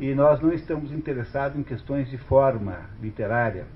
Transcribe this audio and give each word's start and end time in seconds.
E 0.00 0.14
nós 0.14 0.40
não 0.40 0.50
estamos 0.50 0.90
interessados 0.92 1.58
em 1.58 1.62
questões 1.62 2.08
de 2.08 2.16
forma 2.16 2.88
literária. 3.02 3.66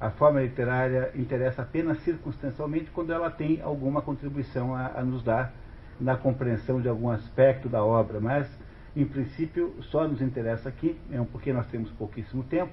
A 0.00 0.10
forma 0.10 0.40
literária 0.40 1.12
interessa 1.14 1.62
apenas 1.62 2.02
circunstancialmente 2.02 2.90
quando 2.90 3.12
ela 3.12 3.30
tem 3.30 3.62
alguma 3.62 4.02
contribuição 4.02 4.74
a, 4.74 4.88
a 4.96 5.04
nos 5.04 5.22
dar 5.22 5.52
na 6.00 6.16
compreensão 6.16 6.80
de 6.80 6.88
algum 6.88 7.08
aspecto 7.08 7.68
da 7.68 7.84
obra, 7.84 8.18
mas 8.18 8.50
em 8.96 9.06
princípio 9.06 9.72
só 9.82 10.08
nos 10.08 10.20
interessa 10.20 10.68
aqui, 10.68 10.98
é 11.12 11.24
porque 11.30 11.52
nós 11.52 11.68
temos 11.68 11.92
pouquíssimo 11.92 12.42
tempo, 12.42 12.72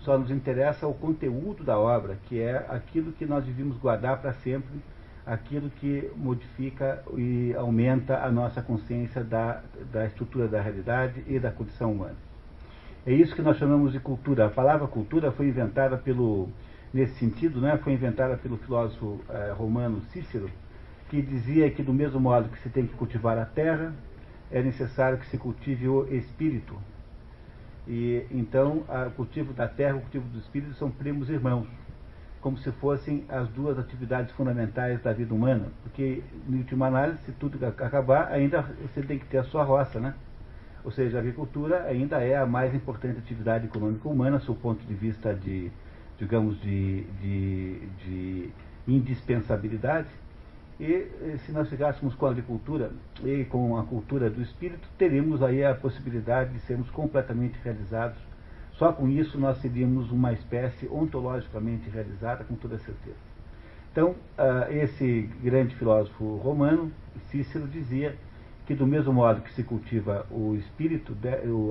só 0.00 0.18
nos 0.18 0.28
interessa 0.28 0.88
o 0.88 0.94
conteúdo 0.94 1.62
da 1.62 1.78
obra, 1.78 2.18
que 2.28 2.40
é 2.40 2.66
aquilo 2.68 3.12
que 3.12 3.24
nós 3.24 3.44
devíamos 3.44 3.76
guardar 3.76 4.20
para 4.20 4.32
sempre, 4.32 4.82
aquilo 5.26 5.70
que 5.70 6.10
modifica 6.16 7.02
e 7.16 7.54
aumenta 7.54 8.18
a 8.24 8.30
nossa 8.30 8.60
consciência 8.60 9.24
da, 9.24 9.62
da 9.90 10.06
estrutura 10.06 10.46
da 10.46 10.60
realidade 10.60 11.24
e 11.26 11.38
da 11.38 11.50
condição 11.50 11.92
humana. 11.92 12.16
É 13.06 13.12
isso 13.12 13.34
que 13.34 13.42
nós 13.42 13.58
chamamos 13.58 13.92
de 13.92 14.00
cultura. 14.00 14.46
A 14.46 14.50
palavra 14.50 14.86
cultura 14.86 15.32
foi 15.32 15.48
inventada 15.48 15.96
pelo, 15.96 16.48
nesse 16.92 17.14
sentido, 17.18 17.60
né, 17.60 17.78
foi 17.78 17.92
inventada 17.92 18.36
pelo 18.36 18.56
filósofo 18.58 19.20
eh, 19.28 19.54
romano 19.56 20.00
Cícero, 20.12 20.48
que 21.10 21.20
dizia 21.20 21.70
que 21.70 21.82
do 21.82 21.92
mesmo 21.92 22.20
modo 22.20 22.48
que 22.48 22.58
se 22.60 22.68
tem 22.68 22.86
que 22.86 22.94
cultivar 22.94 23.38
a 23.38 23.44
terra, 23.44 23.92
é 24.50 24.62
necessário 24.62 25.18
que 25.18 25.26
se 25.26 25.36
cultive 25.36 25.88
o 25.88 26.06
espírito. 26.14 26.76
E 27.86 28.26
então, 28.30 28.84
o 29.06 29.10
cultivo 29.10 29.52
da 29.52 29.68
terra 29.68 29.96
e 29.96 29.98
o 29.98 30.00
cultivo 30.00 30.28
do 30.28 30.38
espírito 30.38 30.74
são 30.74 30.90
primos 30.90 31.28
irmãos, 31.28 31.66
como 32.44 32.58
se 32.58 32.70
fossem 32.72 33.24
as 33.26 33.48
duas 33.48 33.78
atividades 33.78 34.30
fundamentais 34.34 35.00
da 35.00 35.14
vida 35.14 35.32
humana, 35.32 35.68
porque, 35.82 36.22
em 36.46 36.58
última 36.58 36.88
análise, 36.88 37.18
se 37.24 37.32
tudo 37.32 37.58
acabar, 37.64 38.30
ainda 38.30 38.60
você 38.82 39.00
tem 39.00 39.18
que 39.18 39.24
ter 39.24 39.38
a 39.38 39.44
sua 39.44 39.64
roça, 39.64 39.98
né? 39.98 40.12
Ou 40.84 40.90
seja, 40.90 41.16
a 41.16 41.20
agricultura 41.20 41.84
ainda 41.84 42.22
é 42.22 42.36
a 42.36 42.44
mais 42.44 42.74
importante 42.74 43.18
atividade 43.18 43.64
econômica 43.64 44.06
humana, 44.06 44.36
do 44.36 44.54
ponto 44.56 44.84
de 44.84 44.92
vista 44.92 45.32
de, 45.34 45.72
digamos, 46.18 46.60
de, 46.60 47.04
de, 47.22 47.78
de 48.04 48.50
indispensabilidade. 48.86 50.08
E 50.78 51.38
se 51.46 51.50
nós 51.50 51.66
fikássemos 51.70 52.14
com 52.14 52.26
a 52.26 52.30
agricultura 52.30 52.90
e 53.24 53.46
com 53.46 53.78
a 53.78 53.84
cultura 53.84 54.28
do 54.28 54.42
espírito, 54.42 54.86
teríamos 54.98 55.42
aí 55.42 55.64
a 55.64 55.74
possibilidade 55.74 56.52
de 56.52 56.60
sermos 56.66 56.90
completamente 56.90 57.58
realizados. 57.64 58.18
Só 58.74 58.92
com 58.92 59.08
isso 59.08 59.38
nós 59.38 59.58
seríamos 59.58 60.10
uma 60.10 60.32
espécie 60.32 60.88
ontologicamente 60.88 61.88
realizada, 61.90 62.44
com 62.44 62.54
toda 62.54 62.78
certeza. 62.78 63.16
Então, 63.92 64.16
esse 64.70 65.30
grande 65.40 65.76
filósofo 65.76 66.36
romano, 66.38 66.90
Cícero, 67.30 67.68
dizia 67.68 68.16
que 68.66 68.74
do 68.74 68.86
mesmo 68.86 69.12
modo 69.12 69.42
que 69.42 69.52
se 69.52 69.62
cultiva 69.62 70.26
o 70.30 70.56
espírito, 70.56 71.16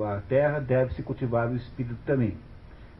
a 0.06 0.22
terra, 0.26 0.60
deve 0.60 0.94
se 0.94 1.02
cultivar 1.02 1.50
o 1.50 1.56
espírito 1.56 1.98
também. 2.06 2.34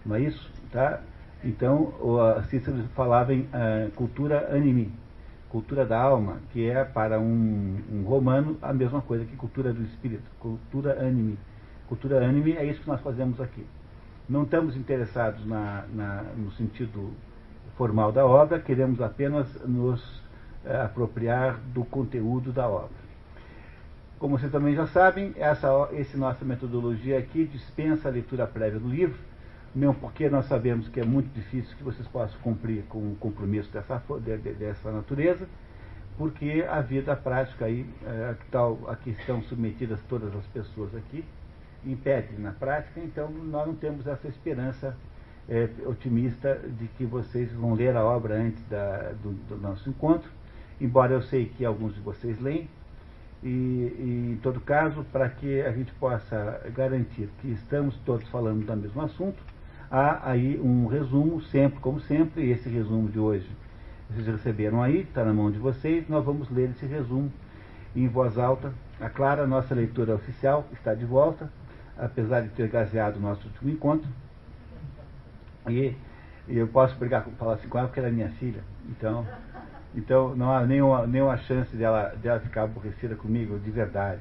Não 0.05 0.17
é 0.17 0.21
isso? 0.21 0.53
Tá? 0.71 1.01
Então, 1.43 1.95
o 2.01 2.43
Cícero 2.45 2.77
falava 2.95 3.33
em 3.33 3.43
uh, 3.43 3.91
cultura 3.95 4.55
animi, 4.55 4.93
cultura 5.49 5.87
da 5.87 6.01
alma, 6.01 6.39
que 6.53 6.69
é 6.69 6.85
para 6.85 7.21
um, 7.21 7.79
um, 7.93 8.03
romano 8.03 8.59
a 8.61 8.73
mesma 8.73 9.01
coisa 9.01 9.25
que 9.25 9.37
cultura 9.37 9.73
do 9.73 9.83
espírito, 9.83 10.25
cultura 10.41 11.01
anime. 11.01 11.39
Cultura 11.87 12.27
anime 12.27 12.53
é 12.53 12.65
isso 12.65 12.81
que 12.81 12.89
nós 12.89 13.01
fazemos 13.01 13.41
aqui. 13.41 13.65
Não 14.27 14.45
estamos 14.45 14.75
interessados 14.75 15.45
na, 15.45 15.85
na, 15.93 16.23
no 16.35 16.51
sentido 16.53 17.13
formal 17.77 18.11
da 18.11 18.25
obra, 18.25 18.59
queremos 18.59 19.03
apenas 19.03 19.47
nos 19.67 20.03
uh, 20.65 20.85
apropriar 20.85 21.59
do 21.75 21.85
conteúdo 21.85 22.51
da 22.51 22.67
obra. 22.67 23.05
Como 24.19 24.39
vocês 24.39 24.51
também 24.51 24.75
já 24.75 24.87
sabem, 24.87 25.35
essa, 25.37 25.69
essa 25.93 26.17
nossa 26.17 26.43
metodologia 26.43 27.19
aqui 27.19 27.45
dispensa 27.45 28.09
a 28.09 28.11
leitura 28.11 28.47
prévia 28.47 28.81
do 28.81 28.89
livro, 28.89 29.19
mesmo 29.75 29.95
porque 29.97 30.31
nós 30.31 30.47
sabemos 30.47 30.89
que 30.89 31.01
é 31.01 31.05
muito 31.05 31.31
difícil 31.35 31.77
que 31.77 31.83
vocês 31.83 32.09
possam 32.09 32.41
cumprir 32.41 32.85
com 32.89 32.99
um 32.99 33.15
compromisso 33.17 33.71
dessa, 33.71 34.03
dessa 34.59 34.91
natureza, 34.91 35.47
porque 36.17 36.65
a 36.67 36.81
vida 36.81 37.15
prática 37.15 37.67
aí, 37.67 37.85
é, 38.07 38.35
tal, 38.51 38.79
a 38.89 38.97
que 38.97 39.11
estão 39.11 39.43
submetidas 39.43 40.01
todas 40.09 40.35
as 40.35 40.47
pessoas 40.47 40.95
aqui, 40.95 41.23
impede 41.87 42.39
na 42.39 42.53
prática, 42.53 43.01
então 43.01 43.31
nós 43.31 43.67
não 43.67 43.75
temos 43.75 44.07
essa 44.07 44.29
esperança 44.29 44.97
é, 45.49 45.69
otimista 45.87 46.59
de 46.79 46.87
que 46.89 47.05
vocês 47.05 47.53
vão 47.53 47.75
ler 47.75 47.97
a 47.97 48.05
obra 48.05 48.35
antes 48.35 48.63
da, 48.69 49.13
do, 49.23 49.33
do 49.49 49.57
nosso 49.57 49.89
encontro, 49.89 50.31
embora 50.81 51.13
eu 51.13 51.23
sei 51.23 51.47
que 51.47 51.65
alguns 51.65 51.95
de 51.95 52.01
vocês 52.01 52.41
leem, 52.41 52.69
e, 53.43 53.47
e, 53.49 54.31
em 54.33 54.37
todo 54.43 54.59
caso, 54.61 55.05
para 55.13 55.29
que 55.29 55.61
a 55.61 55.71
gente 55.71 55.93
possa 55.95 56.63
garantir 56.75 57.29
que 57.43 57.49
estamos 57.53 57.95
todos 57.99 58.27
falando 58.31 58.65
do 58.65 58.77
mesmo 58.77 59.03
assunto, 59.03 59.43
há 59.91 60.31
aí 60.31 60.59
um 60.59 60.87
resumo, 60.87 61.43
sempre 61.43 61.79
como 61.81 62.01
sempre, 62.01 62.45
e 62.45 62.53
esse 62.53 62.69
resumo 62.69 63.09
de 63.09 63.19
hoje 63.19 63.49
vocês 64.09 64.27
receberam 64.27 64.83
aí, 64.83 65.01
está 65.01 65.25
na 65.25 65.33
mão 65.33 65.51
de 65.51 65.59
vocês, 65.59 66.09
nós 66.09 66.25
vamos 66.25 66.51
ler 66.51 66.71
esse 66.71 66.87
resumo 66.87 67.33
em 67.97 68.07
voz 68.07 68.39
alta. 68.39 68.73
A 69.01 69.09
Clara, 69.09 69.47
nossa 69.47 69.75
leitura 69.75 70.15
oficial, 70.15 70.67
está 70.73 70.95
de 70.95 71.05
volta, 71.05 71.51
apesar 71.97 72.43
de 72.43 72.49
ter 72.51 72.69
gaseado 72.69 73.17
o 73.17 73.21
nosso 73.21 73.47
último 73.47 73.71
encontro. 73.71 74.09
E, 75.69 75.95
eu 76.49 76.69
posso 76.69 76.95
brigar, 76.97 77.25
falar 77.39 77.55
assim 77.55 77.69
com 77.69 77.79
ela 77.79 77.89
porque 77.89 78.01
ela 78.01 78.09
é 78.09 78.13
minha 78.13 78.29
filha, 78.31 78.63
então 78.89 79.27
então 79.95 80.35
não 80.35 80.51
há 80.53 80.67
nenhuma, 80.67 81.07
nenhuma 81.07 81.37
chance 81.39 81.75
dela, 81.77 82.15
dela 82.21 82.41
ficar 82.41 82.65
aborrecida 82.65 83.15
comigo 83.15 83.59
de 83.59 83.71
verdade. 83.71 84.21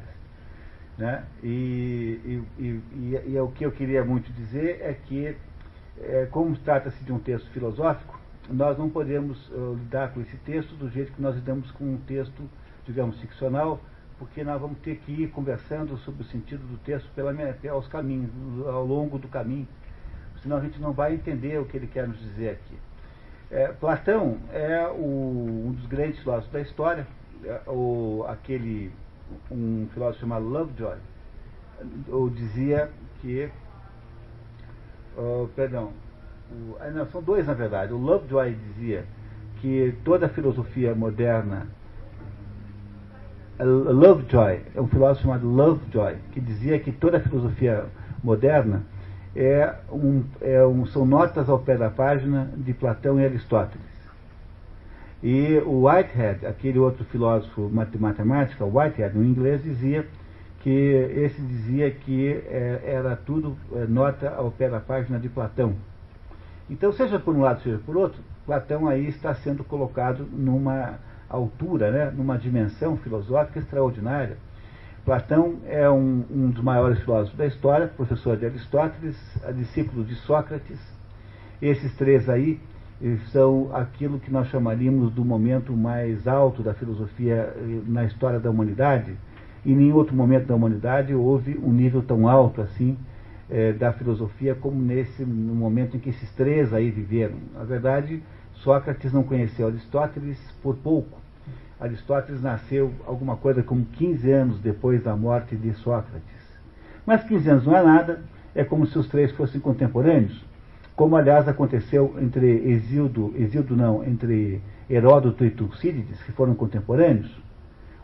Né? 0.98 1.24
E, 1.42 2.20
e, 2.24 2.44
e, 2.60 3.32
e, 3.34 3.40
o 3.40 3.48
que 3.48 3.66
eu 3.66 3.72
queria 3.72 4.06
muito 4.06 4.32
dizer 4.32 4.80
é 4.82 4.94
que, 4.94 5.36
é, 6.00 6.28
como 6.30 6.56
trata-se 6.58 7.04
de 7.04 7.12
um 7.12 7.18
texto 7.18 7.50
filosófico, 7.50 8.20
nós 8.48 8.78
não 8.78 8.90
podemos 8.90 9.50
uh, 9.50 9.74
lidar 9.74 10.14
com 10.14 10.22
esse 10.22 10.38
texto 10.38 10.76
do 10.76 10.90
jeito 10.90 11.14
que 11.14 11.22
nós 11.22 11.34
lidamos 11.34 11.72
com 11.72 11.86
um 11.86 11.98
texto, 11.98 12.48
digamos, 12.86 13.20
ficcional, 13.20 13.82
porque 14.24 14.42
nós 14.42 14.60
vamos 14.60 14.78
ter 14.80 14.96
que 14.98 15.12
ir 15.12 15.28
conversando 15.32 15.98
sobre 15.98 16.24
o 16.24 16.26
sentido 16.26 16.66
do 16.66 16.78
texto 16.78 17.10
pela, 17.14 17.34
pelos 17.34 17.88
caminhos, 17.88 18.32
ao 18.66 18.86
longo 18.86 19.20
do 19.20 19.28
caminho, 19.28 19.68
senão 20.42 20.58
a 20.58 20.62
gente 20.62 20.80
não 20.80 20.94
vai 20.94 21.14
entender 21.14 21.60
o 21.60 21.66
que 21.66 21.76
ele 21.76 21.88
quer 21.88 22.08
nos 22.08 22.18
dizer 22.20 22.52
aqui. 22.52 22.78
É, 23.52 23.68
Platão 23.68 24.38
é 24.54 24.88
o, 24.88 25.66
um 25.68 25.72
dos 25.74 25.86
grandes 25.88 26.20
filósofos 26.20 26.54
da 26.54 26.62
história, 26.62 27.06
é, 27.44 27.62
o, 27.68 28.26
aquele, 28.30 28.92
um 29.52 29.88
filósofo 29.94 30.22
chamado 30.22 30.46
Lovejoy, 30.46 30.98
ou 32.08 32.30
dizia 32.30 32.90
que, 33.20 33.50
oh, 35.18 35.50
perdão, 35.54 35.92
o, 36.50 36.78
ah, 36.80 36.90
não, 36.92 37.06
são 37.08 37.22
dois 37.22 37.46
na 37.46 37.54
verdade, 37.54 37.92
o 37.92 37.98
Lovejoy 37.98 38.56
dizia 38.56 39.06
que 39.60 39.94
toda 40.06 40.28
a 40.28 40.30
filosofia 40.30 40.96
moderna 40.96 41.68
Lovejoy, 43.60 44.62
é 44.76 44.82
um 44.82 44.88
filósofo 44.88 45.24
chamado 45.24 45.48
Lovejoy, 45.48 46.16
que 46.32 46.42
dizia 46.42 46.80
que 46.80 46.92
toda 46.92 47.18
a 47.18 47.20
filosofia 47.20 47.86
moderna 48.24 48.84
é 49.36 49.76
um, 49.92 50.24
é 50.42 50.66
um, 50.66 50.86
são 50.86 51.06
notas 51.06 51.48
ao 51.50 51.60
pé 51.60 51.78
da 51.78 51.90
página 51.90 52.50
de 52.58 52.74
Platão 52.74 53.20
e 53.20 53.26
Aristóteles. 53.26 53.94
E 55.22 55.62
o 55.66 55.86
Whitehead, 55.86 56.46
aquele 56.46 56.80
outro 56.80 57.06
filósofo 57.06 57.70
matemático, 57.72 58.66
Whitehead, 58.66 59.16
no 59.16 59.24
inglês, 59.24 59.64
dizia 59.64 60.06
que 60.62 60.70
esse 60.70 61.42
dizia 61.42 61.92
que 61.92 62.32
é, 62.32 62.82
era 62.84 63.16
tudo 63.16 63.56
é, 63.74 63.86
nota 63.86 64.34
ao 64.36 64.50
pé 64.50 64.70
da 64.70 64.80
página 64.80 65.20
de 65.20 65.30
Platão. 65.30 65.76
Então, 66.70 66.92
seja 66.92 67.20
por 67.20 67.36
um 67.36 67.42
lado, 67.42 67.62
seja 67.62 67.80
por 67.86 67.96
outro, 67.96 68.20
Platão 68.46 68.88
aí 68.88 69.08
está 69.08 69.34
sendo 69.36 69.64
colocado 69.64 70.28
numa 70.32 70.98
altura, 71.36 71.92
né, 71.92 72.14
numa 72.16 72.38
dimensão 72.38 72.98
filosófica 72.98 73.60
extraordinária 73.60 74.38
Platão 75.06 75.56
é 75.68 75.90
um, 75.90 76.24
um, 76.32 76.50
dos 76.50 76.64
maiores 76.64 76.98
filósofos 77.00 77.38
da 77.38 77.46
história, 77.46 77.88
professor 77.88 78.38
de 78.38 78.46
Aristóteles, 78.46 79.18
discípulo 79.54 80.06
de 80.06 80.16
Sócrates. 80.16 80.80
Esses 81.62 81.94
três 81.96 82.30
aí 82.30 82.58
são 83.34 83.70
aquilo 83.76 84.18
que 84.18 84.32
nós 84.32 84.48
chamaríamos 84.48 85.12
do 85.12 85.26
momento 85.26 85.74
mais 85.74 86.26
alto 86.26 86.64
da 86.64 86.74
filosofia 86.74 87.54
eh, 87.54 87.82
na 87.86 88.06
história 88.06 88.40
da 88.40 88.50
humanidade. 88.50 89.14
Em 89.66 89.76
nenhum 89.76 89.96
outro 89.96 90.16
momento 90.16 90.46
da 90.46 90.56
humanidade 90.56 91.14
houve 91.14 91.60
um 91.62 91.74
nível 91.74 92.02
tão 92.02 92.26
alto 92.26 92.62
assim 92.62 92.98
é, 93.50 93.74
da 93.74 93.92
filosofia 93.92 94.56
como 94.56 94.82
nesse 94.82 95.26
no 95.26 95.54
momento 95.54 95.98
em 95.98 96.00
que 96.00 96.12
esses 96.12 96.32
três 96.32 96.74
aí 96.74 96.90
viveram. 96.90 97.36
Na 97.54 97.66
verdade, 97.66 98.24
Sócrates 98.54 99.12
não 99.12 99.24
conheceu 99.24 99.68
Aristóteles 99.68 100.40
por 100.62 100.78
pouco 100.78 101.23
Aristóteles 101.84 102.42
nasceu 102.42 102.94
alguma 103.06 103.36
coisa 103.36 103.62
como 103.62 103.84
15 103.84 104.32
anos 104.32 104.60
depois 104.62 105.04
da 105.04 105.18
morte 105.18 105.54
de 105.54 105.74
Sócrates. 105.74 106.24
Mas 107.06 107.26
15 107.26 107.50
anos 107.50 107.66
não 107.66 107.76
é 107.76 107.84
nada, 107.84 108.22
é 108.56 108.64
como 108.64 108.88
se 108.88 108.98
os 108.98 109.10
três 109.10 109.34
fossem 109.34 109.60
contemporâneos, 109.60 110.46
como 110.96 111.18
aliás 111.18 111.46
aconteceu 111.46 112.16
entre 112.22 112.70
Exildo, 112.70 113.34
Exildo 113.36 113.76
não, 113.76 114.02
entre 114.06 114.62
Heródoto 114.90 115.44
e 115.44 115.50
Tucídides, 115.50 116.24
que 116.24 116.32
foram 116.32 116.56
contemporâneos. 116.56 117.30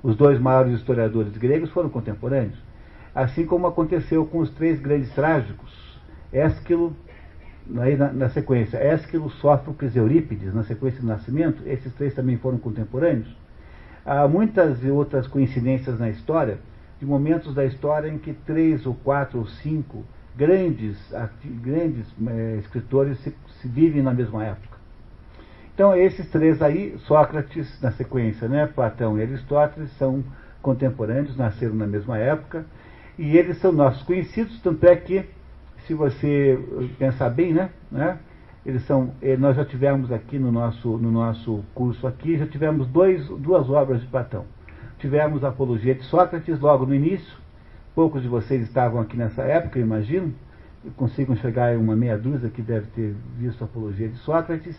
Os 0.04 0.18
dois 0.18 0.38
maiores 0.42 0.74
historiadores 0.74 1.38
gregos 1.38 1.70
foram 1.70 1.88
contemporâneos. 1.88 2.62
Assim 3.16 3.46
como 3.46 3.66
aconteceu 3.66 4.26
com 4.26 4.40
os 4.40 4.50
três 4.50 4.78
grandes 4.82 5.10
trágicos, 5.14 5.72
Ésquilo, 6.34 6.94
na, 7.66 8.12
na 8.12 8.30
sequência, 8.30 8.78
Ésquilo, 8.78 9.30
Sófocles 9.30 9.96
e 9.96 10.00
Eurípides, 10.00 10.54
na 10.54 10.64
sequência 10.64 11.00
do 11.00 11.08
nascimento, 11.08 11.64
esses 11.66 11.94
três 11.94 12.14
também 12.14 12.36
foram 12.36 12.58
contemporâneos. 12.58 13.40
Há 14.12 14.28
muitas 14.28 14.84
e 14.84 14.90
outras 14.90 15.28
coincidências 15.28 16.00
na 16.00 16.10
história, 16.10 16.58
de 17.00 17.06
momentos 17.06 17.54
da 17.54 17.64
história 17.64 18.10
em 18.10 18.18
que 18.18 18.34
três 18.34 18.84
ou 18.88 18.96
quatro 18.96 19.38
ou 19.38 19.46
cinco 19.46 20.04
grandes, 20.36 20.98
grandes 21.62 22.08
é, 22.26 22.56
escritores 22.56 23.20
se, 23.20 23.32
se 23.62 23.68
vivem 23.68 24.02
na 24.02 24.12
mesma 24.12 24.44
época. 24.44 24.80
Então, 25.76 25.96
esses 25.96 26.28
três 26.32 26.60
aí, 26.60 26.98
Sócrates 27.06 27.80
na 27.84 27.92
sequência, 27.92 28.48
né, 28.48 28.66
Platão 28.66 29.16
e 29.16 29.22
Aristóteles, 29.22 29.92
são 30.00 30.24
contemporâneos, 30.60 31.38
nasceram 31.38 31.76
na 31.76 31.86
mesma 31.86 32.18
época, 32.18 32.66
e 33.16 33.38
eles 33.38 33.60
são 33.60 33.72
nossos 33.72 34.02
conhecidos, 34.02 34.60
tanto 34.62 34.88
é 34.88 34.96
que, 34.96 35.24
se 35.86 35.94
você 35.94 36.58
pensar 36.98 37.30
bem, 37.30 37.54
né, 37.54 37.70
né 37.92 38.18
eles 38.66 38.84
são, 38.86 39.12
eh, 39.22 39.38
nós 39.38 39.56
já 39.56 39.64
tivemos 39.64 40.12
aqui 40.12 40.38
no 40.38 40.52
nosso, 40.52 40.98
no 40.98 41.12
nosso 41.12 41.64
curso 41.74 42.06
aqui, 42.06 42.38
já 42.38 42.46
tivemos 42.46 42.88
dois, 42.88 43.28
duas 43.28 43.70
obras 43.70 44.02
de 44.02 44.08
Platão. 44.08 44.46
Tivemos 45.00 45.44
a 45.44 45.50
Apologia 45.50 45.96
de 45.96 46.04
Sócrates 46.04 46.60
logo 46.60 46.86
no 46.86 46.94
início, 46.94 47.38
poucos 47.96 48.22
de 48.22 48.28
vocês 48.28 48.62
estavam 48.62 49.00
aqui 49.00 49.16
nessa 49.16 49.44
época, 49.44 49.80
imagino, 49.80 50.34
consigo 50.96 51.34
enxergar 51.34 51.78
uma 51.78 51.96
meia 51.96 52.18
dúzia 52.18 52.50
que 52.50 52.62
deve 52.62 52.88
ter 52.88 53.16
visto 53.38 53.62
a 53.62 53.66
Apologia 53.66 54.10
de 54.10 54.18
Sócrates, 54.18 54.78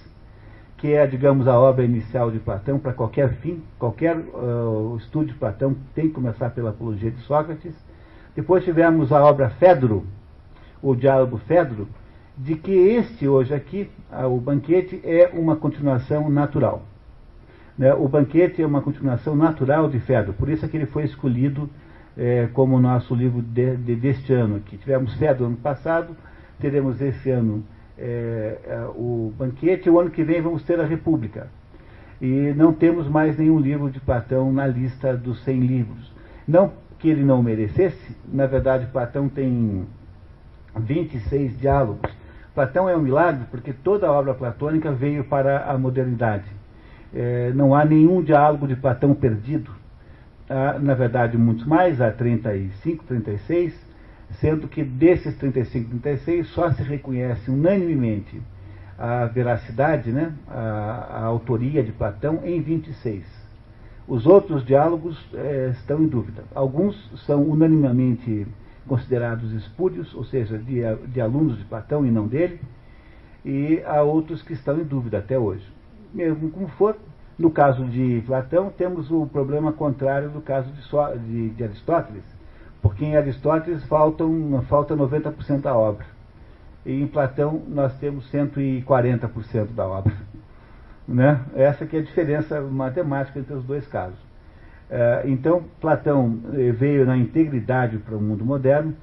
que 0.76 0.94
é, 0.94 1.06
digamos, 1.06 1.46
a 1.46 1.58
obra 1.58 1.84
inicial 1.84 2.30
de 2.30 2.38
Platão 2.38 2.78
para 2.78 2.92
qualquer 2.92 3.34
fim, 3.36 3.62
qualquer 3.78 4.16
uh, 4.16 4.96
estudo 4.98 5.26
de 5.26 5.34
Platão 5.34 5.76
tem 5.94 6.08
que 6.08 6.14
começar 6.14 6.50
pela 6.50 6.70
Apologia 6.70 7.10
de 7.10 7.20
Sócrates. 7.20 7.74
Depois 8.34 8.64
tivemos 8.64 9.12
a 9.12 9.22
obra 9.22 9.50
Fedro, 9.50 10.06
o 10.82 10.94
Diálogo 10.94 11.36
Fedro, 11.46 11.86
de 12.36 12.54
que 12.54 12.72
este 12.72 13.28
hoje 13.28 13.54
aqui, 13.54 13.90
o 14.28 14.38
banquete, 14.38 15.00
é 15.04 15.30
uma 15.32 15.56
continuação 15.56 16.28
natural. 16.30 16.82
Né? 17.76 17.92
O 17.94 18.08
banquete 18.08 18.62
é 18.62 18.66
uma 18.66 18.82
continuação 18.82 19.34
natural 19.34 19.88
de 19.88 19.98
Fedro, 20.00 20.32
por 20.32 20.48
isso 20.48 20.64
é 20.64 20.68
que 20.68 20.76
ele 20.76 20.86
foi 20.86 21.04
escolhido 21.04 21.68
é, 22.16 22.48
como 22.52 22.78
nosso 22.80 23.14
livro 23.14 23.40
de, 23.40 23.76
de, 23.76 23.96
deste 23.96 24.32
ano 24.32 24.56
aqui. 24.56 24.76
Tivemos 24.76 25.14
Fedro 25.14 25.46
ano 25.46 25.56
passado, 25.56 26.16
teremos 26.58 27.00
esse 27.00 27.30
ano 27.30 27.64
é, 27.96 28.58
é, 28.66 28.84
o 28.94 29.32
banquete, 29.36 29.88
o 29.88 29.98
ano 29.98 30.10
que 30.10 30.22
vem 30.22 30.40
vamos 30.40 30.62
ter 30.62 30.80
a 30.80 30.84
República. 30.84 31.48
E 32.20 32.52
não 32.54 32.72
temos 32.72 33.08
mais 33.08 33.38
nenhum 33.38 33.58
livro 33.58 33.90
de 33.90 33.98
Platão 34.00 34.52
na 34.52 34.66
lista 34.66 35.16
dos 35.16 35.42
100 35.44 35.60
livros. 35.60 36.12
Não 36.46 36.72
que 36.98 37.08
ele 37.08 37.24
não 37.24 37.42
merecesse, 37.42 38.14
na 38.30 38.46
verdade, 38.46 38.86
Platão 38.92 39.28
tem 39.28 39.86
26 40.76 41.58
diálogos. 41.58 42.19
Platão 42.60 42.86
é 42.86 42.94
um 42.94 43.00
milagre 43.00 43.46
porque 43.50 43.72
toda 43.72 44.06
a 44.06 44.12
obra 44.12 44.34
platônica 44.34 44.92
veio 44.92 45.24
para 45.24 45.64
a 45.64 45.78
modernidade. 45.78 46.44
É, 47.14 47.50
não 47.54 47.74
há 47.74 47.86
nenhum 47.86 48.22
diálogo 48.22 48.68
de 48.68 48.76
Platão 48.76 49.14
perdido. 49.14 49.70
Há, 50.46 50.78
na 50.78 50.92
verdade, 50.92 51.38
muitos 51.38 51.64
mais, 51.64 52.02
há 52.02 52.10
35, 52.10 53.04
36 53.04 53.88
sendo 54.32 54.68
que 54.68 54.84
desses 54.84 55.34
35, 55.38 55.88
36 55.88 56.48
só 56.48 56.70
se 56.70 56.82
reconhece 56.82 57.50
unanimemente 57.50 58.42
a 58.98 59.24
veracidade, 59.24 60.12
né, 60.12 60.34
a, 60.46 61.08
a 61.12 61.24
autoria 61.24 61.82
de 61.82 61.92
Platão 61.92 62.40
em 62.44 62.60
26. 62.60 63.24
Os 64.06 64.26
outros 64.26 64.66
diálogos 64.66 65.18
é, 65.32 65.70
estão 65.72 66.02
em 66.02 66.06
dúvida. 66.06 66.44
Alguns 66.54 67.10
são 67.24 67.42
unanimemente 67.42 68.46
considerados 68.90 69.52
espúrios, 69.52 70.12
ou 70.16 70.24
seja, 70.24 70.58
de, 70.58 70.80
de 71.06 71.20
alunos 71.20 71.56
de 71.56 71.64
Platão 71.64 72.04
e 72.04 72.10
não 72.10 72.26
dele, 72.26 72.60
e 73.44 73.80
há 73.86 74.02
outros 74.02 74.42
que 74.42 74.52
estão 74.52 74.80
em 74.80 74.82
dúvida 74.82 75.18
até 75.18 75.38
hoje. 75.38 75.64
Mesmo 76.12 76.50
como 76.50 76.66
for, 76.70 76.96
no 77.38 77.52
caso 77.52 77.84
de 77.84 78.20
Platão, 78.26 78.68
temos 78.68 79.08
o 79.08 79.24
problema 79.26 79.72
contrário 79.72 80.30
do 80.30 80.40
caso 80.40 80.72
de, 80.72 80.82
so, 80.82 80.98
de, 81.24 81.50
de 81.50 81.62
Aristóteles, 81.62 82.24
porque 82.82 83.04
em 83.04 83.16
Aristóteles 83.16 83.84
faltam, 83.84 84.60
falta 84.68 84.96
90% 84.96 85.60
da 85.60 85.76
obra. 85.76 86.04
E 86.84 87.00
em 87.00 87.06
Platão 87.06 87.62
nós 87.68 87.96
temos 88.00 88.28
140% 88.32 89.68
da 89.72 89.86
obra. 89.86 90.14
Né? 91.06 91.40
Essa 91.54 91.86
que 91.86 91.96
é 91.96 92.00
a 92.00 92.04
diferença 92.04 92.60
matemática 92.60 93.38
entre 93.38 93.54
os 93.54 93.64
dois 93.64 93.86
casos. 93.86 94.29
É, 94.90 95.22
então, 95.26 95.64
Platão 95.80 96.40
eh, 96.52 96.72
veio 96.72 97.06
na 97.06 97.16
integridade 97.16 97.98
para 97.98 98.16
o 98.16 98.20
mundo 98.20 98.44
moderno, 98.44 98.94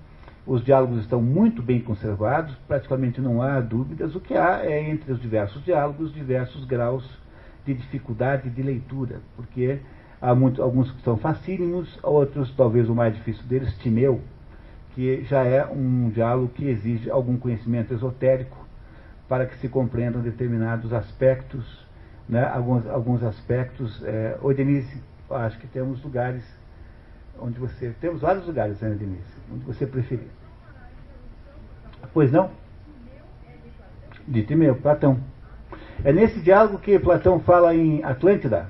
os 0.46 0.64
diálogos 0.64 1.00
estão 1.00 1.22
muito 1.22 1.62
bem 1.62 1.80
conservados, 1.80 2.56
praticamente 2.68 3.22
não 3.22 3.42
há 3.42 3.60
dúvidas, 3.60 4.16
o 4.16 4.20
que 4.20 4.34
há 4.34 4.66
é 4.66 4.90
entre 4.90 5.12
os 5.12 5.22
diversos 5.22 5.64
diálogos 5.64 6.14
diversos 6.14 6.66
graus 6.66 7.06
de 7.66 7.74
dificuldade 7.74 8.50
de 8.50 8.62
leitura, 8.62 9.22
porque 9.36 9.80
Há 10.20 10.34
muito, 10.34 10.64
alguns 10.64 10.92
que 10.92 11.02
são 11.04 11.16
facílimos, 11.16 12.00
outros, 12.02 12.52
talvez 12.56 12.90
o 12.90 12.96
mais 12.96 13.14
difícil 13.14 13.44
deles, 13.46 13.72
Timeu, 13.78 14.20
que 14.96 15.24
já 15.26 15.44
é 15.44 15.64
um 15.64 16.10
diálogo 16.10 16.48
que 16.50 16.68
exige 16.68 17.12
algum 17.12 17.38
conhecimento 17.38 17.94
esotérico 17.94 18.58
para 19.30 19.46
que 19.46 19.56
se 19.60 19.70
compreendam 19.70 20.20
determinados 20.20 20.92
aspectos, 20.92 21.86
né, 22.28 22.44
alguns, 22.52 22.88
alguns 22.88 23.22
aspectos. 23.22 24.04
É, 24.04 24.36
acho 25.30 25.58
que 25.60 25.68
temos 25.68 26.04
lugares 26.04 26.44
onde 27.40 27.60
você. 27.60 27.94
Temos 28.02 28.22
vários 28.22 28.46
lugares, 28.46 28.80
né, 28.82 28.90
Denise? 28.90 29.24
Onde 29.54 29.66
você 29.66 29.86
preferir. 29.86 30.28
Pois 32.14 32.32
não? 32.32 32.50
De 34.28 34.44
Timeu, 34.44 34.76
Platão. 34.76 35.20
É 36.04 36.12
nesse 36.12 36.40
diálogo 36.40 36.80
que 36.80 36.98
Platão 37.00 37.40
fala 37.40 37.74
em 37.76 38.04
Atlântida 38.04 38.68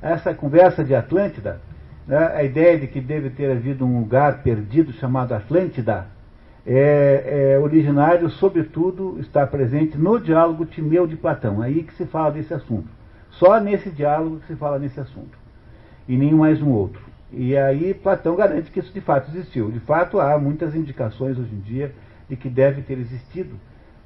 essa 0.00 0.32
conversa 0.32 0.84
de 0.84 0.94
Atlântida, 0.94 1.60
né, 2.06 2.32
a 2.34 2.42
ideia 2.42 2.78
de 2.78 2.86
que 2.86 3.00
deve 3.00 3.30
ter 3.30 3.50
havido 3.50 3.84
um 3.84 4.00
lugar 4.00 4.42
perdido 4.42 4.92
chamado 4.92 5.32
Atlântida, 5.32 6.06
é, 6.66 7.54
é 7.54 7.58
originário, 7.58 8.28
sobretudo, 8.30 9.18
está 9.20 9.46
presente 9.46 9.96
no 9.96 10.20
diálogo 10.20 10.66
Timeu 10.66 11.06
de 11.06 11.16
Platão, 11.16 11.62
aí 11.62 11.82
que 11.82 11.94
se 11.94 12.04
fala 12.06 12.30
desse 12.30 12.52
assunto. 12.52 12.88
Só 13.38 13.60
nesse 13.60 13.90
diálogo 13.90 14.40
que 14.40 14.48
se 14.48 14.56
fala 14.56 14.78
nesse 14.78 14.98
assunto, 14.98 15.38
e 16.08 16.16
nenhum 16.16 16.38
mais 16.38 16.60
um 16.60 16.70
outro. 16.70 17.00
E 17.32 17.56
aí 17.56 17.94
Platão 17.94 18.34
garante 18.34 18.70
que 18.70 18.80
isso 18.80 18.92
de 18.92 19.00
fato 19.00 19.30
existiu. 19.30 19.70
De 19.70 19.80
fato, 19.80 20.18
há 20.18 20.38
muitas 20.38 20.74
indicações 20.74 21.38
hoje 21.38 21.54
em 21.54 21.60
dia 21.60 21.92
de 22.28 22.36
que 22.36 22.48
deve 22.48 22.82
ter 22.82 22.98
existido. 22.98 23.54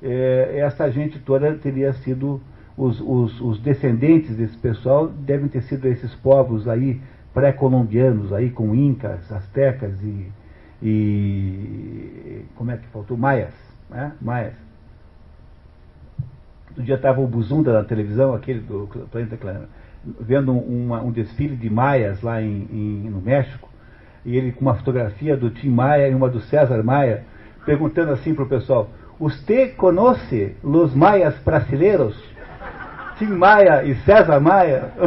É, 0.03 0.59
essa 0.59 0.91
gente 0.91 1.19
toda 1.21 1.55
teria 1.55 1.93
sido 1.93 2.41
os, 2.77 3.01
os, 3.01 3.41
os, 3.41 3.61
descendentes 3.61 4.37
desse 4.37 4.57
pessoal 4.57 5.07
devem 5.07 5.49
ter 5.49 5.63
sido 5.63 5.87
esses 5.87 6.13
povos 6.17 6.67
aí 6.67 7.01
pré-colombianos, 7.33 8.33
aí 8.33 8.51
com 8.51 8.75
incas, 8.75 9.31
astecas 9.31 9.93
e, 10.03 10.33
e 10.83 12.45
como 12.57 12.73
é 12.73 12.77
que 12.77 12.87
faltou? 12.89 13.17
Maias, 13.17 13.55
né? 13.89 14.13
Maias. 14.21 14.72
Um 16.79 16.83
dia 16.83 16.95
estava 16.95 17.21
o 17.21 17.27
Buzunda 17.27 17.73
na 17.73 17.85
televisão, 17.85 18.35
aquele 18.35 18.61
do 18.61 18.89
Planeta 19.11 19.37
Claro, 19.37 19.65
vendo 20.21 20.53
uma, 20.53 21.03
um 21.03 21.11
desfile 21.11 21.55
de 21.55 21.69
maias 21.69 22.23
lá 22.23 22.41
em, 22.41 22.67
em, 22.71 23.11
no 23.11 23.21
México, 23.21 23.69
e 24.25 24.37
ele 24.37 24.53
com 24.53 24.63
uma 24.63 24.75
fotografia 24.75 25.37
do 25.37 25.51
Tim 25.51 25.69
Maia 25.69 26.09
e 26.09 26.15
uma 26.15 26.29
do 26.31 26.41
César 26.41 26.83
Maia, 26.83 27.25
perguntando 27.67 28.13
assim 28.13 28.35
para 28.35 28.45
o 28.45 28.49
pessoal, 28.49 28.89
Você 29.19 29.69
conhece 29.69 30.57
os 30.63 30.95
maias 30.95 31.39
brasileiros? 31.41 32.17
Tim 33.19 33.27
Maia 33.27 33.85
e 33.85 33.95
César 33.97 34.41
Maia. 34.41 34.93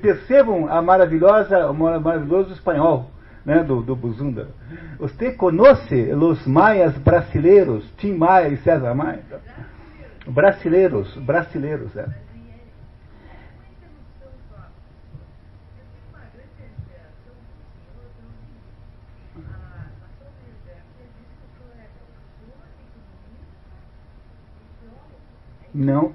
Percebam 0.00 0.68
a 0.68 0.80
maravilhosa, 0.80 1.68
o 1.68 1.74
maravilhoso 1.74 2.52
espanhol 2.52 3.10
né, 3.48 3.64
do, 3.64 3.80
do 3.80 3.96
Buzunda. 3.96 4.50
Você 4.98 5.32
conhece 5.32 6.12
os 6.12 6.46
maias 6.46 6.94
brasileiros, 6.98 7.90
Tim 7.96 8.12
Maia 8.12 8.48
e 8.48 8.58
César 8.58 8.94
Maia? 8.94 9.24
Brasileiros, 10.26 11.16
brasileiros, 11.16 11.96
é. 11.96 12.06
Não, 25.72 26.12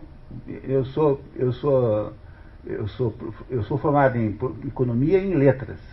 eu 0.63 0.85
sou, 0.85 1.19
eu 1.35 1.51
sou, 1.53 2.13
eu 2.63 2.87
sou, 2.89 3.15
eu 3.49 3.63
sou 3.63 3.77
formado 3.79 4.17
em 4.17 4.37
economia 4.67 5.17
e 5.17 5.31
em 5.31 5.35
letras. 5.35 5.92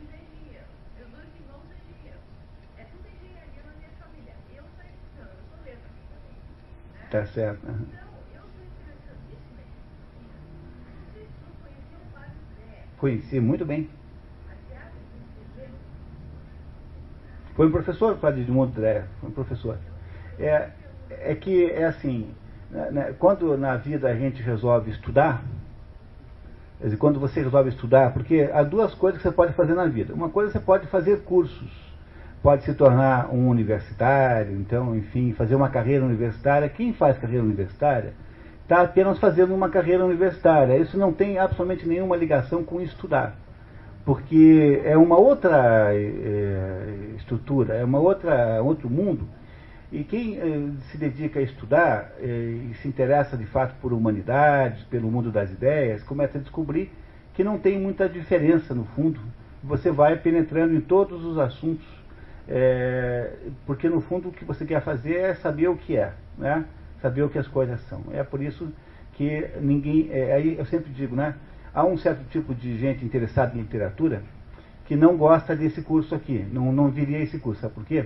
Tá 7.11 7.25
certo. 7.25 7.67
Conheci 12.97 13.37
muito 13.41 13.65
bem. 13.65 13.89
Foi 17.53 17.67
um 17.67 17.71
professor, 17.71 18.15
Padre 18.15 18.41
Edmundo 18.41 18.71
Dré, 18.71 19.03
foi 19.19 19.29
um 19.29 19.33
professor. 19.33 19.77
É, 20.39 20.69
é 21.09 21.35
que 21.35 21.69
é 21.69 21.83
assim, 21.83 22.33
né, 22.69 22.91
né, 22.91 23.15
quando 23.19 23.57
na 23.57 23.75
vida 23.75 24.07
a 24.07 24.15
gente 24.15 24.41
resolve 24.41 24.89
estudar, 24.91 25.43
quando 26.97 27.19
você 27.19 27.41
resolve 27.41 27.69
estudar, 27.69 28.13
porque 28.13 28.49
há 28.53 28.63
duas 28.63 28.93
coisas 28.93 29.21
que 29.21 29.27
você 29.27 29.35
pode 29.35 29.51
fazer 29.51 29.73
na 29.73 29.85
vida. 29.85 30.13
Uma 30.13 30.29
coisa 30.29 30.49
você 30.49 30.59
pode 30.59 30.87
fazer 30.87 31.23
cursos, 31.23 31.90
pode 32.41 32.63
se 32.63 32.73
tornar 32.73 33.29
um 33.33 33.47
universitário, 33.47 34.55
então, 34.55 34.95
enfim, 34.95 35.33
fazer 35.33 35.55
uma 35.55 35.69
carreira 35.69 36.03
universitária. 36.03 36.67
Quem 36.69 36.93
faz 36.93 37.17
carreira 37.17 37.43
universitária 37.43 38.13
está 38.63 38.81
apenas 38.81 39.19
fazendo 39.19 39.53
uma 39.53 39.69
carreira 39.69 40.05
universitária. 40.05 40.77
Isso 40.77 40.97
não 40.97 41.13
tem 41.13 41.37
absolutamente 41.37 41.87
nenhuma 41.87 42.15
ligação 42.15 42.63
com 42.63 42.81
estudar, 42.81 43.35
porque 44.05 44.81
é 44.83 44.97
uma 44.97 45.17
outra 45.17 45.89
é, 45.93 47.13
estrutura, 47.17 47.75
é 47.75 47.83
uma 47.83 47.99
outra 47.99 48.61
outro 48.61 48.89
mundo. 48.89 49.27
E 49.91 50.05
quem 50.05 50.37
é, 50.37 50.69
se 50.89 50.97
dedica 50.97 51.39
a 51.39 51.43
estudar 51.43 52.13
é, 52.19 52.25
e 52.25 52.73
se 52.81 52.87
interessa 52.87 53.35
de 53.35 53.45
fato 53.45 53.75
por 53.81 53.91
humanidades, 53.91 54.81
pelo 54.85 55.11
mundo 55.11 55.31
das 55.31 55.51
ideias, 55.51 56.01
começa 56.01 56.37
a 56.37 56.41
descobrir 56.41 56.89
que 57.33 57.43
não 57.43 57.59
tem 57.59 57.77
muita 57.77 58.07
diferença 58.07 58.73
no 58.73 58.85
fundo. 58.95 59.19
Você 59.61 59.91
vai 59.91 60.15
penetrando 60.15 60.73
em 60.73 60.81
todos 60.81 61.23
os 61.25 61.37
assuntos, 61.37 61.85
é, 62.53 63.31
porque 63.65 63.87
no 63.87 64.01
fundo 64.01 64.27
o 64.27 64.31
que 64.31 64.43
você 64.43 64.65
quer 64.65 64.81
fazer 64.81 65.15
é 65.15 65.35
saber 65.35 65.69
o 65.69 65.77
que 65.77 65.95
é, 65.95 66.11
né? 66.37 66.65
saber 67.01 67.23
o 67.23 67.29
que 67.29 67.39
as 67.39 67.47
coisas 67.47 67.79
são. 67.87 68.03
É 68.11 68.23
por 68.23 68.41
isso 68.41 68.67
que 69.13 69.47
ninguém. 69.61 70.09
É, 70.11 70.33
aí 70.33 70.57
eu 70.57 70.65
sempre 70.65 70.91
digo, 70.91 71.15
né? 71.15 71.35
Há 71.73 71.85
um 71.85 71.97
certo 71.97 72.27
tipo 72.29 72.53
de 72.53 72.77
gente 72.77 73.05
interessada 73.05 73.57
em 73.57 73.61
literatura 73.61 74.21
que 74.85 74.97
não 74.97 75.15
gosta 75.15 75.55
desse 75.55 75.81
curso 75.81 76.13
aqui, 76.13 76.45
não, 76.51 76.73
não 76.73 76.89
viria 76.89 77.19
esse 77.19 77.39
curso. 77.39 77.61
Sabe 77.61 77.73
por 77.73 77.85
quê? 77.85 78.05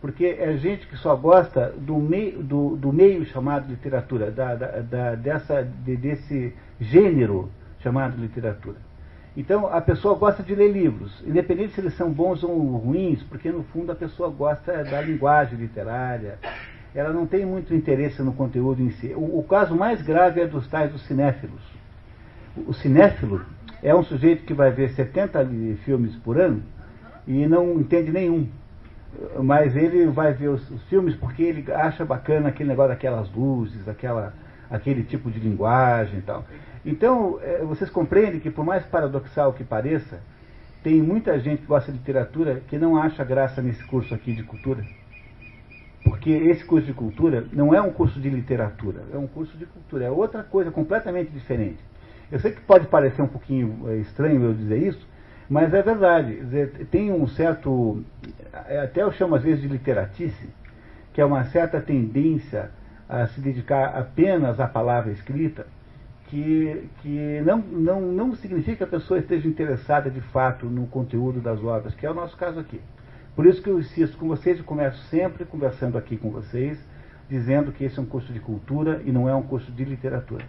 Porque 0.00 0.24
é 0.24 0.56
gente 0.56 0.86
que 0.86 0.96
só 0.96 1.14
gosta 1.14 1.70
do 1.76 1.98
meio, 1.98 2.42
do, 2.42 2.76
do 2.76 2.90
meio 2.90 3.26
chamado 3.26 3.68
literatura, 3.68 4.30
da, 4.30 4.54
da, 4.54 4.66
da 4.80 5.14
dessa, 5.14 5.62
de, 5.62 5.96
desse 5.96 6.54
gênero 6.80 7.50
chamado 7.80 8.16
literatura. 8.16 8.78
Então 9.36 9.66
a 9.66 9.80
pessoa 9.80 10.14
gosta 10.14 10.42
de 10.42 10.54
ler 10.54 10.70
livros, 10.70 11.22
independente 11.26 11.72
se 11.72 11.80
eles 11.80 11.94
são 11.94 12.10
bons 12.10 12.42
ou 12.44 12.76
ruins, 12.76 13.22
porque 13.22 13.50
no 13.50 13.62
fundo 13.64 13.90
a 13.90 13.94
pessoa 13.94 14.28
gosta 14.28 14.84
da 14.84 15.00
linguagem 15.00 15.58
literária, 15.58 16.38
ela 16.94 17.12
não 17.12 17.26
tem 17.26 17.46
muito 17.46 17.74
interesse 17.74 18.20
no 18.22 18.34
conteúdo 18.34 18.82
em 18.82 18.90
si. 18.90 19.14
O, 19.14 19.38
o 19.38 19.46
caso 19.48 19.74
mais 19.74 20.02
grave 20.02 20.42
é 20.42 20.46
dos 20.46 20.68
tais 20.68 20.92
dos 20.92 21.02
cinéfilos. 21.06 21.62
O, 22.54 22.70
o 22.70 22.74
cinéfilo 22.74 23.42
é 23.82 23.94
um 23.94 24.02
sujeito 24.02 24.44
que 24.44 24.52
vai 24.52 24.70
ver 24.70 24.90
70 24.90 25.48
filmes 25.84 26.14
por 26.16 26.38
ano 26.38 26.62
e 27.26 27.46
não 27.46 27.80
entende 27.80 28.12
nenhum. 28.12 28.46
Mas 29.42 29.74
ele 29.74 30.06
vai 30.06 30.34
ver 30.34 30.48
os, 30.48 30.70
os 30.70 30.82
filmes 30.84 31.14
porque 31.16 31.42
ele 31.42 31.72
acha 31.72 32.04
bacana 32.04 32.48
aquele 32.50 32.68
negócio 32.68 32.90
daquelas 32.90 33.30
luzes, 33.32 33.88
aquela, 33.88 34.34
aquele 34.70 35.02
tipo 35.02 35.30
de 35.30 35.38
linguagem 35.40 36.18
e 36.18 36.22
tal. 36.22 36.44
Então, 36.84 37.38
é, 37.42 37.58
vocês 37.64 37.88
compreendem 37.88 38.40
que, 38.40 38.50
por 38.50 38.64
mais 38.64 38.84
paradoxal 38.84 39.52
que 39.52 39.62
pareça, 39.62 40.20
tem 40.82 41.00
muita 41.00 41.38
gente 41.38 41.60
que 41.60 41.66
gosta 41.66 41.92
de 41.92 41.98
literatura 41.98 42.60
que 42.66 42.76
não 42.76 42.96
acha 42.96 43.24
graça 43.24 43.62
nesse 43.62 43.84
curso 43.84 44.12
aqui 44.14 44.32
de 44.32 44.42
cultura. 44.42 44.84
Porque 46.02 46.30
esse 46.30 46.64
curso 46.64 46.86
de 46.86 46.92
cultura 46.92 47.46
não 47.52 47.72
é 47.72 47.80
um 47.80 47.92
curso 47.92 48.18
de 48.20 48.28
literatura, 48.28 49.02
é 49.12 49.16
um 49.16 49.28
curso 49.28 49.56
de 49.56 49.64
cultura, 49.64 50.06
é 50.06 50.10
outra 50.10 50.42
coisa 50.42 50.72
completamente 50.72 51.30
diferente. 51.30 51.78
Eu 52.30 52.40
sei 52.40 52.50
que 52.50 52.60
pode 52.62 52.88
parecer 52.88 53.22
um 53.22 53.28
pouquinho 53.28 53.88
é, 53.88 53.96
estranho 53.98 54.42
eu 54.42 54.52
dizer 54.52 54.82
isso, 54.82 55.06
mas 55.48 55.72
é 55.72 55.82
verdade. 55.82 56.42
Tem 56.90 57.12
um 57.12 57.28
certo, 57.28 58.02
é, 58.66 58.80
até 58.80 59.02
eu 59.02 59.12
chamo 59.12 59.36
às 59.36 59.42
vezes 59.42 59.60
de 59.60 59.68
literatice, 59.68 60.48
que 61.12 61.20
é 61.20 61.24
uma 61.24 61.44
certa 61.44 61.80
tendência 61.80 62.70
a 63.08 63.26
se 63.28 63.40
dedicar 63.40 63.96
apenas 63.96 64.58
à 64.58 64.66
palavra 64.66 65.12
escrita, 65.12 65.66
que, 66.32 66.88
que 67.02 67.42
não, 67.44 67.58
não, 67.58 68.00
não 68.00 68.34
significa 68.34 68.78
que 68.78 68.84
a 68.84 68.98
pessoa 68.98 69.20
esteja 69.20 69.46
interessada 69.46 70.10
de 70.10 70.22
fato 70.22 70.64
no 70.64 70.86
conteúdo 70.86 71.42
das 71.42 71.62
obras, 71.62 71.94
que 71.94 72.06
é 72.06 72.10
o 72.10 72.14
nosso 72.14 72.38
caso 72.38 72.58
aqui. 72.58 72.80
Por 73.36 73.44
isso 73.44 73.60
que 73.60 73.68
eu 73.68 73.78
insisto 73.78 74.16
com 74.16 74.28
vocês 74.28 74.58
e 74.58 74.62
começo 74.62 74.98
sempre 75.08 75.44
conversando 75.44 75.98
aqui 75.98 76.16
com 76.16 76.30
vocês, 76.30 76.78
dizendo 77.28 77.70
que 77.70 77.84
esse 77.84 77.98
é 77.98 78.02
um 78.02 78.06
curso 78.06 78.32
de 78.32 78.40
cultura 78.40 79.02
e 79.04 79.12
não 79.12 79.28
é 79.28 79.34
um 79.34 79.42
curso 79.42 79.70
de 79.70 79.84
literatura. 79.84 80.46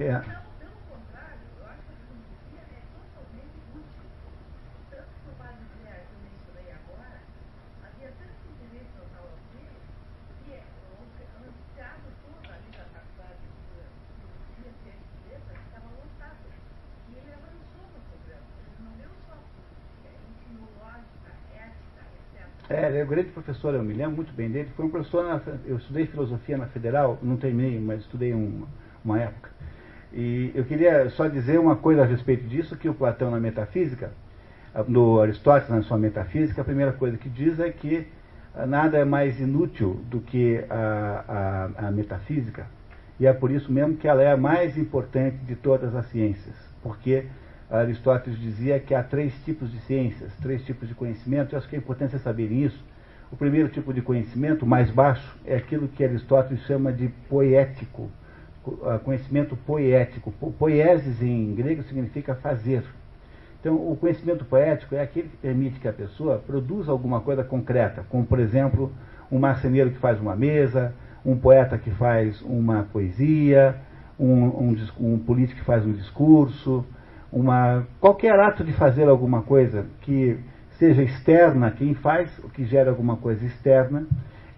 É. 0.00 0.40
É, 22.70 22.86
ele 22.86 22.98
é 22.98 23.04
um 23.04 23.08
grande 23.08 23.30
professor, 23.30 23.74
eu 23.74 23.82
me 23.82 23.92
lembro 23.92 24.16
muito 24.16 24.32
bem 24.32 24.50
dele. 24.50 24.70
Foi 24.76 24.84
um 24.86 24.90
professor, 24.90 25.24
na, 25.24 25.42
eu 25.66 25.76
estudei 25.76 26.06
filosofia 26.06 26.56
na 26.56 26.66
Federal, 26.68 27.18
não 27.20 27.36
terminei, 27.36 27.80
mas 27.80 28.00
estudei 28.02 28.32
um, 28.32 28.64
uma 29.04 29.20
época. 29.20 29.49
E 30.12 30.50
eu 30.54 30.64
queria 30.64 31.08
só 31.10 31.28
dizer 31.28 31.58
uma 31.58 31.76
coisa 31.76 32.02
a 32.02 32.04
respeito 32.04 32.44
disso, 32.44 32.76
que 32.76 32.88
o 32.88 32.94
Platão 32.94 33.30
na 33.30 33.38
metafísica, 33.38 34.10
no 34.88 35.20
Aristóteles 35.20 35.70
na 35.70 35.82
sua 35.82 35.98
metafísica, 35.98 36.62
a 36.62 36.64
primeira 36.64 36.92
coisa 36.92 37.16
que 37.16 37.28
diz 37.28 37.60
é 37.60 37.70
que 37.70 38.06
nada 38.66 38.98
é 38.98 39.04
mais 39.04 39.38
inútil 39.38 40.00
do 40.10 40.20
que 40.20 40.64
a, 40.68 41.70
a, 41.78 41.88
a 41.88 41.90
metafísica, 41.90 42.66
e 43.20 43.26
é 43.26 43.32
por 43.32 43.50
isso 43.50 43.70
mesmo 43.70 43.96
que 43.96 44.08
ela 44.08 44.22
é 44.22 44.32
a 44.32 44.36
mais 44.36 44.76
importante 44.76 45.36
de 45.46 45.54
todas 45.54 45.94
as 45.94 46.06
ciências, 46.06 46.54
porque 46.82 47.26
Aristóteles 47.70 48.38
dizia 48.40 48.80
que 48.80 48.94
há 48.94 49.02
três 49.02 49.32
tipos 49.44 49.70
de 49.70 49.78
ciências, 49.82 50.32
três 50.42 50.64
tipos 50.64 50.88
de 50.88 50.94
conhecimento. 50.94 51.54
Eu 51.54 51.58
acho 51.58 51.68
que 51.68 51.76
é 51.76 51.78
importante 51.78 52.10
vocês 52.10 52.22
saberem 52.22 52.64
isso. 52.64 52.82
O 53.30 53.36
primeiro 53.36 53.68
tipo 53.68 53.94
de 53.94 54.02
conhecimento, 54.02 54.66
mais 54.66 54.90
baixo, 54.90 55.38
é 55.44 55.54
aquilo 55.54 55.86
que 55.86 56.02
Aristóteles 56.02 56.60
chama 56.64 56.92
de 56.92 57.08
poético, 57.28 58.10
ah, 58.19 58.19
conhecimento 59.04 59.56
poético. 59.56 60.32
Poiesis 60.58 61.22
em 61.22 61.54
grego 61.54 61.82
significa 61.82 62.34
fazer. 62.34 62.84
Então, 63.60 63.74
o 63.74 63.96
conhecimento 63.96 64.44
poético 64.44 64.94
é 64.94 65.02
aquele 65.02 65.28
que 65.28 65.36
permite 65.36 65.78
que 65.78 65.88
a 65.88 65.92
pessoa 65.92 66.38
produza 66.38 66.90
alguma 66.90 67.20
coisa 67.20 67.44
concreta, 67.44 68.04
como, 68.08 68.24
por 68.24 68.38
exemplo, 68.38 68.90
um 69.30 69.38
marceneiro 69.38 69.90
que 69.90 69.98
faz 69.98 70.18
uma 70.18 70.34
mesa, 70.34 70.94
um 71.24 71.36
poeta 71.36 71.76
que 71.76 71.90
faz 71.90 72.40
uma 72.40 72.84
poesia, 72.90 73.76
um, 74.18 74.44
um, 74.44 74.76
um 74.98 75.18
político 75.18 75.60
que 75.60 75.66
faz 75.66 75.84
um 75.84 75.92
discurso, 75.92 76.84
uma, 77.30 77.86
qualquer 78.00 78.38
ato 78.40 78.64
de 78.64 78.72
fazer 78.72 79.08
alguma 79.08 79.42
coisa 79.42 79.86
que 80.00 80.38
seja 80.78 81.02
externa, 81.02 81.70
quem 81.70 81.94
faz, 81.94 82.38
o 82.38 82.48
que 82.48 82.64
gera 82.64 82.88
alguma 82.88 83.16
coisa 83.16 83.44
externa, 83.44 84.06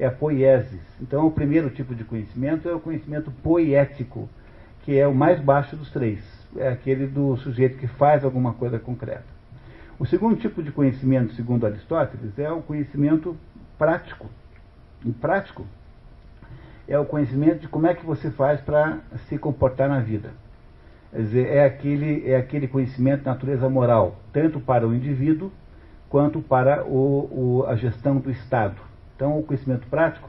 é 0.02 0.06
a 0.06 0.10
poiesis. 0.10 0.80
Então, 1.00 1.26
o 1.26 1.30
primeiro 1.30 1.70
tipo 1.70 1.94
de 1.94 2.02
conhecimento 2.02 2.68
é 2.68 2.74
o 2.74 2.80
conhecimento 2.80 3.30
poético, 3.30 4.28
que 4.82 4.98
é 4.98 5.06
o 5.06 5.14
mais 5.14 5.40
baixo 5.40 5.76
dos 5.76 5.90
três. 5.90 6.20
É 6.56 6.68
aquele 6.68 7.06
do 7.06 7.36
sujeito 7.36 7.78
que 7.78 7.86
faz 7.86 8.24
alguma 8.24 8.52
coisa 8.52 8.78
concreta. 8.78 9.24
O 9.98 10.04
segundo 10.04 10.36
tipo 10.36 10.62
de 10.62 10.72
conhecimento, 10.72 11.34
segundo 11.34 11.64
Aristóteles, 11.64 12.36
é 12.36 12.50
o 12.50 12.60
conhecimento 12.60 13.36
prático. 13.78 14.28
E 15.04 15.12
prático 15.12 15.64
é 16.88 16.98
o 16.98 17.04
conhecimento 17.04 17.60
de 17.60 17.68
como 17.68 17.86
é 17.86 17.94
que 17.94 18.04
você 18.04 18.30
faz 18.30 18.60
para 18.60 18.98
se 19.28 19.38
comportar 19.38 19.88
na 19.88 20.00
vida. 20.00 20.30
Quer 21.12 21.22
dizer, 21.22 21.46
é 21.46 21.64
aquele, 21.64 22.28
é 22.28 22.36
aquele 22.36 22.66
conhecimento 22.66 23.20
de 23.20 23.26
natureza 23.26 23.68
moral, 23.68 24.16
tanto 24.32 24.58
para 24.58 24.86
o 24.86 24.94
indivíduo 24.94 25.52
quanto 26.08 26.40
para 26.40 26.84
o, 26.84 27.60
o, 27.60 27.66
a 27.68 27.76
gestão 27.76 28.16
do 28.16 28.30
Estado. 28.30 28.91
Então, 29.22 29.38
o 29.38 29.42
conhecimento 29.44 29.86
prático, 29.86 30.28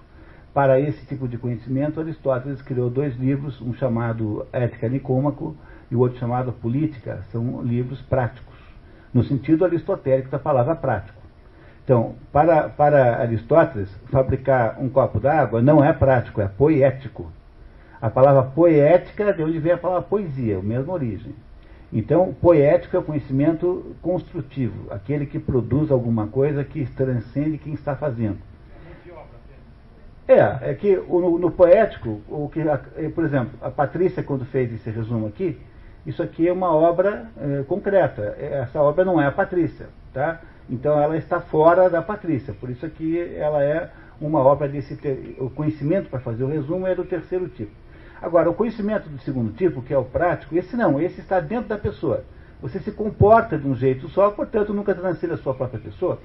para 0.54 0.80
esse 0.80 1.04
tipo 1.08 1.28
de 1.28 1.36
conhecimento, 1.36 2.00
Aristóteles 2.00 2.62
criou 2.62 2.92
dois 2.92 3.16
livros, 3.16 3.60
um 3.60 3.74
chamado 3.74 4.46
Ética 4.54 4.88
Nicômaco 4.88 5.56
e 5.90 5.96
o 5.96 6.00
outro 6.00 6.20
chamado 6.20 6.54
Política. 6.54 7.24
São 7.32 7.64
livros 7.64 8.00
práticos, 8.04 8.56
no 9.12 9.24
sentido 9.24 9.66
aristotélico 9.66 10.30
da 10.30 10.38
palavra 10.38 10.76
prático. 10.76 11.20
Então, 11.84 12.14
para, 12.32 12.70
para 12.70 13.20
Aristóteles, 13.20 13.90
fabricar 14.12 14.80
um 14.80 14.90
copo 14.90 15.20
d'água 15.20 15.60
não 15.60 15.84
é 15.84 15.92
prático, 15.92 16.40
é 16.40 16.48
poético. 16.48 17.32
A 18.00 18.12
palavra 18.12 18.44
poética 18.44 19.34
de 19.34 19.42
onde 19.42 19.58
vem 19.58 19.72
a 19.72 19.78
palavra 19.80 20.04
poesia, 20.04 20.60
a 20.60 20.62
mesma 20.62 20.94
origem. 20.94 21.34
Então, 21.92 22.32
poético 22.40 22.96
é 22.96 23.00
o 23.00 23.04
conhecimento 23.04 23.96
construtivo, 24.04 24.92
aquele 24.92 25.26
que 25.26 25.40
produz 25.40 25.90
alguma 25.90 26.28
coisa 26.28 26.64
que 26.64 26.86
transcende 26.86 27.58
quem 27.58 27.74
está 27.74 27.96
fazendo. 27.96 28.53
É, 30.28 30.72
é 30.72 30.74
que 30.74 30.96
no, 30.96 31.38
no 31.38 31.52
poético, 31.52 32.22
o 32.30 32.50
que, 32.50 32.62
por 33.10 33.26
exemplo, 33.26 33.52
a 33.62 33.70
Patrícia, 33.70 34.24
quando 34.24 34.46
fez 34.46 34.72
esse 34.74 34.90
resumo 34.90 35.28
aqui, 35.28 35.60
isso 36.06 36.22
aqui 36.22 36.48
é 36.48 36.54
uma 36.54 36.74
obra 36.74 37.28
é, 37.38 37.64
concreta. 37.64 38.36
Essa 38.40 38.82
obra 38.82 39.04
não 39.04 39.22
é 39.22 39.26
a 39.26 39.32
Patrícia, 39.32 39.88
tá? 40.14 40.42
Então 40.70 41.02
ela 41.02 41.18
está 41.18 41.40
fora 41.40 41.90
da 41.90 42.02
Patrícia. 42.02 42.54
Por 42.54 42.70
isso 42.70 42.86
aqui 42.86 43.20
ela 43.36 43.64
é 43.64 43.90
uma 44.20 44.40
obra 44.40 44.68
desse. 44.68 44.98
O 45.40 45.50
conhecimento 45.50 46.10
para 46.10 46.20
fazer 46.20 46.44
o 46.44 46.48
resumo 46.48 46.88
é 46.88 46.96
do 46.96 47.04
terceiro 47.04 47.48
tipo. 47.50 47.72
Agora, 48.22 48.50
o 48.50 48.54
conhecimento 48.54 49.10
do 49.10 49.20
segundo 49.20 49.52
tipo, 49.54 49.82
que 49.82 49.94
é 49.94 49.98
o 49.98 50.06
prático, 50.06 50.56
esse 50.56 50.78
não, 50.78 51.02
esse 51.02 51.20
está 51.20 51.42
dentro 51.42 51.68
da 51.68 51.78
pessoa. 51.78 52.24
Você 52.62 52.80
se 52.80 52.92
comporta 52.92 53.58
de 53.58 53.68
um 53.68 53.76
jeito 53.76 54.08
só, 54.08 54.30
portanto 54.32 54.74
nunca 54.74 54.96
transcende 54.96 55.34
a 55.34 55.38
sua 55.38 55.54
própria 55.54 55.82
pessoa. 55.82 56.20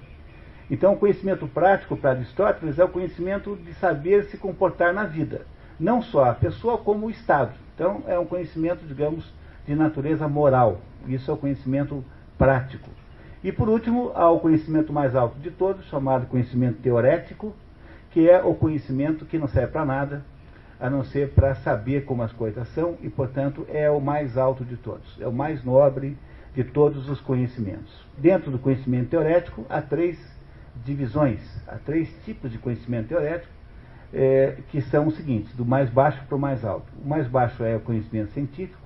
Então, 0.70 0.92
o 0.92 0.96
conhecimento 0.96 1.46
prático 1.46 1.96
para 1.96 2.10
Aristóteles 2.10 2.78
é 2.78 2.84
o 2.84 2.88
conhecimento 2.88 3.56
de 3.56 3.72
saber 3.75 4.25
se 4.25 4.37
comportar 4.37 4.92
na 4.92 5.04
vida. 5.04 5.46
Não 5.80 6.02
só 6.02 6.25
a 6.25 6.34
pessoa, 6.34 6.76
como 6.76 7.06
o 7.06 7.10
Estado. 7.10 7.52
Então, 7.75 8.02
é 8.06 8.18
um 8.18 8.26
conhecimento, 8.26 8.84
digamos, 8.87 9.32
de 9.66 9.75
natureza 9.75 10.28
moral. 10.28 10.80
Isso 11.06 11.30
é 11.30 11.34
o 11.34 11.38
conhecimento 11.38 12.04
prático. 12.37 12.90
E 13.42 13.52
por 13.52 13.68
último, 13.68 14.10
há 14.14 14.28
o 14.30 14.40
conhecimento 14.40 14.92
mais 14.92 15.14
alto 15.14 15.38
de 15.38 15.50
todos, 15.50 15.87
chamado 15.87 16.26
conhecimento 16.26 16.80
teorético, 16.82 17.54
que 18.10 18.28
é 18.28 18.42
o 18.42 18.54
conhecimento 18.54 19.25
que 19.25 19.38
não 19.38 19.46
serve 19.46 19.72
para 19.72 19.84
nada, 19.84 20.25
a 20.80 20.90
não 20.90 21.04
ser 21.04 21.30
para 21.30 21.54
saber 21.56 22.04
como 22.04 22.22
as 22.22 22.32
coisas 22.32 22.66
são, 22.68 22.96
e 23.02 23.08
portanto 23.08 23.66
é 23.68 23.90
o 23.90 24.00
mais 24.00 24.37
alto 24.37 24.64
de 24.64 24.76
todos, 24.76 25.20
é 25.20 25.26
o 25.26 25.32
mais 25.32 25.62
nobre 25.64 26.16
de 26.54 26.64
todos 26.64 27.08
os 27.08 27.20
conhecimentos. 27.20 27.92
Dentro 28.16 28.50
do 28.50 28.58
conhecimento 28.58 29.10
teorético, 29.10 29.64
há 29.68 29.80
três 29.80 30.18
divisões, 30.85 31.40
há 31.66 31.76
três 31.76 32.08
tipos 32.25 32.50
de 32.50 32.58
conhecimento 32.58 33.08
teorético, 33.08 33.52
é, 34.12 34.56
que 34.68 34.80
são 34.80 35.06
os 35.06 35.16
seguintes, 35.16 35.54
do 35.54 35.64
mais 35.64 35.90
baixo 35.90 36.23
para 36.26 36.37
o 36.37 36.38
mais 36.38 36.64
alto. 36.64 36.87
O 37.02 37.08
mais 37.08 37.26
baixo 37.26 37.62
é 37.62 37.76
o 37.76 37.80
conhecimento 37.80 38.32
científico, 38.32 38.80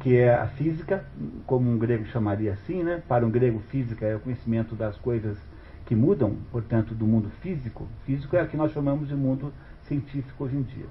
que 0.00 0.16
é 0.16 0.34
a 0.34 0.46
física, 0.48 1.04
como 1.46 1.70
um 1.70 1.78
grego 1.78 2.04
chamaria 2.06 2.52
assim, 2.52 2.82
né? 2.82 3.02
Para 3.08 3.26
um 3.26 3.30
grego, 3.30 3.60
física 3.70 4.04
é 4.06 4.16
o 4.16 4.20
conhecimento 4.20 4.74
das 4.74 4.96
coisas 4.96 5.38
que 5.84 5.94
mudam, 5.94 6.36
portanto, 6.50 6.94
do 6.94 7.06
mundo 7.06 7.30
físico. 7.40 7.86
Físico 8.04 8.36
é 8.36 8.42
o 8.42 8.48
que 8.48 8.56
nós 8.56 8.72
chamamos 8.72 9.08
de 9.08 9.14
mundo 9.14 9.52
científico 9.84 10.44
hoje 10.44 10.56
em 10.56 10.62
dia. 10.62 10.86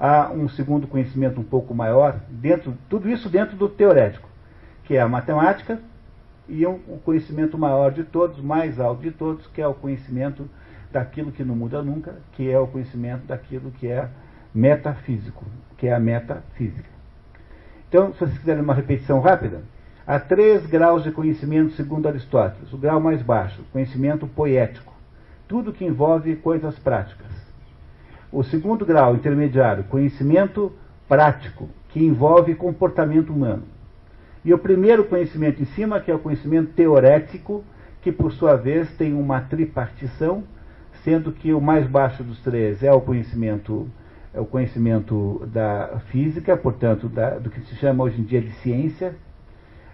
Há 0.00 0.30
um 0.32 0.48
segundo 0.48 0.86
conhecimento 0.86 1.40
um 1.40 1.44
pouco 1.44 1.74
maior, 1.74 2.18
dentro, 2.28 2.76
tudo 2.88 3.08
isso 3.08 3.28
dentro 3.28 3.56
do 3.56 3.68
teorético, 3.68 4.28
que 4.84 4.96
é 4.96 5.00
a 5.00 5.08
matemática, 5.08 5.78
e 6.48 6.66
um, 6.66 6.80
um 6.88 6.98
conhecimento 6.98 7.56
maior 7.56 7.92
de 7.92 8.04
todos, 8.04 8.40
mais 8.40 8.80
alto 8.80 9.02
de 9.02 9.10
todos, 9.10 9.46
que 9.48 9.60
é 9.60 9.66
o 9.66 9.74
conhecimento 9.74 10.48
daquilo 10.90 11.32
que 11.32 11.44
não 11.44 11.56
muda 11.56 11.82
nunca, 11.82 12.16
que 12.32 12.50
é 12.50 12.58
o 12.58 12.66
conhecimento 12.66 13.26
daquilo 13.26 13.70
que 13.70 13.88
é 13.88 14.08
metafísico, 14.54 15.44
que 15.78 15.88
é 15.88 15.94
a 15.94 16.00
metafísica. 16.00 16.90
Então, 17.88 18.12
se 18.12 18.20
vocês 18.20 18.38
quiserem 18.38 18.62
uma 18.62 18.74
repetição 18.74 19.20
rápida, 19.20 19.62
há 20.06 20.18
três 20.18 20.66
graus 20.66 21.02
de 21.02 21.10
conhecimento 21.10 21.72
segundo 21.72 22.08
Aristóteles. 22.08 22.72
O 22.72 22.78
grau 22.78 23.00
mais 23.00 23.22
baixo, 23.22 23.62
conhecimento 23.72 24.26
poético, 24.26 24.92
tudo 25.48 25.72
que 25.72 25.84
envolve 25.84 26.36
coisas 26.36 26.78
práticas. 26.78 27.30
O 28.30 28.42
segundo 28.42 28.86
grau, 28.86 29.14
intermediário, 29.14 29.84
conhecimento 29.84 30.72
prático, 31.06 31.68
que 31.90 32.02
envolve 32.02 32.54
comportamento 32.54 33.30
humano. 33.30 33.64
E 34.44 34.52
o 34.52 34.58
primeiro 34.58 35.04
conhecimento 35.04 35.62
em 35.62 35.66
cima, 35.66 36.00
que 36.00 36.10
é 36.10 36.14
o 36.14 36.18
conhecimento 36.18 36.72
teorético, 36.72 37.64
que 38.00 38.10
por 38.10 38.32
sua 38.32 38.56
vez 38.56 38.90
tem 38.96 39.12
uma 39.14 39.40
tripartição, 39.40 40.42
sendo 41.04 41.30
que 41.32 41.52
o 41.52 41.60
mais 41.60 41.86
baixo 41.86 42.24
dos 42.24 42.40
três 42.40 42.82
é 42.82 42.92
o 42.92 43.00
conhecimento 43.00 43.88
é 44.34 44.40
o 44.40 44.46
conhecimento 44.46 45.46
da 45.52 46.00
física, 46.10 46.56
portanto, 46.56 47.06
da, 47.06 47.38
do 47.38 47.50
que 47.50 47.60
se 47.60 47.74
chama 47.76 48.04
hoje 48.04 48.18
em 48.20 48.24
dia 48.24 48.40
de 48.40 48.50
ciência. 48.62 49.14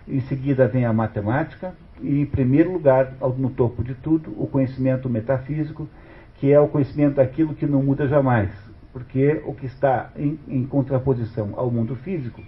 Em 0.07 0.21
seguida 0.21 0.69
vem 0.69 0.85
a 0.85 0.93
matemática. 0.93 1.75
E, 2.01 2.21
em 2.21 2.27
primeiro 2.27 2.73
lugar, 2.73 3.15
no 3.37 3.51
topo 3.51 3.83
de 3.83 3.95
tudo, 3.95 4.33
o 4.41 4.47
conhecimento 4.47 5.09
metafísico, 5.09 5.89
que 6.37 6.53
é 6.53 6.61
o 6.61 6.69
conhecimento 6.69 7.17
daquilo 7.17 7.53
que 7.53 7.67
não 7.67 7.83
muda 7.83 8.07
jamais. 8.07 8.51
Porque 8.93 9.43
o 9.45 9.53
que 9.53 9.67
está 9.67 10.13
em, 10.17 10.39
em 10.47 10.65
contraposição 10.65 11.55
ao 11.57 11.69
mundo 11.69 11.97
físico, 11.97 12.41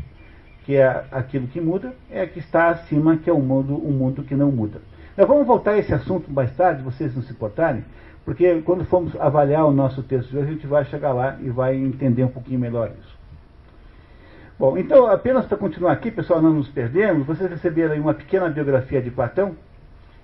que 0.65 0.77
é 0.77 1.05
aquilo 1.11 1.47
que 1.49 1.61
muda, 1.61 1.95
é 2.11 2.27
que 2.27 2.39
está 2.39 2.69
acima, 2.69 3.17
que 3.17 3.29
é 3.29 3.33
o 3.33 3.41
mundo, 3.41 3.75
um 3.75 3.93
mundo 3.93 4.23
que 4.23 4.35
não 4.35 4.51
muda. 4.51 4.81
Nós 5.17 5.27
vamos 5.27 5.47
voltar 5.47 5.73
a 5.73 5.79
esse 5.79 5.93
assunto 5.93 6.31
mais 6.31 6.55
tarde, 6.57 6.83
vocês 6.83 7.15
não 7.15 7.23
se 7.23 7.33
importarem, 7.33 7.85
porque 8.25 8.61
quando 8.63 8.85
formos 8.85 9.15
avaliar 9.17 9.67
o 9.67 9.73
nosso 9.73 10.03
texto 10.03 10.31
de 10.31 10.39
hoje, 10.39 10.49
a 10.49 10.53
gente 10.53 10.67
vai 10.67 10.85
chegar 10.85 11.13
lá 11.13 11.37
e 11.41 11.51
vai 11.51 11.77
entender 11.77 12.25
um 12.25 12.29
pouquinho 12.29 12.61
melhor 12.61 12.91
isso. 13.01 13.19
Bom, 14.59 14.77
então, 14.77 15.07
apenas 15.07 15.47
para 15.47 15.57
continuar 15.57 15.93
aqui, 15.93 16.11
pessoal, 16.11 16.43
não 16.43 16.53
nos 16.53 16.69
perdemos, 16.69 17.27
vocês 17.27 17.51
receberam 17.51 17.95
aí 17.95 18.01
uma 18.01 18.13
pequena 18.13 18.49
biografia 18.51 19.01
de 19.01 19.11
Platão. 19.11 19.57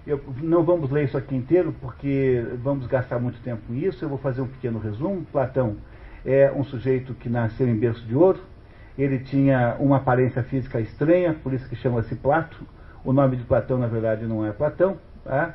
Eu, 0.07 0.21
não 0.43 0.63
vamos 0.63 0.91
ler 0.91 1.07
isso 1.07 1.17
aqui 1.17 1.35
inteiro, 1.35 1.75
porque 1.81 2.45
vamos 2.63 2.87
gastar 2.87 3.19
muito 3.19 3.41
tempo 3.41 3.63
com 3.67 3.75
isso. 3.75 4.05
Eu 4.05 4.11
vou 4.11 4.19
fazer 4.19 4.43
um 4.43 4.47
pequeno 4.47 4.79
resumo. 4.79 5.27
Platão 5.33 5.77
é 6.25 6.53
um 6.55 6.63
sujeito 6.63 7.15
que 7.15 7.29
nasceu 7.29 7.67
em 7.67 7.75
berço 7.75 8.05
de 8.07 8.15
ouro. 8.15 8.39
Ele 8.99 9.19
tinha 9.19 9.77
uma 9.79 9.97
aparência 9.97 10.43
física 10.43 10.81
estranha, 10.81 11.35
por 11.35 11.53
isso 11.53 11.69
que 11.69 11.77
chama-se 11.77 12.15
Plato. 12.15 12.57
O 13.05 13.13
nome 13.13 13.37
de 13.37 13.45
Platão, 13.45 13.79
na 13.79 13.87
verdade, 13.87 14.27
não 14.27 14.45
é 14.45 14.53
Platão. 14.53 14.97
Tá? 15.25 15.55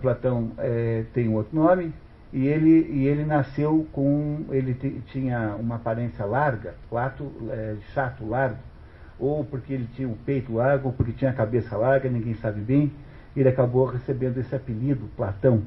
Platão 0.00 0.52
é, 0.58 1.04
tem 1.12 1.28
um 1.28 1.34
outro 1.34 1.54
nome, 1.54 1.92
e 2.32 2.46
ele, 2.46 2.88
e 2.90 3.06
ele 3.06 3.24
nasceu 3.24 3.86
com. 3.92 4.44
Ele 4.50 4.74
tinha 5.06 5.56
uma 5.58 5.76
aparência 5.76 6.24
larga, 6.24 6.74
Plato, 6.88 7.30
é, 7.50 7.76
chato, 7.92 8.26
largo, 8.26 8.58
ou 9.18 9.44
porque 9.44 9.72
ele 9.72 9.88
tinha 9.94 10.08
o 10.08 10.16
peito 10.24 10.54
largo, 10.54 10.88
ou 10.88 10.94
porque 10.94 11.12
tinha 11.12 11.30
a 11.30 11.34
cabeça 11.34 11.76
larga, 11.76 12.08
ninguém 12.08 12.34
sabe 12.34 12.60
bem. 12.60 12.92
Ele 13.36 13.48
acabou 13.48 13.86
recebendo 13.86 14.38
esse 14.38 14.54
apelido, 14.54 15.08
Platão. 15.16 15.62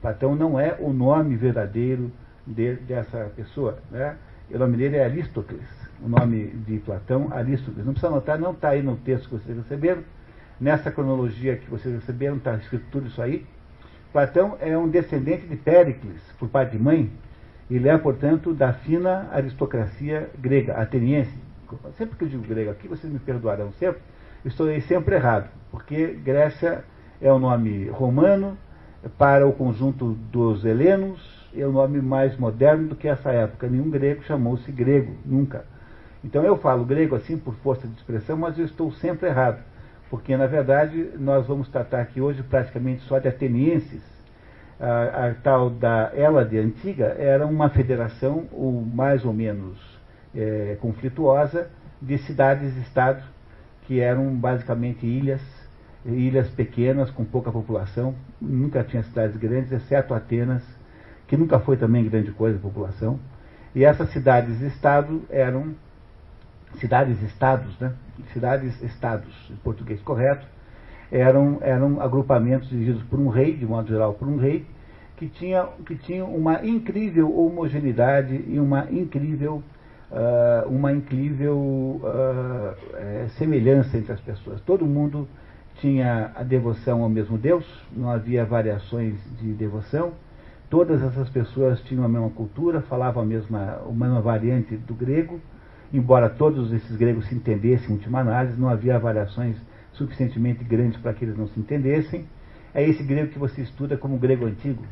Platão 0.00 0.34
não 0.34 0.58
é 0.58 0.76
o 0.78 0.92
nome 0.92 1.36
verdadeiro 1.36 2.10
de, 2.46 2.74
dessa 2.76 3.30
pessoa. 3.36 3.78
Né? 3.90 4.16
O 4.50 4.58
nome 4.58 4.76
dele 4.76 4.96
é 4.96 5.04
Aristóteles. 5.04 5.81
O 6.04 6.08
nome 6.08 6.48
de 6.66 6.78
Platão, 6.78 7.28
Aristóteles. 7.32 7.86
Não 7.86 7.92
precisa 7.92 8.08
anotar, 8.08 8.36
não 8.36 8.50
está 8.50 8.70
aí 8.70 8.82
no 8.82 8.96
texto 8.96 9.28
que 9.28 9.36
vocês 9.36 9.56
receberam. 9.56 10.02
Nessa 10.60 10.90
cronologia 10.90 11.56
que 11.56 11.70
vocês 11.70 11.94
receberam, 11.94 12.36
está 12.36 12.54
escrito 12.56 12.84
tudo 12.90 13.06
isso 13.06 13.22
aí. 13.22 13.46
Platão 14.12 14.56
é 14.60 14.76
um 14.76 14.88
descendente 14.88 15.46
de 15.46 15.54
Péricles, 15.54 16.20
por 16.40 16.48
pai 16.48 16.68
de 16.68 16.76
mãe. 16.76 17.08
Ele 17.70 17.88
é, 17.88 17.96
portanto, 17.96 18.52
da 18.52 18.72
fina 18.72 19.28
aristocracia 19.32 20.28
grega, 20.38 20.74
ateniense. 20.74 21.32
Sempre 21.96 22.16
que 22.16 22.24
eu 22.24 22.28
digo 22.28 22.42
grego 22.42 22.72
aqui, 22.72 22.88
vocês 22.88 23.10
me 23.10 23.20
perdoarão 23.20 23.72
sempre, 23.72 24.02
estou 24.44 24.68
sempre 24.82 25.14
errado, 25.14 25.48
porque 25.70 26.08
Grécia 26.08 26.84
é 27.20 27.32
o 27.32 27.36
um 27.36 27.38
nome 27.38 27.88
romano 27.88 28.58
para 29.16 29.46
o 29.46 29.52
conjunto 29.52 30.12
dos 30.30 30.64
helenos, 30.64 31.48
é 31.56 31.64
o 31.64 31.70
um 31.70 31.72
nome 31.72 32.02
mais 32.02 32.36
moderno 32.36 32.88
do 32.88 32.96
que 32.96 33.08
essa 33.08 33.30
época. 33.30 33.68
Nenhum 33.68 33.88
grego 33.88 34.22
chamou-se 34.24 34.70
grego, 34.70 35.14
nunca. 35.24 35.64
Então 36.24 36.44
eu 36.44 36.56
falo 36.56 36.84
grego 36.84 37.16
assim 37.16 37.36
por 37.36 37.54
força 37.56 37.86
de 37.86 37.94
expressão, 37.94 38.36
mas 38.36 38.58
eu 38.58 38.64
estou 38.64 38.92
sempre 38.92 39.28
errado 39.28 39.62
porque 40.12 40.36
na 40.36 40.46
verdade 40.46 41.08
nós 41.18 41.46
vamos 41.46 41.70
tratar 41.70 42.02
aqui 42.02 42.20
hoje 42.20 42.42
praticamente 42.42 43.00
só 43.04 43.18
de 43.18 43.28
atenienses. 43.28 44.02
A, 44.78 45.28
a 45.28 45.34
tal 45.42 45.70
da 45.70 46.12
Hélade 46.14 46.58
antiga 46.58 47.16
era 47.18 47.46
uma 47.46 47.70
federação, 47.70 48.44
ou 48.52 48.84
mais 48.84 49.24
ou 49.24 49.32
menos 49.32 49.78
é, 50.34 50.76
conflituosa, 50.82 51.70
de 51.98 52.18
cidades-estados 52.18 53.24
que 53.86 54.00
eram 54.00 54.34
basicamente 54.36 55.06
ilhas, 55.06 55.40
ilhas 56.04 56.50
pequenas 56.50 57.10
com 57.10 57.24
pouca 57.24 57.50
população, 57.50 58.14
nunca 58.38 58.84
tinha 58.84 59.02
cidades 59.04 59.38
grandes, 59.38 59.72
exceto 59.72 60.12
Atenas, 60.12 60.62
que 61.26 61.38
nunca 61.38 61.58
foi 61.58 61.78
também 61.78 62.06
grande 62.06 62.32
coisa 62.32 62.58
a 62.58 62.60
população. 62.60 63.18
E 63.74 63.82
essas 63.82 64.10
cidades-estado 64.10 65.22
eram 65.30 65.74
cidades-estados, 66.78 67.78
né? 67.78 67.92
cidades-estados, 68.32 69.32
em 69.50 69.56
português 69.56 70.00
correto, 70.02 70.46
eram, 71.10 71.58
eram 71.60 72.00
agrupamentos 72.00 72.68
dirigidos 72.68 73.02
por 73.04 73.18
um 73.18 73.28
rei, 73.28 73.54
de 73.54 73.66
modo 73.66 73.88
geral 73.88 74.14
por 74.14 74.26
um 74.26 74.38
rei, 74.38 74.66
que 75.16 75.28
tinha, 75.28 75.68
que 75.86 75.94
tinha 75.94 76.24
uma 76.24 76.64
incrível 76.66 77.32
homogeneidade 77.36 78.44
e 78.48 78.58
uma 78.58 78.88
incrível, 78.90 79.62
uh, 80.10 80.68
uma 80.68 80.92
incrível 80.92 81.56
uh, 81.56 82.74
é, 82.94 83.26
semelhança 83.36 83.96
entre 83.98 84.12
as 84.12 84.20
pessoas. 84.20 84.60
Todo 84.62 84.84
mundo 84.86 85.28
tinha 85.76 86.32
a 86.34 86.42
devoção 86.42 87.02
ao 87.02 87.08
mesmo 87.08 87.38
Deus, 87.38 87.64
não 87.94 88.10
havia 88.10 88.44
variações 88.44 89.14
de 89.40 89.52
devoção. 89.52 90.12
Todas 90.70 91.02
essas 91.02 91.28
pessoas 91.28 91.80
tinham 91.82 92.04
a 92.04 92.08
mesma 92.08 92.30
cultura, 92.30 92.80
falavam 92.80 93.22
a 93.22 93.26
mesma, 93.26 93.80
a 93.86 93.92
mesma 93.92 94.20
variante 94.20 94.76
do 94.76 94.94
grego, 94.94 95.38
embora 95.92 96.28
todos 96.28 96.72
esses 96.72 96.96
gregos 96.96 97.26
se 97.26 97.34
entendessem 97.34 97.90
em 97.90 97.92
última 97.92 98.20
análise, 98.20 98.58
não 98.58 98.68
havia 98.68 98.98
variações 98.98 99.56
suficientemente 99.92 100.64
grandes 100.64 100.98
para 101.00 101.12
que 101.12 101.24
eles 101.24 101.36
não 101.36 101.46
se 101.48 101.58
entendessem. 101.58 102.24
É 102.74 102.82
esse 102.82 103.02
grego 103.02 103.30
que 103.30 103.38
você 103.38 103.60
estuda 103.60 103.96
como 103.96 104.16
grego 104.16 104.46
antigo. 104.46 104.82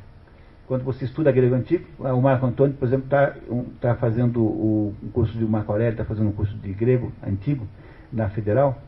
Quando 0.66 0.84
você 0.84 1.04
estuda 1.04 1.32
grego 1.32 1.54
antigo, 1.54 1.84
o 1.98 2.20
Marco 2.20 2.46
Antônio, 2.46 2.76
por 2.76 2.86
exemplo, 2.86 3.06
está 3.06 3.34
tá 3.80 3.94
fazendo 3.96 4.40
o, 4.40 4.94
o 5.02 5.08
curso 5.12 5.36
de 5.36 5.44
Marco 5.44 5.72
Aurélio, 5.72 5.92
está 5.92 6.04
fazendo 6.04 6.28
um 6.28 6.32
curso 6.32 6.54
de 6.58 6.72
grego 6.72 7.10
antigo 7.26 7.66
na 8.12 8.28
Federal, 8.28 8.80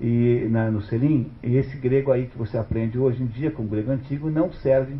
e 0.00 0.46
na, 0.50 0.70
no 0.70 0.80
Selim, 0.82 1.30
e 1.42 1.56
esse 1.56 1.76
grego 1.76 2.12
aí 2.12 2.26
que 2.26 2.38
você 2.38 2.56
aprende 2.56 2.98
hoje 2.98 3.22
em 3.22 3.26
dia 3.26 3.50
como 3.50 3.68
grego 3.68 3.90
antigo 3.90 4.30
não 4.30 4.52
serve 4.52 4.96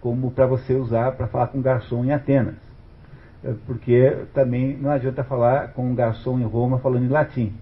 como 0.00 0.30
para 0.30 0.46
você 0.46 0.74
usar 0.74 1.12
para 1.12 1.26
falar 1.26 1.46
com 1.46 1.58
um 1.58 1.62
garçom 1.62 2.04
em 2.04 2.12
Atenas. 2.12 2.54
É, 3.44 3.52
porque 3.66 4.16
também 4.32 4.76
não 4.76 4.90
adianta 4.90 5.22
falar 5.22 5.72
com 5.74 5.90
um 5.90 5.94
garçom 5.94 6.38
em 6.38 6.44
Roma 6.44 6.78
falando 6.78 7.04
em 7.04 7.08
latim. 7.08 7.52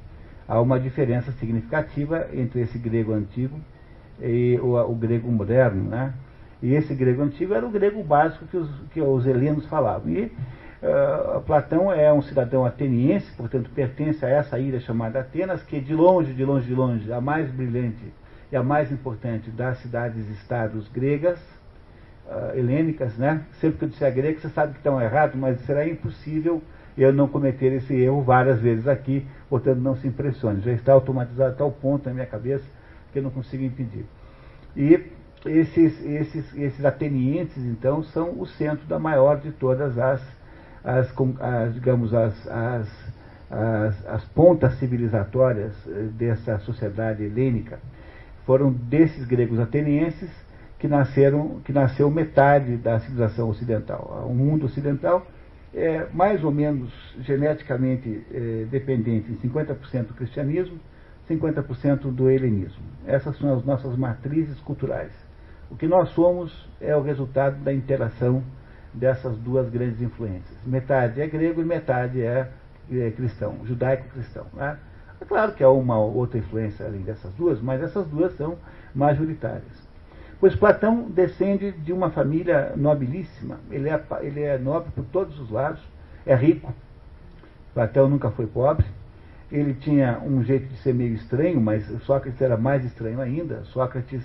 Há 0.46 0.60
uma 0.60 0.78
diferença 0.78 1.32
significativa 1.32 2.28
entre 2.32 2.60
esse 2.60 2.78
grego 2.78 3.12
antigo 3.12 3.58
e 4.20 4.58
o, 4.62 4.76
o 4.76 4.94
grego 4.94 5.30
moderno. 5.30 5.90
Né? 5.90 6.14
E 6.62 6.74
esse 6.74 6.94
grego 6.94 7.22
antigo 7.22 7.52
era 7.54 7.66
o 7.66 7.70
grego 7.70 8.02
básico 8.02 8.46
que 8.46 8.56
os, 8.56 8.70
que 8.92 9.00
os 9.00 9.26
helenos 9.26 9.66
falavam. 9.66 10.10
E 10.10 10.32
Uh, 10.82 11.40
Platão 11.42 11.92
é 11.92 12.12
um 12.12 12.20
cidadão 12.20 12.66
ateniense, 12.66 13.30
portanto 13.36 13.70
pertence 13.70 14.26
a 14.26 14.28
essa 14.28 14.58
ilha 14.58 14.80
chamada 14.80 15.20
Atenas, 15.20 15.62
que 15.62 15.80
de 15.80 15.94
longe, 15.94 16.34
de 16.34 16.44
longe, 16.44 16.66
de 16.66 16.74
longe, 16.74 17.12
a 17.12 17.20
mais 17.20 17.48
brilhante 17.52 18.12
e 18.50 18.56
a 18.56 18.64
mais 18.64 18.90
importante 18.90 19.48
das 19.48 19.78
cidades-estados 19.78 20.88
gregas, 20.88 21.38
uh, 22.26 22.56
helênicas, 22.56 23.16
né? 23.16 23.42
Sempre 23.61 23.78
que 23.78 23.85
eu 23.85 23.88
disser 23.88 24.14
grego, 24.14 24.40
você 24.40 24.48
sabe 24.48 24.72
que 24.72 24.78
estão 24.78 25.00
errados, 25.00 25.35
mas 25.37 25.61
será 25.62 25.87
impossível 25.87 26.62
eu 26.96 27.12
não 27.12 27.26
cometer 27.26 27.72
esse 27.72 27.94
erro 27.94 28.22
várias 28.22 28.61
vezes 28.61 28.87
aqui, 28.87 29.26
portanto 29.48 29.78
não 29.78 29.96
se 29.96 30.06
impressione. 30.06 30.61
Já 30.61 30.72
está 30.72 30.92
automatizado 30.92 31.52
a 31.52 31.56
tal 31.56 31.70
ponto 31.70 32.06
na 32.06 32.14
minha 32.14 32.26
cabeça 32.26 32.64
que 33.12 33.18
eu 33.18 33.22
não 33.22 33.30
consigo 33.30 33.64
impedir. 33.64 34.04
E 34.76 35.11
esses, 35.46 36.04
esses, 36.04 36.54
esses 36.54 36.85
atenienses, 36.85 37.64
então, 37.64 38.02
são 38.02 38.38
o 38.38 38.46
centro 38.46 38.87
da 38.87 38.98
maior 38.98 39.40
de 39.40 39.50
todas 39.52 39.98
as 39.98 40.20
as, 40.85 41.12
as 41.40 41.74
digamos, 41.74 42.12
as, 42.12 42.46
as, 42.48 43.12
as, 43.50 44.06
as 44.06 44.24
pontas 44.26 44.74
civilizatórias 44.78 45.74
eh, 45.87 46.08
dessa 46.12 46.58
sociedade 46.61 47.22
helênica 47.22 47.78
foram 48.44 48.72
desses 48.72 49.24
gregos 49.24 49.61
atenienses 49.61 50.30
que 50.82 50.88
nasceram, 50.88 51.60
que 51.64 51.72
nasceu 51.72 52.10
metade 52.10 52.76
da 52.76 52.98
civilização 52.98 53.48
ocidental. 53.48 54.26
O 54.28 54.34
mundo 54.34 54.66
ocidental 54.66 55.24
é 55.72 56.08
mais 56.12 56.42
ou 56.42 56.50
menos 56.50 56.92
geneticamente 57.20 58.26
é, 58.32 58.66
dependente 58.68 59.30
em 59.30 59.36
50% 59.48 60.08
do 60.08 60.14
cristianismo, 60.14 60.80
50% 61.30 62.12
do 62.12 62.28
helenismo. 62.28 62.82
Essas 63.06 63.38
são 63.38 63.54
as 63.54 63.64
nossas 63.64 63.96
matrizes 63.96 64.58
culturais. 64.62 65.12
O 65.70 65.76
que 65.76 65.86
nós 65.86 66.08
somos 66.08 66.68
é 66.80 66.96
o 66.96 67.00
resultado 67.00 67.62
da 67.62 67.72
interação 67.72 68.42
dessas 68.92 69.38
duas 69.38 69.70
grandes 69.70 70.02
influências. 70.02 70.58
Metade 70.66 71.20
é 71.20 71.28
grego 71.28 71.60
e 71.60 71.64
metade 71.64 72.20
é, 72.20 72.48
é 72.90 73.10
cristão, 73.12 73.58
judaico-cristão. 73.64 74.46
Né? 74.52 74.76
É 75.20 75.24
claro 75.24 75.52
que 75.52 75.62
há 75.62 75.70
uma 75.70 75.96
outra 76.00 76.38
influência 76.38 76.84
além 76.84 77.02
dessas 77.02 77.32
duas, 77.34 77.62
mas 77.62 77.80
essas 77.80 78.04
duas 78.08 78.36
são 78.36 78.58
majoritárias. 78.92 79.81
Pois 80.42 80.57
Platão 80.57 81.09
descende 81.09 81.70
de 81.70 81.92
uma 81.92 82.11
família 82.11 82.72
nobilíssima, 82.74 83.61
ele 83.70 83.88
é, 83.88 84.02
ele 84.22 84.42
é 84.42 84.59
nobre 84.59 84.90
por 84.90 85.05
todos 85.05 85.38
os 85.38 85.48
lados, 85.48 85.81
é 86.26 86.35
rico. 86.35 86.74
Platão 87.72 88.09
nunca 88.09 88.28
foi 88.33 88.48
pobre, 88.48 88.85
ele 89.52 89.72
tinha 89.74 90.18
um 90.18 90.42
jeito 90.42 90.66
de 90.66 90.78
ser 90.78 90.94
meio 90.94 91.14
estranho, 91.14 91.61
mas 91.61 91.87
Sócrates 92.02 92.42
era 92.42 92.57
mais 92.57 92.85
estranho 92.85 93.20
ainda. 93.20 93.62
Sócrates, 93.66 94.24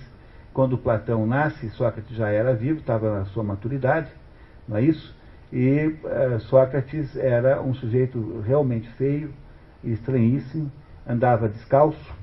quando 0.52 0.76
Platão 0.76 1.24
nasce, 1.24 1.70
Sócrates 1.70 2.16
já 2.16 2.28
era 2.30 2.52
vivo, 2.52 2.80
estava 2.80 3.20
na 3.20 3.24
sua 3.26 3.44
maturidade 3.44 4.10
não 4.66 4.76
é 4.76 4.82
isso? 4.82 5.16
E 5.52 5.86
uh, 5.86 6.40
Sócrates 6.40 7.16
era 7.16 7.62
um 7.62 7.72
sujeito 7.74 8.42
realmente 8.44 8.88
feio 8.94 9.32
estranhíssimo, 9.84 10.68
andava 11.08 11.48
descalço. 11.48 12.17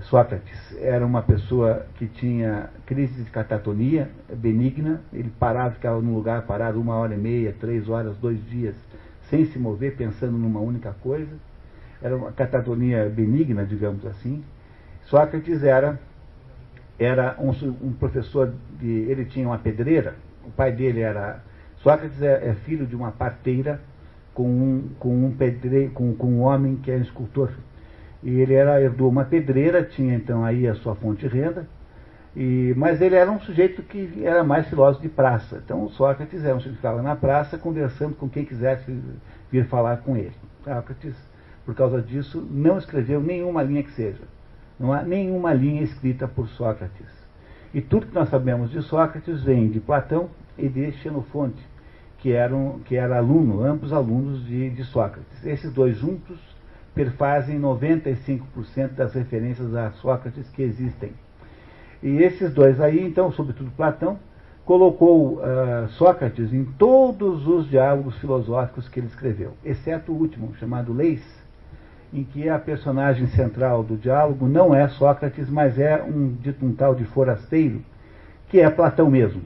Sócrates 0.00 0.76
era 0.80 1.04
uma 1.04 1.22
pessoa 1.22 1.86
que 1.96 2.06
tinha 2.06 2.70
crise 2.86 3.22
de 3.22 3.30
catatonia 3.30 4.10
benigna, 4.34 5.00
ele 5.12 5.30
parava, 5.38 5.74
ficava 5.74 6.00
num 6.00 6.14
lugar 6.14 6.42
parado 6.42 6.80
uma 6.80 6.96
hora 6.96 7.14
e 7.14 7.18
meia, 7.18 7.54
três 7.60 7.88
horas, 7.88 8.16
dois 8.16 8.38
dias, 8.48 8.74
sem 9.28 9.44
se 9.44 9.58
mover, 9.58 9.96
pensando 9.96 10.36
numa 10.38 10.60
única 10.60 10.94
coisa. 11.02 11.32
Era 12.00 12.16
uma 12.16 12.32
catatonia 12.32 13.08
benigna, 13.08 13.64
digamos 13.64 14.04
assim. 14.06 14.42
Sócrates 15.04 15.62
era, 15.62 16.00
era 16.98 17.36
um, 17.38 17.50
um 17.86 17.92
professor 17.92 18.52
de. 18.80 18.88
Ele 18.88 19.26
tinha 19.26 19.46
uma 19.46 19.58
pedreira, 19.58 20.14
o 20.44 20.50
pai 20.50 20.72
dele 20.72 21.00
era 21.00 21.42
Sócrates 21.82 22.22
é, 22.22 22.48
é 22.48 22.54
filho 22.64 22.86
de 22.86 22.94
uma 22.94 23.10
parteira 23.10 23.80
com 24.32 24.48
um, 24.48 24.88
com, 24.98 25.26
um 25.26 25.32
pedre, 25.32 25.90
com, 25.92 26.14
com 26.14 26.28
um 26.28 26.40
homem 26.42 26.76
que 26.76 26.90
é 26.90 26.96
escultor. 26.96 27.50
E 28.22 28.40
ele 28.40 28.54
era, 28.54 28.80
herdou 28.80 29.08
uma 29.08 29.24
pedreira, 29.24 29.82
tinha 29.82 30.14
então 30.14 30.44
aí 30.44 30.66
a 30.66 30.74
sua 30.74 30.94
fonte 30.94 31.28
de 31.28 31.34
renda, 31.34 31.66
e, 32.34 32.72
mas 32.76 33.00
ele 33.00 33.14
era 33.14 33.30
um 33.30 33.40
sujeito 33.40 33.82
que 33.82 34.24
era 34.24 34.42
mais 34.42 34.66
filósofo 34.68 35.02
de 35.02 35.08
praça. 35.08 35.60
Então 35.64 35.88
Sócrates 35.90 36.44
era 36.44 36.54
um 36.54 36.58
sujeito 36.58 36.76
que 36.76 36.82
ficava 36.82 37.02
na 37.02 37.16
praça 37.16 37.58
conversando 37.58 38.14
com 38.14 38.28
quem 38.28 38.44
quisesse 38.44 38.96
vir 39.50 39.66
falar 39.66 39.98
com 39.98 40.16
ele. 40.16 40.32
Sócrates, 40.64 41.16
por 41.64 41.74
causa 41.74 42.00
disso, 42.00 42.46
não 42.50 42.78
escreveu 42.78 43.20
nenhuma 43.20 43.62
linha 43.62 43.82
que 43.82 43.92
seja. 43.92 44.22
Não 44.78 44.92
há 44.92 45.02
nenhuma 45.02 45.52
linha 45.52 45.82
escrita 45.82 46.26
por 46.26 46.48
Sócrates. 46.48 47.06
E 47.74 47.80
tudo 47.80 48.06
que 48.06 48.14
nós 48.14 48.28
sabemos 48.28 48.70
de 48.70 48.82
Sócrates 48.82 49.42
vem 49.42 49.68
de 49.68 49.80
Platão 49.80 50.30
e 50.56 50.68
de 50.68 50.92
Xenofonte 50.92 51.62
que, 52.18 52.32
eram, 52.32 52.80
que 52.84 52.94
era 52.94 53.18
aluno, 53.18 53.64
ambos 53.64 53.92
alunos 53.92 54.46
de, 54.46 54.70
de 54.70 54.84
Sócrates. 54.84 55.44
Esses 55.44 55.72
dois 55.72 55.96
juntos 55.98 56.38
perfazem 56.94 57.60
95% 57.60 58.90
das 58.96 59.14
referências 59.14 59.74
a 59.74 59.90
Sócrates 59.92 60.48
que 60.50 60.62
existem. 60.62 61.12
E 62.02 62.22
esses 62.22 62.52
dois 62.52 62.80
aí, 62.80 63.00
então, 63.04 63.30
sobretudo 63.32 63.70
Platão, 63.72 64.18
colocou 64.64 65.38
uh, 65.38 65.88
Sócrates 65.90 66.52
em 66.52 66.64
todos 66.64 67.46
os 67.46 67.68
diálogos 67.68 68.16
filosóficos 68.18 68.88
que 68.88 69.00
ele 69.00 69.06
escreveu, 69.06 69.54
exceto 69.64 70.12
o 70.12 70.16
último, 70.16 70.54
chamado 70.56 70.92
Leis, 70.92 71.22
em 72.12 72.24
que 72.24 72.48
a 72.48 72.58
personagem 72.58 73.26
central 73.28 73.82
do 73.82 73.96
diálogo 73.96 74.46
não 74.46 74.74
é 74.74 74.86
Sócrates, 74.88 75.48
mas 75.48 75.78
é 75.78 76.02
um, 76.02 76.36
um 76.60 76.72
tal 76.74 76.94
de 76.94 77.04
forasteiro, 77.06 77.82
que 78.48 78.60
é 78.60 78.68
Platão 78.68 79.10
mesmo. 79.10 79.42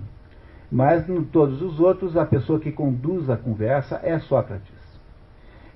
Mas 0.71 1.09
em 1.09 1.23
todos 1.23 1.63
os 1.63 1.79
outros, 1.79 2.17
a 2.17 2.27
pessoa 2.27 2.59
que 2.59 2.73
conduz 2.73 3.31
a 3.31 3.37
conversa 3.37 4.01
é 4.03 4.19
Sócrates. 4.19 4.76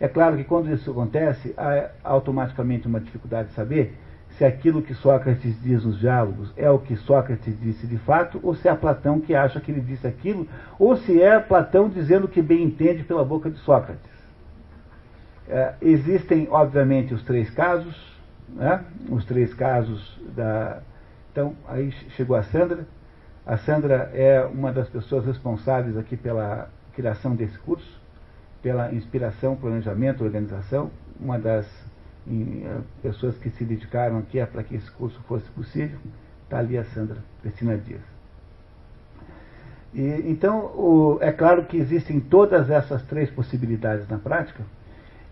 É 0.01 0.09
claro 0.09 0.37
que 0.37 0.45
quando 0.45 0.73
isso 0.73 0.91
acontece, 0.91 1.55
há 1.57 1.91
automaticamente 2.03 2.89
uma 2.89 2.99
dificuldade 2.99 3.51
de 3.51 3.55
saber 3.55 3.95
se 4.31 4.45
aquilo 4.45 4.81
que 4.81 4.95
Sócrates 4.95 5.61
diz 5.61 5.85
nos 5.85 5.99
diálogos 5.99 6.53
é 6.57 6.71
o 6.71 6.79
que 6.79 6.97
Sócrates 6.97 7.55
disse 7.61 7.87
de 7.87 7.99
fato, 7.99 8.41
ou 8.43 8.55
se 8.55 8.69
é 8.69 8.75
Platão 8.75 9.21
que 9.21 9.35
acha 9.35 9.61
que 9.61 9.71
ele 9.71 9.83
disse 9.83 10.07
aquilo, 10.07 10.49
ou 10.79 10.97
se 10.97 11.21
é 11.21 11.39
Platão 11.39 11.89
dizendo 11.89 12.25
o 12.25 12.29
que 12.29 12.41
bem 12.41 12.63
entende 12.63 13.03
pela 13.03 13.25
boca 13.25 13.51
de 13.51 13.59
Sócrates. 13.59 14.11
É, 15.47 15.75
existem, 15.83 16.49
obviamente, 16.51 17.13
os 17.13 17.23
três 17.23 17.51
casos, 17.51 18.17
né? 18.49 18.83
os 19.11 19.25
três 19.25 19.53
casos 19.53 20.19
da. 20.35 20.79
Então, 21.33 21.55
aí 21.69 21.91
chegou 22.17 22.37
a 22.37 22.43
Sandra. 22.45 22.87
A 23.45 23.57
Sandra 23.59 24.11
é 24.15 24.43
uma 24.45 24.73
das 24.73 24.89
pessoas 24.89 25.27
responsáveis 25.27 25.99
aqui 25.99 26.17
pela 26.17 26.71
criação 26.95 27.35
desse 27.35 27.59
curso, 27.59 28.00
pela 28.62 28.92
inspiração, 28.92 29.57
planejamento, 29.57 30.25
organização, 30.25 30.90
uma 31.18 31.38
das 31.38 31.66
eh, 32.29 32.81
pessoas 33.03 33.37
que 33.38 33.51
se 33.51 33.64
dedicaram 33.64 34.18
aqui 34.18 34.44
para 34.46 34.62
que 34.62 34.77
esse 34.77 34.90
curso 34.90 35.20
fosse 35.27 35.49
possível. 35.51 35.99
Está 36.44 36.59
ali 36.59 36.77
a 36.77 36.85
Sandra 36.85 37.18
Cristina 37.42 37.77
Dias. 37.77 38.03
E, 39.94 40.25
então, 40.27 40.66
o, 40.77 41.18
é 41.20 41.33
claro 41.33 41.64
que 41.64 41.77
existem 41.77 42.20
todas 42.20 42.70
essas 42.70 43.03
três 43.03 43.31
possibilidades 43.31 44.09
na 44.09 44.18
prática, 44.18 44.62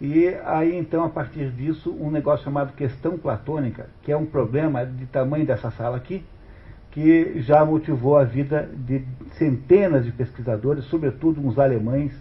E 0.01 0.29
aí, 0.45 0.77
então, 0.79 1.05
a 1.05 1.09
partir 1.09 1.51
disso, 1.51 1.91
um 2.01 2.09
negócio 2.11 2.45
chamado 2.45 2.73
questão 2.73 3.19
platônica, 3.19 3.87
que 4.03 4.13
é 4.13 4.17
um 4.17 4.27
problema 4.27 4.87
de 4.87 5.07
tamanho 5.07 5.45
dessa 5.45 5.73
sala 5.73 5.97
aqui, 5.97 6.25
que 6.93 7.41
já 7.41 7.65
motivou 7.65 8.17
a 8.17 8.25
vida 8.25 8.69
de 8.73 9.05
centenas 9.33 10.05
de 10.05 10.13
pesquisadores, 10.13 10.85
sobretudo 10.85 11.45
uns 11.45 11.59
alemães, 11.59 12.13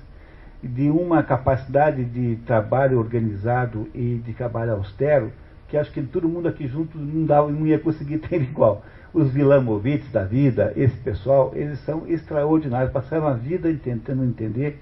de 0.63 0.89
uma 0.89 1.23
capacidade 1.23 2.03
de 2.03 2.37
trabalho 2.45 2.97
organizado 2.97 3.87
e 3.93 4.21
de 4.25 4.33
trabalho 4.33 4.73
austero, 4.73 5.31
que 5.67 5.77
acho 5.77 5.91
que 5.91 6.01
todo 6.01 6.29
mundo 6.29 6.47
aqui 6.47 6.67
junto 6.67 6.97
não, 6.97 7.25
dava, 7.25 7.51
não 7.51 7.67
ia 7.67 7.79
conseguir 7.79 8.19
ter 8.27 8.41
igual. 8.41 8.83
Os 9.13 9.31
Vilamovitz 9.31 10.11
da 10.11 10.23
vida, 10.23 10.73
esse 10.75 10.95
pessoal, 10.97 11.51
eles 11.55 11.79
são 11.79 12.07
extraordinários, 12.07 12.91
passaram 12.91 13.27
a 13.27 13.33
vida 13.33 13.73
tentando 13.83 14.23
entender 14.23 14.79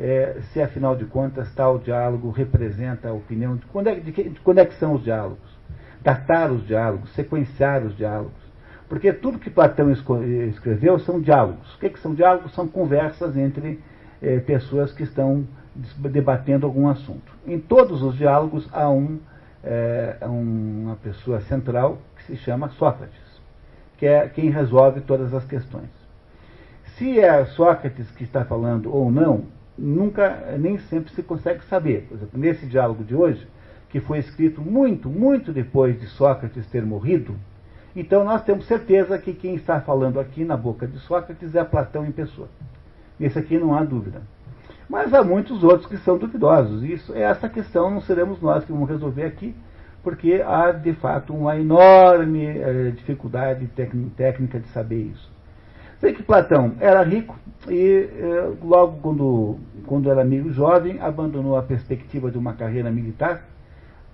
é, 0.00 0.38
se 0.52 0.62
afinal 0.62 0.96
de 0.96 1.04
contas 1.04 1.54
tal 1.54 1.78
diálogo 1.78 2.30
representa 2.30 3.10
a 3.10 3.12
opinião 3.12 3.56
de 3.56 3.66
quando 3.66 3.88
é, 3.88 3.96
de, 3.96 4.10
que, 4.10 4.30
de 4.30 4.40
quando 4.40 4.58
é 4.58 4.64
que 4.64 4.74
são 4.74 4.94
os 4.94 5.04
diálogos, 5.04 5.58
datar 6.00 6.50
os 6.50 6.66
diálogos, 6.66 7.12
sequenciar 7.14 7.84
os 7.84 7.94
diálogos. 7.96 8.40
Porque 8.88 9.12
tudo 9.12 9.38
que 9.38 9.50
Platão 9.50 9.88
escreveu 9.90 10.98
são 10.98 11.20
diálogos. 11.20 11.74
O 11.74 11.78
que, 11.78 11.90
que 11.90 12.00
são 12.00 12.12
diálogos? 12.12 12.52
São 12.54 12.66
conversas 12.66 13.36
entre 13.36 13.78
é, 14.22 14.38
pessoas 14.38 14.92
que 14.92 15.02
estão 15.02 15.46
debatendo 15.98 16.66
algum 16.66 16.88
assunto. 16.88 17.32
Em 17.46 17.58
todos 17.58 18.02
os 18.02 18.16
diálogos 18.16 18.68
há 18.72 18.88
um, 18.90 19.18
é, 19.62 20.16
uma 20.22 20.96
pessoa 20.96 21.40
central 21.42 21.98
que 22.16 22.24
se 22.24 22.36
chama 22.36 22.68
Sócrates, 22.70 23.40
que 23.96 24.06
é 24.06 24.28
quem 24.28 24.50
resolve 24.50 25.00
todas 25.00 25.32
as 25.32 25.44
questões. 25.44 25.88
Se 26.96 27.18
é 27.18 27.44
Sócrates 27.46 28.10
que 28.10 28.24
está 28.24 28.44
falando 28.44 28.94
ou 28.94 29.10
não, 29.10 29.44
nunca, 29.78 30.54
nem 30.58 30.78
sempre 30.78 31.12
se 31.12 31.22
consegue 31.22 31.64
saber. 31.64 32.06
Por 32.08 32.16
exemplo, 32.16 32.38
nesse 32.38 32.66
diálogo 32.66 33.02
de 33.04 33.14
hoje, 33.14 33.46
que 33.88 34.00
foi 34.00 34.18
escrito 34.18 34.60
muito, 34.60 35.08
muito 35.08 35.52
depois 35.52 35.98
de 35.98 36.06
Sócrates 36.06 36.66
ter 36.66 36.84
morrido, 36.84 37.34
então 37.94 38.24
nós 38.24 38.44
temos 38.44 38.66
certeza 38.66 39.18
que 39.18 39.32
quem 39.32 39.54
está 39.54 39.80
falando 39.80 40.20
aqui 40.20 40.44
na 40.44 40.56
boca 40.56 40.86
de 40.86 40.98
Sócrates 41.00 41.54
é 41.54 41.64
Platão 41.64 42.04
em 42.04 42.12
pessoa. 42.12 42.48
Esse 43.20 43.38
aqui 43.38 43.58
não 43.58 43.74
há 43.74 43.84
dúvida. 43.84 44.22
Mas 44.88 45.14
há 45.14 45.22
muitos 45.22 45.62
outros 45.62 45.86
que 45.86 45.98
são 45.98 46.18
duvidosos. 46.18 46.82
Isso, 46.82 47.14
essa 47.14 47.48
questão 47.48 47.90
não 47.90 48.00
seremos 48.00 48.40
nós 48.40 48.64
que 48.64 48.72
vamos 48.72 48.88
resolver 48.88 49.24
aqui, 49.24 49.54
porque 50.02 50.42
há 50.44 50.72
de 50.72 50.94
fato 50.94 51.34
uma 51.34 51.56
enorme 51.56 52.46
eh, 52.46 52.92
dificuldade 52.96 53.68
técnica 54.16 54.58
de 54.58 54.68
saber 54.68 55.02
isso. 55.02 55.30
Sei 56.00 56.14
que 56.14 56.22
Platão 56.22 56.72
era 56.80 57.02
rico 57.02 57.36
e 57.68 58.08
eh, 58.10 58.52
logo 58.64 58.98
quando, 59.02 59.58
quando 59.86 60.10
era 60.10 60.22
amigo 60.22 60.50
jovem 60.50 60.98
abandonou 60.98 61.56
a 61.56 61.62
perspectiva 61.62 62.30
de 62.30 62.38
uma 62.38 62.54
carreira 62.54 62.90
militar 62.90 63.44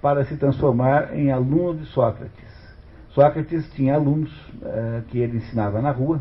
para 0.03 0.25
se 0.25 0.37
transformar 0.37 1.17
em 1.17 1.31
aluno 1.31 1.77
de 1.79 1.87
Sócrates. 1.87 2.57
Sócrates 3.11 3.73
tinha 3.73 3.95
alunos 3.95 4.31
eh, 4.63 5.03
que 5.09 5.19
ele 5.21 5.39
ensinava 5.39 5.81
na 5.81 5.91
rua. 5.91 6.21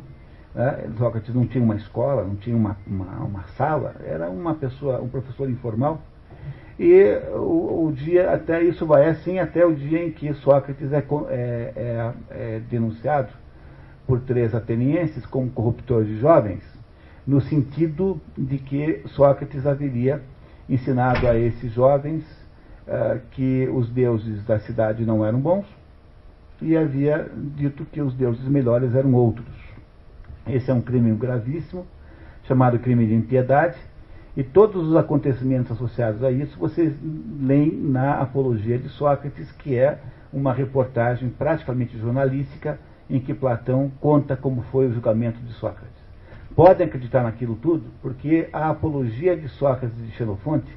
Né? 0.56 0.90
Sócrates 0.98 1.36
não 1.36 1.46
tinha 1.46 1.64
uma 1.64 1.76
escola, 1.76 2.24
não 2.24 2.36
tinha 2.38 2.56
uma, 2.56 2.78
uma, 2.88 3.26
uma, 3.26 3.44
sala, 3.58 3.96
era 4.06 4.30
uma 4.30 4.56
pessoa, 4.56 5.02
um 5.02 5.10
professor 5.10 5.50
informal. 5.50 6.02
E 6.80 7.04
o, 7.34 7.88
o, 7.88 7.94
dia, 7.94 8.32
até 8.32 8.64
isso 8.64 8.86
vai 8.86 9.08
assim, 9.08 9.38
até 9.38 9.66
o 9.66 9.76
dia 9.76 10.04
em 10.04 10.12
que 10.12 10.34
Sócrates 10.36 10.92
é, 10.92 10.98
é, 10.98 11.74
é, 11.76 12.14
é 12.32 12.62
denunciado 12.70 13.30
por 14.08 14.22
três 14.22 14.56
atenienses 14.56 15.26
como 15.26 15.50
corruptor 15.52 16.06
de 16.06 16.18
jovens, 16.20 16.64
no 17.28 17.42
sentido 17.42 18.20
de 18.38 18.58
que 18.58 19.02
Sócrates 19.08 19.66
haveria 19.66 20.22
ensinado 20.70 21.28
a 21.28 21.38
esses 21.38 21.72
jovens 21.74 22.24
uh, 22.88 23.20
que 23.32 23.68
os 23.70 23.90
deuses 23.90 24.44
da 24.46 24.60
cidade 24.60 25.06
não 25.06 25.26
eram 25.26 25.40
bons 25.40 25.66
e 26.62 26.76
havia 26.78 27.30
dito 27.36 27.86
que 27.86 28.02
os 28.02 28.14
deuses 28.14 28.48
melhores 28.48 28.94
eram 28.96 29.14
outros. 29.14 29.65
Esse 30.48 30.70
é 30.70 30.74
um 30.74 30.82
crime 30.82 31.12
gravíssimo, 31.16 31.86
chamado 32.44 32.78
crime 32.78 33.08
de 33.08 33.16
impiedade, 33.16 33.78
e 34.38 34.44
todos 34.44 34.88
os 34.88 34.96
acontecimentos 34.96 35.72
associados 35.72 36.24
a 36.24 36.30
isso 36.30 36.60
vocês 36.60 36.94
leem 37.40 37.72
na 37.72 38.20
Apologia 38.22 38.78
de 38.78 38.90
Sócrates, 38.90 39.52
que 39.54 39.76
é 39.78 39.98
uma 40.32 40.54
reportagem 40.54 41.30
praticamente 41.30 41.98
jornalística 41.98 42.78
em 43.10 43.20
que 43.20 43.34
Platão 43.34 43.92
conta 44.02 44.36
como 44.36 44.62
foi 44.64 44.88
o 44.88 44.94
julgamento 44.94 45.40
de 45.40 45.54
Sócrates. 45.54 45.96
Podem 46.56 46.86
acreditar 46.86 47.24
naquilo 47.24 47.56
tudo, 47.56 47.86
porque 48.02 48.50
a 48.52 48.70
apologia 48.70 49.36
de 49.36 49.48
Sócrates 49.50 49.98
de 49.98 50.12
Xenofonte, 50.12 50.72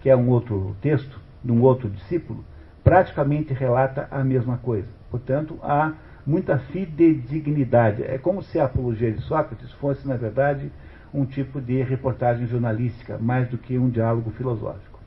que 0.00 0.08
é 0.08 0.16
um 0.16 0.28
outro 0.28 0.76
texto, 0.80 1.20
de 1.44 1.52
um 1.52 1.62
outro 1.62 1.90
discípulo, 1.90 2.44
praticamente 2.82 3.52
relata 3.52 4.08
a 4.10 4.24
mesma 4.24 4.56
coisa. 4.58 4.88
Portanto, 5.10 5.58
há 5.62 5.92
muita 6.30 6.58
fidedignidade. 6.58 8.04
É 8.04 8.16
como 8.16 8.40
se 8.42 8.58
a 8.60 8.64
apologia 8.64 9.10
de 9.10 9.20
Sócrates 9.22 9.72
fosse, 9.72 10.06
na 10.06 10.16
verdade, 10.16 10.70
um 11.12 11.24
tipo 11.24 11.60
de 11.60 11.82
reportagem 11.82 12.46
jornalística, 12.46 13.18
mais 13.18 13.48
do 13.48 13.58
que 13.58 13.76
um 13.76 13.90
diálogo 13.90 14.30
filosófico. 14.30 15.00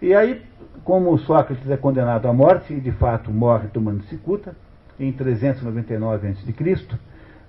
E 0.00 0.14
aí, 0.14 0.40
como 0.84 1.18
Sócrates 1.18 1.68
é 1.68 1.76
condenado 1.76 2.28
à 2.28 2.32
morte, 2.32 2.72
e 2.72 2.80
de 2.80 2.92
fato 2.92 3.30
morre 3.30 3.68
tomando 3.68 4.04
cicuta, 4.04 4.54
em 4.98 5.10
399 5.10 6.28
a.C., 6.28 6.98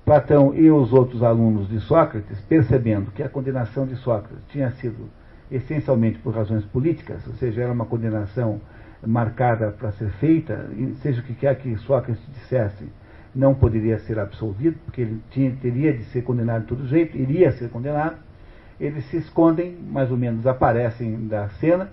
Platão 0.03 0.53
e 0.55 0.71
os 0.71 0.91
outros 0.91 1.21
alunos 1.21 1.69
de 1.69 1.79
Sócrates, 1.79 2.41
percebendo 2.41 3.11
que 3.11 3.21
a 3.21 3.29
condenação 3.29 3.85
de 3.85 3.95
Sócrates 3.97 4.43
tinha 4.49 4.71
sido 4.71 5.07
essencialmente 5.51 6.17
por 6.17 6.33
razões 6.33 6.65
políticas, 6.65 7.25
ou 7.27 7.33
seja, 7.35 7.61
era 7.61 7.71
uma 7.71 7.85
condenação 7.85 8.59
marcada 9.05 9.71
para 9.71 9.91
ser 9.93 10.09
feita, 10.11 10.69
seja 11.01 11.21
o 11.21 11.23
que 11.23 11.33
quer 11.33 11.55
que 11.57 11.75
Sócrates 11.77 12.23
dissesse, 12.33 12.85
não 13.33 13.53
poderia 13.53 13.97
ser 13.99 14.19
absolvido, 14.19 14.77
porque 14.85 15.01
ele 15.01 15.21
tinha, 15.31 15.51
teria 15.61 15.93
de 15.93 16.03
ser 16.05 16.23
condenado 16.23 16.61
de 16.61 16.67
todo 16.67 16.87
jeito, 16.87 17.17
iria 17.17 17.51
ser 17.53 17.69
condenado. 17.69 18.17
Eles 18.79 19.05
se 19.05 19.17
escondem, 19.17 19.77
mais 19.89 20.11
ou 20.11 20.17
menos 20.17 20.45
aparecem 20.45 21.27
da 21.27 21.47
cena, 21.49 21.89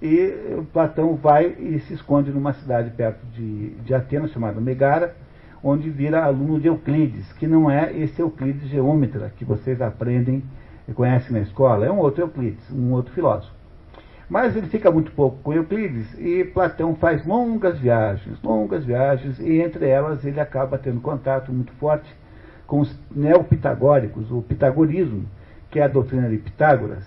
e 0.00 0.62
Platão 0.72 1.14
vai 1.14 1.46
e 1.46 1.78
se 1.80 1.94
esconde 1.94 2.30
numa 2.30 2.52
cidade 2.52 2.90
perto 2.90 3.24
de, 3.26 3.70
de 3.70 3.94
Atenas, 3.94 4.32
chamada 4.32 4.60
Megara, 4.60 5.14
onde 5.62 5.88
vira 5.88 6.24
aluno 6.24 6.58
de 6.58 6.66
Euclides, 6.66 7.32
que 7.34 7.46
não 7.46 7.70
é 7.70 7.96
esse 7.96 8.20
Euclides 8.20 8.68
geômetra 8.68 9.32
que 9.36 9.44
vocês 9.44 9.80
aprendem 9.80 10.42
e 10.88 10.92
conhecem 10.92 11.32
na 11.32 11.40
escola, 11.40 11.86
é 11.86 11.90
um 11.90 11.98
outro 11.98 12.22
Euclides, 12.22 12.68
um 12.72 12.92
outro 12.92 13.14
filósofo. 13.14 13.61
Mas 14.28 14.56
ele 14.56 14.66
fica 14.68 14.90
muito 14.90 15.12
pouco 15.12 15.38
com 15.42 15.52
Euclides 15.52 16.18
e 16.18 16.44
Platão 16.44 16.94
faz 16.96 17.26
longas 17.26 17.78
viagens, 17.78 18.40
longas 18.42 18.84
viagens, 18.84 19.38
e 19.38 19.60
entre 19.60 19.86
elas 19.86 20.24
ele 20.24 20.40
acaba 20.40 20.78
tendo 20.78 21.00
contato 21.00 21.52
muito 21.52 21.72
forte 21.72 22.08
com 22.66 22.80
os 22.80 22.98
neopitagóricos, 23.14 24.30
o 24.30 24.40
pitagorismo, 24.40 25.26
que 25.70 25.78
é 25.78 25.82
a 25.84 25.88
doutrina 25.88 26.28
de 26.28 26.38
Pitágoras, 26.38 27.04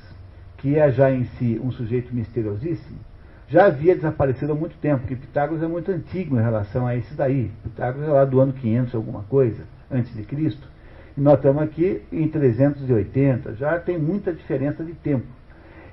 que 0.58 0.78
é 0.78 0.92
já 0.92 1.12
em 1.12 1.24
si 1.24 1.60
um 1.64 1.72
sujeito 1.72 2.14
misteriosíssimo, 2.14 3.00
já 3.48 3.68
havia 3.68 3.96
desaparecido 3.96 4.54
há 4.54 4.56
muito 4.56 4.76
tempo, 4.78 5.02
porque 5.02 5.16
Pitágoras 5.16 5.62
é 5.62 5.68
muito 5.68 5.92
antigo 5.92 6.38
em 6.38 6.42
relação 6.42 6.88
a 6.88 6.96
esse 6.96 7.14
daí. 7.14 7.52
Pitágoras 7.64 8.10
é 8.10 8.12
lá 8.12 8.26
do 8.26 8.40
ano 8.40 8.54
500 8.54 8.96
alguma 8.96 9.24
coisa, 9.24 9.64
antes 9.90 10.14
de 10.16 10.24
Cristo. 10.24 10.68
E 11.16 11.22
nós 11.22 11.36
estamos 11.36 11.62
aqui 11.62 12.02
em 12.12 12.28
380, 12.28 13.54
já 13.54 13.80
tem 13.80 14.00
muita 14.00 14.34
diferença 14.34 14.84
de 14.84 14.94
tempo. 14.94 15.26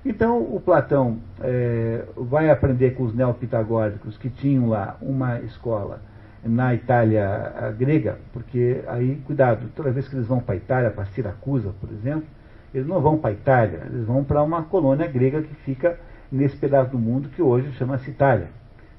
Então, 0.04 0.40
o 0.40 0.60
Platão 0.60 1.18
é, 1.40 2.04
vai 2.16 2.50
aprender 2.50 2.90
com 2.90 3.04
os 3.04 3.14
neopitagóricos 3.14 4.18
que 4.18 4.28
tinham 4.28 4.68
lá 4.68 4.96
uma 5.00 5.40
escola 5.40 6.00
na 6.44 6.74
Itália 6.74 7.72
grega, 7.78 8.18
porque 8.32 8.82
aí, 8.88 9.22
cuidado, 9.24 9.68
toda 9.76 9.92
vez 9.92 10.08
que 10.08 10.16
eles 10.16 10.26
vão 10.26 10.40
para 10.40 10.54
a 10.54 10.56
Itália, 10.56 10.90
para 10.90 11.04
Siracusa, 11.06 11.72
por 11.80 11.88
exemplo, 11.92 12.26
eles 12.74 12.86
não 12.86 13.00
vão 13.00 13.16
para 13.16 13.30
a 13.30 13.32
Itália, 13.32 13.82
eles 13.86 14.04
vão 14.04 14.24
para 14.24 14.42
uma 14.42 14.64
colônia 14.64 15.06
grega 15.06 15.40
que 15.40 15.54
fica 15.54 15.96
nesse 16.32 16.56
pedaço 16.56 16.90
do 16.90 16.98
mundo 16.98 17.28
que 17.28 17.40
hoje 17.40 17.70
chama-se 17.74 18.10
Itália. 18.10 18.48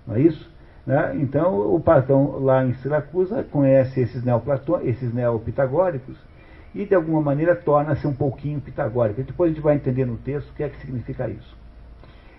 Não 0.07 0.15
é 0.15 0.21
isso? 0.21 0.49
Né? 0.85 1.17
Então, 1.19 1.73
o 1.73 1.81
Platão, 1.81 2.39
lá 2.39 2.63
em 2.63 2.73
Siracusa, 2.75 3.43
conhece 3.43 3.99
esses, 3.99 4.23
esses 4.83 5.13
neopitagóricos 5.13 6.15
e, 6.73 6.85
de 6.85 6.95
alguma 6.95 7.21
maneira, 7.21 7.55
torna-se 7.55 8.05
um 8.07 8.13
pouquinho 8.13 8.59
pitagórico. 8.59 9.21
E 9.21 9.23
depois 9.23 9.51
a 9.51 9.53
gente 9.53 9.63
vai 9.63 9.75
entender 9.75 10.05
no 10.05 10.17
texto 10.17 10.49
o 10.49 10.53
que 10.53 10.63
é 10.63 10.69
que 10.69 10.79
significa 10.79 11.29
isso. 11.29 11.55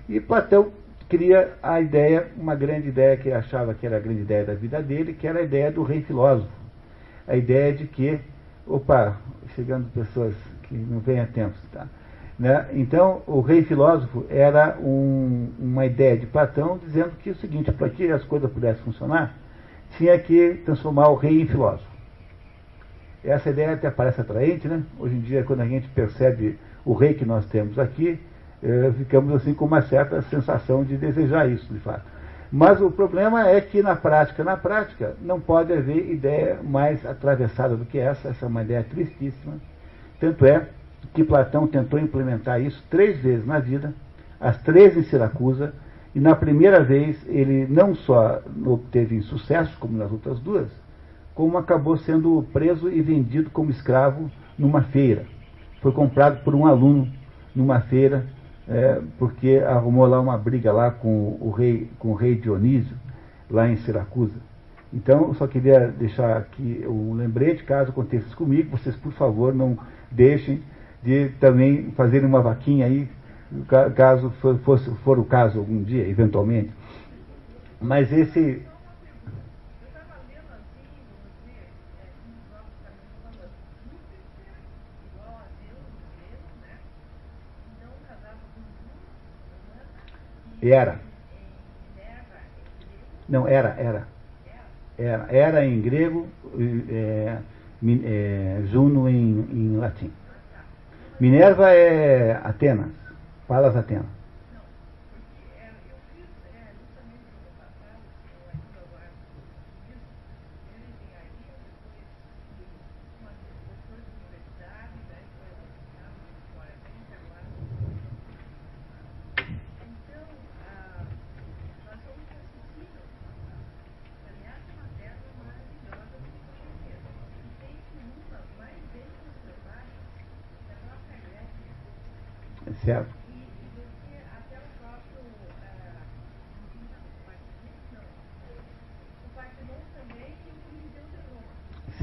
E 0.09 0.21
Platão 0.21 0.73
cria 1.09 1.53
a 1.63 1.81
ideia, 1.81 2.27
uma 2.37 2.55
grande 2.55 2.89
ideia 2.89 3.17
que 3.17 3.29
ele 3.29 3.37
achava 3.37 3.75
que 3.75 3.87
era 3.87 3.97
a 3.97 4.01
grande 4.01 4.23
ideia 4.23 4.45
da 4.45 4.55
vida 4.55 4.83
dele, 4.83 5.13
que 5.13 5.27
era 5.27 5.41
a 5.41 5.43
ideia 5.43 5.71
do 5.71 5.83
rei 5.83 6.03
filósofo. 6.03 6.51
A 7.27 7.37
ideia 7.37 7.73
de 7.73 7.87
que, 7.87 8.19
opa, 8.67 9.17
chegando 9.55 9.89
pessoas 9.93 10.35
que 10.65 10.75
não 10.75 10.99
vem 10.99 11.21
a 11.21 11.27
tempo. 11.27 11.55
Tá? 11.73 11.87
Né? 12.39 12.67
Então, 12.73 13.23
o 13.27 13.41
rei 13.41 13.63
filósofo 13.63 14.27
era 14.29 14.77
um, 14.81 15.51
uma 15.59 15.87
ideia 15.87 16.17
de 16.17 16.27
Platão 16.27 16.79
dizendo 16.79 17.13
que 17.23 17.31
o 17.31 17.37
seguinte, 17.37 17.71
para 17.71 17.89
que 17.89 18.11
as 18.11 18.25
coisas 18.25 18.51
pudessem 18.51 18.83
funcionar, 18.83 19.35
tinha 19.97 20.19
que 20.19 20.61
transformar 20.65 21.09
o 21.09 21.15
rei 21.15 21.43
em 21.43 21.47
filósofo. 21.47 21.94
Essa 23.25 23.51
ideia 23.51 23.73
até 23.73 23.91
parece 23.91 24.21
atraente, 24.21 24.69
né? 24.69 24.83
Hoje 24.99 25.15
em 25.15 25.21
dia, 25.21 25.43
quando 25.43 25.61
a 25.61 25.67
gente 25.67 25.89
percebe 25.89 26.59
o 26.85 26.93
rei 26.93 27.15
que 27.15 27.25
nós 27.25 27.47
temos 27.47 27.79
aqui, 27.79 28.21
é, 28.63 28.93
ficamos 28.99 29.35
assim 29.35 29.55
com 29.55 29.65
uma 29.65 29.81
certa 29.83 30.21
sensação 30.23 30.85
de 30.85 30.97
desejar 30.97 31.49
isso, 31.49 31.73
de 31.73 31.81
fato. 31.81 32.03
Mas 32.53 32.81
o 32.81 32.91
problema 32.91 33.49
é 33.49 33.61
que 33.61 33.83
na 33.83 33.97
prática, 33.97 34.45
na 34.45 34.57
prática, 34.57 35.15
não 35.23 35.41
pode 35.41 35.73
haver 35.73 36.11
ideia 36.11 36.61
mais 36.63 37.05
atravessada 37.05 37.77
do 37.77 37.85
que 37.85 37.99
essa, 37.99 38.29
essa 38.29 38.45
é 38.45 38.49
uma 38.49 38.63
ideia 38.63 38.85
tristíssima. 38.85 39.55
Tanto 40.21 40.47
é 40.47 40.69
que 41.13 41.25
Platão 41.25 41.67
tentou 41.67 41.99
implementar 41.99 42.61
isso 42.61 42.85
três 42.89 43.19
vezes 43.19 43.47
na 43.47 43.59
vida, 43.59 43.93
as 44.41 44.57
três 44.63 44.97
em 44.97 45.03
Siracusa, 45.03 45.73
e 46.15 46.21
na 46.21 46.37
primeira 46.37 46.83
vez 46.83 47.27
ele 47.27 47.67
não 47.69 47.95
só 47.95 48.41
obteve 48.65 49.21
sucesso, 49.23 49.77
como 49.81 49.99
nas 49.99 50.13
outras 50.13 50.39
duas, 50.39 50.69
como 51.35 51.59
acabou 51.59 51.97
sendo 51.97 52.47
preso 52.53 52.89
e 52.89 53.03
vendido 53.03 53.51
como 53.51 53.71
escravo 53.71 54.31
numa 54.59 54.83
feira. 54.83 55.27
Foi 55.83 55.93
comprado 55.93 56.43
por 56.45 56.55
um 56.55 56.67
aluno 56.67 57.11
numa 57.55 57.81
feira, 57.81 58.27
é, 58.69 59.01
porque 59.19 59.63
arrumou 59.67 60.07
lá 60.07 60.21
uma 60.21 60.39
briga 60.39 60.73
lá 60.73 60.91
com 60.91 61.37
o 61.41 61.51
rei, 61.51 61.91
com 61.99 62.09
o 62.09 62.15
rei 62.15 62.37
Dionísio, 62.37 62.97
lá 63.51 63.69
em 63.69 63.77
Siracusa. 63.77 64.41
Então, 64.93 65.29
eu 65.29 65.35
só 65.35 65.47
queria 65.47 65.89
deixar 65.89 66.37
aqui 66.37 66.85
um 66.87 67.15
lembrete, 67.15 67.65
caso 67.65 67.91
aconteça 67.91 68.27
isso 68.27 68.37
comigo, 68.37 68.77
vocês, 68.77 68.95
por 68.95 69.13
favor, 69.13 69.53
não 69.53 69.77
deixem 70.11 70.63
de 71.03 71.31
também 71.41 71.91
fazerem 71.97 72.27
uma 72.27 72.41
vaquinha 72.41 72.87
aí, 72.87 73.09
caso 73.95 74.31
for, 74.41 74.57
for 75.05 75.19
o 75.19 75.25
caso 75.25 75.59
algum 75.59 75.83
dia, 75.83 76.09
eventualmente. 76.09 76.71
Mas 77.81 78.13
esse 78.13 78.63
Era. 90.71 90.99
Não, 93.29 93.47
era, 93.47 93.75
era. 93.79 94.07
Era, 94.97 95.27
era 95.31 95.67
em 95.67 95.81
grego, 95.81 96.29
é, 96.89 97.39
é, 98.05 98.63
Juno 98.71 99.09
em, 99.09 99.47
em 99.53 99.77
latim. 99.77 100.11
Minerva 101.19 101.71
é 101.71 102.41
Atenas, 102.45 102.89
Palas 103.49 103.77
Atenas. 103.77 104.14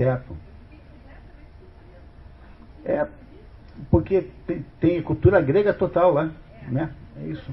Certo. 0.01 0.35
É, 2.83 3.05
porque 3.91 4.25
tem, 4.47 4.65
tem 4.79 5.01
cultura 5.03 5.39
grega 5.39 5.71
total 5.75 6.11
lá, 6.11 6.31
né? 6.67 6.91
É 7.21 7.27
isso. 7.27 7.51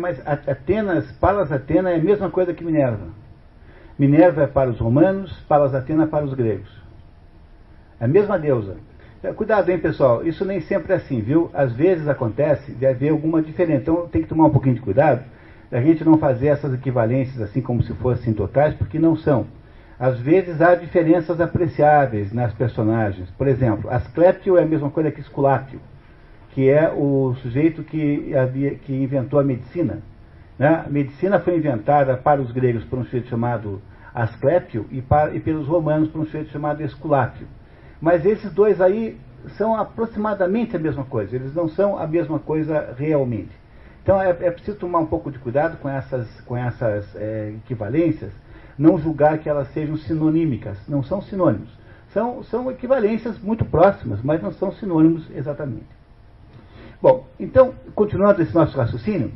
Mas 0.00 0.20
Atenas, 0.26 1.10
Palas 1.12 1.52
Atena 1.52 1.90
é 1.90 1.96
a 1.96 2.02
mesma 2.02 2.30
coisa 2.30 2.54
que 2.54 2.64
Minerva. 2.64 3.08
Minerva 3.98 4.42
é 4.42 4.46
para 4.46 4.70
os 4.70 4.78
romanos, 4.78 5.30
Palas 5.48 5.74
Atena 5.74 6.04
é 6.04 6.06
para 6.06 6.24
os 6.24 6.34
gregos. 6.34 6.70
É 8.00 8.06
a 8.06 8.08
mesma 8.08 8.38
deusa. 8.38 8.76
É, 9.22 9.32
cuidado, 9.32 9.68
hein, 9.68 9.78
pessoal, 9.78 10.26
isso 10.26 10.44
nem 10.46 10.60
sempre 10.62 10.94
é 10.94 10.96
assim, 10.96 11.20
viu? 11.20 11.50
Às 11.52 11.72
vezes 11.74 12.08
acontece 12.08 12.72
de 12.72 12.86
haver 12.86 13.10
alguma 13.10 13.42
diferença. 13.42 13.82
Então 13.82 14.08
tem 14.08 14.22
que 14.22 14.28
tomar 14.28 14.46
um 14.46 14.50
pouquinho 14.50 14.74
de 14.74 14.80
cuidado 14.80 15.22
da 15.70 15.80
gente 15.80 16.02
não 16.02 16.18
fazer 16.18 16.48
essas 16.48 16.74
equivalências 16.74 17.40
assim 17.40 17.60
como 17.60 17.82
se 17.82 17.92
fossem 17.94 18.32
totais, 18.32 18.74
porque 18.74 18.98
não 18.98 19.14
são. 19.14 19.46
Às 19.98 20.18
vezes 20.18 20.60
há 20.60 20.74
diferenças 20.74 21.40
apreciáveis 21.40 22.32
nas 22.32 22.52
personagens. 22.54 23.28
Por 23.36 23.46
exemplo, 23.46 23.90
Asclepio 23.90 24.56
é 24.56 24.62
a 24.62 24.66
mesma 24.66 24.90
coisa 24.90 25.10
que 25.10 25.20
Esculápio 25.20 25.80
que 26.50 26.68
é 26.68 26.90
o 26.90 27.34
sujeito 27.42 27.82
que, 27.82 28.34
havia, 28.34 28.74
que 28.74 28.92
inventou 28.92 29.38
a 29.38 29.44
medicina. 29.44 29.98
Né? 30.58 30.84
A 30.86 30.88
medicina 30.88 31.38
foi 31.40 31.56
inventada 31.56 32.16
para 32.16 32.40
os 32.40 32.50
gregos 32.52 32.84
por 32.84 32.98
um 32.98 33.04
sujeito 33.04 33.28
chamado 33.28 33.80
Asclépio 34.14 34.86
e, 34.90 35.00
para, 35.00 35.34
e 35.34 35.40
pelos 35.40 35.66
romanos 35.66 36.08
por 36.08 36.20
um 36.20 36.24
sujeito 36.24 36.50
chamado 36.50 36.82
Esculápio. 36.82 37.46
Mas 38.00 38.24
esses 38.24 38.52
dois 38.52 38.80
aí 38.80 39.16
são 39.56 39.74
aproximadamente 39.74 40.76
a 40.76 40.78
mesma 40.78 41.04
coisa, 41.04 41.34
eles 41.34 41.54
não 41.54 41.68
são 41.68 41.98
a 41.98 42.06
mesma 42.06 42.38
coisa 42.38 42.94
realmente. 42.98 43.50
Então 44.02 44.20
é, 44.20 44.30
é 44.30 44.50
preciso 44.50 44.78
tomar 44.78 44.98
um 44.98 45.06
pouco 45.06 45.30
de 45.30 45.38
cuidado 45.38 45.76
com 45.78 45.88
essas, 45.88 46.40
com 46.42 46.56
essas 46.56 47.14
é, 47.16 47.54
equivalências, 47.64 48.32
não 48.76 48.98
julgar 48.98 49.38
que 49.38 49.48
elas 49.48 49.68
sejam 49.68 49.96
sinonímicas, 49.96 50.78
não 50.88 51.02
são 51.02 51.22
sinônimos. 51.22 51.70
São, 52.08 52.42
são 52.42 52.70
equivalências 52.70 53.38
muito 53.38 53.64
próximas, 53.64 54.20
mas 54.22 54.42
não 54.42 54.50
são 54.50 54.72
sinônimos 54.72 55.30
exatamente. 55.30 55.99
Bom, 57.02 57.26
então, 57.38 57.72
continuando 57.94 58.42
esse 58.42 58.54
nosso 58.54 58.76
raciocínio, 58.76 59.32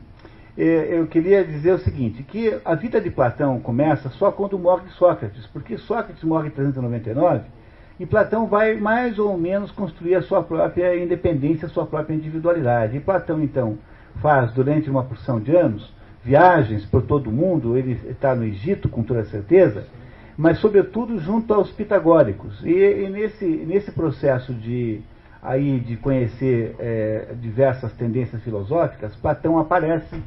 eh, 0.57 0.89
eu 0.91 1.07
queria 1.07 1.43
dizer 1.43 1.73
o 1.73 1.79
seguinte, 1.79 2.23
que 2.23 2.61
a 2.63 2.75
vida 2.75 3.01
de 3.01 3.11
Platão 3.11 3.59
começa 3.59 4.11
só 4.11 4.31
quando 4.31 4.59
morre 4.59 4.87
Sócrates, 4.99 5.47
porque 5.47 5.79
Sócrates 5.79 6.23
morre 6.25 6.49
em 6.49 6.51
399 6.51 7.45
e 7.99 8.05
Platão 8.05 8.47
vai 8.47 8.75
mais 8.75 9.19
ou 9.19 9.39
menos 9.39 9.71
construir 9.71 10.15
a 10.15 10.23
sua 10.23 10.43
própria 10.43 10.95
independência, 11.03 11.65
a 11.65 11.71
sua 11.71 11.87
própria 11.87 12.15
individualidade. 12.15 12.99
E 12.99 13.01
Platão, 13.01 13.43
então, 13.43 13.79
faz 14.21 14.53
durante 14.53 14.91
uma 14.91 15.03
porção 15.03 15.41
de 15.41 15.57
anos 15.57 15.91
viagens 16.23 16.85
por 16.85 17.01
todo 17.01 17.29
o 17.29 17.33
mundo, 17.33 17.79
ele 17.79 17.99
está 18.11 18.35
no 18.35 18.45
Egito 18.45 18.91
com 18.91 19.03
toda 19.03 19.25
certeza, 19.25 19.87
mas 20.37 20.59
sobretudo 20.59 21.19
junto 21.19 21.55
aos 21.55 21.71
pitagóricos. 21.71 22.63
E, 22.63 23.05
e 23.05 23.09
nesse, 23.09 23.47
nesse 23.47 23.91
processo 23.91 24.53
de 24.53 25.01
aí 25.45 25.79
de 25.79 25.99
conhecer 25.99 26.75
é, 26.79 27.35
diversas 27.39 27.93
tendências 27.93 28.43
filosóficas, 28.43 29.15
Platão 29.15 29.59
aparece 29.59 30.19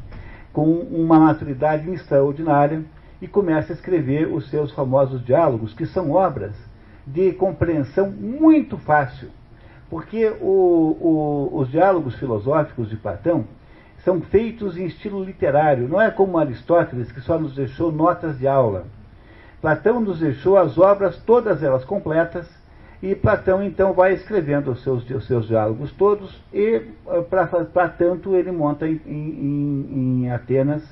com 0.54 0.72
uma 0.72 1.20
maturidade 1.20 1.90
extraordinária 1.90 2.84
e 3.20 3.28
começa 3.28 3.74
a 3.74 3.76
escrever 3.76 4.32
os 4.32 4.48
seus 4.50 4.72
famosos 4.72 5.26
diálogos, 5.26 5.74
que 5.74 5.88
são 5.88 6.12
obras 6.12 6.56
de 7.06 7.32
compreensão 7.34 8.12
muito 8.12 8.78
fácil, 8.78 9.30
porque 9.90 10.28
o, 10.40 10.98
o, 11.02 11.60
os 11.60 11.72
diálogos 11.72 12.16
filosóficos 12.16 12.90
de 12.90 12.96
Platão 12.96 13.46
são 14.04 14.22
feitos 14.22 14.78
em 14.78 14.86
estilo 14.86 15.24
literário, 15.24 15.88
não 15.88 16.00
é 16.00 16.12
como 16.12 16.38
Aristóteles, 16.38 17.12
que 17.12 17.22
só 17.22 17.40
nos 17.40 17.56
deixou 17.56 17.92
notas 17.92 18.38
de 18.38 18.48
aula. 18.48 18.86
Platão 19.60 20.00
nos 20.00 20.20
deixou 20.20 20.58
as 20.58 20.78
obras, 20.78 21.18
todas 21.18 21.64
elas 21.64 21.84
completas, 21.84 22.48
e 23.02 23.14
Platão 23.14 23.64
então 23.64 23.94
vai 23.94 24.14
escrevendo 24.14 24.72
os 24.72 24.82
seus, 24.82 25.08
os 25.10 25.28
seus 25.28 25.48
diálogos 25.48 25.92
todos, 25.92 26.42
e 26.52 26.82
eh, 27.08 27.22
para 27.30 27.90
tanto 27.90 28.36
ele 28.36 28.52
monta 28.52 28.88
em, 28.88 29.00
em, 29.06 30.24
em, 30.24 30.32
Atenas 30.32 30.84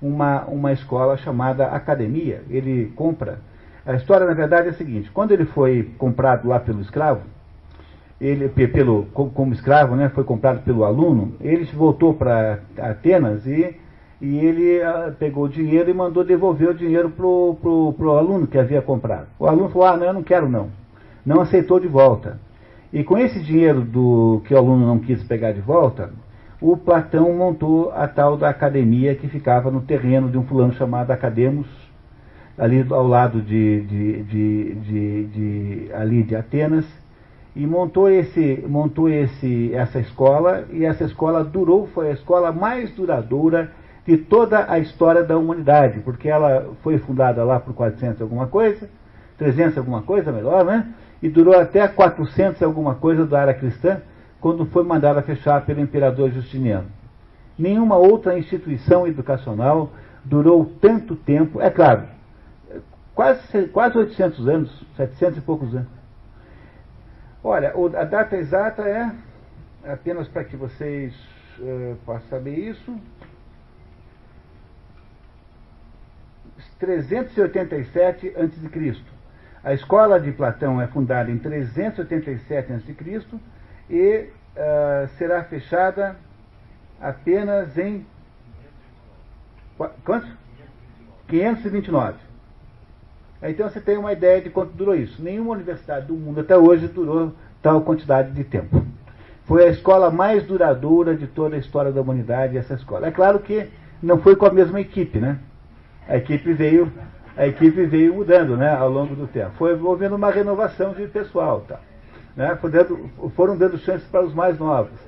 uma, 0.00 0.44
uma 0.44 0.72
escola 0.72 1.16
chamada 1.18 1.66
Academia. 1.66 2.42
Ele 2.48 2.90
compra. 2.96 3.38
A 3.84 3.94
história, 3.94 4.26
na 4.26 4.32
verdade, 4.32 4.68
é 4.68 4.70
a 4.70 4.74
seguinte: 4.74 5.10
quando 5.10 5.32
ele 5.32 5.44
foi 5.44 5.90
comprado 5.98 6.48
lá 6.48 6.58
pelo 6.58 6.80
escravo, 6.80 7.20
ele, 8.18 8.48
pelo, 8.48 9.04
como 9.12 9.52
escravo, 9.52 9.94
né, 9.94 10.08
foi 10.08 10.24
comprado 10.24 10.62
pelo 10.62 10.84
aluno, 10.84 11.34
ele 11.40 11.64
voltou 11.66 12.14
para 12.14 12.60
Atenas 12.78 13.44
e, 13.46 13.76
e 14.20 14.38
ele 14.38 14.78
uh, 14.78 15.12
pegou 15.18 15.44
o 15.44 15.48
dinheiro 15.48 15.90
e 15.90 15.94
mandou 15.94 16.24
devolver 16.24 16.70
o 16.70 16.74
dinheiro 16.74 17.10
para 17.10 17.26
o 17.26 18.16
aluno 18.16 18.46
que 18.46 18.56
havia 18.56 18.80
comprado. 18.80 19.26
O 19.38 19.46
aluno 19.46 19.68
falou: 19.68 19.88
Ah, 19.88 19.96
não, 19.98 20.06
eu 20.06 20.14
não 20.14 20.22
quero 20.22 20.48
não 20.48 20.81
não 21.24 21.40
aceitou 21.40 21.78
de 21.78 21.88
volta. 21.88 22.38
E 22.92 23.02
com 23.02 23.16
esse 23.16 23.40
dinheiro 23.40 23.80
do 23.80 24.42
que 24.44 24.52
o 24.52 24.58
aluno 24.58 24.86
não 24.86 24.98
quis 24.98 25.22
pegar 25.22 25.52
de 25.52 25.60
volta, 25.60 26.10
o 26.60 26.76
Platão 26.76 27.32
montou 27.32 27.90
a 27.92 28.06
tal 28.06 28.36
da 28.36 28.48
academia 28.48 29.14
que 29.14 29.28
ficava 29.28 29.70
no 29.70 29.80
terreno 29.80 30.30
de 30.30 30.38
um 30.38 30.44
fulano 30.44 30.72
chamado 30.74 31.10
Academos, 31.10 31.66
ali 32.56 32.86
ao 32.90 33.06
lado 33.06 33.40
de, 33.40 33.80
de, 33.82 34.22
de, 34.22 34.74
de, 34.74 35.26
de 35.26 35.92
ali 35.94 36.22
de 36.22 36.36
Atenas, 36.36 36.86
e 37.54 37.66
montou 37.66 38.08
esse 38.08 38.64
montou 38.66 39.08
esse 39.08 39.74
essa 39.74 39.98
escola 39.98 40.64
e 40.72 40.84
essa 40.84 41.04
escola 41.04 41.44
durou 41.44 41.86
foi 41.88 42.08
a 42.08 42.12
escola 42.12 42.50
mais 42.50 42.90
duradoura 42.92 43.70
de 44.06 44.16
toda 44.16 44.70
a 44.70 44.78
história 44.78 45.22
da 45.22 45.36
humanidade 45.36 46.00
porque 46.00 46.28
ela 46.28 46.70
foi 46.82 46.98
fundada 46.98 47.44
lá 47.44 47.60
por 47.60 47.74
400 47.74 48.22
alguma 48.22 48.46
coisa 48.46 48.88
300 49.36 49.78
alguma 49.78 50.00
coisa 50.00 50.32
melhor 50.32 50.64
né 50.64 50.94
e 51.22 51.28
durou 51.28 51.58
até 51.58 51.86
400 51.86 52.62
alguma 52.62 52.96
coisa 52.96 53.24
da 53.24 53.40
era 53.40 53.54
cristã 53.54 54.02
quando 54.40 54.66
foi 54.66 54.82
mandada 54.82 55.22
fechar 55.22 55.64
pelo 55.64 55.80
imperador 55.80 56.30
Justiniano. 56.30 56.88
Nenhuma 57.56 57.96
outra 57.96 58.38
instituição 58.38 59.06
educacional 59.06 59.92
durou 60.24 60.64
tanto 60.80 61.14
tempo. 61.14 61.60
É 61.60 61.70
claro 61.70 62.02
quase 63.14 63.68
quase 63.68 63.98
800 63.98 64.48
anos 64.48 64.86
700 64.96 65.38
e 65.38 65.40
poucos 65.42 65.74
anos. 65.74 65.88
Olha, 67.44 67.72
a 67.98 68.04
data 68.04 68.36
exata 68.36 68.82
é, 68.82 69.10
apenas 69.84 70.28
para 70.28 70.44
que 70.44 70.56
vocês 70.56 71.12
uh, 71.58 71.96
possam 72.06 72.28
saber 72.28 72.56
isso, 72.56 72.96
387 76.78 78.28
a.C. 78.36 79.02
A 79.64 79.72
escola 79.72 80.18
de 80.18 80.32
Platão 80.32 80.80
é 80.80 80.86
fundada 80.86 81.30
em 81.30 81.38
387 81.38 82.72
a.C. 82.72 83.24
e 83.88 84.28
uh, 84.56 85.08
será 85.16 85.44
fechada 85.44 86.16
apenas 87.00 87.76
em. 87.78 88.04
Quanto? 90.04 90.26
529. 91.28 92.18
Então 93.42 93.68
você 93.68 93.80
tem 93.80 93.96
uma 93.96 94.12
ideia 94.12 94.40
de 94.40 94.50
quanto 94.50 94.72
durou 94.72 94.94
isso. 94.94 95.22
Nenhuma 95.22 95.52
universidade 95.52 96.06
do 96.06 96.14
mundo 96.14 96.40
até 96.40 96.56
hoje 96.56 96.86
durou 96.86 97.32
tal 97.60 97.80
quantidade 97.80 98.30
de 98.32 98.44
tempo. 98.44 98.84
Foi 99.44 99.64
a 99.64 99.70
escola 99.70 100.10
mais 100.10 100.44
duradoura 100.44 101.16
de 101.16 101.26
toda 101.26 101.56
a 101.56 101.58
história 101.58 101.90
da 101.90 102.00
humanidade, 102.00 102.56
essa 102.56 102.74
escola. 102.74 103.08
É 103.08 103.10
claro 103.10 103.40
que 103.40 103.68
não 104.02 104.18
foi 104.18 104.36
com 104.36 104.46
a 104.46 104.52
mesma 104.52 104.80
equipe, 104.80 105.18
né? 105.18 105.38
A 106.08 106.16
equipe 106.16 106.52
veio, 106.52 106.92
a 107.36 107.46
equipe 107.46 107.86
veio 107.86 108.14
mudando, 108.14 108.56
né, 108.56 108.70
ao 108.74 108.90
longo 108.90 109.14
do 109.14 109.26
tempo. 109.26 109.52
Foi 109.56 109.74
houve 109.74 110.06
uma 110.06 110.30
renovação 110.30 110.92
de 110.92 111.06
pessoal, 111.06 111.60
tá? 111.66 111.80
Né? 112.36 112.58
Foram 113.34 113.56
dando 113.56 113.78
chances 113.78 114.06
para 114.08 114.24
os 114.24 114.34
mais 114.34 114.58
novos. 114.58 114.98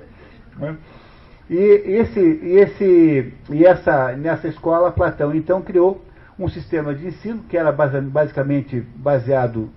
Né? 0.59 0.77
E 1.49 1.57
esse, 1.57 2.21
e 2.21 2.57
esse, 2.59 3.35
e 3.51 3.65
essa, 3.65 4.13
nessa 4.13 4.49
escola 4.49 4.91
Platão 4.91 5.35
então 5.35 5.61
criou 5.61 6.03
um 6.39 6.49
sistema 6.49 6.95
de 6.95 7.07
ensino 7.07 7.43
que 7.49 7.57
era 7.57 7.71
basicamente 7.71 8.81
baseado 8.97 9.71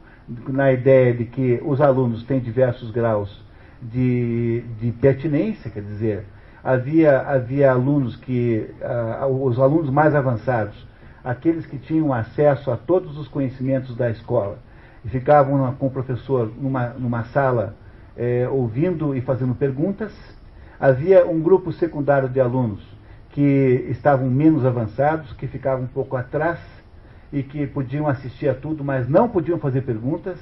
na 0.47 0.71
ideia 0.71 1.13
de 1.13 1.25
que 1.25 1.61
os 1.63 1.79
alunos 1.81 2.23
têm 2.23 2.39
diversos 2.39 2.91
graus 2.91 3.45
de, 3.81 4.63
de 4.79 4.91
pertinência, 4.93 5.69
quer 5.69 5.83
dizer, 5.83 6.25
havia, 6.63 7.19
havia 7.21 7.71
alunos 7.71 8.15
que, 8.15 8.69
uh, 8.81 9.45
os 9.45 9.59
alunos 9.59 9.89
mais 9.89 10.15
avançados, 10.15 10.87
aqueles 11.23 11.65
que 11.65 11.77
tinham 11.77 12.13
acesso 12.13 12.71
a 12.71 12.77
todos 12.77 13.17
os 13.17 13.27
conhecimentos 13.27 13.95
da 13.95 14.09
escola, 14.09 14.59
e 15.03 15.09
ficavam 15.09 15.73
com 15.73 15.87
o 15.87 15.91
professor 15.91 16.51
numa, 16.59 16.89
numa 16.89 17.23
sala 17.25 17.75
eh, 18.15 18.47
ouvindo 18.51 19.15
e 19.15 19.21
fazendo 19.21 19.55
perguntas, 19.55 20.11
havia 20.79 21.25
um 21.25 21.39
grupo 21.39 21.71
secundário 21.71 22.27
de 22.27 22.39
alunos 22.39 22.81
que 23.29 23.85
estavam 23.89 24.27
menos 24.29 24.65
avançados, 24.65 25.31
que 25.33 25.47
ficavam 25.47 25.85
um 25.85 25.87
pouco 25.87 26.17
atrás 26.17 26.59
e 27.31 27.43
que 27.43 27.67
podiam 27.67 28.07
assistir 28.07 28.49
a 28.49 28.55
tudo, 28.55 28.83
mas 28.83 29.07
não 29.07 29.29
podiam 29.29 29.59
fazer 29.59 29.81
perguntas, 29.81 30.39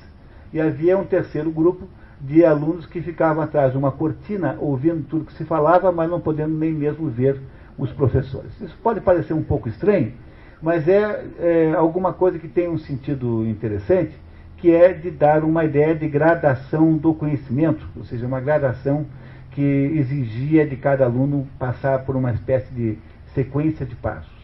e 0.53 0.61
havia 0.61 0.97
um 0.97 1.03
terceiro 1.03 1.51
grupo 1.51 1.87
de 2.21 2.45
alunos 2.45 2.85
que 2.85 3.01
ficavam 3.01 3.43
atrás 3.43 3.73
de 3.73 3.77
uma 3.77 3.91
cortina 3.91 4.55
ouvindo 4.59 5.05
tudo 5.07 5.25
que 5.25 5.33
se 5.33 5.43
falava, 5.43 5.91
mas 5.91 6.09
não 6.09 6.21
podendo 6.21 6.55
nem 6.55 6.71
mesmo 6.71 7.09
ver 7.09 7.41
os 7.77 7.91
professores. 7.91 8.59
Isso 8.61 8.77
pode 8.81 9.01
parecer 9.01 9.33
um 9.33 9.43
pouco 9.43 9.67
estranho, 9.67 10.13
mas 10.61 10.87
é, 10.87 11.25
é 11.39 11.73
alguma 11.75 12.13
coisa 12.13 12.39
que 12.39 12.47
tem 12.47 12.67
um 12.67 12.77
sentido 12.77 13.45
interessante, 13.45 14.11
que 14.57 14.71
é 14.71 14.93
de 14.93 15.11
dar 15.11 15.43
uma 15.43 15.65
ideia 15.65 15.93
de 15.93 16.07
gradação 16.07 16.97
do 16.97 17.13
conhecimento, 17.13 17.87
ou 17.95 18.03
seja, 18.03 18.25
uma 18.25 18.39
gradação 18.39 19.05
que 19.51 19.61
exigia 19.61 20.65
de 20.65 20.75
cada 20.75 21.05
aluno 21.05 21.47
passar 21.57 21.99
por 21.99 22.15
uma 22.15 22.31
espécie 22.31 22.73
de 22.73 22.97
sequência 23.33 23.85
de 23.85 23.95
passos. 23.95 24.35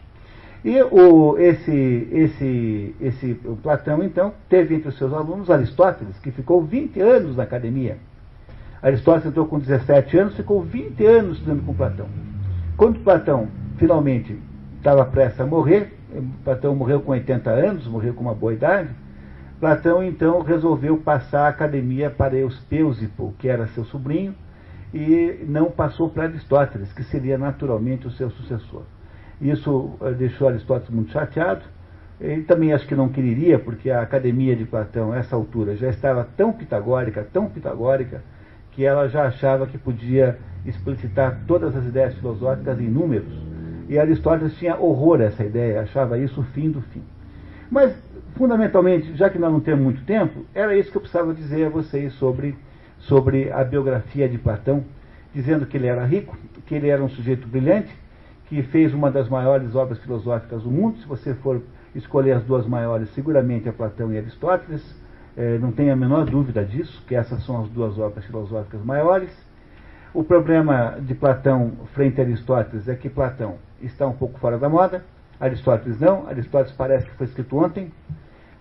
E 0.64 0.80
o, 0.84 1.38
esse, 1.39 2.07
esse, 2.12 2.95
esse 3.01 3.34
Platão, 3.64 4.03
então, 4.03 4.34
teve 4.47 4.76
entre 4.76 4.89
os 4.89 4.97
seus 4.97 5.12
alunos 5.12 5.49
Aristóteles, 5.49 6.18
que 6.20 6.30
ficou 6.30 6.64
20 6.64 6.99
anos 7.01 7.36
na 7.36 7.43
academia. 7.43 7.97
Aristóteles 8.82 9.28
entrou 9.28 9.47
com 9.47 9.59
17 9.59 10.18
anos, 10.18 10.36
ficou 10.36 10.62
20 10.62 11.03
anos 11.05 11.38
estudando 11.38 11.66
com 11.66 11.74
Platão. 11.74 12.07
Quando 12.78 12.99
Platão 12.99 13.47
finalmente 13.78 14.38
estava 14.78 15.03
prestes 15.05 15.41
a 15.41 15.45
morrer, 15.45 15.93
Platão 16.43 16.76
morreu 16.76 17.01
com 17.01 17.12
80 17.12 17.49
anos, 17.49 17.88
morreu 17.88 18.14
com 18.14 18.22
uma 18.22 18.36
boa 18.36 18.53
idade, 18.53 18.89
Platão 19.62 20.03
então 20.03 20.41
resolveu 20.41 20.97
passar 20.97 21.45
a 21.45 21.49
academia 21.49 22.09
para 22.09 22.36
Euspeusipo, 22.36 23.34
que 23.38 23.47
era 23.47 23.68
seu 23.68 23.86
sobrinho, 23.86 24.34
e 24.91 25.45
não 25.47 25.70
passou 25.70 26.09
para 26.09 26.24
Aristóteles, 26.24 26.91
que 26.91 27.03
seria 27.03 27.38
naturalmente 27.38 28.07
o 28.07 28.12
seu 28.12 28.32
sucessor. 28.32 28.82
Isso 29.39 29.91
eh, 30.01 30.12
deixou 30.14 30.47
Aristóteles 30.47 30.89
muito 30.89 31.12
chateado. 31.12 31.62
Ele 32.20 32.41
também 32.41 32.74
acho 32.74 32.88
que 32.88 32.95
não 32.95 33.09
queria, 33.09 33.59
porque 33.59 33.91
a 33.91 34.01
academia 34.01 34.55
de 34.55 34.66
Platão, 34.66 35.12
a 35.12 35.18
essa 35.18 35.36
altura, 35.36 35.76
já 35.76 35.89
estava 35.89 36.28
tão 36.36 36.51
pitagórica, 36.51 37.26
tão 37.32 37.47
pitagórica, 37.47 38.24
que 38.72 38.84
ela 38.84 39.07
já 39.09 39.28
achava 39.28 39.68
que 39.68 39.78
podia 39.78 40.39
explicitar 40.66 41.41
todas 41.47 41.76
as 41.76 41.86
ideias 41.86 42.16
filosóficas 42.16 42.80
em 42.80 42.88
números. 42.88 43.51
E 43.92 44.00
Aristóteles 44.00 44.56
tinha 44.58 44.78
horror 44.78 45.20
a 45.20 45.26
essa 45.26 45.44
ideia, 45.44 45.82
achava 45.82 46.18
isso 46.18 46.39
o 46.39 46.46
fim 46.46 46.72
do 46.72 46.80
fim. 46.80 47.04
Mas, 47.70 47.94
fundamentalmente, 48.38 49.14
já 49.18 49.30
que 49.30 49.38
nós 49.38 49.52
não 49.52 49.60
temos 49.60 49.84
muito 49.84 50.06
tempo, 50.06 50.46
era 50.56 50.74
isso 50.78 50.89
que 50.89 50.96
eu 50.96 51.02
precisava 51.02 51.34
dizer 51.34 51.66
a 51.66 51.70
vocês 51.70 52.14
sobre 52.14 52.56
sobre 53.00 53.52
a 53.52 53.62
biografia 53.66 54.30
de 54.30 54.38
Platão, 54.38 54.86
dizendo 55.34 55.66
que 55.66 55.76
ele 55.76 55.88
era 55.88 56.06
rico, 56.06 56.38
que 56.66 56.74
ele 56.74 56.88
era 56.88 57.04
um 57.04 57.10
sujeito 57.10 57.46
brilhante, 57.46 57.94
que 58.46 58.64
fez 58.64 58.94
uma 58.94 59.12
das 59.12 59.28
maiores 59.28 59.76
obras 59.76 60.00
filosóficas 60.00 60.64
do 60.64 60.72
mundo. 60.72 60.98
Se 61.00 61.06
você 61.06 61.34
for 61.34 61.62
escolher 61.94 62.32
as 62.32 62.46
duas 62.46 62.66
maiores, 62.66 63.10
seguramente 63.10 63.68
é 63.68 63.74
Platão 63.74 64.14
e 64.14 64.18
Aristóteles. 64.18 64.82
É, 65.36 65.58
não 65.58 65.74
tenha 65.74 65.92
a 65.92 65.98
menor 65.98 66.24
dúvida 66.24 66.64
disso, 66.64 67.04
que 67.06 67.14
essas 67.14 67.44
são 67.44 67.62
as 67.62 67.68
duas 67.68 68.00
obras 68.00 68.24
filosóficas 68.24 68.82
maiores. 68.86 69.32
O 70.14 70.24
problema 70.24 70.98
de 70.98 71.14
Platão 71.14 71.74
frente 71.94 72.22
a 72.22 72.24
Aristóteles 72.24 72.88
é 72.88 72.96
que 72.96 73.10
Platão 73.10 73.58
está 73.84 74.08
um 74.08 74.14
pouco 74.14 74.40
fora 74.40 74.58
da 74.58 74.70
moda, 74.70 75.04
Aristóteles 75.40 76.00
não. 76.00 76.28
Aristóteles 76.28 76.76
parece 76.78 77.06
que 77.06 77.16
foi 77.16 77.26
escrito 77.26 77.58
ontem, 77.58 77.92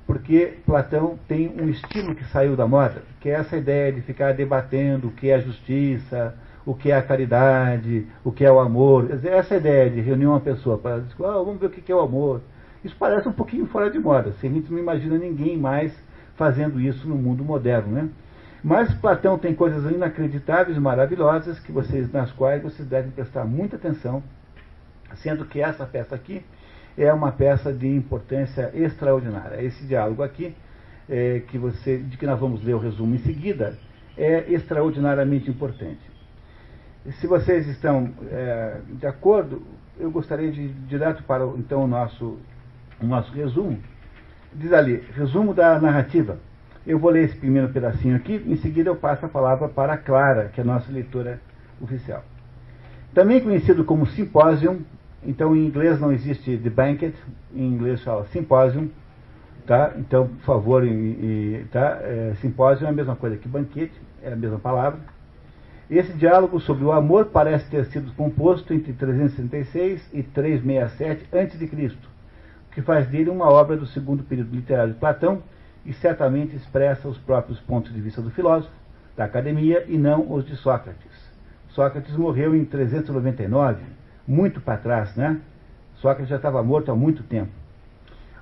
porque 0.06 0.58
Platão 0.64 1.18
tem 1.28 1.48
um 1.48 1.68
estilo 1.68 2.14
que 2.14 2.24
saiu 2.24 2.56
da 2.56 2.66
moda, 2.66 3.02
que 3.20 3.28
é 3.28 3.34
essa 3.34 3.56
ideia 3.56 3.92
de 3.92 4.00
ficar 4.00 4.32
debatendo 4.32 5.08
o 5.08 5.12
que 5.12 5.30
é 5.30 5.34
a 5.34 5.40
justiça, 5.40 6.34
o 6.64 6.74
que 6.74 6.90
é 6.90 6.96
a 6.96 7.02
caridade, 7.02 8.06
o 8.24 8.32
que 8.32 8.44
é 8.44 8.50
o 8.50 8.58
amor. 8.58 9.08
Essa 9.24 9.56
ideia 9.56 9.90
de 9.90 10.00
reunir 10.00 10.26
uma 10.26 10.40
pessoa 10.40 10.78
para 10.78 11.00
dizer, 11.00 11.14
ah, 11.24 11.42
vamos 11.44 11.60
ver 11.60 11.66
o 11.66 11.70
que 11.70 11.90
é 11.90 11.94
o 11.94 12.00
amor. 12.00 12.40
Isso 12.82 12.96
parece 12.98 13.28
um 13.28 13.32
pouquinho 13.32 13.66
fora 13.66 13.90
de 13.90 13.98
moda. 13.98 14.30
Assim, 14.30 14.48
a 14.48 14.52
gente 14.52 14.72
não 14.72 14.78
imagina 14.78 15.18
ninguém 15.18 15.56
mais 15.56 15.92
fazendo 16.34 16.80
isso 16.80 17.06
no 17.06 17.14
mundo 17.14 17.44
moderno, 17.44 17.92
né? 17.92 18.08
Mas 18.62 18.92
Platão 18.94 19.38
tem 19.38 19.54
coisas 19.54 19.90
inacreditáveis 19.90 20.76
maravilhosas 20.78 21.58
que 21.58 21.72
vocês, 21.72 22.10
nas 22.12 22.30
quais 22.32 22.62
vocês 22.62 22.86
devem 22.88 23.10
prestar 23.10 23.44
muita 23.44 23.76
atenção, 23.76 24.22
sendo 25.16 25.44
que 25.44 25.60
essa 25.60 25.84
peça 25.86 26.14
aqui 26.14 26.42
é 26.96 27.12
uma 27.12 27.32
peça 27.32 27.72
de 27.72 27.88
importância 27.88 28.70
extraordinária. 28.74 29.62
Esse 29.62 29.84
diálogo 29.86 30.22
aqui, 30.22 30.54
é, 31.08 31.40
que 31.48 31.58
você, 31.58 31.98
de 31.98 32.16
que 32.16 32.26
nós 32.26 32.38
vamos 32.38 32.62
ler 32.62 32.74
o 32.74 32.78
resumo 32.78 33.14
em 33.14 33.18
seguida, 33.18 33.78
é 34.16 34.52
extraordinariamente 34.52 35.50
importante. 35.50 36.00
Se 37.18 37.26
vocês 37.26 37.66
estão 37.66 38.12
é, 38.30 38.80
de 38.90 39.06
acordo, 39.06 39.62
eu 39.98 40.10
gostaria 40.10 40.50
de 40.50 40.62
ir 40.62 40.74
direto 40.86 41.22
para 41.22 41.44
então 41.56 41.84
o 41.84 41.86
nosso, 41.86 42.38
o 43.00 43.06
nosso 43.06 43.32
resumo. 43.32 43.78
Diz 44.52 44.72
ali, 44.72 45.02
resumo 45.14 45.54
da 45.54 45.80
narrativa. 45.80 46.38
Eu 46.86 46.98
vou 46.98 47.10
ler 47.10 47.24
esse 47.24 47.36
primeiro 47.36 47.68
pedacinho 47.68 48.16
aqui, 48.16 48.42
em 48.46 48.56
seguida 48.56 48.88
eu 48.88 48.96
passo 48.96 49.24
a 49.26 49.28
palavra 49.28 49.68
para 49.68 49.92
a 49.92 49.98
Clara, 49.98 50.48
que 50.48 50.60
é 50.60 50.64
a 50.64 50.66
nossa 50.66 50.90
leitora 50.90 51.40
oficial. 51.80 52.24
Também 53.14 53.40
conhecido 53.40 53.84
como 53.84 54.06
Symposium, 54.06 54.80
então, 55.24 55.54
em 55.54 55.66
inglês 55.66 56.00
não 56.00 56.12
existe 56.12 56.56
the 56.56 56.70
banquet, 56.70 57.14
em 57.54 57.66
inglês 57.66 58.02
fala 58.02 58.26
symposium, 58.26 58.88
tá? 59.66 59.92
Então, 59.98 60.28
por 60.28 60.44
favor, 60.44 60.86
e, 60.86 60.90
e, 60.90 61.66
tá? 61.70 61.98
É, 62.02 62.34
simpósio 62.40 62.86
é 62.86 62.88
a 62.88 62.92
mesma 62.92 63.14
coisa 63.14 63.36
que 63.36 63.46
banquete, 63.46 63.92
é 64.22 64.32
a 64.32 64.36
mesma 64.36 64.58
palavra. 64.58 64.98
Esse 65.90 66.12
diálogo 66.12 66.60
sobre 66.60 66.84
o 66.84 66.92
amor 66.92 67.26
parece 67.26 67.68
ter 67.68 67.84
sido 67.86 68.12
composto 68.14 68.72
entre 68.72 68.92
366 68.92 70.08
e 70.14 70.22
367 70.22 71.26
a.C., 71.36 71.96
o 72.70 72.72
que 72.72 72.80
faz 72.80 73.08
dele 73.08 73.28
uma 73.28 73.50
obra 73.50 73.76
do 73.76 73.86
segundo 73.86 74.22
período 74.22 74.54
literário 74.54 74.92
de 74.92 75.00
Platão 75.00 75.42
e 75.84 75.92
certamente 75.92 76.54
expressa 76.54 77.08
os 77.08 77.18
próprios 77.18 77.58
pontos 77.58 77.92
de 77.92 78.00
vista 78.00 78.22
do 78.22 78.30
filósofo, 78.30 78.72
da 79.16 79.24
academia 79.24 79.84
e 79.88 79.98
não 79.98 80.32
os 80.32 80.46
de 80.46 80.54
Sócrates. 80.54 81.10
Sócrates 81.70 82.16
morreu 82.16 82.54
em 82.54 82.64
399, 82.64 83.82
muito 84.26 84.60
para 84.60 84.76
trás, 84.76 85.14
né? 85.16 85.40
Sócrates 85.96 86.28
já 86.28 86.36
estava 86.36 86.62
morto 86.62 86.90
há 86.90 86.94
muito 86.94 87.22
tempo. 87.22 87.50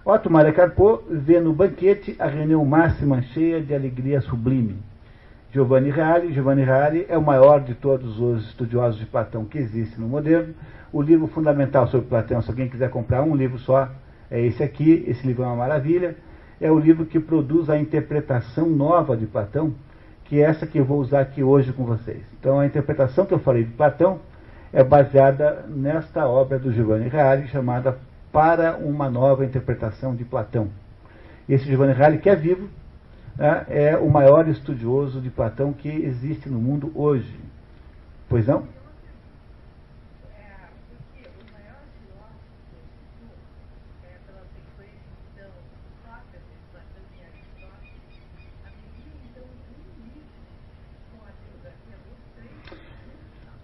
Otto 0.05 0.31
Maria 0.31 0.53
Carpo 0.53 1.03
vê 1.11 1.39
no 1.39 1.53
banquete 1.53 2.17
a 2.19 2.27
reunião 2.27 2.65
máxima 2.65 3.21
cheia 3.21 3.61
de 3.61 3.75
alegria 3.75 4.21
sublime. 4.21 4.77
Giovanni 5.53 5.91
Reale, 5.91 6.33
Giovanni 6.33 6.63
Reale 6.63 7.07
é 7.09 7.19
o 7.19 7.23
maior 7.23 7.61
de 7.61 7.75
todos 7.75 8.21
os 8.21 8.49
estudiosos 8.49 9.01
de 9.01 9.07
Platão 9.07 9.45
que 9.45 9.59
existe 9.59 10.01
no 10.01 10.07
moderno. 10.07 10.55
O 10.93 11.03
livro 11.03 11.27
fundamental 11.27 11.87
sobre 11.89 12.07
Platão, 12.07 12.41
se 12.41 12.49
alguém 12.49 12.69
quiser 12.69 12.91
comprar 12.91 13.23
um 13.23 13.35
livro 13.35 13.59
só, 13.59 13.89
é 14.31 14.41
esse 14.41 14.63
aqui. 14.63 15.05
Esse 15.07 15.27
livro 15.27 15.43
é 15.43 15.47
uma 15.47 15.57
maravilha. 15.57 16.17
É 16.61 16.71
o 16.71 16.79
livro 16.79 17.07
que 17.07 17.19
produz 17.19 17.69
a 17.71 17.79
interpretação 17.79 18.69
nova 18.69 19.17
de 19.17 19.27
Platão, 19.27 19.75
que 20.25 20.41
é 20.41 20.45
essa 20.45 20.67
que 20.67 20.79
eu 20.79 20.85
vou 20.85 21.01
usar 21.01 21.21
aqui 21.21 21.43
hoje 21.43 21.73
com 21.73 21.85
vocês. 21.85 22.23
Então, 22.39 22.61
a 22.61 22.67
interpretação 22.67 23.27
que 23.27 23.35
eu 23.35 23.39
falei 23.39 23.65
de 23.65 23.73
Platão 23.73 24.21
é 24.73 24.85
baseada 24.85 25.65
nesta 25.69 26.27
obra 26.27 26.59
do 26.59 26.73
Giovanni 26.73 27.09
Reale, 27.09 27.49
chamada 27.49 27.99
Para 28.33 28.77
uma 28.77 29.11
Nova 29.11 29.45
Interpretação 29.45 30.15
de 30.15 30.25
Platão. 30.25 30.69
Esse 31.49 31.65
Giovanni 31.65 31.95
Reale, 31.95 32.19
que 32.19 32.29
é 32.29 32.37
vivo, 32.37 32.69
né, 33.37 33.65
é 33.69 33.97
o 33.97 34.11
maior 34.11 34.49
estudioso 34.49 35.21
de 35.21 35.31
Platão 35.31 35.73
que 35.73 35.89
existe 35.89 36.49
no 36.49 36.59
mundo 36.59 36.93
hoje. 36.95 37.39
Pois 38.29 38.47
não? 38.47 38.65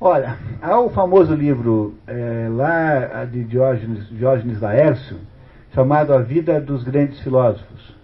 Olha, 0.07 0.37
há 0.61 0.79
o 0.79 0.91
famoso 0.91 1.35
livro 1.35 1.95
é, 2.07 2.47
lá 2.51 3.25
de 3.25 3.43
Diógenes, 3.43 4.07
Diógenes 4.11 4.61
Laércio, 4.61 5.17
chamado 5.73 6.13
A 6.13 6.19
Vida 6.19 6.61
dos 6.61 6.85
Grandes 6.85 7.21
Filósofos, 7.21 7.97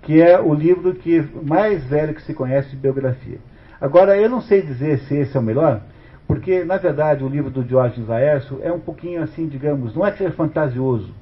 que 0.00 0.22
é 0.22 0.40
o 0.40 0.54
livro 0.54 0.94
que 0.94 1.22
mais 1.42 1.84
velho 1.84 2.14
que 2.14 2.22
se 2.22 2.32
conhece 2.32 2.70
de 2.70 2.76
biografia. 2.76 3.36
Agora, 3.78 4.16
eu 4.16 4.26
não 4.26 4.40
sei 4.40 4.62
dizer 4.62 5.00
se 5.00 5.16
esse 5.16 5.36
é 5.36 5.38
o 5.38 5.42
melhor, 5.42 5.82
porque, 6.26 6.64
na 6.64 6.78
verdade, 6.78 7.22
o 7.22 7.28
livro 7.28 7.50
do 7.50 7.62
Diógenes 7.62 8.08
Laércio 8.08 8.60
é 8.62 8.72
um 8.72 8.80
pouquinho 8.80 9.22
assim, 9.22 9.46
digamos, 9.46 9.94
não 9.94 10.06
é 10.06 10.12
que 10.12 10.16
seja 10.16 10.30
fantasioso, 10.30 11.12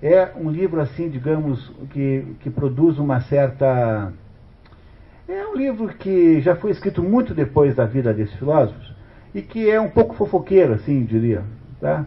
é 0.00 0.28
um 0.36 0.48
livro 0.48 0.80
assim, 0.80 1.08
digamos, 1.08 1.72
que, 1.90 2.24
que 2.38 2.50
produz 2.50 3.00
uma 3.00 3.20
certa... 3.22 4.12
É 5.28 5.44
um 5.44 5.56
livro 5.56 5.88
que 5.88 6.40
já 6.40 6.54
foi 6.54 6.70
escrito 6.70 7.02
muito 7.02 7.34
depois 7.34 7.74
da 7.74 7.84
vida 7.84 8.14
desses 8.14 8.36
filósofos, 8.36 8.94
e 9.36 9.42
que 9.42 9.70
é 9.70 9.78
um 9.78 9.90
pouco 9.90 10.14
fofoqueiro, 10.14 10.72
assim, 10.72 11.04
diria. 11.04 11.44
Tá? 11.78 12.06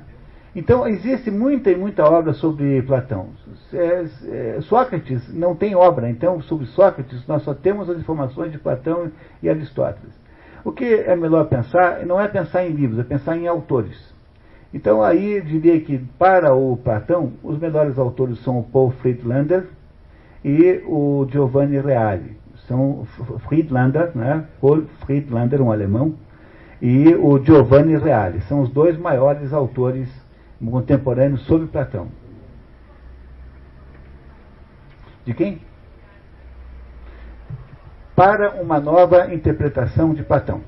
Então, 0.55 0.87
existe 0.87 1.29
muita 1.29 1.69
e 1.69 1.75
muita 1.75 2.03
obra 2.03 2.33
sobre 2.33 2.81
Platão. 2.81 3.27
É, 3.71 4.05
é, 4.57 4.61
Sócrates 4.61 5.31
não 5.31 5.55
tem 5.55 5.75
obra, 5.75 6.09
então, 6.09 6.41
sobre 6.41 6.65
Sócrates, 6.65 7.27
nós 7.27 7.43
só 7.43 7.53
temos 7.53 7.87
as 7.87 7.99
informações 7.99 8.51
de 8.51 8.57
Platão 8.57 9.11
e 9.43 9.47
Aristóteles. 9.47 10.11
O 10.65 10.71
que 10.71 10.85
é 10.85 11.15
melhor 11.15 11.45
pensar 11.45 12.03
não 12.03 12.19
é 12.19 12.27
pensar 12.27 12.65
em 12.65 12.71
livros, 12.71 12.97
é 12.97 13.03
pensar 13.03 13.37
em 13.37 13.47
autores. 13.47 14.11
Então, 14.73 15.03
aí 15.03 15.39
diria 15.39 15.79
que, 15.81 15.99
para 16.17 16.55
o 16.55 16.77
Platão, 16.77 17.33
os 17.43 17.59
melhores 17.59 17.99
autores 17.99 18.39
são 18.39 18.57
o 18.57 18.63
Paul 18.63 18.89
Friedlander 18.89 19.67
e 20.43 20.81
o 20.87 21.27
Giovanni 21.29 21.79
Reale. 21.79 22.39
São 22.67 23.05
Friedlander, 23.47 24.17
né? 24.17 24.45
Paul 24.59 24.85
Friedlander, 25.05 25.61
um 25.61 25.71
alemão, 25.71 26.15
e 26.81 27.13
o 27.15 27.43
Giovanni 27.43 27.97
Reale. 27.97 28.41
São 28.41 28.61
os 28.61 28.69
dois 28.69 28.97
maiores 28.97 29.53
autores 29.53 30.09
contemporâneos 30.63 31.41
sobre 31.45 31.67
Platão. 31.67 32.07
De 35.25 35.33
quem? 35.33 35.61
Para 38.15 38.61
uma 38.61 38.79
nova 38.79 39.33
interpretação 39.33 40.13
de 40.13 40.23
Platão. 40.23 40.61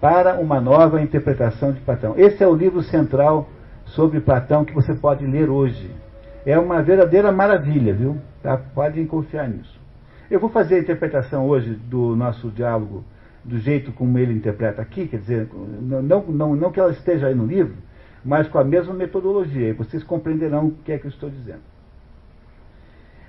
Para 0.00 0.34
uma 0.34 0.60
nova 0.60 1.00
interpretação 1.00 1.72
de 1.72 1.80
Platão. 1.80 2.14
Esse 2.16 2.42
é 2.42 2.46
o 2.46 2.54
livro 2.54 2.82
central 2.82 3.48
sobre 3.84 4.20
Platão 4.20 4.64
que 4.64 4.72
você 4.72 4.94
pode 4.94 5.26
ler 5.26 5.50
hoje. 5.50 5.90
É 6.46 6.58
uma 6.58 6.82
verdadeira 6.82 7.30
maravilha, 7.30 7.92
viu? 7.92 8.18
Tá? 8.42 8.56
Podem 8.56 9.06
confiar 9.06 9.48
nisso. 9.48 9.78
Eu 10.30 10.40
vou 10.40 10.48
fazer 10.48 10.76
a 10.76 10.80
interpretação 10.80 11.46
hoje 11.46 11.74
do 11.74 12.16
nosso 12.16 12.48
diálogo 12.50 13.04
do 13.44 13.58
jeito 13.58 13.92
como 13.92 14.18
ele 14.18 14.32
interpreta 14.32 14.82
aqui, 14.82 15.06
quer 15.06 15.18
dizer, 15.18 15.48
não, 15.80 16.22
não, 16.22 16.56
não 16.56 16.72
que 16.72 16.78
ela 16.78 16.92
esteja 16.92 17.26
aí 17.26 17.34
no 17.34 17.46
livro, 17.46 17.74
mas 18.24 18.48
com 18.48 18.58
a 18.58 18.64
mesma 18.64 18.92
metodologia, 18.92 19.68
e 19.68 19.72
vocês 19.72 20.02
compreenderão 20.04 20.66
o 20.66 20.72
que 20.84 20.92
é 20.92 20.98
que 20.98 21.06
eu 21.06 21.10
estou 21.10 21.30
dizendo. 21.30 21.60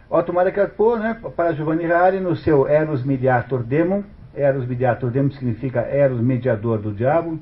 Otto 0.09 0.34
Maria 0.34 0.51
Carpo, 0.51 0.97
né, 0.97 1.18
para 1.36 1.53
Giovanni 1.53 1.86
Rari, 1.86 2.20
no 2.20 2.36
seu 2.36 2.68
Eros 2.68 3.03
Mediator 3.03 3.64
Demon, 3.64 4.03
Eros 4.34 4.68
Mediator 4.68 5.09
Demon 5.09 5.32
significa 5.32 5.82
Eros 5.82 6.20
Mediador 6.20 6.80
do 6.80 6.91
Diabo, 6.91 7.39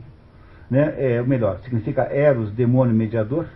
né, 0.70 0.94
é, 0.98 1.22
melhor, 1.24 1.60
significa 1.62 2.04
Eros 2.04 2.52
Demônio 2.52 2.94
Mediador, 2.94 3.48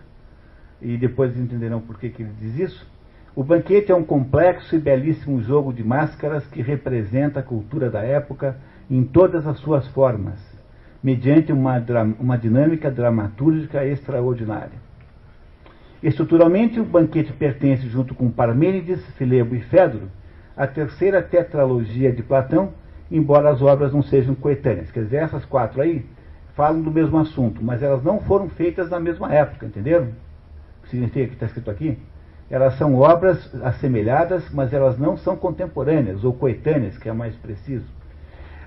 e 0.82 0.96
depois 0.96 1.36
entenderão 1.38 1.80
por 1.80 1.98
que, 1.98 2.10
que 2.10 2.22
ele 2.22 2.32
diz 2.40 2.58
isso. 2.58 2.94
O 3.36 3.42
banquete 3.42 3.90
é 3.90 3.94
um 3.94 4.04
complexo 4.04 4.76
e 4.76 4.78
belíssimo 4.78 5.40
jogo 5.42 5.72
de 5.72 5.82
máscaras 5.82 6.46
que 6.46 6.62
representa 6.62 7.40
a 7.40 7.42
cultura 7.42 7.90
da 7.90 8.00
época 8.00 8.56
em 8.94 9.02
todas 9.02 9.44
as 9.44 9.58
suas 9.58 9.88
formas, 9.88 10.38
mediante 11.02 11.50
uma, 11.50 11.84
uma 12.20 12.38
dinâmica 12.38 12.88
dramatúrgica 12.88 13.84
extraordinária. 13.84 14.78
Estruturalmente, 16.00 16.78
o 16.78 16.84
banquete 16.84 17.32
pertence, 17.32 17.88
junto 17.88 18.14
com 18.14 18.30
Parmênides, 18.30 19.04
Filebo 19.16 19.56
e 19.56 19.62
Fedro, 19.62 20.02
à 20.56 20.64
terceira 20.68 21.20
tetralogia 21.20 22.12
de 22.12 22.22
Platão, 22.22 22.72
embora 23.10 23.50
as 23.50 23.60
obras 23.60 23.92
não 23.92 24.00
sejam 24.00 24.32
coetâneas. 24.36 24.92
Quer 24.92 25.02
dizer, 25.02 25.16
essas 25.16 25.44
quatro 25.44 25.80
aí 25.80 26.06
falam 26.54 26.80
do 26.80 26.92
mesmo 26.92 27.18
assunto, 27.18 27.64
mas 27.64 27.82
elas 27.82 28.04
não 28.04 28.20
foram 28.20 28.48
feitas 28.48 28.90
na 28.90 29.00
mesma 29.00 29.34
época, 29.34 29.66
entenderam? 29.66 30.06
O 30.06 30.82
que 30.84 30.90
significa 30.90 31.26
que 31.26 31.34
está 31.34 31.46
escrito 31.46 31.68
aqui? 31.68 31.98
Elas 32.48 32.78
são 32.78 32.94
obras 32.94 33.52
assemelhadas, 33.64 34.48
mas 34.52 34.72
elas 34.72 34.96
não 34.96 35.16
são 35.16 35.36
contemporâneas 35.36 36.22
ou 36.22 36.32
coetâneas, 36.32 36.96
que 36.96 37.08
é 37.08 37.12
mais 37.12 37.34
preciso. 37.34 38.03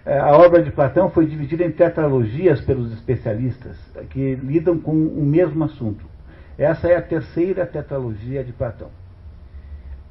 É, 0.07 0.19
a 0.19 0.37
obra 0.37 0.63
de 0.63 0.71
Platão 0.71 1.09
foi 1.09 1.25
dividida 1.25 1.65
em 1.65 1.71
tetralogias 1.71 2.61
pelos 2.61 2.93
especialistas, 2.93 3.77
que 4.09 4.35
lidam 4.35 4.79
com 4.79 4.93
o 4.93 5.21
mesmo 5.21 5.65
assunto. 5.65 6.05
Essa 6.57 6.87
é 6.87 6.95
a 6.95 7.01
terceira 7.01 7.65
tetralogia 7.65 8.41
de 8.41 8.53
Platão. 8.53 8.87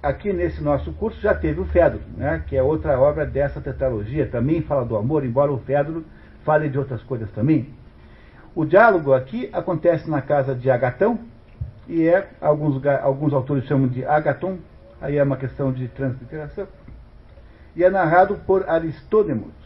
Aqui 0.02 0.34
nesse 0.34 0.62
nosso 0.62 0.92
curso 0.92 1.18
já 1.18 1.34
teve 1.34 1.60
o 1.60 1.64
Fedro, 1.64 2.00
né, 2.14 2.42
que 2.46 2.54
é 2.54 2.62
outra 2.62 3.00
obra 3.00 3.24
dessa 3.24 3.58
tetralogia, 3.58 4.26
também 4.26 4.60
fala 4.60 4.84
do 4.84 4.98
amor, 4.98 5.24
embora 5.24 5.50
o 5.50 5.60
Fedro 5.60 6.04
fale 6.44 6.68
de 6.68 6.78
outras 6.78 7.02
coisas 7.02 7.30
também. 7.30 7.70
O 8.54 8.66
diálogo 8.66 9.14
aqui 9.14 9.48
acontece 9.50 10.10
na 10.10 10.20
casa 10.20 10.54
de 10.54 10.70
Agatão, 10.70 11.20
e 11.88 12.06
é, 12.06 12.28
alguns, 12.38 12.84
alguns 12.84 13.32
autores 13.32 13.64
chamam 13.64 13.88
de 13.88 14.04
Agaton, 14.04 14.58
aí 15.00 15.16
é 15.16 15.22
uma 15.22 15.38
questão 15.38 15.72
de 15.72 15.88
transliteração, 15.88 16.68
e 17.74 17.82
é 17.82 17.88
narrado 17.88 18.36
por 18.46 18.68
Aristôdemos, 18.68 19.65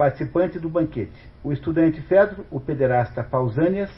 participante 0.00 0.58
do 0.58 0.70
banquete, 0.70 1.30
o 1.44 1.52
estudante 1.52 2.00
Fedro, 2.00 2.46
o 2.50 2.58
pederasta 2.58 3.22
Pausanias, 3.22 3.90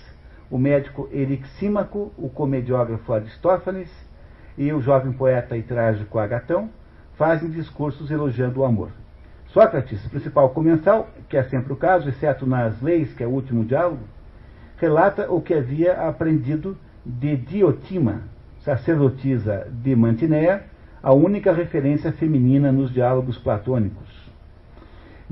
o 0.51 0.59
médico 0.59 1.09
Erixímaco, 1.13 2.13
o 2.19 2.29
comediógrafo 2.29 3.13
Aristófanes 3.13 3.89
e 4.59 4.73
o 4.73 4.81
jovem 4.81 5.13
poeta 5.13 5.57
e 5.57 5.63
trágico 5.63 6.19
Agatão 6.19 6.69
fazem 7.15 7.49
discursos 7.51 8.11
elogiando 8.11 8.59
o 8.59 8.65
amor. 8.65 8.91
Sócrates, 9.53 10.05
principal 10.09 10.51
comensal, 10.51 11.09
que 11.29 11.37
é 11.37 11.45
sempre 11.45 11.73
o 11.73 11.77
caso, 11.77 12.09
exceto 12.09 12.49
nas 12.49 12.83
leis, 12.83 13.15
que 13.15 13.23
é 13.23 13.27
o 13.29 13.31
último 13.31 13.65
diálogo, 13.65 14.03
relata 14.79 15.31
o 15.31 15.41
que 15.41 15.55
havia 15.55 16.09
aprendido 16.09 16.77
de 17.07 17.37
Diotima, 17.37 18.23
sacerdotisa 18.65 19.69
de 19.71 19.95
Mantinéia, 19.95 20.65
a 21.01 21.15
única 21.15 21.53
referência 21.53 22.11
feminina 22.11 22.73
nos 22.73 22.93
diálogos 22.93 23.39
platônicos. 23.39 24.12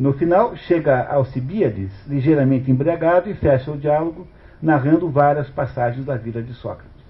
No 0.01 0.14
final, 0.14 0.57
chega 0.57 1.07
Alcibíades, 1.09 1.92
ligeiramente 2.07 2.70
embriagado, 2.70 3.28
e 3.28 3.34
fecha 3.34 3.70
o 3.70 3.76
diálogo, 3.76 4.26
narrando 4.62 5.11
várias 5.11 5.51
passagens 5.51 6.07
da 6.07 6.16
vida 6.16 6.42
de 6.42 6.55
Sócrates. 6.55 7.05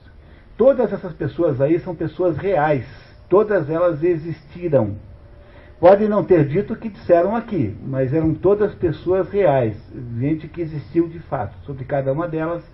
Todas 0.57 0.93
essas 0.93 1.13
pessoas 1.13 1.61
aí 1.61 1.79
são 1.79 1.95
pessoas 1.95 2.37
reais, 2.37 2.85
todas 3.29 3.71
elas 3.71 4.03
existiram. 4.03 4.97
Podem 5.79 6.09
não 6.09 6.25
ter 6.25 6.45
dito 6.45 6.73
o 6.73 6.77
que 6.77 6.89
disseram 6.89 7.37
aqui, 7.37 7.77
mas 7.87 8.13
eram 8.13 8.35
todas 8.35 8.75
pessoas 8.75 9.31
reais, 9.31 9.77
gente 10.19 10.49
que 10.49 10.61
existiu 10.61 11.07
de 11.07 11.21
fato. 11.21 11.57
Sobre 11.65 11.85
cada 11.85 12.13
uma 12.13 12.27
delas, 12.27 12.65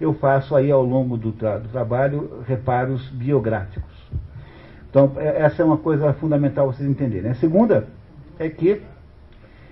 eu 0.00 0.14
faço 0.14 0.56
aí 0.56 0.70
ao 0.70 0.82
longo 0.82 1.18
do, 1.18 1.30
tra 1.32 1.58
do 1.58 1.68
trabalho 1.68 2.42
reparos 2.46 3.06
biográficos. 3.10 3.92
Então, 4.88 5.12
é, 5.18 5.42
essa 5.42 5.60
é 5.60 5.64
uma 5.66 5.76
coisa 5.76 6.14
fundamental 6.14 6.72
vocês 6.72 6.88
entenderem. 6.88 7.32
A 7.32 7.34
segunda 7.34 7.86
é 8.38 8.48
que 8.48 8.80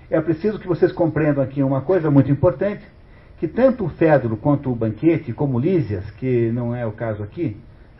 é 0.09 0.21
preciso 0.21 0.59
que 0.59 0.67
vocês 0.67 0.91
compreendam 0.91 1.43
aqui 1.43 1.61
uma 1.61 1.81
coisa 1.81 2.09
muito 2.09 2.31
importante, 2.31 2.83
que 3.37 3.47
tanto 3.47 3.85
o 3.85 3.89
Fedro 3.89 4.37
quanto 4.37 4.71
o 4.71 4.75
Banquete, 4.75 5.33
como 5.33 5.59
Lísias, 5.59 6.09
que 6.11 6.51
não 6.51 6.75
é 6.75 6.85
o 6.85 6.91
caso 6.91 7.21
aqui, 7.21 7.57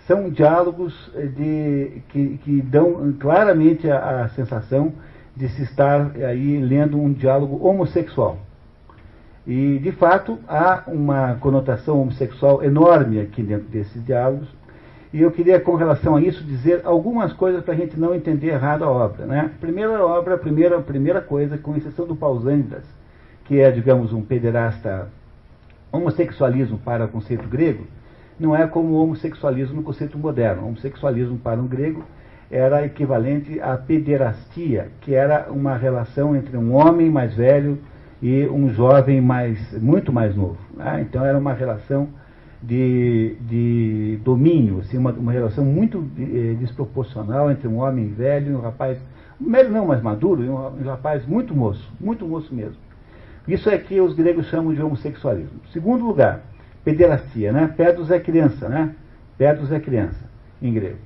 são 0.07 0.29
diálogos 0.29 1.11
de, 1.35 2.01
que, 2.09 2.37
que 2.37 2.61
dão 2.61 3.13
claramente 3.19 3.91
a, 3.91 4.23
a, 4.23 4.29
sensação 4.29 4.93
de 5.35 5.49
se 5.49 5.63
estar 5.63 6.11
aí 6.15 6.57
lendo 6.59 6.99
um 6.99 7.11
diálogo 7.11 7.63
homossexual. 7.67 8.39
E, 9.45 9.77
de 9.79 9.91
fato, 9.91 10.39
há 10.47 10.83
uma 10.87 11.35
conotação 11.35 12.01
homossexual 12.01 12.63
enorme 12.63 13.19
aqui 13.19 13.43
dentro 13.43 13.67
desses 13.67 14.03
diálogos, 14.03 14.47
e 15.13 15.21
eu 15.21 15.31
queria, 15.31 15.59
com 15.59 15.75
relação 15.75 16.15
a 16.17 16.21
isso, 16.21 16.43
dizer 16.43 16.81
algumas 16.83 17.31
coisas 17.31 17.63
para 17.63 17.73
a 17.73 17.77
gente 17.77 17.97
não 17.97 18.13
entender 18.13 18.47
errado 18.47 18.83
a 18.83 18.89
obra. 18.89 19.25
Né? 19.25 19.51
Primeira 19.59 20.05
obra, 20.05 20.37
primeira, 20.37 20.79
primeira 20.81 21.21
coisa, 21.21 21.57
com 21.57 21.75
exceção 21.75 22.05
do 22.05 22.15
Pausanidas, 22.15 22.83
que 23.45 23.59
é, 23.59 23.71
digamos, 23.71 24.11
um 24.11 24.21
pederasta 24.21 25.07
homossexualismo 25.91 26.77
para 26.79 27.05
o 27.05 27.07
conceito 27.07 27.47
grego, 27.47 27.85
não 28.39 28.55
é 28.55 28.67
como 28.67 28.89
o 28.93 29.03
homossexualismo 29.03 29.77
no 29.77 29.83
conceito 29.83 30.17
moderno. 30.17 30.63
O 30.63 30.67
homossexualismo 30.67 31.37
para 31.37 31.59
um 31.59 31.67
grego 31.67 32.03
era 32.51 32.85
equivalente 32.85 33.59
à 33.61 33.75
pederastia, 33.77 34.89
que 35.01 35.15
era 35.15 35.47
uma 35.49 35.75
relação 35.75 36.35
entre 36.35 36.57
um 36.57 36.73
homem 36.75 37.09
mais 37.09 37.33
velho 37.33 37.79
e 38.21 38.45
um 38.47 38.69
jovem 38.73 39.21
mais, 39.21 39.81
muito 39.81 40.11
mais 40.11 40.35
novo. 40.35 40.57
Né? 40.75 41.05
Então 41.07 41.25
era 41.25 41.37
uma 41.37 41.53
relação 41.53 42.09
de, 42.61 43.35
de 43.41 44.19
domínio, 44.23 44.79
assim, 44.79 44.97
uma, 44.97 45.11
uma 45.11 45.31
relação 45.31 45.63
muito 45.63 46.03
eh, 46.17 46.55
desproporcional 46.59 47.51
entre 47.51 47.67
um 47.67 47.77
homem 47.77 48.07
velho 48.09 48.51
e 48.51 48.55
um 48.55 48.61
rapaz, 48.61 48.99
velho 49.39 49.69
não, 49.69 49.85
mais 49.85 50.01
maduro, 50.01 50.43
e 50.43 50.49
um, 50.49 50.55
um 50.55 50.83
rapaz 50.83 51.25
muito 51.25 51.55
moço, 51.55 51.91
muito 51.99 52.25
moço 52.25 52.53
mesmo. 52.53 52.77
Isso 53.47 53.69
é 53.69 53.77
que 53.77 54.01
os 54.01 54.13
gregos 54.13 54.47
chamam 54.47 54.73
de 54.73 54.81
homossexualismo. 54.81 55.59
Segundo 55.71 56.05
lugar, 56.05 56.41
pederastia, 56.83 57.51
né? 57.51 57.73
Pedos 57.77 58.11
é 58.11 58.19
criança, 58.19 58.67
né? 58.67 58.93
Pedos 59.37 59.71
é 59.71 59.79
criança, 59.79 60.25
em 60.61 60.73
grego. 60.73 60.97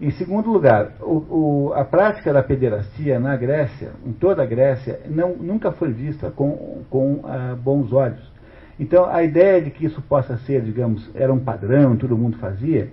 Em 0.00 0.10
segundo 0.12 0.50
lugar, 0.50 0.92
o, 1.02 1.68
o, 1.68 1.72
a 1.74 1.84
prática 1.84 2.32
da 2.32 2.42
pederastia 2.42 3.20
na 3.20 3.36
Grécia, 3.36 3.90
em 4.06 4.12
toda 4.12 4.42
a 4.42 4.46
Grécia, 4.46 5.00
não, 5.06 5.36
nunca 5.36 5.72
foi 5.72 5.92
vista 5.92 6.30
com, 6.30 6.82
com 6.88 7.20
ah, 7.24 7.54
bons 7.62 7.92
olhos. 7.92 8.29
Então, 8.80 9.04
a 9.04 9.22
ideia 9.22 9.60
de 9.60 9.70
que 9.70 9.84
isso 9.84 10.00
possa 10.00 10.38
ser, 10.38 10.62
digamos, 10.62 11.10
era 11.14 11.30
um 11.30 11.38
padrão, 11.38 11.98
todo 11.98 12.16
mundo 12.16 12.38
fazia, 12.38 12.88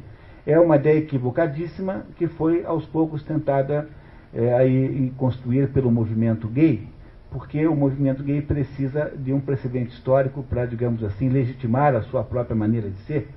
é 0.46 0.60
uma 0.60 0.76
ideia 0.76 0.98
equivocadíssima 0.98 2.06
que 2.18 2.28
foi 2.28 2.66
aos 2.66 2.86
poucos 2.86 3.24
tentada 3.24 3.88
é, 4.34 4.54
aí 4.54 5.14
construir 5.16 5.70
pelo 5.70 5.90
movimento 5.90 6.46
gay, 6.50 6.86
porque 7.32 7.66
o 7.66 7.74
movimento 7.74 8.22
gay 8.22 8.42
precisa 8.42 9.14
de 9.18 9.32
um 9.32 9.40
precedente 9.40 9.94
histórico 9.94 10.44
para, 10.44 10.66
digamos 10.66 11.06
assim, 11.06 11.30
legitimar 11.30 11.96
a 11.96 12.02
sua 12.02 12.22
própria 12.22 12.56
maneira 12.56 12.90
de 12.90 12.98
ser. 13.04 13.30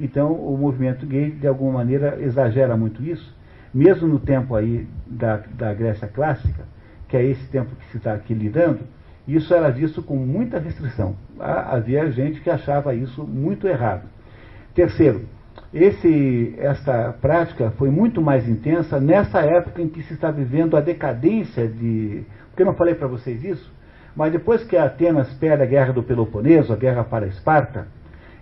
Então, 0.00 0.32
o 0.32 0.56
movimento 0.56 1.04
gay, 1.04 1.30
de 1.30 1.46
alguma 1.46 1.74
maneira, 1.74 2.16
exagera 2.22 2.74
muito 2.74 3.02
isso, 3.02 3.36
mesmo 3.74 4.08
no 4.08 4.18
tempo 4.18 4.54
aí 4.54 4.88
da, 5.06 5.42
da 5.52 5.74
Grécia 5.74 6.08
clássica, 6.08 6.64
que 7.06 7.18
é 7.18 7.22
esse 7.22 7.46
tempo 7.48 7.76
que 7.76 7.84
se 7.90 7.98
está 7.98 8.14
aqui 8.14 8.32
lidando, 8.32 8.80
isso 9.28 9.52
era 9.52 9.70
visto 9.70 10.02
com 10.02 10.16
muita 10.16 10.58
restrição. 10.58 11.14
Havia 11.38 12.10
gente 12.10 12.40
que 12.40 12.48
achava 12.48 12.94
isso 12.94 13.22
muito 13.24 13.68
errado. 13.68 14.08
Terceiro, 14.74 15.26
esse, 15.72 16.54
essa 16.56 17.14
prática 17.20 17.70
foi 17.72 17.90
muito 17.90 18.22
mais 18.22 18.48
intensa 18.48 18.98
nessa 18.98 19.40
época 19.40 19.82
em 19.82 19.88
que 19.88 20.02
se 20.02 20.14
está 20.14 20.30
vivendo 20.30 20.76
a 20.76 20.80
decadência 20.80 21.68
de. 21.68 22.24
Porque 22.48 22.62
eu 22.62 22.66
não 22.66 22.74
falei 22.74 22.94
para 22.94 23.06
vocês 23.06 23.44
isso, 23.44 23.70
mas 24.16 24.32
depois 24.32 24.64
que 24.64 24.76
Atenas 24.76 25.32
perde 25.34 25.62
a 25.62 25.66
guerra 25.66 25.92
do 25.92 26.02
Peloponeso, 26.02 26.72
a 26.72 26.76
guerra 26.76 27.04
para 27.04 27.26
Esparta, 27.26 27.86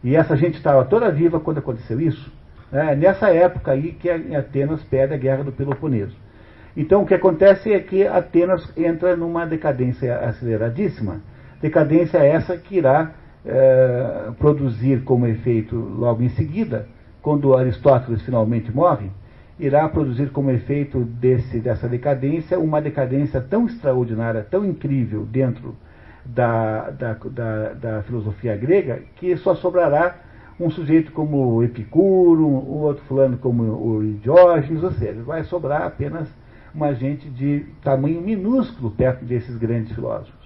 e 0.04 0.14
essa 0.14 0.36
gente 0.36 0.54
estava 0.54 0.84
toda 0.84 1.10
viva 1.10 1.40
quando 1.40 1.58
aconteceu 1.58 2.00
isso, 2.00 2.32
é 2.72 2.94
nessa 2.94 3.28
época 3.30 3.72
aí 3.72 3.92
que 3.92 4.08
Atenas 4.08 4.82
perde 4.84 5.14
a 5.14 5.18
guerra 5.18 5.42
do 5.42 5.52
Peloponeso. 5.52 6.16
Então 6.76 7.02
o 7.02 7.06
que 7.06 7.14
acontece 7.14 7.72
é 7.72 7.80
que 7.80 8.06
Atenas 8.06 8.70
entra 8.76 9.16
numa 9.16 9.46
decadência 9.46 10.18
aceleradíssima. 10.18 11.20
Decadência 11.60 12.18
essa 12.18 12.56
que 12.56 12.76
irá 12.76 13.12
é, 13.44 14.30
produzir 14.38 15.02
como 15.02 15.26
efeito 15.26 15.74
logo 15.74 16.22
em 16.22 16.28
seguida, 16.30 16.86
quando 17.22 17.56
Aristóteles 17.56 18.20
finalmente 18.22 18.70
morre, 18.70 19.10
irá 19.58 19.88
produzir 19.88 20.30
como 20.30 20.50
efeito 20.50 21.00
desse, 21.00 21.60
dessa 21.60 21.88
decadência 21.88 22.58
uma 22.58 22.80
decadência 22.80 23.40
tão 23.40 23.66
extraordinária, 23.66 24.46
tão 24.48 24.64
incrível 24.64 25.24
dentro 25.24 25.74
da, 26.24 26.90
da, 26.90 27.14
da, 27.14 27.72
da 27.72 28.02
filosofia 28.02 28.54
grega, 28.56 29.00
que 29.16 29.34
só 29.38 29.54
sobrará 29.54 30.16
um 30.58 30.70
sujeito 30.70 31.12
como 31.12 31.62
Epicuro, 31.62 32.46
um 32.46 32.80
outro 32.82 33.02
fulano 33.04 33.38
como 33.38 33.62
o 33.62 34.02
Diógenes, 34.22 34.82
ou 34.82 34.90
seja, 34.92 35.22
vai 35.22 35.44
sobrar 35.44 35.82
apenas 35.82 36.28
uma 36.76 36.94
gente 36.94 37.28
de 37.30 37.64
tamanho 37.82 38.20
minúsculo 38.20 38.90
perto 38.90 39.24
desses 39.24 39.56
grandes 39.56 39.92
filósofos. 39.92 40.36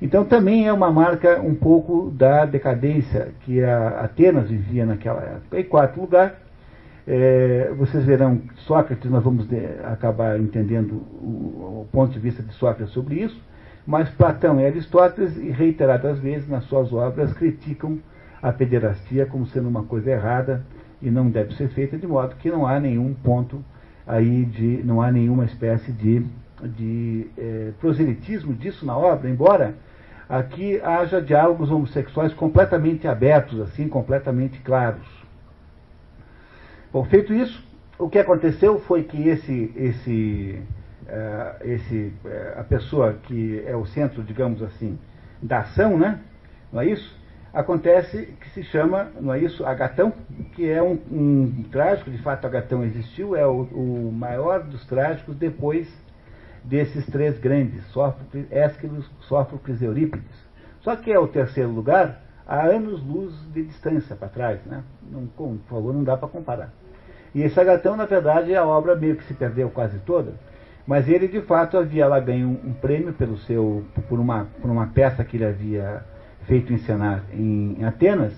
Então 0.00 0.24
também 0.24 0.66
é 0.66 0.72
uma 0.72 0.90
marca 0.90 1.38
um 1.40 1.54
pouco 1.54 2.10
da 2.10 2.46
decadência 2.46 3.34
que 3.40 3.62
a 3.62 4.00
Atenas 4.00 4.48
vivia 4.48 4.86
naquela 4.86 5.20
época. 5.20 5.60
Em 5.60 5.64
quarto 5.64 6.00
lugar, 6.00 6.36
é, 7.06 7.70
vocês 7.76 8.04
verão 8.04 8.40
Sócrates, 8.66 9.10
nós 9.10 9.22
vamos 9.22 9.46
de, 9.46 9.58
acabar 9.84 10.40
entendendo 10.40 10.92
o, 10.94 11.82
o, 11.82 11.88
ponto 11.92 12.12
de 12.12 12.18
vista 12.18 12.42
de 12.42 12.54
Sócrates 12.54 12.94
sobre 12.94 13.16
isso, 13.16 13.38
mas 13.86 14.08
Platão 14.08 14.58
e 14.58 14.64
Aristóteles, 14.64 15.36
reiteradas 15.36 16.18
vezes 16.18 16.48
nas 16.48 16.64
suas 16.64 16.90
obras, 16.92 17.34
criticam 17.34 17.98
a 18.42 18.50
pederastia 18.50 19.26
como 19.26 19.46
sendo 19.46 19.68
uma 19.68 19.82
coisa 19.82 20.10
errada 20.10 20.64
e 21.02 21.10
não 21.10 21.28
deve 21.28 21.54
ser 21.56 21.68
feita, 21.68 21.98
de 21.98 22.06
modo 22.06 22.36
que 22.36 22.50
não 22.50 22.66
há 22.66 22.80
nenhum 22.80 23.12
ponto 23.12 23.62
aí 24.10 24.44
de, 24.44 24.82
não 24.82 25.00
há 25.00 25.12
nenhuma 25.12 25.44
espécie 25.44 25.92
de, 25.92 26.26
de 26.60 27.28
é, 27.38 27.72
proselitismo 27.78 28.52
disso 28.54 28.84
na 28.84 28.96
obra, 28.96 29.30
embora 29.30 29.76
aqui 30.28 30.80
haja 30.80 31.22
diálogos 31.22 31.70
homossexuais 31.70 32.34
completamente 32.34 33.06
abertos, 33.06 33.60
assim, 33.60 33.88
completamente 33.88 34.58
claros. 34.60 35.06
Bom, 36.92 37.04
feito 37.04 37.32
isso, 37.32 37.64
o 37.96 38.08
que 38.08 38.18
aconteceu 38.18 38.80
foi 38.80 39.04
que 39.04 39.28
esse, 39.28 39.72
esse, 39.76 40.60
uh, 41.04 41.64
esse, 41.64 42.12
uh, 42.24 42.60
a 42.60 42.64
pessoa 42.64 43.12
que 43.12 43.62
é 43.64 43.76
o 43.76 43.86
centro, 43.86 44.24
digamos 44.24 44.60
assim, 44.60 44.98
da 45.40 45.60
ação, 45.60 45.96
né? 45.96 46.18
Não 46.72 46.80
é 46.80 46.86
isso? 46.86 47.16
Acontece 47.52 48.26
que 48.40 48.50
se 48.50 48.62
chama, 48.62 49.10
não 49.20 49.32
é 49.34 49.38
isso, 49.38 49.64
Agatão, 49.64 50.12
que 50.52 50.68
é 50.68 50.82
um, 50.82 50.98
um 51.10 51.64
trágico, 51.70 52.10
de 52.10 52.18
fato 52.18 52.46
Agatão 52.46 52.84
existiu, 52.84 53.34
é 53.36 53.46
o, 53.46 53.62
o, 53.62 54.12
maior 54.12 54.62
dos 54.62 54.84
trágicos 54.86 55.36
depois 55.36 55.88
desses 56.62 57.06
três 57.06 57.38
grandes, 57.38 57.84
Sófocles, 57.86 58.46
Ésquilo, 58.50 59.02
Sófocles 59.20 59.80
e 59.80 59.84
Eurípides. 59.84 60.50
Só 60.80 60.94
que 60.96 61.12
é 61.12 61.18
o 61.18 61.26
terceiro 61.26 61.70
lugar 61.70 62.22
há 62.46 62.66
anos-luz 62.66 63.34
de 63.52 63.64
distância 63.64 64.14
para 64.14 64.28
trás, 64.28 64.60
né? 64.64 64.82
Não, 65.10 65.26
por 65.26 65.58
favor, 65.68 65.92
não 65.92 66.04
dá 66.04 66.16
para 66.16 66.28
comparar. 66.28 66.70
E 67.34 67.42
esse 67.42 67.58
Agatão, 67.60 67.96
na 67.96 68.06
verdade, 68.06 68.52
é 68.52 68.56
a 68.56 68.66
obra 68.66 68.96
meio 68.96 69.16
que 69.16 69.24
se 69.24 69.34
perdeu 69.34 69.70
quase 69.70 69.98
toda, 70.00 70.34
mas 70.86 71.08
ele, 71.08 71.28
de 71.28 71.40
fato, 71.42 71.78
havia 71.78 72.06
lá 72.06 72.18
ganho 72.18 72.48
um, 72.48 72.70
um 72.70 72.72
prêmio 72.72 73.12
pelo 73.12 73.38
seu, 73.38 73.84
por, 74.08 74.18
uma, 74.18 74.46
por 74.60 74.70
uma 74.70 74.88
peça 74.88 75.24
que 75.24 75.36
ele 75.36 75.44
havia 75.44 76.04
feito 76.46 76.72
em, 76.72 77.76
em 77.78 77.84
Atenas, 77.84 78.34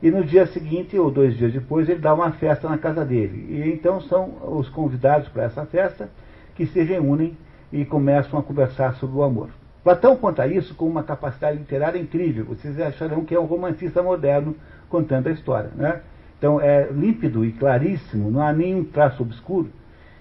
e 0.00 0.10
no 0.10 0.22
dia 0.24 0.46
seguinte, 0.46 0.96
ou 0.96 1.10
dois 1.10 1.36
dias 1.36 1.52
depois, 1.52 1.88
ele 1.88 1.98
dá 1.98 2.14
uma 2.14 2.30
festa 2.32 2.68
na 2.68 2.78
casa 2.78 3.04
dele. 3.04 3.46
E 3.50 3.72
então 3.72 4.00
são 4.02 4.32
os 4.56 4.68
convidados 4.68 5.28
para 5.28 5.44
essa 5.44 5.66
festa 5.66 6.08
que 6.54 6.66
se 6.66 6.82
reúnem 6.82 7.36
e 7.72 7.84
começam 7.84 8.38
a 8.38 8.42
conversar 8.42 8.94
sobre 8.94 9.16
o 9.16 9.22
amor. 9.22 9.48
Platão 9.82 10.16
conta 10.16 10.46
isso 10.46 10.74
com 10.74 10.86
uma 10.86 11.02
capacidade 11.02 11.58
literária 11.58 11.98
incrível. 11.98 12.44
Vocês 12.44 12.78
acharão 12.80 13.24
que 13.24 13.34
é 13.34 13.40
um 13.40 13.44
romancista 13.44 14.02
moderno 14.02 14.54
contando 14.88 15.28
a 15.28 15.32
história. 15.32 15.70
Né? 15.74 16.00
Então 16.38 16.60
é 16.60 16.88
límpido 16.92 17.44
e 17.44 17.52
claríssimo, 17.52 18.30
não 18.30 18.40
há 18.40 18.52
nenhum 18.52 18.84
traço 18.84 19.22
obscuro. 19.22 19.70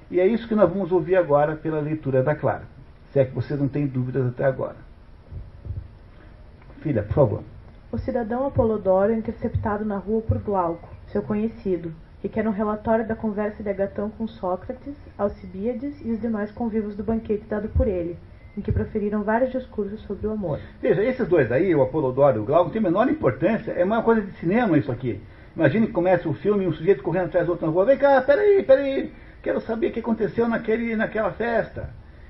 E 0.09 0.19
é 0.19 0.25
isso 0.25 0.47
que 0.47 0.55
nós 0.55 0.69
vamos 0.69 0.91
ouvir 0.91 1.17
agora 1.17 1.55
pela 1.55 1.79
leitura 1.79 2.23
da 2.23 2.33
Clara. 2.33 2.63
Se 3.11 3.19
é 3.19 3.25
que 3.25 3.35
vocês 3.35 3.59
não 3.59 3.67
têm 3.67 3.85
dúvidas 3.85 4.25
até 4.25 4.45
agora. 4.45 4.86
Filha, 6.81 7.03
por 7.03 7.13
favor. 7.13 7.43
O 7.91 7.97
cidadão 7.97 8.45
Apolodoro 8.45 9.13
é 9.13 9.15
interceptado 9.15 9.85
na 9.85 9.97
rua 9.97 10.21
por 10.21 10.37
Glauco, 10.39 10.89
seu 11.07 11.21
conhecido, 11.21 11.93
e 12.23 12.29
que 12.29 12.39
era 12.39 12.49
um 12.49 12.53
relatório 12.53 13.07
da 13.07 13.15
conversa 13.15 13.63
de 13.63 13.69
Agatão 13.69 14.09
com 14.09 14.27
Sócrates, 14.27 14.95
Alcibíades 15.17 15.95
e 16.03 16.11
os 16.11 16.19
demais 16.19 16.51
convivos 16.51 16.95
do 16.95 17.03
banquete 17.03 17.45
dado 17.47 17.69
por 17.69 17.87
ele, 17.87 18.17
em 18.57 18.61
que 18.61 18.71
proferiram 18.71 19.23
vários 19.23 19.51
discursos 19.51 20.01
sobre 20.01 20.27
o 20.27 20.31
amor. 20.31 20.59
Veja, 20.81 21.03
esses 21.03 21.27
dois 21.27 21.51
aí, 21.51 21.73
o 21.73 21.81
Apolodoro 21.81 22.37
e 22.37 22.39
o 22.41 22.45
Glauco, 22.45 22.71
têm 22.71 22.81
menor 22.81 23.09
importância, 23.09 23.71
é 23.71 23.83
uma 23.83 24.03
coisa 24.03 24.21
de 24.21 24.31
cinema 24.33 24.77
isso 24.77 24.91
aqui. 24.91 25.21
Imagine 25.55 25.87
que 25.87 25.93
começa 25.93 26.27
o 26.27 26.33
filme 26.33 26.65
e 26.65 26.67
um 26.67 26.73
sujeito 26.73 27.01
correndo 27.01 27.27
atrás 27.27 27.45
do 27.45 27.51
outro 27.51 27.65
na 27.65 27.71
rua, 27.71 27.85
vem 27.85 27.97
cá, 27.97 28.21
peraí, 28.21 28.61
peraí, 28.63 29.11
quero 29.41 29.61
saber 29.61 29.87
o 29.87 29.91
que 29.91 30.01
aconteceu 30.01 30.47
naquele, 30.47 30.95
naquela 30.95 31.31
festa. 31.31 31.89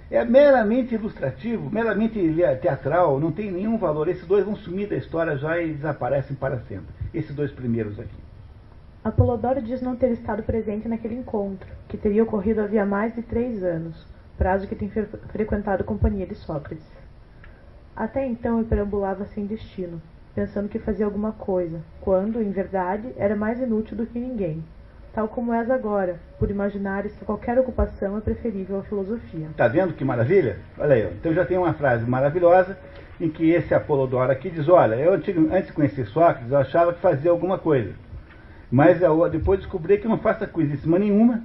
É 0.10 0.24
meramente 0.24 0.96
ilustrativo, 0.96 1.70
meramente 1.70 2.18
teatral, 2.62 3.20
não 3.20 3.30
tem 3.30 3.52
nenhum 3.52 3.78
valor. 3.78 4.08
Esses 4.08 4.26
dois 4.26 4.46
vão 4.46 4.56
sumir 4.56 4.88
da 4.88 4.96
história 4.96 5.36
já 5.36 5.62
e 5.62 5.74
desaparecem 5.74 6.36
para 6.36 6.60
sempre. 6.60 6.88
Esses 7.14 7.36
dois 7.36 7.52
primeiros 7.52 8.00
aqui. 8.00 8.16
Apolodoro 9.04 9.62
diz 9.62 9.82
não 9.82 9.96
ter 9.96 10.12
estado 10.12 10.44
presente 10.44 10.88
naquele 10.88 11.16
encontro, 11.16 11.68
que 11.90 11.98
teria 11.98 12.24
ocorrido 12.24 12.62
havia 12.62 12.86
mais 12.86 13.14
de 13.16 13.22
três 13.22 13.64
anos, 13.64 14.06
prazo 14.38 14.68
que 14.68 14.76
tem 14.76 14.90
fre 14.90 15.06
frequentado 15.30 15.84
a 15.84 15.86
companhia 15.86 16.26
de 16.26 16.36
Sócrates. 16.36 16.86
Até 17.96 18.26
então 18.26 18.60
ele 18.60 18.68
perambulava 18.68 19.26
sem 19.26 19.46
destino, 19.46 20.02
pensando 20.34 20.70
que 20.70 20.80
fazia 20.80 21.06
alguma 21.06 21.32
coisa, 21.34 21.82
quando, 22.00 22.42
em 22.42 22.52
verdade, 22.52 23.14
era 23.18 23.36
mais 23.36 23.60
inútil 23.60 23.98
do 23.98 24.06
que 24.06 24.20
ninguém, 24.20 24.64
tal 25.18 25.28
como 25.28 25.52
és 25.52 25.68
agora, 25.72 26.20
por 26.38 26.52
imaginares 26.52 27.12
que 27.16 27.26
qualquer 27.26 27.58
ocupação 27.58 28.20
é 28.20 28.22
preferível 28.22 28.82
à 28.82 28.84
filosofia. 28.84 29.48
Está 29.48 29.68
vendo 29.68 29.96
que 29.96 30.06
maravilha? 30.06 30.60
Olha 30.78 30.94
aí, 30.94 31.12
então 31.12 31.34
já 31.34 31.44
tem 31.44 31.58
uma 31.58 31.74
frase 31.74 32.08
maravilhosa 32.08 32.78
em 33.20 33.28
que 33.28 33.50
esse 33.50 33.74
Apolodoro 33.74 34.32
aqui 34.32 34.52
diz, 34.52 34.70
olha, 34.70 34.94
eu 34.94 35.14
antes 35.14 35.66
de 35.66 35.74
conhecer 35.74 36.06
Sócrates, 36.06 36.52
eu 36.52 36.58
achava 36.60 36.94
que 36.94 37.00
fazia 37.00 37.32
alguma 37.32 37.58
coisa. 37.58 37.96
Mas 38.70 39.02
eu 39.02 39.28
depois 39.28 39.60
descobri 39.60 39.98
que 39.98 40.08
não 40.08 40.20
faça 40.20 40.46
coisíssima 40.46 41.00
nenhuma 41.00 41.42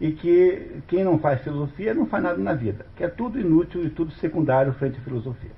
e 0.00 0.12
que 0.12 0.80
quem 0.86 1.02
não 1.02 1.18
faz 1.18 1.42
filosofia 1.42 1.94
não 1.94 2.06
faz 2.06 2.22
nada 2.22 2.38
na 2.38 2.54
vida, 2.54 2.86
que 2.94 3.02
é 3.02 3.08
tudo 3.08 3.40
inútil 3.40 3.84
e 3.84 3.90
tudo 3.90 4.12
secundário 4.12 4.72
frente 4.74 5.00
à 5.00 5.02
filosofia. 5.02 5.50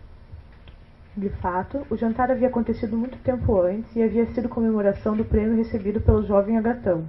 De 1.15 1.29
fato, 1.29 1.87
o 1.91 1.97
jantar 1.99 2.31
havia 2.31 2.49
acontecido 2.49 2.97
muito 2.97 3.19
tempo 3.19 3.61
antes 3.61 3.95
e 3.95 4.03
havia 4.03 4.25
sido 4.25 4.49
comemoração 4.49 5.15
do 5.15 5.25
prêmio 5.25 5.55
recebido 5.55 6.01
pelo 6.01 6.25
jovem 6.25 6.57
Agatão. 6.57 7.05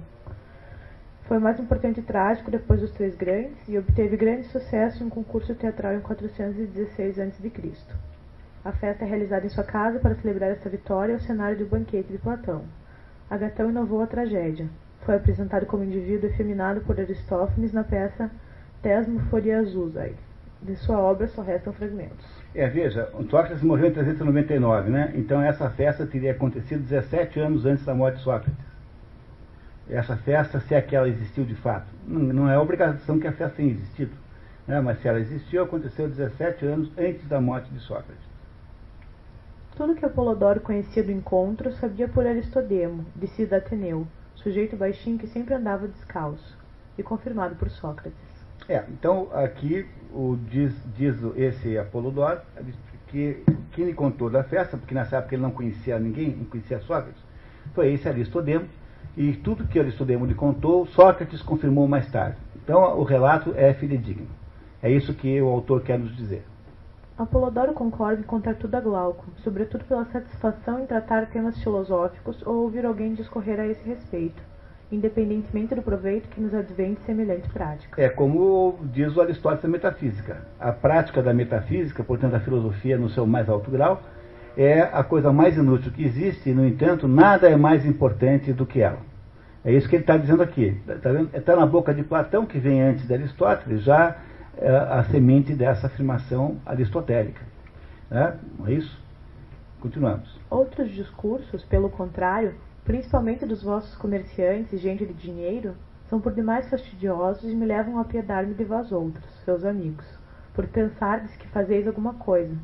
Foi 1.30 1.38
o 1.38 1.40
mais 1.40 1.60
importante 1.60 2.02
trágico 2.02 2.50
depois 2.50 2.80
dos 2.80 2.90
Três 2.90 3.14
Grandes 3.14 3.56
e 3.68 3.78
obteve 3.78 4.16
grande 4.16 4.48
sucesso 4.48 5.00
em 5.00 5.06
um 5.06 5.08
concurso 5.08 5.54
teatral 5.54 5.94
em 5.94 6.00
416 6.00 7.20
a.C. 7.20 7.52
A 8.64 8.72
festa 8.72 9.04
é 9.04 9.08
realizada 9.08 9.46
em 9.46 9.48
sua 9.48 9.62
casa 9.62 10.00
para 10.00 10.16
celebrar 10.16 10.50
esta 10.50 10.68
vitória 10.68 11.14
ao 11.14 11.20
cenário 11.20 11.56
do 11.56 11.66
banquete 11.66 12.10
de 12.10 12.18
Platão. 12.18 12.64
Agatão 13.30 13.70
inovou 13.70 14.02
a 14.02 14.08
tragédia. 14.08 14.66
Foi 15.02 15.14
apresentado 15.14 15.66
como 15.66 15.84
indivíduo 15.84 16.28
efeminado 16.28 16.80
por 16.80 16.98
Aristófanes 16.98 17.72
na 17.72 17.84
peça 17.84 18.28
Tesmoforiazusai. 18.82 20.14
De 20.60 20.74
sua 20.74 20.98
obra 20.98 21.28
só 21.28 21.42
restam 21.42 21.72
fragmentos. 21.72 22.26
É, 22.52 22.68
veja, 22.68 23.08
Sócrates 23.30 23.62
morreu 23.62 23.86
em 23.86 23.92
399, 23.92 24.90
né? 24.90 25.12
Então 25.14 25.40
essa 25.40 25.70
festa 25.70 26.04
teria 26.04 26.32
acontecido 26.32 26.82
17 26.82 27.38
anos 27.38 27.64
antes 27.64 27.84
da 27.84 27.94
morte 27.94 28.16
de 28.16 28.24
Sócrates. 28.24 28.69
Essa 29.90 30.16
festa, 30.16 30.60
se 30.60 30.74
é 30.74 30.80
que 30.80 30.94
ela 30.94 31.08
existiu 31.08 31.44
de 31.44 31.54
fato. 31.56 31.86
Não, 32.06 32.20
não 32.20 32.48
é 32.48 32.56
obrigação 32.58 33.18
que 33.18 33.26
a 33.26 33.32
festa 33.32 33.56
tenha 33.56 33.72
existido. 33.72 34.12
Né? 34.66 34.80
Mas 34.80 35.00
se 35.00 35.08
ela 35.08 35.18
existiu, 35.18 35.64
aconteceu 35.64 36.08
17 36.08 36.64
anos 36.64 36.90
antes 36.96 37.26
da 37.26 37.40
morte 37.40 37.68
de 37.70 37.80
Sócrates. 37.80 38.30
Tudo 39.76 39.94
que 39.94 40.04
Apolodoro 40.04 40.60
conhecia 40.60 41.02
do 41.02 41.10
encontro 41.10 41.72
sabia 41.72 42.06
por 42.06 42.26
Aristodemo, 42.26 43.04
discípulo 43.16 43.56
Ateneu, 43.56 44.06
sujeito 44.34 44.76
baixinho 44.76 45.18
que 45.18 45.26
sempre 45.26 45.54
andava 45.54 45.88
descalço, 45.88 46.56
e 46.98 47.02
confirmado 47.02 47.56
por 47.56 47.70
Sócrates. 47.70 48.18
É, 48.68 48.84
então 48.90 49.28
aqui 49.32 49.88
o, 50.12 50.36
diz, 50.48 50.74
diz 50.96 51.16
esse 51.34 51.78
Apolodoro 51.78 52.40
que 53.08 53.42
quem 53.72 53.86
lhe 53.86 53.94
contou 53.94 54.30
da 54.30 54.44
festa, 54.44 54.76
porque 54.76 54.94
nessa 54.94 55.16
época 55.16 55.34
ele 55.34 55.42
não 55.42 55.50
conhecia 55.50 55.98
ninguém, 55.98 56.36
não 56.36 56.44
conhecia 56.44 56.78
Sócrates, 56.80 57.20
foi 57.74 57.92
esse 57.92 58.08
Aristodemo, 58.08 58.68
e 59.16 59.32
tudo 59.32 59.66
que 59.66 59.78
Aristodemo 59.78 60.24
lhe 60.24 60.34
contou, 60.34 60.86
Sócrates 60.86 61.42
confirmou 61.42 61.86
mais 61.88 62.10
tarde. 62.10 62.36
Então 62.62 62.98
o 62.98 63.02
relato 63.02 63.52
é 63.56 63.74
fidedigno. 63.74 64.28
É 64.82 64.90
isso 64.90 65.14
que 65.14 65.40
o 65.40 65.48
autor 65.48 65.82
quer 65.82 65.98
nos 65.98 66.16
dizer. 66.16 66.44
Apolodoro 67.18 67.74
concorda 67.74 68.20
em 68.20 68.24
contar 68.24 68.54
tudo 68.54 68.74
a 68.76 68.80
Glauco, 68.80 69.26
sobretudo 69.44 69.84
pela 69.84 70.06
satisfação 70.06 70.80
em 70.80 70.86
tratar 70.86 71.26
temas 71.26 71.62
filosóficos 71.62 72.40
ou 72.46 72.62
ouvir 72.62 72.86
alguém 72.86 73.12
discorrer 73.12 73.60
a 73.60 73.66
esse 73.66 73.86
respeito, 73.86 74.42
independentemente 74.90 75.74
do 75.74 75.82
proveito 75.82 76.30
que 76.30 76.40
nos 76.40 76.54
advém 76.54 76.94
de 76.94 77.00
semelhante 77.02 77.46
prática. 77.50 78.00
É 78.00 78.08
como 78.08 78.78
diz 78.84 79.14
o 79.14 79.20
Aristóteles 79.20 79.62
da 79.62 79.68
metafísica. 79.68 80.46
A 80.58 80.72
prática 80.72 81.22
da 81.22 81.34
metafísica, 81.34 82.02
portanto 82.02 82.36
a 82.36 82.40
filosofia 82.40 82.96
no 82.96 83.10
seu 83.10 83.26
mais 83.26 83.50
alto 83.50 83.70
grau, 83.70 84.00
é 84.62 84.82
a 84.92 85.02
coisa 85.02 85.32
mais 85.32 85.56
inútil 85.56 85.90
que 85.90 86.04
existe 86.04 86.50
e, 86.50 86.54
no 86.54 86.66
entanto, 86.66 87.08
nada 87.08 87.48
é 87.48 87.56
mais 87.56 87.86
importante 87.86 88.52
do 88.52 88.66
que 88.66 88.82
ela. 88.82 88.98
É 89.64 89.72
isso 89.72 89.88
que 89.88 89.96
ele 89.96 90.02
está 90.02 90.18
dizendo 90.18 90.42
aqui. 90.42 90.78
Está 90.86 91.40
tá 91.40 91.56
na 91.56 91.64
boca 91.64 91.94
de 91.94 92.02
Platão, 92.02 92.44
que 92.44 92.58
vem 92.58 92.82
antes 92.82 93.06
de 93.06 93.14
Aristóteles, 93.14 93.82
já 93.82 94.18
é 94.58 94.68
a 94.68 95.02
semente 95.04 95.54
dessa 95.54 95.86
afirmação 95.86 96.58
aristotélica. 96.66 97.40
Não 98.58 98.66
é 98.66 98.72
isso? 98.72 99.00
Continuamos. 99.80 100.38
Outros 100.50 100.90
discursos, 100.90 101.64
pelo 101.64 101.88
contrário, 101.88 102.54
principalmente 102.84 103.46
dos 103.46 103.62
vossos 103.62 103.96
comerciantes 103.96 104.74
e 104.74 104.76
gente 104.76 105.06
de 105.06 105.14
dinheiro, 105.14 105.74
são 106.10 106.20
por 106.20 106.34
demais 106.34 106.68
fastidiosos 106.68 107.50
e 107.50 107.54
me 107.54 107.64
levam 107.64 107.98
a 107.98 108.04
piedar-me 108.04 108.52
de 108.52 108.64
vós 108.64 108.92
outros, 108.92 109.24
seus 109.42 109.64
amigos, 109.64 110.04
por 110.52 110.66
pensardes 110.66 111.34
que 111.36 111.48
fazeis 111.48 111.86
alguma 111.86 112.14
coisa, 112.14 112.54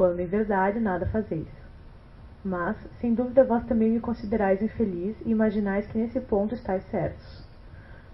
quando 0.00 0.18
em 0.18 0.26
verdade 0.26 0.80
nada 0.80 1.04
fazeis. 1.04 1.46
Mas, 2.42 2.74
sem 3.02 3.12
dúvida, 3.12 3.44
vós 3.44 3.62
também 3.66 3.90
me 3.90 4.00
considerais 4.00 4.62
infeliz 4.62 5.14
e 5.26 5.30
imaginais 5.30 5.86
que 5.86 5.98
nesse 5.98 6.18
ponto 6.20 6.54
estáis 6.54 6.82
certos. 6.84 7.46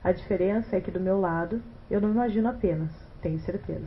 A 0.02 0.10
diferença 0.10 0.74
é 0.74 0.80
que 0.80 0.90
do 0.90 0.98
meu 0.98 1.20
lado, 1.20 1.62
eu 1.88 2.00
não 2.00 2.10
imagino 2.10 2.48
apenas, 2.48 2.90
tenho 3.22 3.38
certeza. 3.38 3.86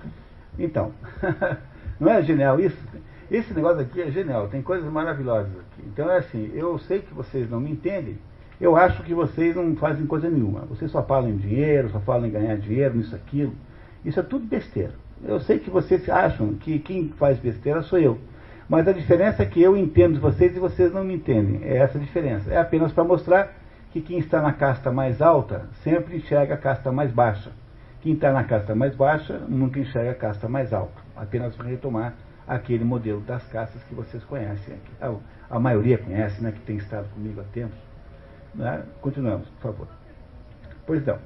Então, 0.57 0.93
não 1.99 2.09
é 2.09 2.21
genial 2.21 2.57
isso? 2.57 2.81
Esse 3.29 3.53
negócio 3.53 3.81
aqui 3.81 4.01
é 4.01 4.09
genial, 4.09 4.47
tem 4.47 4.61
coisas 4.61 4.89
maravilhosas 4.89 5.51
aqui. 5.51 5.85
Então 5.85 6.09
é 6.09 6.19
assim, 6.19 6.49
eu 6.55 6.79
sei 6.79 7.01
que 7.01 7.13
vocês 7.13 7.49
não 7.49 7.59
me 7.59 7.69
entendem, 7.69 8.17
eu 8.61 8.77
acho 8.77 9.03
que 9.03 9.13
vocês 9.13 9.57
não 9.57 9.75
fazem 9.75 10.07
coisa 10.07 10.29
nenhuma. 10.29 10.61
Vocês 10.61 10.89
só 10.89 11.03
falam 11.03 11.31
em 11.31 11.35
dinheiro, 11.35 11.89
só 11.89 11.99
falam 11.99 12.27
em 12.27 12.31
ganhar 12.31 12.55
dinheiro, 12.55 12.95
nisso, 12.95 13.13
aquilo. 13.13 13.53
Isso 14.05 14.21
é 14.21 14.23
tudo 14.23 14.45
besteira. 14.45 14.93
Eu 15.23 15.39
sei 15.39 15.59
que 15.59 15.69
vocês 15.69 16.09
acham 16.09 16.53
que 16.53 16.79
quem 16.79 17.09
faz 17.09 17.37
besteira 17.39 17.81
sou 17.81 17.99
eu. 17.99 18.19
Mas 18.67 18.87
a 18.87 18.91
diferença 18.91 19.43
é 19.43 19.45
que 19.45 19.61
eu 19.61 19.75
entendo 19.75 20.19
vocês 20.19 20.55
e 20.55 20.59
vocês 20.59 20.93
não 20.93 21.03
me 21.03 21.15
entendem. 21.15 21.61
É 21.63 21.77
essa 21.77 21.97
a 21.97 22.01
diferença. 22.01 22.51
É 22.51 22.57
apenas 22.57 22.91
para 22.91 23.03
mostrar 23.03 23.53
que 23.91 23.99
quem 23.99 24.19
está 24.19 24.41
na 24.41 24.53
casta 24.53 24.91
mais 24.91 25.21
alta 25.21 25.65
sempre 25.83 26.17
enxerga 26.17 26.53
a 26.53 26.57
casta 26.57 26.91
mais 26.91 27.11
baixa. 27.11 27.51
Quem 28.01 28.13
está 28.13 28.31
na 28.31 28.43
casta 28.43 28.75
mais 28.75 28.95
baixa 28.95 29.39
nunca 29.49 29.79
enxerga 29.79 30.11
a 30.11 30.15
casta 30.15 30.47
mais 30.47 30.71
alta. 30.71 31.01
Apenas 31.15 31.55
para 31.55 31.67
retomar 31.67 32.13
aquele 32.47 32.83
modelo 32.83 33.21
das 33.21 33.43
castas 33.47 33.83
que 33.83 33.95
vocês 33.95 34.23
conhecem 34.23 34.75
aqui. 34.75 34.91
A, 35.01 35.55
a 35.55 35.59
maioria 35.59 35.97
conhece, 35.97 36.41
né, 36.41 36.51
que 36.51 36.61
tem 36.61 36.77
estado 36.77 37.09
comigo 37.09 37.41
há 37.41 37.43
tempos. 37.45 37.77
Né? 38.53 38.83
Continuamos, 39.01 39.47
por 39.49 39.71
favor. 39.71 39.87
Pois 40.85 41.05
não. 41.05 41.17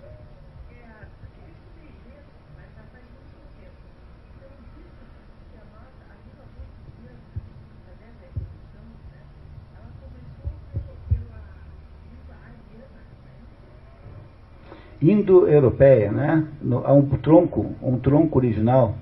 Indo-europeia, 15.12 16.12
né? 16.12 16.47
há 16.86 16.93
um 16.93 17.04
tronco, 17.18 17.74
um 17.82 17.99
tronco 17.99 18.39
original 18.39 18.95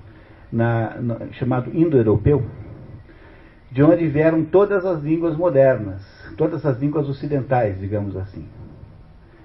na, 0.50 0.96
chamado 1.32 1.70
indo-europeu, 1.72 2.42
de 3.70 3.82
onde 3.82 4.08
vieram 4.08 4.44
todas 4.44 4.84
as 4.84 5.02
línguas 5.02 5.36
modernas, 5.36 6.02
todas 6.36 6.66
as 6.66 6.78
línguas 6.80 7.08
ocidentais, 7.08 7.78
digamos 7.78 8.16
assim. 8.16 8.44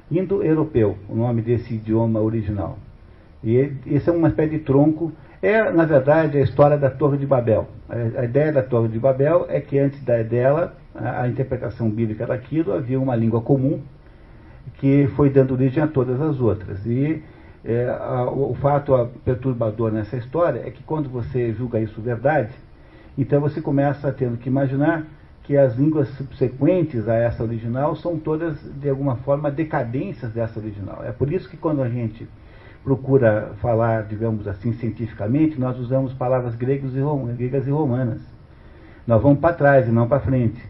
Indo-europeu, 0.10 0.97
o 1.08 1.16
nome 1.16 1.41
desse 1.41 1.76
idioma 1.76 2.20
original. 2.20 2.80
E 3.43 3.72
esse 3.86 4.10
é 4.10 4.12
uma 4.12 4.30
espécie 4.30 4.51
de 4.51 4.60
tronco. 4.60 5.12
É, 5.41 5.70
na 5.72 5.86
verdade, 5.86 6.39
a 6.39 6.41
história 6.41 6.78
da 6.78 6.89
Torre 6.89 7.18
de 7.18 7.26
Babel. 7.26 7.68
A, 7.88 8.26
ideia 8.26 8.51
da 8.51 8.64
Torre 8.64 8.88
de 8.88 8.97
Babel 8.97 9.45
é 9.47 9.62
que 9.62 9.78
antes 9.78 10.01
dela, 10.01 10.76
a 10.95 11.28
interpretação 11.28 11.89
bíblica 11.89 12.26
daquilo, 12.26 12.74
havia 12.74 12.99
uma 12.99 13.16
língua 13.16 13.41
comum 13.41 13.82
que 14.78 15.07
foi 15.15 15.30
dando 15.30 15.53
origem 15.53 15.84
a 15.84 15.88
todas 15.88 16.21
as 16.21 16.39
outras. 16.39 16.86
E 16.86 17.23
é, 17.65 17.89
a, 17.89 18.30
o, 18.30 18.55
fato 18.55 19.09
perturbador 19.25 19.91
nessa 19.91 20.15
história 20.17 20.61
é 20.65 20.71
que 20.71 20.84
quando 20.84 21.09
você 21.09 21.53
julga 21.53 21.80
isso 21.80 21.99
verdade, 22.01 22.53
então 23.17 23.41
você 23.41 23.59
começa 23.59 24.11
tendo 24.11 24.38
que 24.38 24.47
imaginar 24.47 25.05
que 25.43 25.57
as 25.57 25.75
línguas 25.75 26.09
subsequentes 26.09 27.07
a 27.07 27.15
essa 27.15 27.41
original 27.41 27.95
são 27.95 28.19
todas, 28.19 28.59
de 28.80 28.89
alguma 28.89 29.15
forma, 29.17 29.49
decadências 29.49 30.32
dessa 30.32 30.59
original. 30.59 31.01
É 31.03 31.11
por 31.11 31.32
isso 31.32 31.49
que 31.49 31.57
quando 31.57 31.82
a 31.82 31.89
gente 31.89 32.28
procura 32.84 33.53
falar, 33.61 34.03
digamos 34.03 34.47
assim, 34.47 34.73
cientificamente, 34.73 35.59
nós 35.59 35.80
usamos 35.80 36.13
palavras 36.13 36.53
gregas 36.55 36.95
e 36.95 37.69
romanas. 37.69 38.21
Nós 39.05 39.21
vamos 39.21 39.39
para 39.39 39.53
trás 39.53 39.88
e 39.88 39.91
não 39.91 40.07
para 40.07 40.19
frente. 40.19 40.61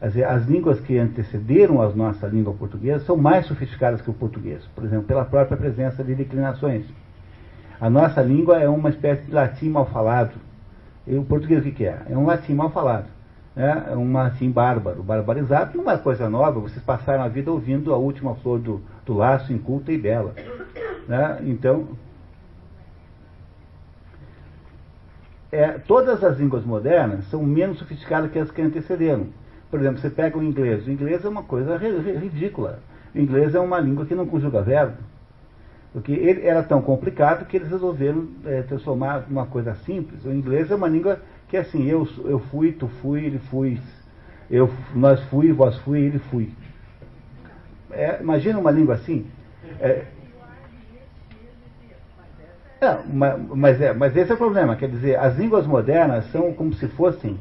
As, 0.00 0.16
as 0.16 0.46
línguas 0.46 0.80
que 0.80 0.98
antecederam 0.98 1.80
a 1.80 1.88
nossa 1.90 2.26
língua 2.26 2.52
portuguesa 2.52 3.04
são 3.04 3.16
mais 3.16 3.46
sofisticadas 3.46 4.02
que 4.02 4.10
o 4.10 4.14
português, 4.14 4.64
por 4.74 4.84
exemplo, 4.84 5.06
pela 5.06 5.24
própria 5.24 5.56
presença 5.56 6.02
de 6.02 6.14
declinações. 6.14 6.84
A 7.80 7.88
nossa 7.88 8.22
língua 8.22 8.58
é 8.58 8.68
uma 8.68 8.90
espécie 8.90 9.22
de 9.22 9.32
latim 9.32 9.68
mal 9.68 9.86
falado. 9.86 10.34
E 11.06 11.16
o 11.16 11.24
português 11.24 11.64
o 11.64 11.70
que 11.70 11.84
é? 11.84 12.02
É 12.08 12.16
um 12.16 12.26
latim 12.26 12.54
mal 12.54 12.70
falado 12.70 13.06
né, 13.54 13.94
um 13.94 14.12
latim 14.12 14.50
bárbaro, 14.50 15.02
barbarizado, 15.02 15.78
não 15.78 15.90
é 15.90 15.96
coisa 15.96 16.28
nova, 16.28 16.58
vocês 16.58 16.82
passaram 16.82 17.22
a 17.22 17.28
vida 17.28 17.50
ouvindo 17.50 17.94
a 17.94 17.96
última 17.96 18.34
flor 18.36 18.58
do, 18.58 18.82
do 19.06 19.14
laço, 19.14 19.52
inculta 19.52 19.92
e 19.92 19.98
bela. 19.98 20.34
Né? 21.06 21.38
Então, 21.44 21.88
é, 25.52 25.78
todas 25.78 26.24
as 26.24 26.38
línguas 26.38 26.64
modernas 26.64 27.24
são 27.26 27.42
menos 27.44 27.78
sofisticadas 27.78 28.30
que 28.30 28.38
as 28.38 28.50
que 28.50 28.60
antecederam. 28.60 29.28
Por 29.74 29.80
exemplo, 29.80 30.00
você 30.00 30.08
pega 30.08 30.38
o 30.38 30.42
inglês. 30.44 30.86
O 30.86 30.90
inglês 30.92 31.24
é 31.24 31.28
uma 31.28 31.42
coisa 31.42 31.76
ridícula. 31.76 32.78
O 33.12 33.18
inglês 33.18 33.56
é 33.56 33.58
uma 33.58 33.80
língua 33.80 34.06
que 34.06 34.14
não 34.14 34.24
conjuga 34.24 34.62
verbo. 34.62 34.98
Porque 35.92 36.12
ele 36.12 36.46
era 36.46 36.62
tão 36.62 36.80
complicado 36.80 37.44
que 37.44 37.56
eles 37.56 37.68
resolveram 37.68 38.28
é, 38.46 38.62
transformar 38.62 39.24
numa 39.28 39.46
coisa 39.46 39.74
simples. 39.74 40.24
O 40.24 40.30
inglês 40.30 40.70
é 40.70 40.76
uma 40.76 40.86
língua 40.86 41.20
que 41.48 41.56
assim, 41.56 41.88
eu, 41.88 42.06
eu 42.24 42.38
fui, 42.38 42.70
tu 42.70 42.86
fui, 43.02 43.24
ele 43.24 43.40
fui, 43.50 43.80
eu, 44.48 44.70
nós 44.94 45.20
fui, 45.24 45.50
vós 45.50 45.76
fui, 45.78 46.02
ele 46.02 46.20
fui. 46.20 46.52
É, 47.90 48.20
imagina 48.20 48.60
uma 48.60 48.70
língua 48.70 48.94
assim. 48.94 49.26
É, 49.80 50.04
é, 52.80 52.98
mas, 53.52 53.80
é, 53.80 53.92
mas 53.92 54.16
esse 54.16 54.30
é 54.30 54.34
o 54.34 54.38
problema, 54.38 54.76
quer 54.76 54.88
dizer, 54.88 55.18
as 55.18 55.36
línguas 55.36 55.66
modernas 55.66 56.30
são 56.30 56.52
como 56.52 56.72
se 56.74 56.86
fossem, 56.86 57.40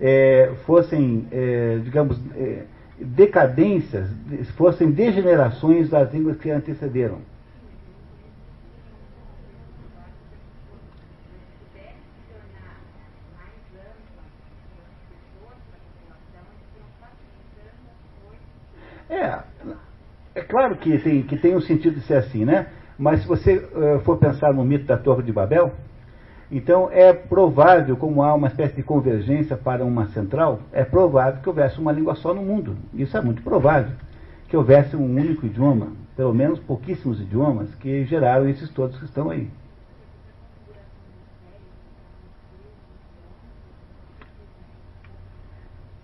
é, 0.00 0.52
fossem 0.66 1.26
é, 1.30 1.78
digamos, 1.82 2.20
é, 2.36 2.64
decadências, 2.98 4.08
fossem 4.56 4.90
degenerações 4.90 5.90
das 5.90 6.12
línguas 6.12 6.36
que 6.38 6.50
antecederam. 6.50 7.18
É, 19.08 19.42
é 20.34 20.42
claro 20.42 20.76
que, 20.76 20.94
assim, 20.94 21.22
que 21.22 21.36
tem 21.36 21.54
um 21.54 21.60
sentido 21.60 21.94
de 21.96 22.06
ser 22.06 22.14
assim, 22.14 22.44
né? 22.44 22.66
Mas 22.98 23.22
se 23.22 23.28
você 23.28 23.56
uh, 23.56 24.00
for 24.00 24.18
pensar 24.18 24.52
no 24.52 24.64
mito 24.64 24.86
da 24.86 24.96
Torre 24.96 25.22
de 25.22 25.32
Babel, 25.32 25.72
então 26.56 26.88
é 26.92 27.12
provável, 27.12 27.96
como 27.96 28.22
há 28.22 28.32
uma 28.32 28.46
espécie 28.46 28.76
de 28.76 28.82
convergência 28.84 29.56
para 29.56 29.84
uma 29.84 30.06
central, 30.10 30.60
é 30.70 30.84
provável 30.84 31.42
que 31.42 31.48
houvesse 31.48 31.80
uma 31.80 31.90
língua 31.90 32.14
só 32.14 32.32
no 32.32 32.42
mundo. 32.42 32.76
Isso 32.94 33.16
é 33.16 33.20
muito 33.20 33.42
provável. 33.42 33.90
Que 34.46 34.56
houvesse 34.56 34.94
um 34.94 35.04
único 35.04 35.44
idioma, 35.46 35.88
pelo 36.14 36.32
menos 36.32 36.60
pouquíssimos 36.60 37.20
idiomas, 37.20 37.74
que 37.74 38.04
geraram 38.04 38.48
esses 38.48 38.70
todos 38.70 38.96
que 38.96 39.04
estão 39.04 39.30
aí. 39.30 39.50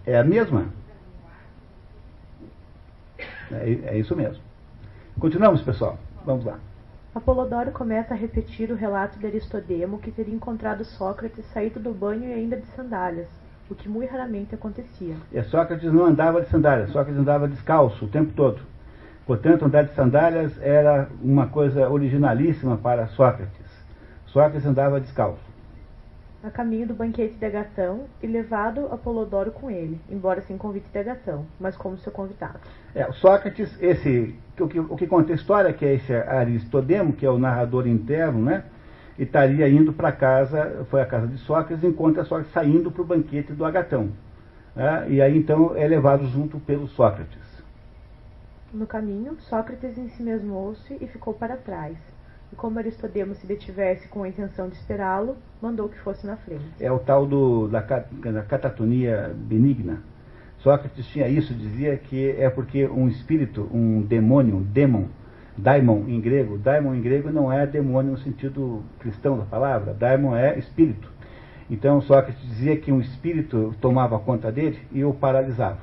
É 0.04 0.18
a 0.18 0.24
mesma? 0.24 0.66
É, 3.52 3.78
é 3.84 3.98
isso 4.00 4.16
mesmo. 4.16 4.42
Continuamos, 5.20 5.62
pessoal. 5.62 5.96
Vamos 6.26 6.44
lá. 6.44 6.58
Apolodoro 7.12 7.72
começa 7.72 8.14
a 8.14 8.16
repetir 8.16 8.70
o 8.70 8.76
relato 8.76 9.18
de 9.18 9.26
Aristodemo 9.26 9.98
que 9.98 10.12
teria 10.12 10.32
encontrado 10.32 10.84
Sócrates 10.84 11.44
saído 11.46 11.80
do 11.80 11.90
banho 11.92 12.30
e 12.30 12.32
ainda 12.32 12.56
de 12.56 12.66
sandálias, 12.68 13.26
o 13.68 13.74
que 13.74 13.88
muito 13.88 14.12
raramente 14.12 14.54
acontecia. 14.54 15.16
E 15.32 15.42
Sócrates 15.42 15.92
não 15.92 16.04
andava 16.04 16.40
de 16.40 16.48
sandálias, 16.48 16.90
Sócrates 16.90 17.20
andava 17.20 17.48
descalço 17.48 18.04
o 18.04 18.08
tempo 18.08 18.32
todo. 18.36 18.60
Portanto, 19.26 19.64
andar 19.64 19.84
de 19.84 19.94
sandálias 19.94 20.56
era 20.62 21.08
uma 21.20 21.48
coisa 21.48 21.88
originalíssima 21.88 22.76
para 22.76 23.08
Sócrates. 23.08 23.66
Sócrates 24.26 24.64
andava 24.64 25.00
descalço 25.00 25.49
a 26.42 26.50
caminho 26.50 26.86
do 26.86 26.94
banquete 26.94 27.34
de 27.34 27.44
Agatão 27.44 28.06
e 28.22 28.26
levado 28.26 28.86
Apolodoro 28.86 29.50
com 29.50 29.70
ele, 29.70 30.00
embora 30.08 30.40
sem 30.42 30.56
convite 30.56 30.88
de 30.90 30.98
Agatão, 30.98 31.44
mas 31.58 31.76
como 31.76 31.98
seu 31.98 32.10
convidado. 32.10 32.58
É, 32.94 33.10
Sócrates, 33.12 33.70
esse, 33.80 34.34
o 34.58 34.66
que, 34.66 34.80
o 34.80 34.96
que 34.96 35.06
conta 35.06 35.32
a 35.32 35.34
história, 35.34 35.68
é 35.68 35.72
que 35.72 35.84
é 35.84 35.94
esse 35.94 36.14
Aristodemo, 36.14 37.12
que 37.12 37.26
é 37.26 37.30
o 37.30 37.38
narrador 37.38 37.86
interno, 37.86 38.42
né? 38.42 38.64
E 39.18 39.24
estaria 39.24 39.68
indo 39.68 39.92
para 39.92 40.10
casa, 40.12 40.86
foi 40.90 41.02
a 41.02 41.06
casa 41.06 41.26
de 41.26 41.36
Sócrates, 41.38 41.84
encontra 41.84 42.24
Sócrates 42.24 42.52
saindo 42.54 42.90
para 42.90 43.02
o 43.02 43.04
banquete 43.04 43.52
do 43.52 43.64
Agatão. 43.64 44.10
Né? 44.74 45.06
E 45.10 45.20
aí 45.20 45.36
então 45.36 45.76
é 45.76 45.86
levado 45.86 46.26
junto 46.26 46.58
pelo 46.58 46.88
Sócrates. 46.88 47.38
No 48.72 48.86
caminho, 48.86 49.36
Sócrates 49.40 49.98
ensimesmou-se 49.98 50.96
e 51.00 51.06
ficou 51.06 51.34
para 51.34 51.56
trás 51.56 51.98
e 52.52 52.56
como 52.56 52.78
Aristodemo 52.78 53.34
se 53.34 53.46
detivesse 53.46 54.08
com 54.08 54.22
a 54.22 54.28
intenção 54.28 54.68
de 54.68 54.76
esperá-lo, 54.76 55.36
mandou 55.60 55.88
que 55.88 55.98
fosse 56.00 56.26
na 56.26 56.36
frente. 56.36 56.64
É 56.80 56.90
o 56.90 56.98
tal 56.98 57.26
do, 57.26 57.68
da, 57.68 57.80
da 57.80 58.42
catatonia 58.42 59.34
benigna. 59.34 60.02
Sócrates 60.58 61.06
tinha 61.06 61.26
isso, 61.26 61.54
dizia 61.54 61.96
que 61.96 62.30
é 62.32 62.50
porque 62.50 62.86
um 62.86 63.08
espírito, 63.08 63.68
um 63.72 64.02
demônio, 64.02 64.56
um 64.56 64.62
demon, 64.62 65.06
daimon 65.56 66.04
em 66.06 66.20
grego, 66.20 66.58
daimon 66.58 66.94
em 66.94 67.00
grego 67.00 67.30
não 67.30 67.50
é 67.50 67.66
demônio 67.66 68.12
no 68.12 68.18
sentido 68.18 68.82
cristão 68.98 69.38
da 69.38 69.44
palavra, 69.44 69.94
daimon 69.94 70.36
é 70.36 70.58
espírito. 70.58 71.10
Então 71.70 72.00
Sócrates 72.02 72.42
dizia 72.42 72.76
que 72.76 72.90
um 72.90 73.00
espírito 73.00 73.74
tomava 73.80 74.18
conta 74.18 74.50
dele 74.50 74.80
e 74.92 75.04
o 75.04 75.14
paralisava. 75.14 75.78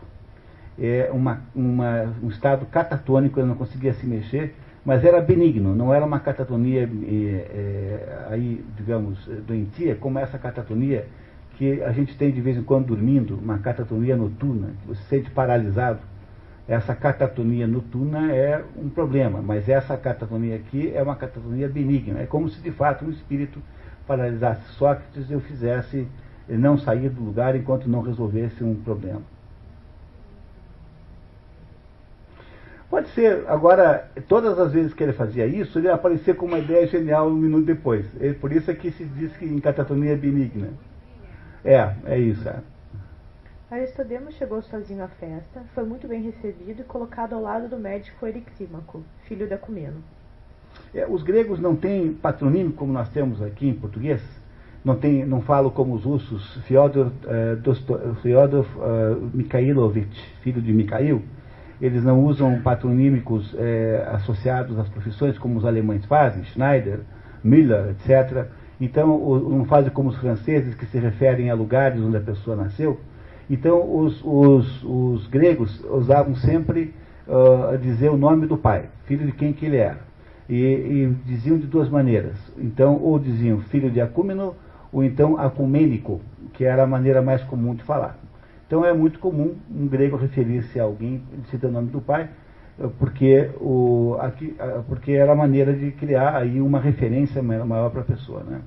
É 0.78 1.10
uma, 1.12 1.42
uma, 1.56 2.14
um 2.22 2.28
estado 2.28 2.66
catatônico, 2.68 3.40
ele 3.40 3.48
não 3.48 3.56
conseguia 3.56 3.94
se 3.94 4.06
mexer, 4.06 4.54
mas 4.88 5.04
era 5.04 5.20
benigno, 5.20 5.76
não 5.76 5.94
era 5.94 6.06
uma 6.06 6.18
catatonia, 6.18 6.90
é, 7.04 8.28
aí, 8.30 8.64
digamos, 8.78 9.20
doentia, 9.46 9.96
como 9.96 10.18
essa 10.18 10.38
catatonia 10.38 11.06
que 11.58 11.84
a 11.84 11.92
gente 11.92 12.16
tem 12.16 12.32
de 12.32 12.40
vez 12.40 12.56
em 12.56 12.64
quando 12.64 12.86
dormindo, 12.86 13.38
uma 13.38 13.58
catatonia 13.58 14.16
noturna, 14.16 14.70
que 14.82 14.88
você 14.88 15.02
se 15.02 15.10
sente 15.10 15.30
paralisado. 15.32 16.00
Essa 16.70 16.96
catatonia 16.96 17.68
noturna 17.68 18.32
é 18.32 18.64
um 18.78 18.88
problema, 18.88 19.42
mas 19.42 19.68
essa 19.68 19.98
catatonia 19.98 20.56
aqui 20.56 20.90
é 20.96 21.04
uma 21.04 21.18
catatonia 21.18 21.68
benigna. 21.68 22.22
É 22.22 22.26
como 22.26 22.48
se 22.48 22.62
de 22.62 22.72
fato 22.72 23.04
um 23.04 23.10
espírito 23.10 23.62
paralisasse 24.08 24.72
Sócrates 24.76 25.30
e 25.30 25.34
eu 25.34 25.42
fizesse 25.42 26.08
não 26.48 26.78
sair 26.78 27.10
do 27.10 27.22
lugar 27.22 27.58
enquanto 27.58 27.90
não 27.90 28.00
resolvesse 28.00 28.64
um 28.64 28.74
problema. 28.74 29.22
Pode 32.98 33.10
ser, 33.10 33.44
agora, 33.48 34.10
todas 34.28 34.58
as 34.58 34.74
vezes 34.74 34.92
que 34.92 35.04
ele 35.04 35.14
fazia 35.14 35.46
isso, 35.46 35.78
ele 35.78 35.88
aparecia 35.88 36.34
com 36.34 36.48
uma 36.48 36.58
ideia 36.58 36.88
genial 36.88 37.28
um 37.28 37.36
minuto 37.36 37.64
depois. 37.64 38.08
E 38.20 38.34
por 38.34 38.52
isso 38.52 38.72
é 38.72 38.74
que 38.74 38.90
se 38.90 39.06
diz 39.06 39.38
que 39.38 39.46
em 39.46 39.60
catatonia 39.60 40.14
é 40.14 40.16
benigna. 40.16 40.70
É, 41.64 41.94
é 42.08 42.18
isso. 42.18 42.50
É. 42.50 42.56
Aristodemo 43.70 44.32
chegou 44.32 44.64
sozinho 44.64 45.04
à 45.04 45.08
festa, 45.10 45.62
foi 45.76 45.84
muito 45.84 46.08
bem 46.08 46.24
recebido 46.24 46.82
e 46.82 46.84
colocado 46.86 47.34
ao 47.34 47.42
lado 47.44 47.70
do 47.70 47.78
médico 47.78 48.26
Erixímaco, 48.26 49.04
filho 49.28 49.46
de 49.46 49.54
Acumeno. 49.54 50.04
É, 50.92 51.06
os 51.06 51.22
gregos 51.22 51.60
não 51.60 51.76
têm 51.76 52.12
patronímio 52.14 52.74
como 52.74 52.92
nós 52.92 53.10
temos 53.10 53.44
aqui 53.44 53.70
em 53.70 53.76
português? 53.76 54.24
Não, 54.84 54.96
tem, 54.96 55.24
não 55.24 55.42
falo 55.42 55.70
como 55.70 55.94
os 55.94 56.04
russos, 56.04 56.56
Fyodor, 56.64 57.12
uh, 57.26 58.16
Fyodor 58.24 58.66
uh, 58.66 59.30
Mikhailovich, 59.36 60.20
filho 60.42 60.64
de 60.64 60.74
Mikhail, 60.74 61.22
eles 61.82 62.04
não 62.04 62.24
usam 62.24 62.60
patronímicos 62.62 63.56
é, 63.58 64.08
associados 64.14 64.78
às 64.80 64.90
profissões 64.90 65.38
como 65.38 65.58
os 65.58 65.66
alemães 65.66 66.06
fazem, 66.06 66.44
Schneider, 66.46 67.02
Müller, 67.44 67.92
etc. 67.92 68.48
Então, 68.80 69.08
não 69.50 69.66
fazem 69.66 69.92
como 69.92 70.10
os 70.10 70.18
franceses, 70.18 70.76
que 70.76 70.86
se 70.86 71.00
referem 71.00 71.50
a 71.50 71.56
lugares 71.56 72.02
onde 72.02 72.18
a 72.18 72.22
pessoa 72.22 72.56
nasceu. 72.56 73.00
Então, 73.50 73.98
os, 73.98 74.22
os, 74.24 74.84
os 74.84 75.28
gregos 75.28 75.84
usavam 75.90 76.36
sempre 76.36 76.94
uh, 77.28 77.78
dizer 77.78 78.10
o 78.10 78.18
nome 78.18 78.46
do 78.46 78.58
pai, 78.58 78.86
filho 79.06 79.26
de 79.26 79.32
quem 79.32 79.54
que 79.54 79.66
ele 79.66 79.78
era. 79.78 80.00
E, 80.50 80.56
e, 80.56 81.16
diziam 81.26 81.58
de 81.58 81.68
duas 81.68 81.90
maneiras. 81.90 82.38
Então, 82.58 82.98
ou 83.02 83.18
diziam 83.20 83.60
filho 83.62 83.90
de 83.90 84.00
Acúmeno, 84.00 84.56
ou 84.92 85.04
então 85.04 85.38
acumênico, 85.38 86.22
que 86.54 86.64
era 86.64 86.84
a 86.84 86.88
maneira 86.88 87.22
mais 87.22 87.44
comum 87.44 87.76
de 87.76 87.84
falar. 87.84 88.18
Então 88.68 88.84
é 88.84 88.92
muito 88.92 89.18
comum 89.20 89.56
um 89.72 89.88
grego 89.88 90.18
referir-se 90.18 90.78
a 90.78 90.84
alguém 90.84 91.24
citando 91.50 91.70
o 91.70 91.82
nome 91.82 91.90
do 91.90 92.02
pai, 92.02 92.30
porque, 93.00 93.50
o, 93.62 94.18
aqui, 94.20 94.56
porque 94.88 95.14
era 95.14 95.32
a 95.32 95.36
maneira 95.36 95.74
de 95.74 95.92
criar 95.94 96.36
aí 96.36 96.62
uma 96.62 96.80
referência 96.80 97.42
maior 97.42 97.90
para 97.90 98.02
a 98.02 98.06
pessoa. 98.06 98.44
Né? 98.44 98.62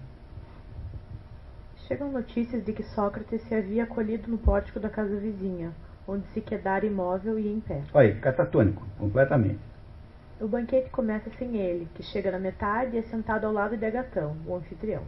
Chegam 1.86 2.10
notícias 2.10 2.64
de 2.64 2.72
que 2.72 2.82
Sócrates 2.82 3.42
se 3.42 3.54
havia 3.54 3.84
acolhido 3.84 4.30
no 4.30 4.38
pórtico 4.38 4.80
da 4.80 4.88
casa 4.88 5.14
vizinha, 5.16 5.70
onde 6.08 6.26
se 6.28 6.40
quedara 6.40 6.86
imóvel 6.86 7.38
e 7.38 7.52
em 7.52 7.60
pé. 7.60 7.82
Olha, 7.92 8.14
catatônico, 8.16 8.82
completamente. 8.98 9.60
O 10.40 10.48
banquete 10.48 10.88
começa 10.88 11.28
sem 11.38 11.58
ele, 11.58 11.86
que 11.94 12.02
chega 12.02 12.30
na 12.30 12.38
metade 12.38 12.96
e 12.96 12.98
é 12.98 13.02
sentado 13.02 13.44
ao 13.44 13.52
lado 13.52 13.76
de 13.76 13.84
Agatão, 13.84 14.34
o 14.46 14.54
anfitrião. 14.54 15.02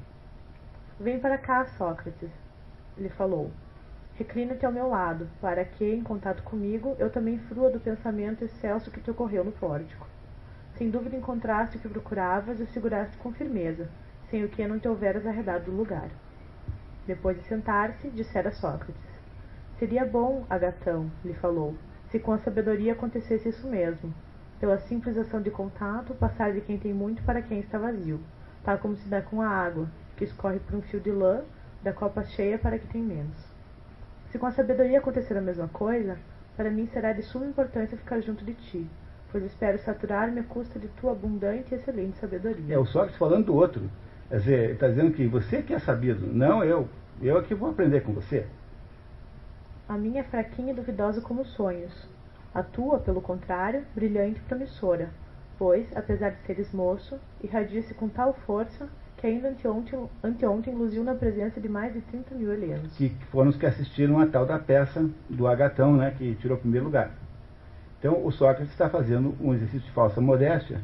Vem 1.01 1.19
para 1.19 1.39
cá, 1.39 1.65
Sócrates, 1.79 2.29
lhe 2.99 3.09
falou. 3.09 3.51
Reclina-te 4.15 4.67
ao 4.67 4.73
meu 4.73 4.89
lado, 4.89 5.27
para 5.41 5.65
que, 5.65 5.91
em 5.91 6.03
contato 6.03 6.43
comigo, 6.43 6.95
eu 6.99 7.11
também 7.11 7.39
frua 7.39 7.71
do 7.71 7.81
pensamento 7.81 8.45
excelso 8.45 8.91
que 8.91 9.01
te 9.01 9.11
ocorreu 9.11 9.43
no 9.43 9.53
pórtico. 9.53 10.07
Sem 10.77 10.91
dúvida 10.91 11.17
encontraste 11.17 11.77
o 11.77 11.81
que 11.81 11.89
procuravas 11.89 12.61
e 12.61 12.63
o 12.63 12.67
seguraste 12.67 13.17
com 13.17 13.33
firmeza, 13.33 13.89
sem 14.31 14.45
o 14.45 14.49
que 14.49 14.67
não 14.67 14.79
te 14.79 14.87
houveras 14.87 15.27
arredado 15.27 15.65
do 15.65 15.77
lugar. 15.77 16.11
Depois 17.07 17.39
de 17.39 17.47
sentar-se, 17.49 18.11
dissera 18.11 18.53
Sócrates. 18.53 19.03
Seria 19.79 20.05
bom, 20.05 20.45
Agatão, 20.49 21.11
lhe 21.25 21.35
falou, 21.35 21.75
se 22.11 22.19
com 22.19 22.33
a 22.33 22.39
sabedoria 22.39 22.93
acontecesse 22.93 23.49
isso 23.49 23.67
mesmo, 23.67 24.15
pela 24.61 24.79
simples 24.79 25.17
ação 25.17 25.41
de 25.41 25.51
contato, 25.51 26.15
passar 26.15 26.53
de 26.53 26.61
quem 26.61 26.79
tem 26.79 26.93
muito 26.93 27.23
para 27.25 27.43
quem 27.43 27.61
está 27.61 27.79
vazio, 27.79 28.21
tal 28.63 28.79
como 28.79 28.95
se 28.95 29.09
dá 29.09 29.23
com 29.23 29.41
a 29.41 29.49
água, 29.49 29.89
que 30.17 30.25
escorre 30.25 30.61
por 30.61 30.77
um 30.77 30.83
fio 30.83 31.01
de 31.01 31.11
lã, 31.11 31.43
da 31.83 31.93
copa 31.93 32.23
cheia 32.25 32.59
para 32.59 32.79
que 32.79 32.87
tem 32.87 33.03
menos. 33.03 33.52
Se 34.33 34.39
com 34.39 34.47
a 34.47 34.51
sabedoria 34.51 34.99
acontecer 34.99 35.37
a 35.37 35.43
mesma 35.43 35.69
coisa, 35.69 36.17
para 36.57 36.71
mim 36.71 36.87
será 36.87 37.13
de 37.13 37.21
suma 37.21 37.45
importância 37.45 37.99
ficar 37.99 38.19
junto 38.23 38.43
de 38.43 38.55
ti, 38.55 38.89
pois 39.31 39.45
espero 39.45 39.79
saturar-me 39.81 40.41
à 40.41 40.43
custa 40.43 40.79
de 40.79 40.89
tua 40.89 41.13
abundante 41.13 41.75
e 41.75 41.77
excelente 41.77 42.17
sabedoria. 42.17 42.75
É 42.75 42.79
o 42.79 42.87
Sócrates 42.87 43.19
falando 43.19 43.45
do 43.45 43.55
outro. 43.55 43.91
Quer 44.31 44.39
dizer, 44.39 44.71
está 44.71 44.89
dizendo 44.89 45.13
que 45.13 45.27
você 45.27 45.61
que 45.61 45.75
é 45.75 45.79
sabido, 45.79 46.27
não 46.27 46.65
eu. 46.65 46.89
Eu 47.21 47.37
é 47.37 47.43
que 47.43 47.55
vou 47.55 47.69
aprender 47.69 48.01
com 48.01 48.15
você. 48.15 48.47
A 49.87 49.99
minha 49.99 50.21
é 50.21 50.25
fraquinha 50.25 50.73
e 50.73 50.77
duvidosa 50.77 51.21
como 51.21 51.45
sonhos. 51.45 51.93
A 52.55 52.63
tua, 52.63 52.99
pelo 53.01 53.21
contrário, 53.21 53.85
brilhante 53.95 54.41
e 54.41 54.45
promissora, 54.45 55.11
pois, 55.59 55.95
apesar 55.95 56.31
de 56.31 56.41
seres 56.47 56.73
moço, 56.73 57.21
irradia-se 57.43 57.93
com 57.93 58.09
tal 58.09 58.33
força 58.47 58.89
que 59.23 59.29
ainda 59.29 59.51
anteontem, 59.51 60.09
anteontem 60.25 60.75
luziu 60.75 61.05
na 61.05 61.15
presença 61.15 61.61
de 61.61 61.69
mais 61.69 61.93
de 61.93 62.01
30 62.01 62.35
mil 62.35 62.53
helenos. 62.53 62.93
Que 62.97 63.11
foram 63.31 63.51
os 63.51 63.57
que 63.57 63.65
assistiram 63.65 64.19
a 64.19 64.27
tal 64.27 64.45
da 64.45 64.59
peça 64.59 65.09
do 65.31 65.47
Agatão, 65.47 65.97
né, 65.97 66.13
que 66.19 66.35
tirou 66.35 66.59
o 66.59 66.61
primeiro 66.61 66.87
lugar. 66.87 67.13
Então, 68.01 68.27
o 68.27 68.33
Sócrates 68.33 68.73
está 68.73 68.91
fazendo 68.91 69.33
um 69.41 69.55
exercício 69.55 69.87
de 69.87 69.93
falsa 69.93 70.21
modéstia, 70.21 70.81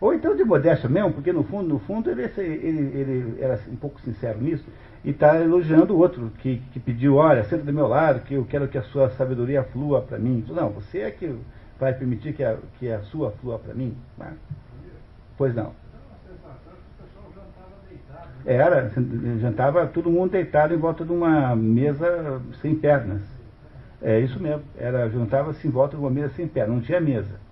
ou 0.00 0.12
então 0.12 0.34
de 0.34 0.42
modéstia 0.42 0.88
mesmo, 0.88 1.12
porque 1.12 1.32
no 1.32 1.44
fundo, 1.44 1.68
no 1.68 1.78
fundo 1.78 2.10
ele, 2.10 2.22
ele, 2.36 2.98
ele 2.98 3.40
era 3.40 3.60
um 3.68 3.76
pouco 3.76 4.00
sincero 4.00 4.40
nisso, 4.40 4.64
e 5.04 5.10
está 5.10 5.40
elogiando 5.40 5.94
o 5.94 5.98
outro, 5.98 6.32
que, 6.40 6.60
que 6.72 6.80
pediu, 6.80 7.14
olha, 7.14 7.44
senta 7.44 7.62
do 7.62 7.72
meu 7.72 7.86
lado, 7.86 8.22
que 8.22 8.34
eu 8.34 8.44
quero 8.44 8.66
que 8.66 8.76
a 8.76 8.82
sua 8.82 9.08
sabedoria 9.10 9.62
flua 9.62 10.02
para 10.02 10.18
mim. 10.18 10.44
Não, 10.48 10.70
você 10.70 10.98
é 10.98 11.12
que 11.12 11.32
vai 11.78 11.94
permitir 11.94 12.32
que 12.32 12.42
a, 12.42 12.56
que 12.80 12.90
a 12.90 13.02
sua 13.02 13.30
flua 13.30 13.56
para 13.56 13.72
mim? 13.72 13.96
Pois 15.36 15.54
não. 15.54 15.72
Era, 18.46 18.90
jantava 19.40 19.86
todo 19.86 20.10
mundo 20.10 20.30
deitado 20.30 20.72
em 20.72 20.78
volta 20.78 21.04
de 21.04 21.12
uma 21.12 21.54
mesa 21.54 22.40
sem 22.60 22.74
pernas. 22.74 23.22
É 24.00 24.20
isso 24.20 24.40
mesmo, 24.40 24.62
era 24.76 25.08
jantava-se 25.10 25.66
em 25.66 25.70
volta 25.70 25.96
de 25.96 26.02
uma 26.02 26.10
mesa 26.10 26.32
sem 26.34 26.46
pernas, 26.46 26.76
não 26.76 26.82
tinha 26.82 27.00
mesa 27.00 27.48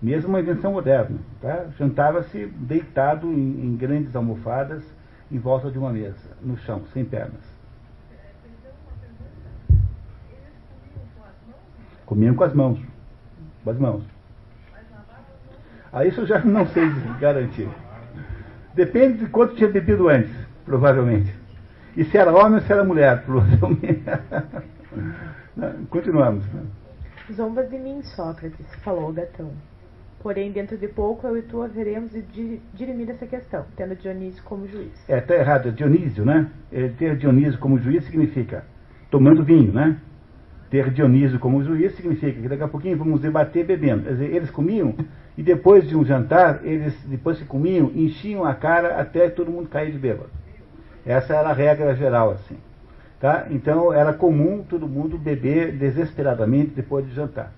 mesmo 0.00 0.30
uma 0.30 0.40
invenção 0.40 0.72
moderna. 0.72 1.18
Tá? 1.40 1.66
Jantava-se 1.78 2.46
deitado 2.46 3.26
em, 3.26 3.66
em, 3.66 3.76
grandes 3.76 4.14
almofadas 4.16 4.82
em 5.30 5.38
volta 5.38 5.70
de 5.70 5.78
uma 5.78 5.92
mesa, 5.92 6.30
no 6.40 6.56
chão, 6.58 6.82
sem 6.92 7.04
pernas. 7.04 7.40
Comiam 12.06 12.34
com 12.34 12.42
as 12.42 12.52
mãos. 12.52 12.80
Com 13.62 13.70
as 13.70 13.78
mãos. 13.78 14.02
Ah, 15.92 16.04
isso 16.04 16.20
eu 16.20 16.26
já 16.26 16.38
não 16.42 16.66
sei 16.68 16.88
garantir. 17.20 17.68
Depende 18.80 19.18
de 19.18 19.26
quanto 19.26 19.56
tinha 19.56 19.68
bebido 19.68 20.08
antes, 20.08 20.34
provavelmente. 20.64 21.30
E 21.94 22.02
se 22.02 22.16
era 22.16 22.32
homem 22.32 22.54
ou 22.54 22.60
se 22.62 22.72
era 22.72 22.82
mulher, 22.82 23.22
provavelmente. 23.26 24.02
Continuamos. 25.90 26.46
Né? 26.50 26.62
Zombas 27.30 27.68
de 27.68 27.76
mim, 27.78 28.02
Sócrates, 28.02 28.74
falou 28.82 29.10
o 29.10 29.12
gatão. 29.12 29.50
Porém, 30.22 30.50
dentro 30.50 30.78
de 30.78 30.88
pouco, 30.88 31.26
eu 31.26 31.36
e 31.36 31.42
tu 31.42 31.60
haveremos 31.60 32.10
de 32.12 32.58
dirimir 32.72 33.10
essa 33.10 33.26
questão, 33.26 33.66
tendo 33.76 33.94
Dionísio 33.96 34.42
como 34.44 34.66
juiz. 34.66 34.92
É, 35.06 35.18
está 35.18 35.34
errado. 35.34 35.72
Dionísio, 35.72 36.24
né? 36.24 36.50
É, 36.72 36.88
ter 36.88 37.18
Dionísio 37.18 37.60
como 37.60 37.78
juiz 37.78 38.02
significa 38.06 38.64
tomando 39.10 39.44
vinho, 39.44 39.74
né? 39.74 39.98
Ter 40.70 40.90
Dionísio 40.90 41.38
como 41.38 41.64
juiz 41.64 41.94
significa 41.96 42.40
que 42.40 42.48
daqui 42.48 42.62
a 42.62 42.68
pouquinho 42.68 42.96
vamos 42.96 43.20
debater 43.20 43.64
bebendo. 43.64 44.04
Quer 44.04 44.12
dizer, 44.12 44.34
eles 44.34 44.50
comiam 44.50 44.94
e 45.36 45.42
depois 45.42 45.88
de 45.88 45.96
um 45.96 46.04
jantar, 46.04 46.60
eles, 46.62 46.94
depois 47.06 47.38
que 47.38 47.44
comiam, 47.44 47.90
enchiam 47.94 48.44
a 48.44 48.54
cara 48.54 49.00
até 49.00 49.28
todo 49.28 49.50
mundo 49.50 49.68
cair 49.68 49.90
de 49.90 49.98
bêbado. 49.98 50.30
Essa 51.04 51.34
era 51.34 51.50
a 51.50 51.52
regra 51.52 51.94
geral, 51.96 52.30
assim. 52.30 52.56
Tá? 53.18 53.46
Então, 53.50 53.92
era 53.92 54.12
comum 54.12 54.62
todo 54.62 54.88
mundo 54.88 55.18
beber 55.18 55.72
desesperadamente 55.72 56.70
depois 56.74 57.06
de 57.06 57.14
jantar 57.14 57.52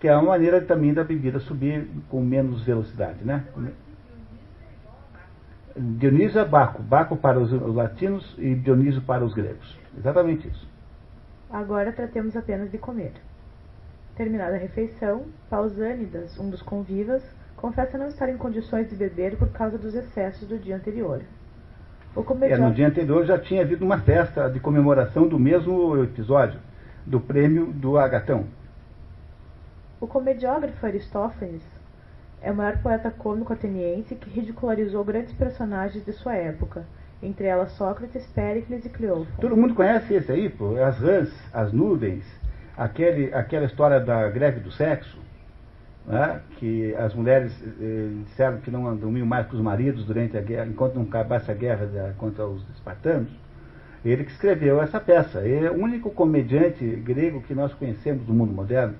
que 0.00 0.06
é 0.06 0.14
uma 0.14 0.30
maneira 0.30 0.60
também 0.60 0.94
da 0.94 1.02
bebida 1.02 1.40
subir 1.40 1.88
com 2.08 2.20
menos 2.20 2.62
velocidade, 2.62 3.24
né? 3.24 3.44
Dionísio 5.76 6.40
é 6.40 6.44
Baco, 6.44 6.82
Baco 6.82 7.16
para 7.16 7.38
os 7.38 7.50
latinos 7.74 8.34
e 8.38 8.54
Dionísio 8.54 9.02
para 9.02 9.24
os 9.24 9.34
gregos. 9.34 9.76
Exatamente 9.96 10.48
isso. 10.48 10.66
Agora 11.50 11.92
tratemos 11.92 12.36
apenas 12.36 12.70
de 12.70 12.78
comer. 12.78 13.12
Terminada 14.16 14.56
a 14.56 14.58
refeição, 14.58 15.26
Pausânidas, 15.48 16.38
um 16.38 16.50
dos 16.50 16.60
convivas, 16.60 17.22
confessa 17.56 17.96
não 17.96 18.08
estar 18.08 18.28
em 18.28 18.36
condições 18.36 18.88
de 18.90 18.96
beber 18.96 19.36
por 19.36 19.48
causa 19.50 19.78
dos 19.78 19.94
excessos 19.94 20.46
do 20.46 20.58
dia 20.58 20.76
anterior. 20.76 21.22
O 22.14 22.22
comediante... 22.22 22.62
É, 22.62 22.66
no 22.66 22.74
dia 22.74 22.88
anterior 22.88 23.24
já 23.24 23.38
tinha 23.38 23.62
havido 23.62 23.84
uma 23.84 23.98
festa 23.98 24.48
de 24.50 24.60
comemoração 24.60 25.26
do 25.26 25.38
mesmo 25.38 26.02
episódio, 26.02 26.60
do 27.06 27.20
prêmio 27.20 27.66
do 27.66 27.96
Agatão. 27.96 28.46
O 30.00 30.06
comediógrafo 30.06 30.84
Aristófanes 30.84 31.62
é 32.42 32.52
o 32.52 32.54
maior 32.54 32.78
poeta 32.78 33.10
cômico 33.10 33.52
ateniense 33.52 34.14
que 34.14 34.30
ridicularizou 34.30 35.04
grandes 35.04 35.32
personagens 35.32 36.04
de 36.04 36.12
sua 36.12 36.34
época, 36.34 36.84
entre 37.22 37.46
elas 37.46 37.72
Sócrates, 37.72 38.26
Péricles 38.28 38.84
e 38.84 38.88
Cleófon. 38.88 39.26
Todo 39.40 39.56
mundo 39.56 39.74
conhece 39.74 40.14
esse 40.14 40.30
aí, 40.30 40.48
pô, 40.48 40.76
as 40.76 40.98
rãs, 40.98 41.30
as 41.52 41.72
nuvens, 41.72 42.24
aquele, 42.76 43.32
aquela 43.34 43.66
história 43.66 44.00
da 44.00 44.28
greve 44.28 44.60
do 44.60 44.70
sexo, 44.70 45.18
né, 46.06 46.40
que 46.56 46.94
as 46.94 47.14
mulheres 47.14 47.52
eh, 47.80 48.08
disseram 48.24 48.58
que 48.58 48.70
não 48.70 48.96
dormiam 48.96 49.26
mais 49.26 49.46
com 49.46 49.56
os 49.56 49.62
maridos 49.62 50.04
durante 50.06 50.36
a 50.36 50.40
guerra, 50.40 50.66
enquanto 50.66 50.94
não 50.94 51.02
acabasse 51.02 51.50
a 51.50 51.54
guerra 51.54 51.86
da, 51.86 52.12
contra 52.16 52.46
os 52.46 52.62
espartanos. 52.70 53.28
Ele 54.04 54.24
que 54.24 54.30
escreveu 54.30 54.80
essa 54.80 55.00
peça. 55.00 55.40
Ele 55.40 55.66
é 55.66 55.70
o 55.70 55.74
único 55.74 56.10
comediante 56.10 56.84
grego 56.84 57.42
que 57.42 57.52
nós 57.52 57.74
conhecemos 57.74 58.24
do 58.24 58.32
mundo 58.32 58.52
moderno. 58.52 58.94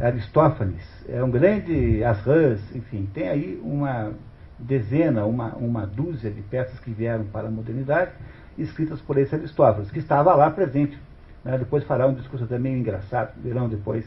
Aristófanes, 0.00 0.84
é 1.08 1.22
um 1.22 1.30
grande 1.30 2.04
Asrãs, 2.04 2.60
enfim, 2.74 3.08
tem 3.12 3.28
aí 3.28 3.60
uma 3.62 4.12
dezena, 4.58 5.24
uma, 5.24 5.54
uma 5.54 5.86
dúzia 5.86 6.30
de 6.30 6.42
peças 6.42 6.78
que 6.80 6.90
vieram 6.90 7.24
para 7.24 7.48
a 7.48 7.50
modernidade, 7.50 8.12
escritas 8.56 9.00
por 9.00 9.16
esse 9.18 9.34
Aristófanes, 9.34 9.90
que 9.90 9.98
estava 9.98 10.34
lá 10.34 10.50
presente. 10.50 10.98
Né? 11.44 11.56
Depois 11.58 11.84
fará 11.84 12.06
um 12.06 12.14
discurso 12.14 12.44
até 12.44 12.58
meio 12.58 12.76
engraçado, 12.76 13.32
verão 13.40 13.68
depois, 13.68 14.04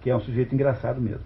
que 0.00 0.10
é 0.10 0.16
um 0.16 0.20
sujeito 0.20 0.54
engraçado 0.54 1.00
mesmo. 1.00 1.24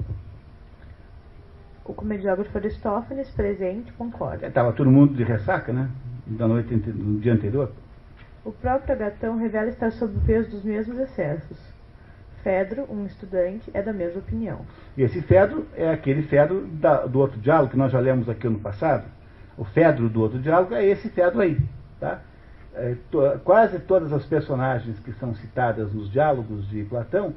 O 1.84 1.94
comediógrafo 1.94 2.56
Aristófanes, 2.56 3.30
presente, 3.30 3.92
concorda. 3.94 4.46
Estava 4.46 4.72
todo 4.72 4.90
mundo 4.90 5.14
de 5.14 5.24
ressaca, 5.24 5.72
né? 5.72 5.88
Da 6.26 6.46
noite, 6.46 6.74
no 6.74 7.18
dia 7.18 7.32
anterior. 7.32 7.72
O 8.44 8.52
próprio 8.52 8.94
Agatão 8.94 9.36
revela 9.38 9.68
estar 9.68 9.90
sob 9.92 10.16
o 10.16 10.20
peso 10.20 10.50
dos 10.50 10.62
mesmos 10.62 10.98
excessos 10.98 11.67
Fedro, 12.42 12.86
um 12.90 13.04
estudante, 13.06 13.70
é 13.74 13.82
da 13.82 13.92
mesma 13.92 14.20
opinião. 14.20 14.60
E 14.96 15.02
esse 15.02 15.20
Fedro 15.22 15.66
é 15.76 15.90
aquele 15.90 16.22
Fedro 16.22 16.66
da, 16.66 17.06
do 17.06 17.18
outro 17.18 17.38
diálogo 17.40 17.70
que 17.70 17.76
nós 17.76 17.92
já 17.92 18.00
lemos 18.00 18.28
aqui 18.28 18.48
no 18.48 18.58
passado. 18.58 19.04
O 19.56 19.64
Fedro 19.64 20.08
do 20.08 20.20
outro 20.20 20.38
diálogo 20.38 20.74
é 20.74 20.84
esse 20.84 21.08
Fedro 21.10 21.40
aí. 21.40 21.58
Tá? 22.00 22.20
É, 22.74 22.94
to, 23.10 23.40
quase 23.44 23.78
todas 23.80 24.12
as 24.12 24.24
personagens 24.24 24.98
que 25.00 25.12
são 25.14 25.34
citadas 25.34 25.92
nos 25.92 26.10
diálogos 26.10 26.68
de 26.68 26.84
Platão 26.84 27.34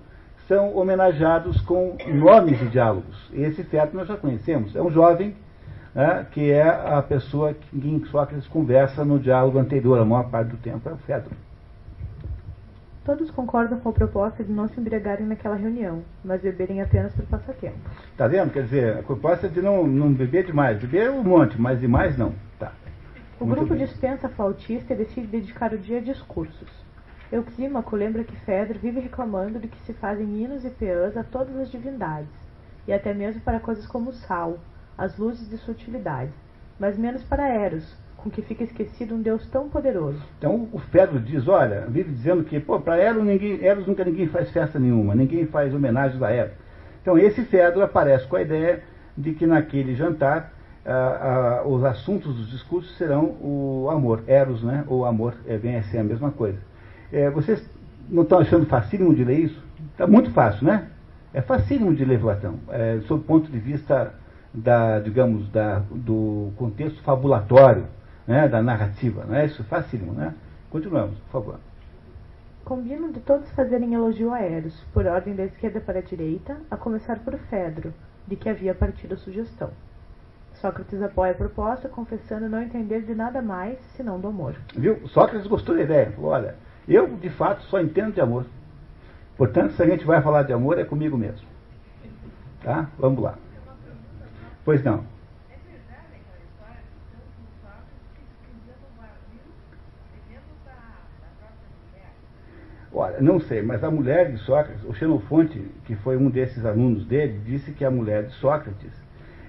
são 0.47 0.75
homenageados 0.75 1.61
com 1.61 1.97
nomes 2.07 2.59
de 2.59 2.67
diálogos. 2.67 3.29
Esse 3.33 3.63
Fedro 3.63 3.97
nós 3.97 4.07
já 4.07 4.17
conhecemos. 4.17 4.75
É 4.75 4.81
um 4.81 4.91
jovem 4.91 5.35
né, 5.95 6.25
que 6.31 6.51
é 6.51 6.67
a 6.67 7.01
pessoa 7.01 7.53
que, 7.53 7.77
em 7.77 8.03
Sócrates 8.05 8.47
conversa 8.47 9.03
no 9.03 9.19
diálogo 9.19 9.57
anterior, 9.57 9.99
a 9.99 10.05
maior 10.05 10.29
parte 10.29 10.49
do 10.49 10.57
tempo 10.57 10.87
é 10.89 10.93
o 10.93 10.97
Fedro. 10.97 11.31
Todos 13.03 13.31
concordam 13.31 13.79
com 13.79 13.89
a 13.89 13.93
proposta 13.93 14.43
de 14.43 14.51
não 14.51 14.67
se 14.67 14.79
embriagarem 14.79 15.25
naquela 15.25 15.55
reunião, 15.55 16.03
mas 16.23 16.41
beberem 16.41 16.81
apenas 16.81 17.11
por 17.15 17.25
passatempo. 17.25 17.79
Está 18.11 18.27
vendo? 18.27 18.51
Quer 18.51 18.63
dizer, 18.63 18.97
a 18.99 19.03
proposta 19.03 19.47
é 19.47 19.49
de 19.49 19.59
não, 19.59 19.87
não 19.87 20.13
beber 20.13 20.45
demais. 20.45 20.79
Beber 20.79 21.09
um 21.09 21.23
monte, 21.23 21.59
mas 21.59 21.79
demais 21.79 22.15
não. 22.15 22.35
Tá. 22.59 22.71
O 23.39 23.45
Muito 23.45 23.57
grupo 23.57 23.73
bem. 23.73 23.85
dispensa 23.85 24.27
a 24.27 24.29
flautista 24.29 24.93
e 24.93 24.97
decide 24.97 25.25
dedicar 25.25 25.73
o 25.73 25.79
dia 25.79 25.97
a 25.97 26.01
discursos. 26.01 26.69
Euxímaco 27.31 27.95
lembra 27.95 28.23
que 28.23 28.35
Fedro 28.41 28.77
vive 28.77 28.99
reclamando 28.99 29.57
de 29.57 29.67
que 29.67 29.79
se 29.79 29.93
fazem 29.93 30.43
hinos 30.43 30.63
e 30.63 30.69
peãs 30.69 31.17
a 31.17 31.23
todas 31.23 31.57
as 31.57 31.71
divindades, 31.71 32.29
e 32.87 32.93
até 32.93 33.13
mesmo 33.13 33.41
para 33.41 33.59
coisas 33.59 33.87
como 33.87 34.11
o 34.11 34.13
sal, 34.13 34.59
as 34.95 35.17
luzes 35.17 35.49
de 35.49 35.57
sua 35.57 35.73
utilidade, 35.73 36.31
mas 36.77 36.97
menos 36.97 37.23
para 37.23 37.47
Eros, 37.47 37.97
com 38.23 38.29
que 38.29 38.41
fica 38.41 38.63
esquecido 38.63 39.15
um 39.15 39.21
deus 39.21 39.47
tão 39.47 39.69
poderoso. 39.69 40.21
Então 40.37 40.67
o 40.71 40.79
Fedro 40.79 41.19
diz, 41.19 41.47
olha, 41.47 41.85
vive 41.87 42.11
dizendo 42.11 42.43
que, 42.43 42.59
pô, 42.59 42.79
para 42.79 42.97
Eros, 42.97 43.25
Eros 43.61 43.87
nunca 43.87 44.03
ninguém 44.03 44.27
faz 44.27 44.49
festa 44.51 44.79
nenhuma, 44.79 45.15
ninguém 45.15 45.45
faz 45.47 45.73
homenagens 45.73 46.21
a 46.21 46.31
Eros. 46.31 46.53
Então 47.01 47.17
esse 47.17 47.43
Fedro 47.45 47.81
aparece 47.81 48.27
com 48.27 48.35
a 48.35 48.41
ideia 48.41 48.83
de 49.17 49.33
que 49.33 49.45
naquele 49.45 49.95
jantar 49.95 50.53
ah, 50.85 51.61
ah, 51.63 51.67
os 51.67 51.83
assuntos 51.83 52.35
dos 52.35 52.49
discursos 52.49 52.97
serão 52.97 53.37
o 53.41 53.87
amor, 53.91 54.23
Eros, 54.25 54.63
né? 54.63 54.83
Ou 54.87 55.05
amor, 55.05 55.35
é, 55.47 55.57
vem 55.57 55.75
a 55.75 55.83
ser 55.83 55.99
a 55.99 56.03
mesma 56.03 56.31
coisa. 56.31 56.57
É, 57.11 57.29
vocês 57.29 57.63
não 58.09 58.23
estão 58.23 58.39
achando 58.39 58.65
facílimo 58.65 59.13
de 59.13 59.23
ler 59.23 59.39
isso? 59.39 59.63
Está 59.91 60.07
muito 60.07 60.31
fácil, 60.31 60.65
né? 60.65 60.87
É 61.33 61.41
facílimo 61.41 61.93
de 61.93 62.03
ler 62.03 62.19
Platão, 62.19 62.55
é, 62.69 62.99
sob 63.07 63.21
o 63.21 63.23
ponto 63.23 63.51
de 63.51 63.59
vista 63.59 64.13
da, 64.53 64.99
digamos, 64.99 65.47
da, 65.49 65.81
do 65.91 66.51
contexto 66.57 67.01
fabulatório, 67.03 67.85
né, 68.31 68.47
da 68.47 68.63
narrativa, 68.63 69.25
não 69.27 69.35
é 69.35 69.45
isso? 69.45 69.61
Facílimo, 69.65 70.13
né? 70.13 70.33
Continuamos, 70.69 71.19
por 71.19 71.31
favor. 71.31 71.59
Combinam 72.63 73.11
de 73.11 73.19
todos 73.19 73.51
fazerem 73.51 73.93
elogio 73.93 74.33
a 74.33 74.39
Eros, 74.39 74.73
por 74.93 75.05
ordem 75.05 75.35
da 75.35 75.43
esquerda 75.43 75.81
para 75.81 75.99
a 75.99 76.01
direita, 76.01 76.55
a 76.71 76.77
começar 76.77 77.19
por 77.19 77.37
Fedro, 77.49 77.93
de 78.25 78.37
que 78.37 78.47
havia 78.47 78.73
partido 78.73 79.15
a 79.15 79.17
sugestão. 79.17 79.69
Sócrates 80.53 81.01
apoia 81.01 81.33
a 81.33 81.35
proposta, 81.35 81.89
confessando 81.89 82.47
não 82.47 82.61
entender 82.61 83.01
de 83.01 83.13
nada 83.13 83.41
mais 83.41 83.77
senão 83.97 84.17
do 84.17 84.29
amor. 84.29 84.55
Viu? 84.77 85.05
Sócrates 85.09 85.47
gostou 85.47 85.75
da 85.75 85.81
ideia. 85.81 86.11
Falou, 86.11 86.31
olha, 86.31 86.55
eu 86.87 87.07
de 87.17 87.29
fato 87.31 87.63
só 87.63 87.81
entendo 87.81 88.13
de 88.13 88.21
amor. 88.21 88.45
Portanto, 89.35 89.73
se 89.73 89.83
a 89.83 89.85
gente 89.85 90.05
vai 90.05 90.21
falar 90.21 90.43
de 90.43 90.53
amor, 90.53 90.79
é 90.79 90.85
comigo 90.85 91.17
mesmo. 91.17 91.45
Tá? 92.63 92.87
Vamos 92.97 93.21
lá. 93.21 93.37
Pois 94.63 94.81
não. 94.83 95.03
Olha, 102.93 103.21
não 103.21 103.39
sei, 103.39 103.61
mas 103.61 103.83
a 103.83 103.89
mulher 103.89 104.31
de 104.31 104.37
Sócrates, 104.39 104.83
o 104.83 104.93
Xenofonte, 104.93 105.61
que 105.85 105.95
foi 105.95 106.17
um 106.17 106.29
desses 106.29 106.65
alunos 106.65 107.05
dele, 107.05 107.39
disse 107.45 107.71
que 107.71 107.85
a 107.85 107.91
mulher 107.91 108.23
de 108.23 108.33
Sócrates 108.33 108.91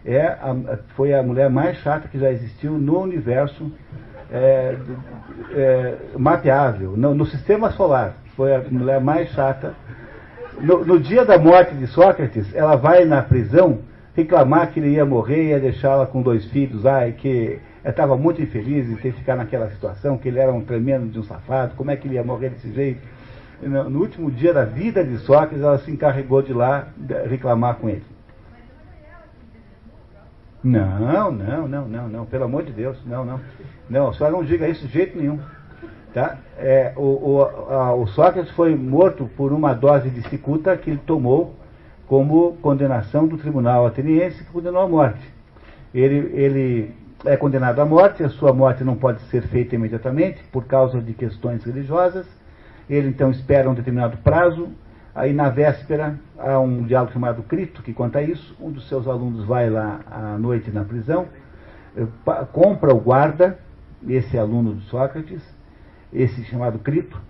é 0.04 0.20
a, 0.20 0.78
foi 0.96 1.12
a 1.12 1.22
mulher 1.22 1.50
mais 1.50 1.78
chata 1.78 2.08
que 2.08 2.18
já 2.18 2.30
existiu 2.30 2.72
no 2.72 3.00
universo 3.00 3.70
é, 4.30 4.76
é, 5.54 5.94
mapeável, 6.16 6.96
no, 6.96 7.14
no, 7.14 7.26
sistema 7.26 7.70
solar. 7.72 8.14
Foi 8.36 8.54
a 8.54 8.60
mulher 8.70 9.00
mais 9.00 9.28
chata. 9.30 9.74
No, 10.60 10.84
no, 10.84 11.00
dia 11.00 11.24
da 11.24 11.36
morte 11.36 11.74
de 11.74 11.86
Sócrates, 11.88 12.54
ela 12.54 12.76
vai 12.76 13.04
na 13.04 13.22
prisão 13.22 13.80
reclamar 14.14 14.70
que 14.70 14.78
ele 14.78 14.90
ia 14.90 15.04
morrer 15.04 15.42
e 15.42 15.48
ia 15.48 15.60
deixá-la 15.60 16.06
com 16.06 16.22
dois 16.22 16.44
filhos, 16.46 16.86
ai, 16.86 17.12
que 17.12 17.58
estava 17.84 18.16
muito 18.16 18.40
infeliz 18.40 18.88
em 18.88 18.96
ter 18.96 19.12
que 19.12 19.18
ficar 19.18 19.36
naquela 19.36 19.68
situação, 19.70 20.16
que 20.16 20.28
ele 20.28 20.38
era 20.38 20.52
um 20.52 20.60
tremendo 20.60 21.10
de 21.10 21.18
um 21.18 21.22
safado, 21.24 21.74
como 21.76 21.90
é 21.90 21.96
que 21.96 22.06
ele 22.06 22.14
ia 22.14 22.24
morrer 22.24 22.50
desse 22.50 22.72
jeito. 22.72 23.00
No, 23.62 24.00
último 24.00 24.30
dia 24.30 24.52
da 24.52 24.64
vida 24.64 25.04
de 25.04 25.18
Sócrates, 25.18 25.60
ela 25.60 25.78
se 25.78 25.90
encarregou 25.90 26.42
de 26.42 26.52
lá 26.52 26.88
reclamar 27.28 27.76
com 27.76 27.88
ele. 27.88 28.04
Não, 30.64 31.32
não, 31.32 31.68
não, 31.68 31.88
não, 31.88 32.08
não, 32.08 32.26
pelo 32.26 32.44
amor 32.44 32.64
de 32.64 32.72
Deus, 32.72 32.98
não, 33.06 33.24
não. 33.24 33.40
Não, 33.88 34.12
senhora 34.12 34.36
não 34.36 34.44
diga 34.44 34.68
isso 34.68 34.86
de 34.86 34.92
jeito 34.92 35.18
nenhum. 35.18 35.38
Tá? 36.12 36.38
É, 36.58 36.92
o, 36.96 37.00
o, 37.00 37.42
a, 37.42 37.94
o 37.94 38.06
Sócrates 38.08 38.52
foi 38.52 38.74
morto 38.74 39.30
por 39.36 39.52
uma 39.52 39.72
dose 39.74 40.10
de 40.10 40.28
cicuta 40.28 40.76
que 40.76 40.90
ele 40.90 41.00
tomou 41.06 41.54
como 42.06 42.56
condenação 42.60 43.26
do 43.26 43.38
tribunal 43.38 43.86
ateniense 43.86 44.44
que 44.44 44.52
condenou 44.52 44.82
à 44.82 44.88
morte. 44.88 45.22
Ele, 45.94 46.30
ele 46.34 46.94
é 47.24 47.36
condenado 47.36 47.80
à 47.80 47.84
morte, 47.84 48.22
a 48.22 48.28
sua 48.28 48.52
morte 48.52 48.84
não 48.84 48.96
pode 48.96 49.20
ser 49.22 49.42
feita 49.42 49.74
imediatamente 49.74 50.42
por 50.52 50.64
causa 50.64 51.00
de 51.00 51.14
questões 51.14 51.64
religiosas. 51.64 52.26
Ele 52.92 53.08
então 53.08 53.30
espera 53.30 53.70
um 53.70 53.74
determinado 53.74 54.18
prazo, 54.18 54.68
Aí 55.14 55.34
na 55.34 55.50
véspera 55.50 56.18
há 56.38 56.58
um 56.58 56.84
diálogo 56.84 57.12
chamado 57.12 57.42
Crito 57.42 57.82
que 57.82 57.92
conta 57.92 58.22
isso. 58.22 58.56
Um 58.58 58.70
dos 58.70 58.88
seus 58.88 59.06
alunos 59.06 59.44
vai 59.44 59.68
lá 59.68 60.00
à 60.10 60.38
noite 60.38 60.70
na 60.70 60.84
prisão, 60.84 61.28
eh, 61.94 62.06
compra 62.50 62.94
o 62.94 62.98
guarda, 62.98 63.58
esse 64.08 64.38
aluno 64.38 64.74
de 64.74 64.84
Sócrates, 64.86 65.42
esse 66.12 66.42
chamado 66.44 66.78
Crito, 66.78 67.20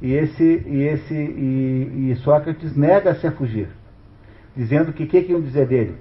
e 0.00 0.12
esse 0.12 0.44
e 0.44 0.82
esse 0.82 1.14
e, 1.14 2.10
e 2.10 2.16
Sócrates 2.16 2.76
nega-se 2.76 3.26
a 3.26 3.32
fugir, 3.32 3.68
dizendo 4.54 4.92
que 4.92 5.04
o 5.04 5.06
que, 5.06 5.22
que 5.22 5.32
iam 5.32 5.40
dizer 5.40 5.66
dele? 5.66 5.96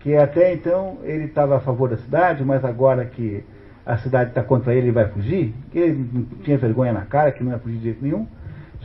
Que 0.00 0.14
até 0.14 0.52
então 0.52 0.98
ele 1.04 1.24
estava 1.24 1.56
a 1.56 1.60
favor 1.60 1.88
da 1.88 1.96
cidade, 1.96 2.44
mas 2.44 2.62
agora 2.66 3.06
que 3.06 3.42
a 3.84 3.96
cidade 3.96 4.30
está 4.30 4.42
contra 4.42 4.74
ele, 4.74 4.88
ele 4.88 4.92
vai 4.92 5.08
fugir, 5.08 5.54
que 5.70 5.78
ele 5.78 6.10
não 6.12 6.24
tinha 6.42 6.58
vergonha 6.58 6.92
na 6.92 7.06
cara, 7.06 7.32
que 7.32 7.42
não 7.42 7.52
ia 7.52 7.58
fugir 7.58 7.78
de 7.78 7.84
jeito 7.84 8.04
nenhum. 8.04 8.26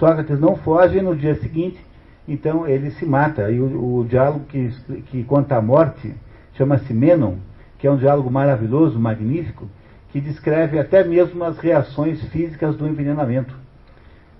Sócrates 0.01 0.39
não 0.39 0.55
foge 0.55 0.99
no 0.99 1.15
dia 1.15 1.35
seguinte, 1.35 1.79
então 2.27 2.67
ele 2.67 2.89
se 2.89 3.05
mata. 3.05 3.51
E 3.51 3.59
o, 3.59 3.99
o 3.99 4.05
diálogo 4.05 4.45
que, 4.45 4.71
que 5.11 5.23
conta 5.23 5.55
a 5.55 5.61
morte 5.61 6.11
chama-se 6.55 6.91
Menon, 6.91 7.35
que 7.77 7.85
é 7.85 7.91
um 7.91 7.97
diálogo 7.97 8.31
maravilhoso, 8.31 8.99
magnífico, 8.99 9.69
que 10.09 10.19
descreve 10.19 10.79
até 10.79 11.03
mesmo 11.03 11.43
as 11.43 11.59
reações 11.59 12.19
físicas 12.29 12.75
do 12.75 12.87
envenenamento. 12.87 13.55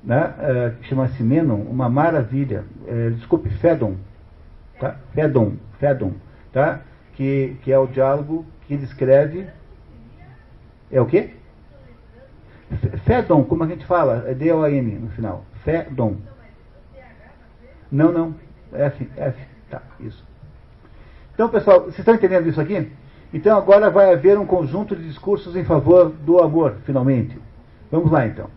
Né? 0.03 0.33
É, 0.39 0.71
chama-se 0.81 1.21
Menon, 1.21 1.61
uma 1.61 1.87
maravilha. 1.87 2.63
É, 2.87 3.11
desculpe, 3.11 3.47
Fedon. 3.49 3.97
Tá? 4.79 4.95
Fedon, 5.13 5.53
Fedon, 5.79 6.13
tá? 6.51 6.81
que, 7.13 7.55
que 7.61 7.71
é 7.71 7.77
o 7.77 7.85
diálogo 7.85 8.47
que 8.67 8.75
descreve. 8.75 9.45
É 10.91 10.99
o 10.99 11.05
quê? 11.05 11.29
Fedon, 13.05 13.43
como 13.43 13.63
a 13.63 13.67
gente 13.67 13.85
fala, 13.85 14.25
é 14.27 14.33
D-O-N 14.33 14.91
no 14.97 15.09
final. 15.09 15.45
Fedon. 15.63 16.17
Não, 17.91 18.11
não. 18.11 18.35
F, 18.73 19.09
F. 19.17 19.47
Tá, 19.69 19.81
isso. 19.99 20.23
Então, 21.33 21.49
pessoal, 21.49 21.81
vocês 21.81 21.99
estão 21.99 22.15
entendendo 22.15 22.47
isso 22.47 22.61
aqui? 22.61 22.91
Então, 23.33 23.57
agora 23.57 23.89
vai 23.89 24.13
haver 24.13 24.37
um 24.37 24.45
conjunto 24.45 24.95
de 24.95 25.03
discursos 25.07 25.55
em 25.55 25.63
favor 25.63 26.09
do 26.09 26.39
amor, 26.39 26.75
finalmente. 26.85 27.39
Vamos 27.89 28.11
lá, 28.11 28.25
então. 28.25 28.49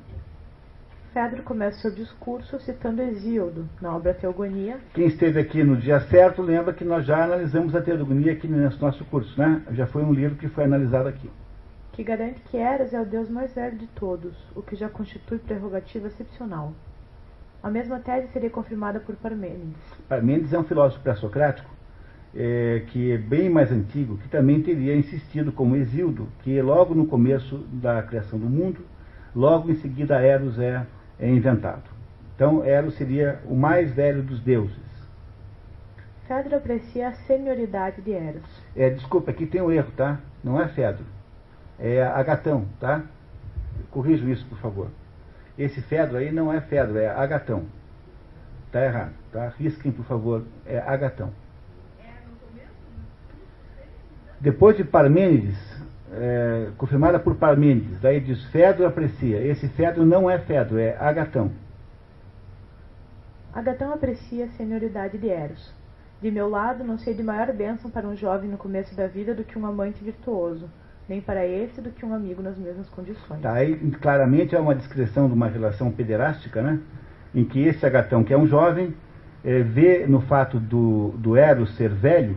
Fedro 1.13 1.45
começa 1.45 1.79
seu 1.79 1.93
discurso 1.93 2.59
citando 2.59 3.01
Hesíodo, 3.01 3.69
na 3.81 3.95
obra 3.95 4.13
Teogonia. 4.13 4.79
Quem 4.93 5.07
esteve 5.07 5.39
aqui 5.39 5.63
no 5.63 5.77
dia 5.77 6.01
certo 6.01 6.43
lembra 6.43 6.75
que 6.75 6.85
nós 6.85 7.07
já 7.07 7.23
analisamos 7.23 7.75
a 7.77 7.81
Teogonia 7.81 8.33
aqui 8.33 8.49
no 8.49 8.59
nosso 8.81 9.05
curso, 9.05 9.41
né? 9.41 9.63
Já 9.71 9.87
foi 9.87 10.03
um 10.03 10.13
livro 10.13 10.37
que 10.37 10.49
foi 10.49 10.65
analisado 10.65 11.09
aqui. 11.09 11.31
Que 11.93 12.03
garante 12.03 12.41
que 12.51 12.57
Eros 12.57 12.93
é 12.93 13.01
o 13.01 13.07
deus 13.07 13.31
mais 13.31 13.55
velho 13.55 13.79
de 13.79 13.87
todos, 13.87 14.35
o 14.57 14.63
que 14.63 14.75
já 14.75 14.89
constitui 14.89 15.39
prerrogativa 15.39 16.09
excepcional. 16.09 16.73
A 17.65 17.71
mesma 17.71 17.99
tese 17.99 18.29
seria 18.29 18.51
confirmada 18.51 19.01
por 19.01 19.17
Parmênides. 19.17 19.81
Parmênides 20.07 20.53
é 20.53 20.59
um 20.59 20.65
filósofo 20.65 21.03
pré-socrático 21.03 21.71
é, 22.37 22.83
que 22.89 23.13
é 23.13 23.17
bem 23.17 23.49
mais 23.49 23.73
antigo, 23.73 24.19
que 24.19 24.29
também 24.29 24.63
teria 24.63 24.95
insistido 24.95 25.51
como 25.51 25.75
Exildo, 25.75 26.29
que 26.43 26.61
logo 26.61 26.95
no 26.95 27.07
começo 27.07 27.57
da 27.73 28.03
criação 28.03 28.39
do 28.39 28.45
mundo, 28.45 28.85
logo 29.35 29.71
em 29.71 29.77
seguida 29.77 30.21
Eros 30.21 30.59
é, 30.59 30.87
é 31.19 31.31
inventado. 31.31 31.85
Então 32.37 32.63
Eros 32.63 32.97
seria 32.97 33.41
o 33.47 33.57
mais 33.57 33.91
velho 33.95 34.23
dos 34.23 34.41
deuses. 34.41 34.77
Fedro 36.29 36.57
aprecia 36.57 37.09
a 37.09 37.13
senioridade 37.13 38.03
de 38.03 38.13
Eros. 38.13 38.63
É, 38.77 38.91
desculpa, 38.91 39.31
aqui 39.31 39.47
tem 39.47 39.63
um 39.63 39.73
erro, 39.73 39.91
tá? 39.97 40.21
Não 40.43 40.61
é 40.61 40.69
Fedro. 40.69 41.07
É 41.79 42.03
Agatão, 42.03 42.67
tá? 42.79 43.05
Corrijam 43.91 44.29
isso, 44.29 44.45
por 44.45 44.59
favor. 44.59 44.89
Esse 45.59 45.81
Fedro 45.83 46.17
aí 46.17 46.33
não 46.33 46.53
é 46.53 46.61
Fedro, 46.61 46.99
é 46.99 47.09
Agatão. 47.09 47.65
Tá 48.73 48.85
errado, 48.85 49.13
tá? 49.33 49.53
Risquem, 49.57 49.93
por 49.93 50.05
favor, 50.05 50.45
é 50.67 50.79
Agatão. 50.79 51.31
Depois 54.41 54.77
de 54.77 54.85
Parmênides, 54.85 55.57
é, 56.13 56.71
confirmada 56.77 57.19
por 57.19 57.37
Parmênides, 57.37 58.01
daí 58.01 58.21
diz 58.21 58.45
Fedro 58.47 58.87
aprecia. 58.87 59.41
Esse 59.41 59.69
Fedro 59.69 60.05
não 60.05 60.29
é 60.29 60.39
Fedro, 60.39 60.79
é 60.79 60.97
Agatão. 60.99 61.53
Agatão 63.55 63.93
aprecia 63.93 64.47
a 64.47 64.49
senioridade 64.49 65.17
de 65.17 65.29
Eros. 65.29 65.73
De 66.21 66.31
meu 66.31 66.49
lado, 66.49 66.83
não 66.83 66.99
sei 66.99 67.15
de 67.15 67.23
maior 67.23 67.53
bênção 67.53 67.91
para 67.91 68.07
um 68.07 68.17
jovem 68.17 68.51
no 68.51 68.59
começo 68.59 68.95
da 68.97 69.07
vida 69.07 69.35
do 69.35 69.45
que 69.45 69.59
um 69.59 69.67
amante 69.67 70.03
virtuoso, 70.03 70.69
nem 71.09 71.21
para 71.21 71.47
esse 71.47 71.81
do 71.81 71.91
que 71.91 72.05
um 72.05 72.15
amigo 72.15 72.43
nas 72.43 72.59
mesmas 72.59 72.89
condições. 72.89 73.41
Tá, 73.41 73.53
aí 73.53 73.77
claramente 74.01 74.55
é 74.55 74.59
uma 74.59 74.75
descrição 74.75 75.29
de 75.29 75.35
uma 75.35 75.49
relação 75.49 75.91
pederástica, 75.91 76.63
né? 76.63 76.81
Em 77.35 77.45
que 77.45 77.61
esse 77.67 77.85
Agatão, 77.85 78.25
que 78.25 78.33
é 78.33 78.39
um 78.39 78.47
jovem, 78.47 78.95
é, 79.45 79.61
vê 79.61 80.07
no 80.07 80.21
fato 80.23 80.59
do, 80.59 81.15
do 81.19 81.37
Eros 81.37 81.75
ser 81.77 81.91
velho 81.91 82.37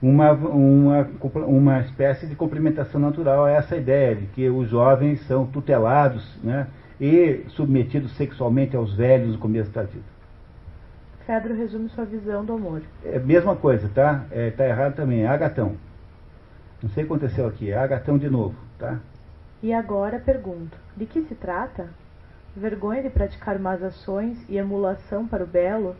uma, 0.00 0.32
uma, 0.32 1.08
uma 1.46 1.80
espécie 1.80 2.26
de 2.26 2.34
complementação 2.34 3.00
natural 3.00 3.44
a 3.44 3.50
essa 3.50 3.76
ideia 3.76 4.14
de 4.14 4.26
que 4.26 4.48
os 4.48 4.68
jovens 4.68 5.20
são 5.26 5.44
tutelados 5.46 6.38
né, 6.42 6.68
e 7.00 7.44
submetidos 7.48 8.12
sexualmente 8.16 8.76
aos 8.76 8.94
velhos 8.94 9.32
no 9.32 9.38
começo 9.38 9.70
da 9.70 9.82
vida. 9.82 10.04
Fedro 11.26 11.54
resume 11.54 11.88
sua 11.90 12.04
visão 12.04 12.44
do 12.44 12.54
amor. 12.54 12.80
É 13.04 13.18
a 13.18 13.20
mesma 13.20 13.54
coisa, 13.54 13.90
tá? 13.94 14.24
É, 14.30 14.50
tá 14.50 14.66
errado 14.66 14.94
também, 14.94 15.24
é 15.24 15.26
agatão. 15.26 15.76
Não 16.82 16.88
sei 16.90 17.04
o 17.04 17.06
que 17.06 17.12
aconteceu 17.12 17.46
aqui, 17.46 17.70
é 17.70 17.76
agatão 17.76 18.16
de 18.16 18.30
novo, 18.30 18.54
tá? 18.78 19.00
E 19.60 19.72
agora 19.72 20.20
pergunto, 20.20 20.76
de 20.96 21.06
que 21.06 21.22
se 21.22 21.34
trata? 21.34 21.88
Vergonha 22.56 23.02
de 23.02 23.10
praticar 23.10 23.58
más 23.58 23.82
ações 23.82 24.38
e 24.48 24.56
emulação 24.56 25.26
para 25.26 25.42
o 25.42 25.46
belo, 25.46 25.96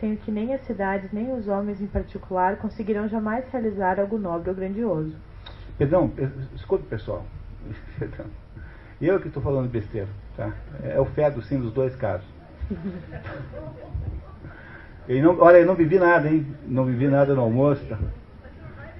sendo 0.00 0.16
que 0.16 0.30
nem 0.30 0.54
as 0.54 0.62
cidades 0.62 1.12
nem 1.12 1.32
os 1.32 1.48
homens 1.48 1.80
em 1.80 1.86
particular 1.86 2.56
conseguirão 2.56 3.06
jamais 3.08 3.44
realizar 3.52 4.00
algo 4.00 4.18
nobre 4.18 4.48
ou 4.48 4.56
grandioso. 4.56 5.14
Perdão, 5.76 6.10
escuta 6.54 6.84
pessoal. 6.88 7.24
Perdão. 7.98 8.26
Eu 9.00 9.20
que 9.20 9.28
estou 9.28 9.42
falando 9.42 9.68
besteira, 9.68 10.08
tá? 10.36 10.52
É 10.82 10.98
o 10.98 11.04
Fedo 11.04 11.42
sim 11.42 11.58
dos 11.60 11.72
dois 11.72 11.94
casos. 11.96 12.26
Eu 15.08 15.20
não, 15.20 15.40
olha, 15.40 15.56
eu 15.56 15.66
não 15.66 15.74
vivi 15.74 15.98
nada, 15.98 16.28
hein? 16.28 16.46
Não 16.64 16.84
vivi 16.84 17.08
nada 17.08 17.34
no 17.34 17.40
almoço. 17.40 17.84
Tá? 17.86 17.98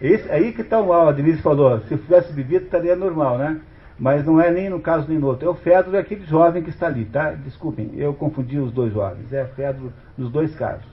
Esse, 0.02 0.28
aí 0.32 0.52
que 0.52 0.62
está 0.62 0.80
o 0.80 0.88
mal, 0.88 1.08
a 1.08 1.12
Denise 1.12 1.40
falou, 1.40 1.78
se 1.82 1.92
eu 1.92 1.98
tivesse 1.98 2.32
vivido 2.32 2.64
estaria 2.64 2.96
normal, 2.96 3.38
né? 3.38 3.60
Mas 3.96 4.26
não 4.26 4.40
é 4.40 4.50
nem 4.50 4.68
no 4.68 4.80
caso 4.80 5.08
nem 5.08 5.16
no 5.16 5.28
outro. 5.28 5.46
É 5.46 5.50
o 5.50 5.54
Fedro 5.54 5.92
daquele 5.92 6.24
jovem 6.24 6.60
que 6.60 6.70
está 6.70 6.88
ali, 6.88 7.04
tá? 7.04 7.30
Desculpem, 7.30 7.92
eu 7.94 8.12
confundi 8.12 8.58
os 8.58 8.72
dois 8.72 8.92
jovens. 8.92 9.32
É 9.32 9.44
Fedro 9.44 9.92
nos 10.18 10.28
dois 10.28 10.52
casos. 10.56 10.90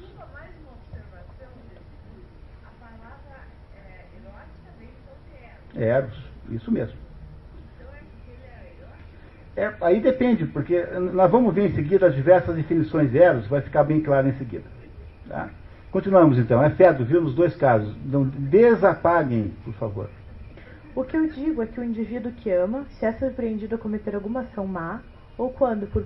Eros, 5.75 6.23
isso 6.51 6.71
mesmo. 6.71 6.97
É, 9.55 9.73
aí 9.81 9.99
depende, 9.99 10.45
porque 10.45 10.83
nós 11.13 11.31
vamos 11.31 11.53
ver 11.53 11.69
em 11.69 11.73
seguida 11.73 12.05
as 12.05 12.15
diversas 12.15 12.55
definições 12.55 13.11
de 13.11 13.17
Eros, 13.17 13.47
vai 13.47 13.61
ficar 13.61 13.83
bem 13.83 14.01
claro 14.01 14.27
em 14.27 14.33
seguida. 14.33 14.65
Tá? 15.27 15.49
Continuamos 15.91 16.37
então. 16.37 16.61
É 16.63 16.69
Fedro, 16.69 17.03
viu, 17.03 17.21
nos 17.21 17.33
dois 17.33 17.55
casos. 17.55 17.95
Não 18.05 18.23
desapaguem, 18.23 19.53
por 19.63 19.73
favor. 19.73 20.09
O 20.95 21.03
que 21.03 21.17
eu 21.17 21.27
digo 21.27 21.63
é 21.63 21.65
que 21.65 21.79
o 21.79 21.83
indivíduo 21.83 22.31
que 22.31 22.51
ama, 22.51 22.85
se 22.91 23.05
é 23.05 23.13
surpreendido 23.13 23.75
a 23.75 23.77
cometer 23.77 24.13
alguma 24.13 24.41
ação 24.41 24.67
má, 24.67 25.01
ou 25.37 25.49
quando, 25.49 25.87
por 25.87 26.05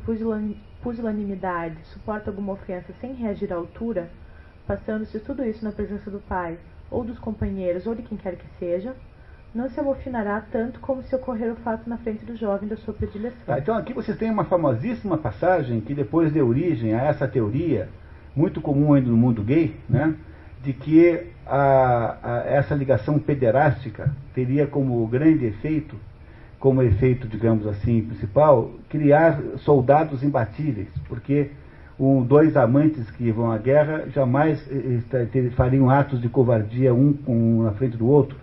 pusilanimidade, 0.81 1.77
suporta 1.85 2.29
alguma 2.29 2.53
ofensa 2.53 2.93
sem 3.01 3.13
reagir 3.13 3.51
à 3.51 3.55
altura, 3.55 4.09
passando-se 4.67 5.19
tudo 5.19 5.43
isso 5.43 5.65
na 5.65 5.71
presença 5.71 6.11
do 6.11 6.19
pai, 6.19 6.57
ou 6.91 7.03
dos 7.03 7.17
companheiros, 7.19 7.87
ou 7.87 7.95
de 7.95 8.03
quem 8.03 8.17
quer 8.17 8.35
que 8.35 8.45
seja, 8.59 8.93
não 9.53 9.69
se 9.69 9.79
amofinará 9.79 10.41
tanto 10.51 10.79
como 10.79 11.03
se 11.03 11.15
ocorrer 11.15 11.51
o 11.51 11.55
fato 11.57 11.89
na 11.89 11.97
frente 11.97 12.23
do 12.25 12.35
jovem 12.35 12.69
da 12.69 12.77
sua 12.77 12.93
predileção. 12.93 13.45
Tá, 13.45 13.59
então 13.59 13.75
aqui 13.75 13.93
vocês 13.93 14.17
têm 14.17 14.29
uma 14.29 14.45
famosíssima 14.45 15.17
passagem 15.17 15.81
que 15.81 15.93
depois 15.93 16.31
deu 16.31 16.47
origem 16.47 16.93
a 16.93 17.03
essa 17.03 17.27
teoria, 17.27 17.89
muito 18.35 18.61
comum 18.61 18.93
ainda 18.93 19.09
no 19.09 19.17
mundo 19.17 19.43
gay, 19.43 19.75
né? 19.89 20.15
de 20.63 20.71
que 20.71 21.27
a, 21.45 22.17
a, 22.23 22.43
essa 22.47 22.73
ligação 22.73 23.19
pederástica 23.19 24.11
teria 24.33 24.65
como 24.65 25.05
grande 25.07 25.45
efeito, 25.45 25.95
como 26.57 26.81
efeito, 26.81 27.27
digamos 27.27 27.67
assim, 27.67 28.01
principal, 28.01 28.71
criar 28.89 29.39
soldados 29.57 30.23
imbatíveis, 30.23 30.87
porque 31.09 31.51
um, 31.99 32.23
dois 32.23 32.55
amantes 32.55 33.11
que 33.11 33.29
vão 33.31 33.51
à 33.51 33.57
guerra 33.57 34.05
jamais 34.13 34.65
eh, 34.71 35.01
eh 35.11 35.49
fariam 35.51 35.89
atos 35.89 36.21
de 36.21 36.29
covardia 36.29 36.93
um, 36.93 37.17
um 37.27 37.63
na 37.63 37.71
frente 37.73 37.97
do 37.97 38.07
outro. 38.07 38.37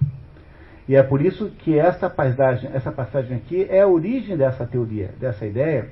E 0.87 0.95
é 0.95 1.03
por 1.03 1.23
isso 1.23 1.51
que 1.61 1.79
essa 1.79 2.11
passagem, 2.11 2.71
essa 2.75 2.93
passagem 2.93 3.37
aqui 3.37 3.67
é 3.71 3.81
a 3.81 3.89
origem 3.89 4.37
dessa 4.37 4.67
teoria, 4.67 5.11
dessa 5.19 5.47
ideia, 5.47 5.89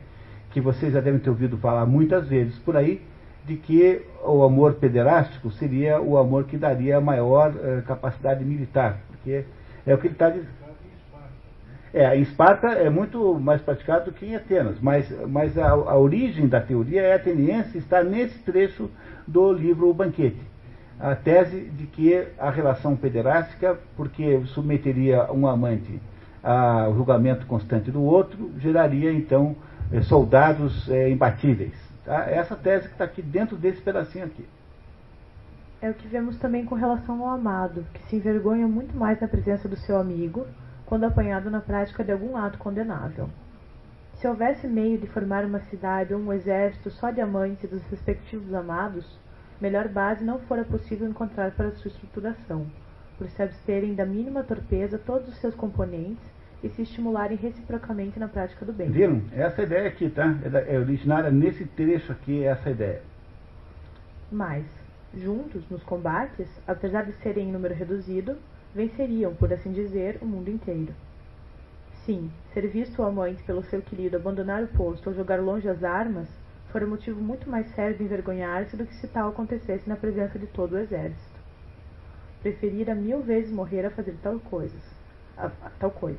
que 0.50 0.60
vocês 0.60 0.92
já 0.92 1.00
devem 1.00 1.20
ter 1.20 1.30
ouvido 1.30 1.56
falar 1.56 1.86
muitas 1.86 2.28
vezes 2.28 2.58
por 2.58 2.76
aí, 2.76 3.00
de 3.48 3.56
que 3.56 4.02
o 4.22 4.42
amor 4.42 4.74
pederástico 4.74 5.50
seria 5.50 5.98
o 6.00 6.18
amor 6.18 6.44
que 6.44 6.58
daria 6.58 7.00
maior 7.00 7.54
eh, 7.56 7.82
capacidade 7.86 8.44
militar, 8.44 8.98
porque 9.08 9.44
é 9.86 9.94
o 9.94 9.98
que 9.98 10.06
ele 10.06 10.14
está 10.14 10.28
dizendo. 10.28 10.58
É, 11.94 12.14
em 12.14 12.20
Esparta 12.20 12.66
é 12.68 12.90
muito 12.90 13.40
mais 13.40 13.62
praticado 13.62 14.10
do 14.10 14.12
que 14.12 14.26
em 14.26 14.36
Atenas, 14.36 14.76
mas, 14.82 15.10
mas 15.26 15.56
a, 15.56 15.70
a 15.70 15.96
origem 15.96 16.46
da 16.46 16.60
teoria 16.60 17.00
é 17.00 17.14
ateniense, 17.14 17.78
está 17.78 18.04
nesse 18.04 18.38
trecho 18.40 18.90
do 19.26 19.50
livro 19.50 19.88
O 19.88 19.94
Banquete. 19.94 20.42
A 21.00 21.14
tese 21.14 21.60
de 21.60 21.86
que 21.86 22.26
a 22.38 22.50
relação 22.50 22.94
pederástica, 22.94 23.78
porque 23.96 24.42
submeteria 24.46 25.32
um 25.32 25.46
amante 25.46 25.98
ao 26.42 26.94
julgamento 26.94 27.46
constante 27.46 27.90
do 27.90 28.02
outro, 28.02 28.50
geraria 28.58 29.10
então 29.10 29.56
eh, 29.90 30.02
soldados 30.02 30.90
eh, 30.90 31.08
imbatíveis. 31.08 31.87
Tá? 32.08 32.26
É 32.26 32.36
essa 32.36 32.56
tese 32.56 32.86
que 32.86 32.94
está 32.94 33.04
aqui 33.04 33.20
dentro 33.20 33.54
desse 33.54 33.82
pedacinho 33.82 34.24
aqui. 34.24 34.48
É 35.78 35.90
o 35.90 35.94
que 35.94 36.08
vemos 36.08 36.38
também 36.38 36.64
com 36.64 36.74
relação 36.74 37.22
ao 37.22 37.34
amado, 37.34 37.84
que 37.92 38.02
se 38.04 38.16
envergonha 38.16 38.66
muito 38.66 38.96
mais 38.96 39.20
na 39.20 39.28
presença 39.28 39.68
do 39.68 39.76
seu 39.76 39.98
amigo 39.98 40.46
quando 40.86 41.04
apanhado 41.04 41.50
na 41.50 41.60
prática 41.60 42.02
de 42.02 42.10
algum 42.10 42.34
ato 42.34 42.56
condenável. 42.56 43.28
Se 44.14 44.26
houvesse 44.26 44.66
meio 44.66 44.96
de 44.96 45.06
formar 45.06 45.44
uma 45.44 45.60
cidade 45.60 46.14
ou 46.14 46.20
um 46.20 46.32
exército 46.32 46.90
só 46.90 47.10
de 47.10 47.20
amantes 47.20 47.68
dos 47.68 47.82
respectivos 47.90 48.54
amados, 48.54 49.06
melhor 49.60 49.86
base 49.86 50.24
não 50.24 50.38
fora 50.38 50.64
possível 50.64 51.06
encontrar 51.06 51.50
para 51.50 51.72
sua 51.72 51.90
estruturação, 51.90 52.66
por 53.18 53.28
se 53.28 53.42
absterem 53.42 53.94
da 53.94 54.06
mínima 54.06 54.42
torpeza 54.42 54.98
todos 54.98 55.28
os 55.28 55.36
seus 55.36 55.54
componentes 55.54 56.24
e 56.62 56.68
se 56.70 56.82
estimularem 56.82 57.36
reciprocamente 57.36 58.18
na 58.18 58.28
prática 58.28 58.64
do 58.64 58.72
bem. 58.72 58.90
Viram? 58.90 59.22
Essa 59.32 59.62
ideia 59.62 59.88
aqui, 59.88 60.10
tá? 60.10 60.34
É, 60.42 60.74
é 60.74 60.78
originária 60.78 61.30
nesse 61.30 61.64
trecho 61.64 62.12
aqui, 62.12 62.44
essa 62.44 62.70
ideia. 62.70 63.02
Mas, 64.30 64.64
juntos, 65.14 65.62
nos 65.70 65.82
combates, 65.84 66.48
apesar 66.66 67.04
de 67.04 67.12
serem 67.22 67.48
em 67.48 67.52
número 67.52 67.74
reduzido, 67.74 68.36
venceriam, 68.74 69.34
por 69.34 69.52
assim 69.52 69.72
dizer, 69.72 70.18
o 70.20 70.26
mundo 70.26 70.50
inteiro. 70.50 70.92
Sim, 72.04 72.30
ser 72.52 72.66
visto 72.68 73.00
o 73.00 73.04
amante 73.04 73.42
pelo 73.42 73.62
seu 73.64 73.80
querido 73.82 74.16
abandonar 74.16 74.62
o 74.62 74.68
posto 74.68 75.08
ou 75.08 75.16
jogar 75.16 75.40
longe 75.40 75.68
as 75.68 75.84
armas 75.84 76.28
fora 76.70 76.86
motivo 76.86 77.20
muito 77.20 77.48
mais 77.48 77.66
sério 77.74 77.96
de 77.96 78.04
envergonhar-se 78.04 78.76
do 78.76 78.86
que 78.86 78.94
se 78.94 79.08
tal 79.08 79.30
acontecesse 79.30 79.88
na 79.88 79.96
presença 79.96 80.38
de 80.38 80.46
todo 80.46 80.72
o 80.72 80.78
exército. 80.78 81.38
Preferira 82.42 82.94
mil 82.94 83.22
vezes 83.22 83.50
morrer 83.50 83.86
a 83.86 83.90
fazer 83.90 84.14
tal 84.22 84.38
coisa. 84.38 84.76
A, 85.36 85.46
a, 85.46 85.70
tal 85.78 85.90
coisa. 85.90 86.18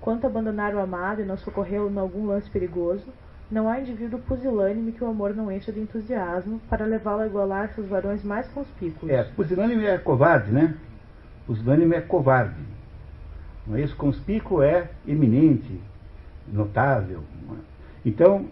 Quanto 0.00 0.26
abandonar 0.26 0.74
o 0.74 0.80
amado 0.80 1.20
e 1.20 1.24
não 1.24 1.36
socorrê-lo 1.36 1.90
em 1.90 1.98
algum 1.98 2.26
lance 2.26 2.48
perigoso, 2.50 3.04
não 3.50 3.68
há 3.68 3.80
indivíduo 3.80 4.18
pusilânime 4.20 4.92
que 4.92 5.04
o 5.04 5.06
amor 5.06 5.34
não 5.34 5.50
encha 5.50 5.72
de 5.72 5.80
entusiasmo 5.80 6.60
para 6.68 6.84
levá-lo 6.84 7.22
a 7.22 7.26
igualar 7.26 7.72
seus 7.74 7.86
varões 7.86 8.24
mais 8.24 8.48
conspícuos. 8.48 9.10
É, 9.10 9.22
pusilânime 9.22 9.84
é 9.84 9.98
covarde, 9.98 10.50
né? 10.50 10.74
Pusilânime 11.46 11.94
é 11.94 12.00
covarde. 12.00 12.60
Não 13.66 13.76
é 13.76 13.82
isso? 13.82 13.96
Conspícuo 13.96 14.62
é 14.62 14.90
eminente, 15.06 15.80
notável. 16.46 17.22
Então, 18.04 18.46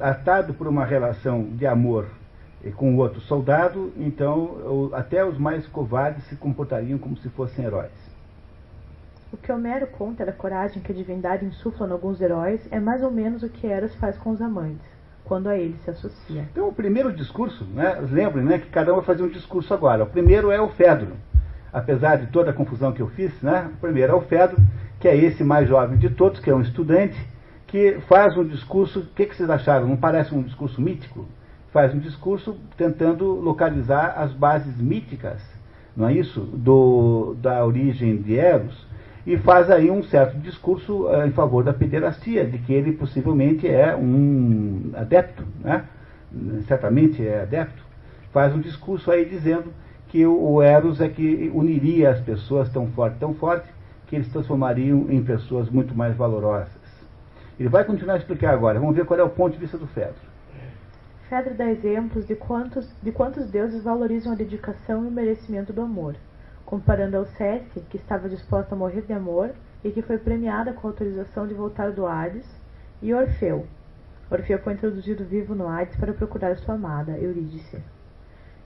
atado 0.00 0.54
por 0.54 0.66
uma 0.66 0.84
relação 0.84 1.44
de 1.44 1.66
amor 1.66 2.06
com 2.76 2.94
o 2.94 2.98
outro 2.98 3.20
soldado, 3.20 3.92
então 3.96 4.90
até 4.92 5.24
os 5.24 5.38
mais 5.38 5.66
covardes 5.66 6.24
se 6.24 6.36
comportariam 6.36 6.98
como 6.98 7.16
se 7.18 7.28
fossem 7.30 7.64
heróis. 7.64 7.92
O 9.34 9.36
que 9.36 9.50
Homero 9.50 9.88
conta 9.88 10.24
da 10.24 10.30
coragem 10.30 10.80
que 10.80 10.92
a 10.92 10.94
divindade 10.94 11.44
insufla 11.44 11.88
em 11.88 11.90
alguns 11.90 12.20
heróis 12.20 12.60
é 12.70 12.78
mais 12.78 13.02
ou 13.02 13.10
menos 13.10 13.42
o 13.42 13.48
que 13.48 13.66
Eros 13.66 13.92
faz 13.96 14.16
com 14.16 14.30
os 14.30 14.40
amantes, 14.40 14.86
quando 15.24 15.48
a 15.48 15.58
eles 15.58 15.82
se 15.82 15.90
associa. 15.90 16.46
Então, 16.52 16.68
o 16.68 16.72
primeiro 16.72 17.12
discurso, 17.12 17.64
né, 17.64 17.98
lembrem 18.12 18.44
né, 18.44 18.58
que 18.58 18.68
cada 18.68 18.92
um 18.92 18.96
vai 18.96 19.04
fazer 19.04 19.24
um 19.24 19.28
discurso 19.28 19.74
agora. 19.74 20.04
O 20.04 20.06
primeiro 20.06 20.52
é 20.52 20.60
o 20.60 20.68
Fedro. 20.68 21.16
Apesar 21.72 22.14
de 22.14 22.28
toda 22.28 22.52
a 22.52 22.54
confusão 22.54 22.92
que 22.92 23.02
eu 23.02 23.08
fiz, 23.08 23.32
né, 23.42 23.72
o 23.74 23.80
primeiro 23.80 24.12
é 24.12 24.14
o 24.14 24.20
Fedro, 24.20 24.56
que 25.00 25.08
é 25.08 25.16
esse 25.16 25.42
mais 25.42 25.68
jovem 25.68 25.98
de 25.98 26.10
todos, 26.10 26.38
que 26.38 26.48
é 26.48 26.54
um 26.54 26.62
estudante, 26.62 27.18
que 27.66 27.98
faz 28.06 28.36
um 28.36 28.44
discurso. 28.44 29.00
O 29.00 29.06
que, 29.16 29.26
que 29.26 29.34
vocês 29.34 29.50
acharam? 29.50 29.88
Não 29.88 29.96
parece 29.96 30.32
um 30.32 30.42
discurso 30.42 30.80
mítico? 30.80 31.26
Faz 31.72 31.92
um 31.92 31.98
discurso 31.98 32.56
tentando 32.76 33.26
localizar 33.34 34.14
as 34.16 34.32
bases 34.32 34.80
míticas, 34.80 35.42
não 35.96 36.06
é 36.06 36.12
isso? 36.12 36.40
Do, 36.40 37.34
da 37.42 37.66
origem 37.66 38.16
de 38.22 38.38
Eros 38.38 38.93
e 39.26 39.38
faz 39.38 39.70
aí 39.70 39.90
um 39.90 40.02
certo 40.02 40.38
discurso 40.38 41.06
uh, 41.06 41.26
em 41.26 41.32
favor 41.32 41.64
da 41.64 41.72
pederastia, 41.72 42.44
de 42.44 42.58
que 42.58 42.72
ele 42.72 42.92
possivelmente 42.92 43.66
é 43.66 43.96
um 43.96 44.90
adepto, 44.94 45.44
né? 45.60 45.84
certamente 46.66 47.26
é 47.26 47.42
adepto, 47.42 47.82
faz 48.32 48.54
um 48.54 48.60
discurso 48.60 49.10
aí 49.10 49.24
dizendo 49.24 49.72
que 50.08 50.26
o, 50.26 50.52
o 50.52 50.62
Eros 50.62 51.00
é 51.00 51.08
que 51.08 51.50
uniria 51.54 52.10
as 52.10 52.20
pessoas 52.20 52.68
tão 52.68 52.88
forte, 52.88 53.16
tão 53.18 53.34
forte, 53.34 53.68
que 54.06 54.16
eles 54.16 54.28
transformariam 54.28 55.06
em 55.08 55.22
pessoas 55.22 55.70
muito 55.70 55.94
mais 55.94 56.14
valorosas. 56.14 56.84
Ele 57.58 57.68
vai 57.68 57.84
continuar 57.84 58.14
a 58.14 58.18
explicar 58.18 58.52
agora, 58.52 58.78
vamos 58.78 58.94
ver 58.94 59.06
qual 59.06 59.18
é 59.18 59.22
o 59.22 59.30
ponto 59.30 59.54
de 59.54 59.58
vista 59.58 59.78
do 59.78 59.86
Fedro. 59.86 60.34
Fedro 61.30 61.54
dá 61.54 61.70
exemplos 61.70 62.26
de 62.26 62.34
quantos, 62.34 62.92
de 63.02 63.10
quantos 63.10 63.50
deuses 63.50 63.82
valorizam 63.82 64.32
a 64.32 64.36
dedicação 64.36 65.04
e 65.04 65.08
o 65.08 65.10
merecimento 65.10 65.72
do 65.72 65.80
amor 65.80 66.14
comparando 66.74 67.16
Alceste, 67.16 67.80
que 67.88 67.96
estava 67.96 68.28
disposta 68.28 68.74
a 68.74 68.78
morrer 68.78 69.02
de 69.02 69.12
amor 69.12 69.50
e 69.84 69.92
que 69.92 70.02
foi 70.02 70.18
premiada 70.18 70.72
com 70.72 70.88
a 70.88 70.90
autorização 70.90 71.46
de 71.46 71.54
voltar 71.54 71.92
do 71.92 72.04
Hades, 72.04 72.44
e 73.00 73.14
Orfeu. 73.14 73.64
Orfeu 74.28 74.58
foi 74.58 74.72
introduzido 74.72 75.24
vivo 75.24 75.54
no 75.54 75.68
Hades 75.68 75.94
para 75.94 76.12
procurar 76.12 76.56
sua 76.56 76.74
amada, 76.74 77.12
Eurídice, 77.12 77.78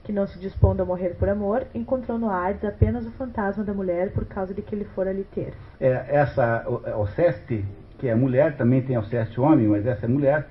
que 0.03 0.11
não 0.11 0.25
se 0.25 0.39
dispondo 0.39 0.81
a 0.81 0.85
morrer 0.85 1.17
por 1.19 1.29
amor, 1.29 1.67
encontrou 1.75 2.17
no 2.17 2.31
Hades 2.31 2.65
apenas 2.65 3.05
o 3.05 3.11
fantasma 3.11 3.63
da 3.63 3.75
mulher 3.75 4.11
por 4.11 4.25
causa 4.25 4.55
de 4.55 4.63
que 4.63 4.73
ele 4.73 4.85
fora 4.85 5.13
lhe 5.13 5.23
ter. 5.25 5.53
É, 5.79 6.05
essa 6.09 6.63
Alceste, 6.91 7.63
que 7.99 8.07
é 8.07 8.15
mulher, 8.15 8.57
também 8.57 8.81
tem 8.81 8.95
Alceste 8.95 9.39
homem, 9.39 9.67
mas 9.67 9.85
essa 9.85 10.07
é 10.07 10.09
mulher, 10.09 10.47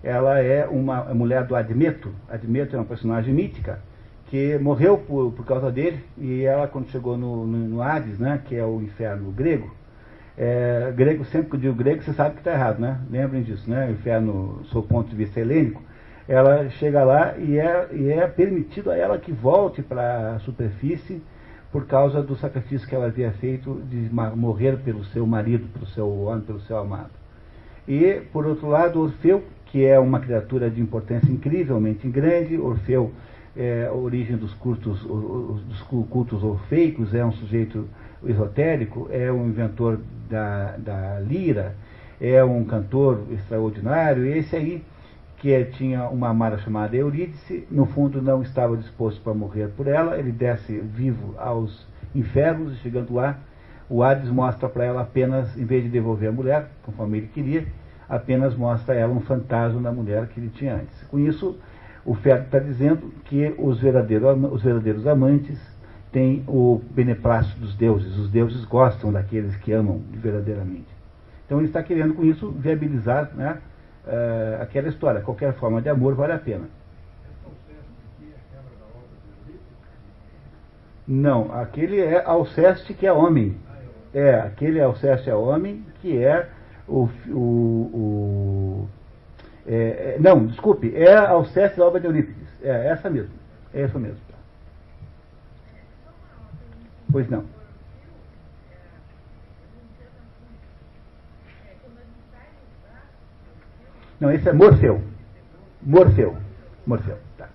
ela 0.00 0.38
é 0.38 0.64
uma 0.64 1.12
mulher 1.12 1.44
do 1.44 1.56
Admeto. 1.56 2.14
Admeto 2.28 2.76
é 2.76 2.78
uma 2.78 2.84
personagem 2.84 3.34
mítica 3.34 3.80
que 4.30 4.56
morreu 4.58 4.96
por, 4.96 5.32
por 5.32 5.44
causa 5.44 5.70
dele 5.72 5.98
e 6.16 6.44
ela 6.44 6.68
quando 6.68 6.88
chegou 6.88 7.18
no, 7.18 7.44
no, 7.44 7.58
no 7.68 7.82
Hades, 7.82 8.18
né, 8.18 8.40
que 8.44 8.54
é 8.54 8.64
o 8.64 8.80
inferno 8.80 9.30
grego, 9.32 9.74
é, 10.38 10.92
grego 10.96 11.24
sempre 11.24 11.50
que 11.50 11.56
eu 11.56 11.60
digo 11.60 11.74
grego 11.74 12.02
você 12.02 12.12
sabe 12.12 12.34
que 12.34 12.40
está 12.40 12.52
errado, 12.52 12.78
né? 12.78 12.98
Lembrem 13.10 13.42
disso, 13.42 13.68
né? 13.68 13.88
O 13.88 13.90
inferno, 13.90 14.62
o 14.72 14.82
ponto 14.82 15.10
de 15.10 15.16
vista 15.16 15.38
helênico, 15.38 15.82
ela 16.26 16.70
chega 16.70 17.04
lá 17.04 17.36
e 17.36 17.58
é, 17.58 17.88
e 17.92 18.08
é 18.08 18.26
permitido 18.26 18.90
a 18.90 18.96
ela 18.96 19.18
que 19.18 19.32
volte 19.32 19.82
para 19.82 20.36
a 20.36 20.38
superfície 20.38 21.20
por 21.72 21.86
causa 21.86 22.22
do 22.22 22.36
sacrifício 22.36 22.88
que 22.88 22.94
ela 22.94 23.06
havia 23.06 23.32
feito 23.32 23.82
de 23.88 24.08
morrer 24.34 24.78
pelo 24.78 25.04
seu 25.06 25.26
marido, 25.26 25.68
pelo 25.72 25.86
seu 25.86 26.08
homem, 26.22 26.42
pelo 26.42 26.60
seu 26.60 26.78
amado. 26.78 27.10
E, 27.86 28.22
por 28.32 28.46
outro 28.46 28.68
lado, 28.68 29.00
Orfeu, 29.00 29.42
que 29.66 29.84
é 29.84 29.98
uma 29.98 30.20
criatura 30.20 30.70
de 30.70 30.80
importância 30.80 31.30
incrivelmente 31.30 32.08
grande, 32.08 32.56
Orfeu 32.56 33.12
é 33.56 33.86
a 33.86 33.92
origem 33.92 34.36
dos 34.36 34.54
cultos, 34.54 35.02
dos 35.02 35.82
cultos 35.82 36.42
orfeicos, 36.42 37.14
é 37.14 37.24
um 37.24 37.32
sujeito 37.32 37.88
esotérico, 38.24 39.08
é 39.10 39.30
um 39.32 39.48
inventor 39.48 40.00
da, 40.28 40.76
da 40.76 41.20
lira, 41.20 41.74
é 42.20 42.42
um 42.44 42.64
cantor 42.64 43.22
extraordinário, 43.32 44.26
esse 44.26 44.54
aí 44.54 44.84
que 45.38 45.52
é, 45.54 45.64
tinha 45.64 46.06
uma 46.08 46.28
amada 46.28 46.58
chamada 46.58 46.94
Eurídice, 46.94 47.66
no 47.70 47.86
fundo 47.86 48.20
não 48.20 48.42
estava 48.42 48.76
disposto 48.76 49.20
para 49.22 49.32
morrer 49.32 49.68
por 49.68 49.86
ela, 49.86 50.18
ele 50.18 50.30
desce 50.30 50.78
vivo 50.78 51.34
aos 51.38 51.86
infernos, 52.14 52.74
e 52.74 52.76
chegando 52.76 53.14
lá, 53.14 53.38
o 53.88 54.02
Hades 54.02 54.28
mostra 54.28 54.68
para 54.68 54.84
ela 54.84 55.00
apenas, 55.00 55.56
em 55.56 55.64
vez 55.64 55.82
de 55.82 55.88
devolver 55.88 56.28
a 56.28 56.32
mulher, 56.32 56.68
conforme 56.82 57.18
ele 57.18 57.26
queria, 57.28 57.66
apenas 58.06 58.54
mostra 58.54 58.94
a 58.94 58.98
ela 58.98 59.12
um 59.12 59.20
fantasma 59.20 59.80
da 59.80 59.90
mulher 59.90 60.26
que 60.28 60.38
ele 60.38 60.50
tinha 60.50 60.74
antes. 60.74 61.02
Com 61.04 61.18
isso, 61.18 61.58
o 62.10 62.14
Fértil 62.16 62.46
está 62.46 62.58
dizendo 62.58 63.12
que 63.26 63.54
os 63.56 63.78
verdadeiros, 63.78 64.52
os 64.52 64.64
verdadeiros 64.64 65.06
amantes 65.06 65.60
têm 66.10 66.42
o 66.48 66.82
beneplácito 66.90 67.60
dos 67.60 67.76
deuses, 67.76 68.18
os 68.18 68.28
deuses 68.28 68.64
gostam 68.64 69.12
daqueles 69.12 69.54
que 69.58 69.70
amam 69.70 70.02
verdadeiramente. 70.10 70.88
Então 71.46 71.58
ele 71.58 71.68
está 71.68 71.80
querendo 71.84 72.14
com 72.14 72.24
isso 72.24 72.50
viabilizar 72.50 73.30
né, 73.36 73.58
uh, 74.04 74.60
aquela 74.60 74.88
história. 74.88 75.20
Qualquer 75.20 75.52
forma 75.52 75.80
de 75.80 75.88
amor 75.88 76.16
vale 76.16 76.32
a 76.32 76.38
pena. 76.38 76.64
Não, 81.06 81.54
aquele 81.54 82.00
é 82.00 82.24
Alceste 82.24 82.92
que 82.92 83.06
é 83.06 83.12
homem. 83.12 83.56
É, 84.12 84.34
aquele 84.34 84.80
Alceste 84.80 85.30
é 85.30 85.34
homem 85.36 85.86
que 86.02 86.20
é 86.20 86.48
o. 86.88 87.08
o, 87.28 87.38
o 87.38 88.88
é, 89.66 90.14
é, 90.14 90.16
não, 90.18 90.46
desculpe, 90.46 90.94
é 90.96 91.14
Alceste 91.14 91.78
da 91.78 91.86
obra 91.86 92.00
de 92.00 92.06
Eurípides. 92.06 92.48
É 92.62 92.88
essa 92.88 93.08
mesmo. 93.10 93.34
É 93.72 93.82
essa 93.82 93.98
mesmo. 93.98 94.18
Pois 97.10 97.28
não. 97.28 97.44
Não, 104.20 104.30
esse 104.30 104.48
é 104.48 104.52
Morfeu. 104.52 105.02
Morfeu. 105.82 106.36
Morfeu. 106.86 107.18
Tá. 107.38 107.48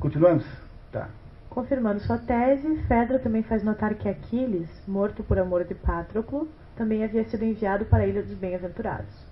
Continuamos? 0.00 0.44
Tá. 0.90 1.08
Confirmando 1.48 2.00
sua 2.00 2.18
tese, 2.18 2.82
Fedra 2.88 3.18
também 3.18 3.42
faz 3.42 3.62
notar 3.62 3.94
que 3.94 4.08
Aquiles, 4.08 4.68
morto 4.86 5.22
por 5.22 5.38
amor 5.38 5.64
de 5.64 5.74
Patroclo, 5.74 6.48
também 6.76 7.04
havia 7.04 7.24
sido 7.24 7.44
enviado 7.44 7.84
para 7.84 8.02
a 8.02 8.06
Ilha 8.06 8.22
dos 8.22 8.34
Bem-Aventurados. 8.34 9.31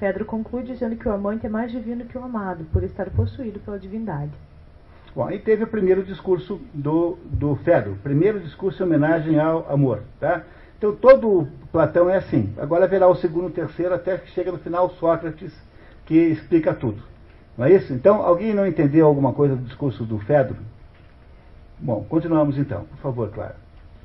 Fedro 0.00 0.24
conclui 0.24 0.62
dizendo 0.62 0.96
que 0.96 1.06
o 1.06 1.12
amante 1.12 1.44
é 1.44 1.48
mais 1.50 1.70
divino 1.70 2.06
que 2.06 2.16
o 2.16 2.24
amado, 2.24 2.64
por 2.72 2.82
estar 2.82 3.10
possuído 3.10 3.60
pela 3.60 3.78
divindade. 3.78 4.32
Bom, 5.14 5.26
aí 5.26 5.38
teve 5.38 5.64
o 5.64 5.66
primeiro 5.66 6.02
discurso 6.02 6.58
do, 6.72 7.18
do 7.26 7.54
Fedro, 7.56 7.98
primeiro 8.02 8.40
discurso 8.40 8.82
em 8.82 8.86
homenagem 8.86 9.38
ao 9.38 9.70
amor, 9.70 10.02
tá? 10.18 10.42
Então 10.78 10.96
todo 10.96 11.46
Platão 11.70 12.08
é 12.08 12.16
assim. 12.16 12.50
Agora 12.56 12.88
verá 12.88 13.06
o 13.08 13.14
segundo, 13.14 13.48
o 13.48 13.50
terceiro, 13.50 13.94
até 13.94 14.16
que 14.16 14.30
chega 14.30 14.50
no 14.50 14.58
final 14.58 14.88
Sócrates 14.92 15.52
que 16.06 16.16
explica 16.16 16.72
tudo. 16.72 17.02
Não 17.58 17.66
é 17.66 17.72
isso? 17.72 17.92
Então, 17.92 18.22
alguém 18.22 18.54
não 18.54 18.66
entendeu 18.66 19.06
alguma 19.06 19.34
coisa 19.34 19.54
do 19.54 19.64
discurso 19.64 20.04
do 20.04 20.18
Fedro? 20.20 20.56
Bom, 21.78 22.06
continuamos 22.08 22.56
então. 22.56 22.84
Por 22.84 22.98
favor, 22.98 23.28
Clara. 23.30 23.56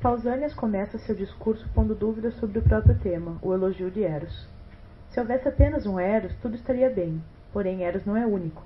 Pausanias 0.02 0.54
começa 0.54 0.98
seu 0.98 1.16
discurso 1.16 1.66
pondo 1.74 1.96
dúvidas 1.96 2.36
sobre 2.36 2.60
o 2.60 2.62
próprio 2.62 2.96
tema, 3.00 3.38
o 3.42 3.54
elogio 3.54 3.90
de 3.90 4.04
Eros. 4.04 4.55
Se 5.16 5.22
houvesse 5.22 5.48
apenas 5.48 5.86
um 5.86 5.98
Eros, 5.98 6.34
tudo 6.42 6.56
estaria 6.56 6.90
bem. 6.90 7.24
Porém, 7.54 7.86
Eros 7.86 8.06
não 8.06 8.18
é 8.18 8.26
único. 8.26 8.62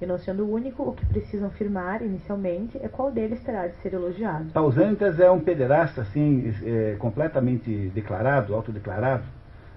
E 0.00 0.06
não 0.06 0.16
sendo 0.16 0.48
único, 0.48 0.84
o 0.84 0.92
que 0.92 1.04
precisam 1.04 1.48
afirmar 1.48 2.02
inicialmente 2.02 2.78
é 2.80 2.86
qual 2.86 3.10
deles 3.10 3.42
terá 3.42 3.66
de 3.66 3.74
ser 3.82 3.94
elogiado. 3.94 4.52
Pausanias 4.52 5.18
é 5.18 5.28
um 5.28 5.40
pederasta, 5.40 6.02
assim, 6.02 6.54
é, 6.64 6.94
completamente 7.00 7.90
declarado, 7.92 8.54
autodeclarado, 8.54 9.24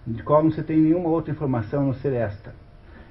de 0.05 0.21
qual 0.21 0.43
não 0.43 0.51
se 0.51 0.61
tem 0.61 0.77
nenhuma 0.77 1.09
outra 1.09 1.31
informação 1.31 1.87
não 1.87 1.93
ser 1.95 2.13
esta. 2.13 2.53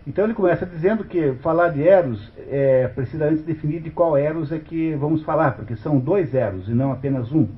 Então 0.06 0.22
ele 0.22 0.34
começa 0.34 0.64
dizendo 0.64 1.02
que 1.02 1.32
falar 1.42 1.70
de 1.70 1.82
Eros 1.82 2.32
é, 2.48 2.86
precisa 2.94 3.24
antes 3.24 3.42
definir 3.42 3.80
de 3.80 3.90
qual 3.90 4.16
Eros 4.16 4.52
é 4.52 4.60
que 4.60 4.94
vamos 4.94 5.24
falar, 5.24 5.56
porque 5.56 5.74
são 5.74 5.98
dois 5.98 6.32
Eros 6.32 6.68
e 6.68 6.74
não 6.74 6.92
apenas 6.92 7.32
um. 7.32 7.48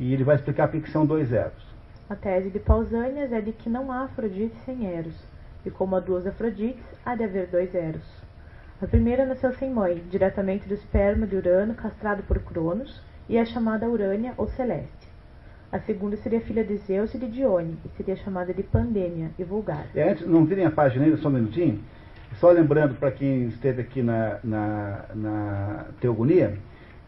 E 0.00 0.12
ele 0.12 0.24
vai 0.24 0.34
explicar 0.34 0.66
por 0.66 0.80
que 0.80 0.90
são 0.90 1.06
dois 1.06 1.32
Eros. 1.32 1.69
A 2.10 2.16
tese 2.16 2.50
de 2.50 2.58
Pausanias 2.58 3.32
é 3.32 3.40
de 3.40 3.52
que 3.52 3.70
não 3.70 3.92
há 3.92 4.02
Afrodite 4.02 4.56
sem 4.64 4.84
Eros, 4.84 5.14
e 5.64 5.70
como 5.70 5.94
há 5.94 6.00
duas 6.00 6.26
Afrodites, 6.26 6.82
há 7.06 7.14
de 7.14 7.22
haver 7.22 7.46
dois 7.46 7.72
Eros. 7.72 8.02
A 8.82 8.86
primeira 8.88 9.24
nasceu 9.24 9.52
sem 9.52 9.70
mãe, 9.70 10.02
diretamente 10.10 10.66
do 10.66 10.74
esperma 10.74 11.24
de 11.24 11.36
Urano 11.36 11.72
castrado 11.72 12.24
por 12.24 12.40
Cronos, 12.40 13.00
e 13.28 13.36
é 13.36 13.44
chamada 13.44 13.88
Urânia 13.88 14.34
ou 14.36 14.48
Celeste. 14.48 15.08
A 15.70 15.78
segunda 15.78 16.16
seria 16.16 16.40
filha 16.40 16.64
de 16.64 16.78
Zeus 16.78 17.14
e 17.14 17.18
de 17.18 17.28
Dione, 17.28 17.78
e 17.84 17.88
seria 17.90 18.16
chamada 18.16 18.52
de 18.52 18.64
Pandêmia 18.64 19.30
e 19.38 19.44
vulgar. 19.44 19.86
É, 19.94 20.10
antes, 20.10 20.26
não 20.26 20.44
virem 20.44 20.66
a 20.66 20.70
página 20.72 21.04
ainda, 21.04 21.16
só 21.16 21.28
um 21.28 21.32
minutinho. 21.32 21.80
Só 22.40 22.50
lembrando 22.50 22.96
para 22.96 23.12
quem 23.12 23.46
esteve 23.46 23.82
aqui 23.82 24.02
na, 24.02 24.40
na, 24.42 25.04
na 25.14 25.86
Teogonia, 26.00 26.58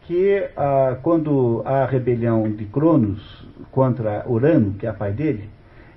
que 0.05 0.49
ah, 0.57 0.97
quando 1.01 1.61
há 1.65 1.83
a 1.83 1.85
rebelião 1.85 2.49
de 2.51 2.65
Cronos 2.65 3.47
contra 3.71 4.25
Urano, 4.27 4.73
que 4.73 4.85
é 4.85 4.89
a 4.89 4.93
pai 4.93 5.11
dele, 5.11 5.49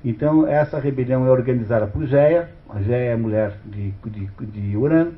então 0.04 0.46
essa 0.46 0.78
rebelião 0.78 1.26
é 1.26 1.30
organizada 1.30 1.86
por 1.86 2.06
Géia, 2.06 2.48
a 2.68 2.80
Géia 2.80 3.10
é 3.12 3.16
mulher 3.16 3.58
de, 3.64 3.92
de, 4.06 4.26
de 4.46 4.76
Urano, 4.76 5.14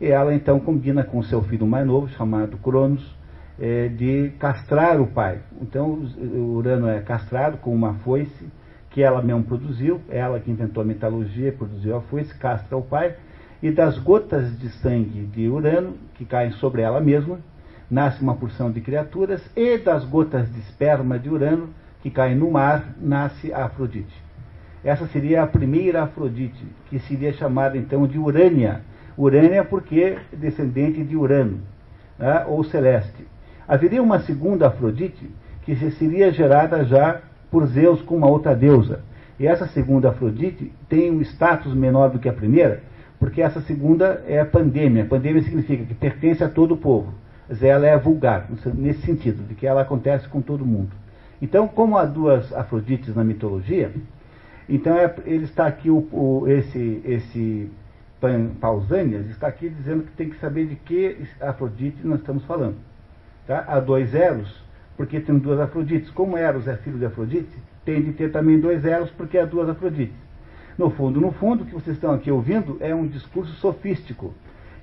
e 0.00 0.06
ela 0.06 0.34
então 0.34 0.58
combina 0.58 1.04
com 1.04 1.22
seu 1.22 1.42
filho 1.42 1.66
mais 1.66 1.86
novo, 1.86 2.08
chamado 2.08 2.56
Cronos, 2.56 3.16
é, 3.60 3.86
de 3.88 4.32
castrar 4.38 5.00
o 5.00 5.06
pai. 5.06 5.38
Então, 5.60 6.04
Urano 6.34 6.88
é 6.88 7.00
castrado 7.00 7.58
com 7.58 7.72
uma 7.72 7.94
foice 7.94 8.48
que 8.90 9.02
ela 9.02 9.22
mesmo 9.22 9.44
produziu, 9.44 10.00
ela 10.08 10.40
que 10.40 10.50
inventou 10.50 10.82
a 10.82 10.86
metalurgia, 10.86 11.52
produziu 11.52 11.96
a 11.96 12.00
foice, 12.00 12.36
castra 12.36 12.76
o 12.76 12.82
pai, 12.82 13.14
e 13.62 13.70
das 13.70 13.96
gotas 13.98 14.58
de 14.58 14.68
sangue 14.70 15.24
de 15.26 15.48
Urano, 15.48 15.94
que 16.14 16.24
caem 16.24 16.50
sobre 16.52 16.82
ela 16.82 17.00
mesma, 17.00 17.38
nasce 17.92 18.20
uma 18.20 18.34
porção 18.34 18.72
de 18.72 18.80
criaturas, 18.80 19.40
e 19.54 19.78
das 19.78 20.04
gotas 20.04 20.52
de 20.52 20.58
esperma 20.60 21.18
de 21.18 21.28
Urano, 21.28 21.68
que 22.02 22.10
caem 22.10 22.34
no 22.34 22.50
mar, 22.50 22.94
nasce 23.00 23.52
a 23.52 23.66
Afrodite. 23.66 24.20
Essa 24.82 25.06
seria 25.06 25.44
a 25.44 25.46
primeira 25.46 26.02
Afrodite, 26.02 26.66
que 26.90 26.98
seria 26.98 27.32
chamada 27.32 27.76
então 27.76 28.06
de 28.06 28.18
Urânia. 28.18 28.80
Urânia 29.16 29.62
porque 29.62 30.18
descendente 30.32 31.04
de 31.04 31.16
Urano, 31.16 31.60
né, 32.18 32.44
ou 32.48 32.64
celeste 32.64 33.30
haveria 33.66 34.02
uma 34.02 34.20
segunda 34.20 34.68
Afrodite 34.68 35.30
que 35.62 35.74
seria 35.92 36.32
gerada 36.32 36.84
já 36.84 37.20
por 37.50 37.66
Zeus 37.66 38.02
com 38.02 38.16
uma 38.16 38.28
outra 38.28 38.54
deusa. 38.54 39.00
E 39.38 39.46
essa 39.46 39.66
segunda 39.66 40.10
Afrodite 40.10 40.72
tem 40.88 41.10
um 41.10 41.20
status 41.22 41.74
menor 41.74 42.10
do 42.10 42.18
que 42.18 42.28
a 42.28 42.32
primeira, 42.32 42.82
porque 43.18 43.40
essa 43.40 43.60
segunda 43.62 44.22
é 44.26 44.40
a 44.40 44.44
pandemia. 44.44 45.04
Pandemia 45.04 45.42
significa 45.42 45.84
que 45.84 45.94
pertence 45.94 46.42
a 46.42 46.48
todo 46.48 46.74
o 46.74 46.76
povo. 46.76 47.14
Ela 47.60 47.86
é 47.86 47.98
vulgar, 47.98 48.48
nesse 48.74 49.02
sentido, 49.02 49.46
de 49.46 49.54
que 49.54 49.66
ela 49.66 49.82
acontece 49.82 50.28
com 50.28 50.40
todo 50.40 50.64
mundo. 50.64 50.92
Então, 51.40 51.66
como 51.66 51.98
há 51.98 52.04
duas 52.04 52.52
Afrodites 52.52 53.14
na 53.16 53.24
mitologia, 53.24 53.92
então 54.68 54.96
é, 54.96 55.12
ele 55.26 55.44
está 55.44 55.66
aqui, 55.66 55.90
o, 55.90 56.08
o, 56.12 56.48
esse, 56.48 57.02
esse 57.04 57.68
Pausanias 58.60 59.28
está 59.28 59.48
aqui 59.48 59.68
dizendo 59.68 60.04
que 60.04 60.12
tem 60.12 60.30
que 60.30 60.38
saber 60.38 60.66
de 60.66 60.76
que 60.76 61.16
Afrodite 61.40 62.06
nós 62.06 62.20
estamos 62.20 62.44
falando. 62.44 62.76
Tá? 63.46 63.64
Há 63.66 63.80
dois 63.80 64.14
elos, 64.14 64.62
porque 64.96 65.18
tem 65.18 65.36
duas 65.38 65.58
Afrodites. 65.58 66.10
Como 66.10 66.36
Eros 66.36 66.68
é 66.68 66.76
filho 66.76 66.98
de 66.98 67.06
Afrodite, 67.06 67.58
tem 67.84 68.00
de 68.00 68.12
ter 68.12 68.30
também 68.30 68.60
dois 68.60 68.84
Eros, 68.84 69.10
porque 69.10 69.36
é 69.36 69.44
duas 69.44 69.68
Afrodites. 69.68 70.14
No 70.78 70.90
fundo, 70.90 71.20
no 71.20 71.32
fundo, 71.32 71.64
o 71.64 71.66
que 71.66 71.74
vocês 71.74 71.96
estão 71.96 72.14
aqui 72.14 72.30
ouvindo 72.30 72.76
é 72.80 72.94
um 72.94 73.06
discurso 73.06 73.52
sofístico. 73.54 74.32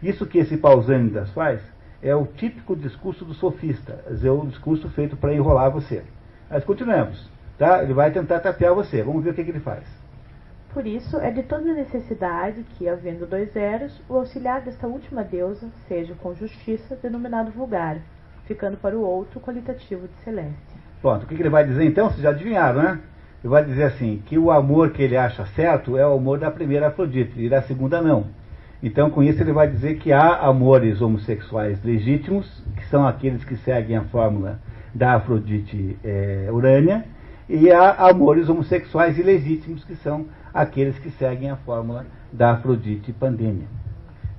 Isso 0.03 0.25
que 0.25 0.37
esse 0.37 0.57
Pausânidas 0.57 1.31
faz 1.31 1.61
é 2.01 2.15
o 2.15 2.25
típico 2.25 2.75
discurso 2.75 3.25
do 3.25 3.33
sofista, 3.33 4.03
é 4.07 4.31
o 4.31 4.45
discurso 4.47 4.89
feito 4.89 5.17
para 5.17 5.33
enrolar 5.33 5.71
você. 5.71 6.03
Mas 6.49 6.63
continuemos, 6.63 7.29
tá? 7.57 7.83
Ele 7.83 7.93
vai 7.93 8.11
tentar 8.11 8.39
tapear 8.39 8.73
você. 8.73 9.03
Vamos 9.03 9.23
ver 9.23 9.31
o 9.31 9.33
que, 9.33 9.43
que 9.43 9.51
ele 9.51 9.59
faz. 9.59 9.83
Por 10.73 10.85
isso, 10.85 11.17
é 11.17 11.31
de 11.31 11.43
toda 11.43 11.73
necessidade 11.73 12.63
que, 12.77 12.87
havendo 12.87 13.25
dois 13.25 13.55
eros, 13.55 13.99
o 14.07 14.15
auxiliar 14.15 14.61
desta 14.61 14.87
última 14.87 15.23
deusa 15.23 15.67
seja, 15.87 16.13
com 16.13 16.35
justiça, 16.35 16.95
denominado 16.95 17.51
vulgar, 17.51 17.97
ficando 18.45 18.77
para 18.77 18.95
o 18.95 19.01
outro 19.01 19.39
qualitativo 19.39 20.07
de 20.07 20.23
celeste. 20.23 20.79
Pronto, 21.01 21.23
o 21.23 21.27
que, 21.27 21.35
que 21.35 21.41
ele 21.41 21.49
vai 21.49 21.65
dizer 21.65 21.85
então? 21.85 22.09
Vocês 22.09 22.21
já 22.21 22.29
adivinharam, 22.29 22.83
né? 22.83 22.99
Ele 23.43 23.49
vai 23.49 23.65
dizer 23.65 23.83
assim, 23.83 24.21
que 24.25 24.37
o 24.37 24.51
amor 24.51 24.91
que 24.91 25.01
ele 25.01 25.17
acha 25.17 25.45
certo 25.47 25.97
é 25.97 26.05
o 26.05 26.13
amor 26.13 26.37
da 26.37 26.51
primeira 26.51 26.89
Afrodite, 26.89 27.39
e 27.41 27.49
da 27.49 27.63
segunda 27.63 27.99
não. 27.99 28.27
Então, 28.81 29.09
com 29.09 29.21
isso, 29.21 29.41
ele 29.41 29.51
vai 29.51 29.67
dizer 29.67 29.97
que 29.97 30.13
há 30.13 30.37
amores 30.37 31.01
homossexuais 31.01 31.83
legítimos, 31.83 32.63
que 32.77 32.85
são 32.85 33.05
aqueles 33.05 33.43
que 33.43 33.57
seguem 33.57 33.97
a 33.97 34.03
fórmula 34.03 34.59
da 34.93 35.15
Afrodite 35.15 35.97
é, 36.03 36.47
Urânia, 36.51 37.03
e 37.49 37.69
há 37.71 37.91
amores 37.91 38.47
homossexuais 38.47 39.17
ilegítimos, 39.17 39.83
que 39.83 39.95
são 39.97 40.27
aqueles 40.53 40.97
que 40.97 41.09
seguem 41.11 41.49
a 41.49 41.57
fórmula 41.57 42.05
da 42.31 42.51
Afrodite 42.51 43.11
Pandemia. 43.11 43.67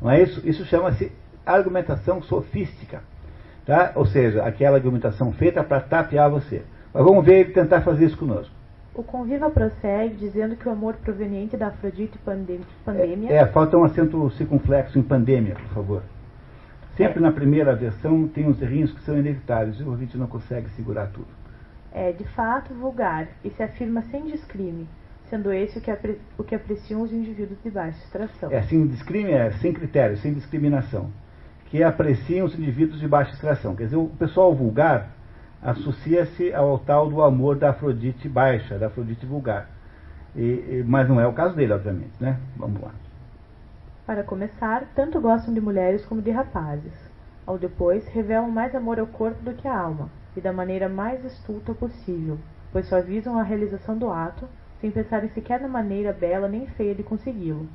Não 0.00 0.10
é 0.10 0.22
isso? 0.22 0.40
Isso 0.48 0.64
chama-se 0.64 1.12
argumentação 1.44 2.22
sofística. 2.22 3.02
Tá? 3.66 3.92
Ou 3.94 4.06
seja, 4.06 4.42
aquela 4.42 4.76
argumentação 4.76 5.32
feita 5.32 5.62
para 5.62 5.80
tapear 5.80 6.30
você. 6.30 6.62
Mas 6.94 7.04
vamos 7.04 7.24
ver 7.24 7.40
ele 7.40 7.52
tentar 7.52 7.82
fazer 7.82 8.06
isso 8.06 8.16
conosco. 8.16 8.54
O 9.01 9.02
Conviva 9.02 9.48
prossegue 9.48 10.14
dizendo 10.16 10.55
que 10.56 10.68
o 10.68 10.72
amor 10.72 10.94
proveniente 10.97 11.56
da 11.56 11.68
Afrodite 11.68 12.18
pandemia. 12.18 13.31
É, 13.31 13.36
é, 13.36 13.47
falta 13.47 13.78
um 13.78 13.82
acento 13.82 14.28
circunflexo 14.32 14.98
em 14.98 15.02
pandemia, 15.02 15.55
por 15.55 15.68
favor. 15.68 16.02
Sempre 16.98 17.18
é. 17.18 17.22
na 17.22 17.32
primeira 17.32 17.74
versão 17.74 18.28
tem 18.28 18.47
uns 18.47 18.60
errinhos 18.60 18.93
que 18.93 19.01
são 19.01 19.18
inevitáveis 19.18 19.81
e 19.81 19.82
o 19.85 19.89
ouvinte 19.89 20.18
não 20.18 20.27
consegue 20.27 20.68
segurar 20.77 21.06
tudo. 21.06 21.28
É, 21.90 22.12
de 22.12 22.24
fato, 22.24 22.74
vulgar 22.74 23.27
e 23.43 23.48
se 23.48 23.62
afirma 23.62 24.02
sem 24.10 24.27
discrime, 24.27 24.86
sendo 25.31 25.51
esse 25.51 25.78
o 25.78 25.81
que, 25.81 25.90
apre, 25.90 26.20
o 26.36 26.44
que 26.44 26.55
apreciam 26.55 27.01
os 27.01 27.10
indivíduos 27.10 27.59
de 27.62 27.70
baixa 27.70 27.97
extração. 28.05 28.52
É, 28.52 28.60
sem 28.64 28.86
discrime 28.86 29.31
é 29.31 29.51
sem 29.52 29.72
critério, 29.72 30.18
sem 30.18 30.35
discriminação. 30.35 31.10
Que 31.70 31.82
apreciam 31.82 32.44
os 32.44 32.55
indivíduos 32.55 33.01
de 33.01 33.09
baixa 33.09 33.32
extração. 33.32 33.74
Quer 33.74 33.85
dizer, 33.85 33.97
o 33.97 34.09
pessoal 34.18 34.55
vulgar 34.55 35.09
associa-se 35.62 36.52
ao 36.54 36.78
tal 36.78 37.08
do 37.08 37.22
amor 37.22 37.56
da 37.58 37.70
Afrodite 37.70 38.28
baixa, 38.28 38.78
da 38.78 38.86
Afrodite 38.86 39.26
vulgar. 39.26 39.68
E, 40.34 40.84
mas 40.86 41.08
não 41.08 41.20
é 41.20 41.26
o 41.26 41.32
caso 41.32 41.54
dele, 41.56 41.72
obviamente, 41.72 42.14
né? 42.20 42.38
Vamos 42.56 42.80
lá. 42.80 42.90
Para 44.06 44.22
começar, 44.24 44.84
tanto 44.94 45.20
gostam 45.20 45.52
de 45.52 45.60
mulheres 45.60 46.04
como 46.04 46.22
de 46.22 46.30
rapazes. 46.30 46.92
Ao 47.46 47.58
depois, 47.58 48.06
revelam 48.08 48.50
mais 48.50 48.74
amor 48.74 48.98
ao 48.98 49.06
corpo 49.06 49.42
do 49.42 49.54
que 49.54 49.66
à 49.66 49.76
alma, 49.76 50.08
e 50.36 50.40
da 50.40 50.52
maneira 50.52 50.88
mais 50.88 51.24
estulta 51.24 51.74
possível, 51.74 52.38
pois 52.72 52.86
só 52.86 53.00
visam 53.00 53.38
a 53.38 53.42
realização 53.42 53.98
do 53.98 54.10
ato, 54.10 54.48
sem 54.80 54.90
pensarem 54.90 55.28
sequer 55.30 55.60
na 55.60 55.68
maneira 55.68 56.12
bela 56.12 56.48
nem 56.48 56.66
feia 56.68 56.94
de 56.94 57.02
consegui-lo. 57.02 57.68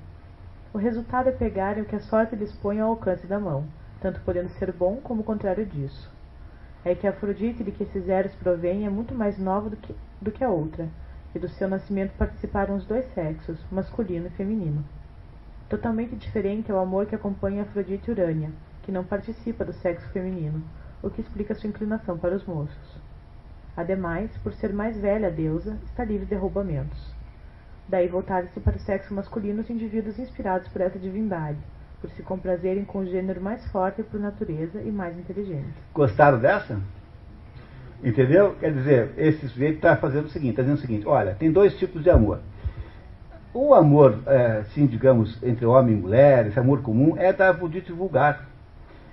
O 0.74 0.78
resultado 0.78 1.30
é 1.30 1.32
pegarem 1.32 1.84
o 1.84 1.86
que 1.86 1.96
a 1.96 2.02
sorte 2.02 2.36
lhes 2.36 2.54
põe 2.54 2.80
ao 2.80 2.90
alcance 2.90 3.28
da 3.28 3.40
mão, 3.40 3.66
tanto 4.02 4.22
podendo 4.22 4.50
ser 4.50 4.72
bom 4.72 4.98
como 4.98 5.22
o 5.22 5.26
contrário 5.26 5.66
disso. 5.66 6.15
É 6.86 6.94
que 6.94 7.08
a 7.08 7.10
Afrodite 7.10 7.64
de 7.64 7.72
que 7.72 7.82
esses 7.82 8.08
eros 8.08 8.36
provém 8.36 8.86
é 8.86 8.90
muito 8.90 9.16
mais 9.16 9.40
nova 9.40 9.72
do 9.72 9.76
que, 9.76 9.96
do 10.22 10.32
que 10.32 10.44
a 10.44 10.50
outra, 10.50 10.88
e 11.34 11.40
do 11.40 11.50
seu 11.50 11.68
nascimento 11.68 12.16
participaram 12.16 12.76
os 12.76 12.86
dois 12.86 13.12
sexos, 13.16 13.60
masculino 13.72 14.28
e 14.28 14.30
feminino. 14.30 14.86
Totalmente 15.68 16.16
diferente 16.16 16.72
é 16.72 16.74
o 16.76 16.80
amor 16.80 17.08
que 17.08 17.16
acompanha 17.16 17.64
Afrodite 17.64 18.12
Urânia, 18.12 18.52
que 18.84 18.92
não 18.92 19.04
participa 19.04 19.66
do 19.66 19.74
sexo 19.74 20.08
feminino, 20.10 20.64
o 21.02 21.10
que 21.10 21.22
explica 21.22 21.56
sua 21.56 21.70
inclinação 21.70 22.20
para 22.20 22.36
os 22.36 22.46
moços. 22.46 23.02
Ademais, 23.76 24.30
por 24.44 24.54
ser 24.54 24.72
mais 24.72 24.96
velha 24.96 25.28
a 25.28 25.32
deusa, 25.32 25.80
está 25.86 26.06
livre 26.06 26.28
de 26.28 26.36
roubamentos. 26.36 27.14
Daí 27.90 28.08
voltarem-se 28.08 28.60
para 28.60 28.78
o 28.78 28.80
sexo 28.80 29.12
masculino 29.12 29.62
os 29.62 29.70
indivíduos 29.72 30.20
inspirados 30.20 30.68
por 30.68 30.82
essa 30.82 31.00
divindade, 31.00 31.58
por 32.06 32.10
se 32.12 32.22
comprazerem 32.22 32.86
com 32.86 33.00
o 33.00 33.06
gênero 33.06 33.42
mais 33.42 33.66
forte 33.72 34.04
por 34.04 34.20
natureza 34.20 34.80
e 34.82 34.92
mais 34.92 35.18
inteligente. 35.18 35.74
Gostaram 35.92 36.40
dessa? 36.40 36.80
Entendeu? 38.04 38.56
Quer 38.60 38.74
dizer, 38.74 39.14
esse 39.18 39.48
sujeito 39.50 39.78
está 39.78 39.98
fazendo 39.98 40.26
o 40.26 40.30
seguinte, 40.30 40.52
está 40.52 40.62
dizendo 40.62 40.78
o 40.78 40.82
seguinte, 40.82 41.08
olha, 41.08 41.34
tem 41.34 41.52
dois 41.52 41.76
tipos 41.80 42.04
de 42.04 42.10
amor. 42.12 42.42
O 43.52 43.74
amor, 43.74 44.20
é, 44.28 44.58
assim, 44.60 44.86
digamos, 44.86 45.42
entre 45.42 45.66
homem 45.66 45.96
e 45.96 46.00
mulher, 46.00 46.46
esse 46.46 46.60
amor 46.60 46.82
comum, 46.82 47.16
é 47.18 47.34
da 47.34 47.52
Budite 47.52 47.92
vulgar. 47.92 48.48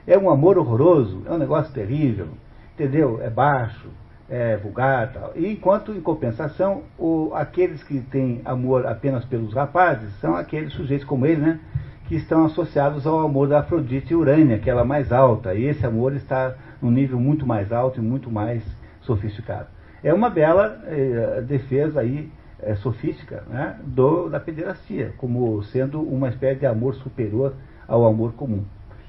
É 0.07 0.19
um 0.19 0.29
amor 0.29 0.59
horroroso, 0.59 1.23
é 1.27 1.33
um 1.33 1.39
negócio 1.39 1.73
terrível, 1.73 2.29
entendeu? 2.75 3.23
É 3.23 3.31
baixo, 3.31 3.89
é, 4.29 4.57
vulgar 4.57 5.13
tal. 5.13 5.33
E 5.35 5.51
enquanto, 5.51 5.93
em 5.93 6.01
compensação, 6.01 6.83
o, 6.99 7.31
aqueles 7.35 7.83
que 7.85 8.01
têm 8.01 8.43
amor 8.45 8.85
apenas 8.85 9.25
pelos 9.25 9.55
rapazes 9.55 10.13
são 10.21 10.37
aqueles 10.37 10.75
sujeitos 10.75 11.07
como 11.07 11.25
ele, 11.25 11.41
né? 11.41 11.61
Que 12.09 12.17
estão 12.17 12.45
associados 12.45 13.07
ao 13.07 13.21
amor 13.21 13.49
da 13.49 13.61
Afrodite 13.61 14.15
Urânia, 14.15 14.59
que 14.59 14.69
ela 14.69 14.83
é 14.83 14.85
mais 14.85 15.13
alta. 15.13 15.55
E 15.55 15.65
esse 15.65 15.87
amor 15.87 16.15
está 16.15 16.55
num 16.81 16.91
nível 16.91 17.19
muito 17.19 17.47
mais 17.47 17.73
alto 17.73 18.01
e 18.01 18.03
muito 18.03 18.31
mais 18.31 18.63
sofisticado. 19.01 19.69
É 20.03 20.13
uma 20.13 20.29
bela 20.29 20.83
é, 20.87 21.41
defesa 21.43 22.01
aí, 22.01 22.31
é, 22.61 22.75
sofística, 22.77 23.45
né, 23.49 23.79
do, 23.85 24.29
da 24.29 24.41
pederastia, 24.41 25.15
como 25.17 25.63
sendo 25.65 26.03
uma 26.03 26.29
espécie 26.29 26.61
de 26.61 26.67
amor 26.67 26.95
superior 26.97 27.55
ao 27.87 28.07
amor 28.07 28.33
comum. 28.33 28.65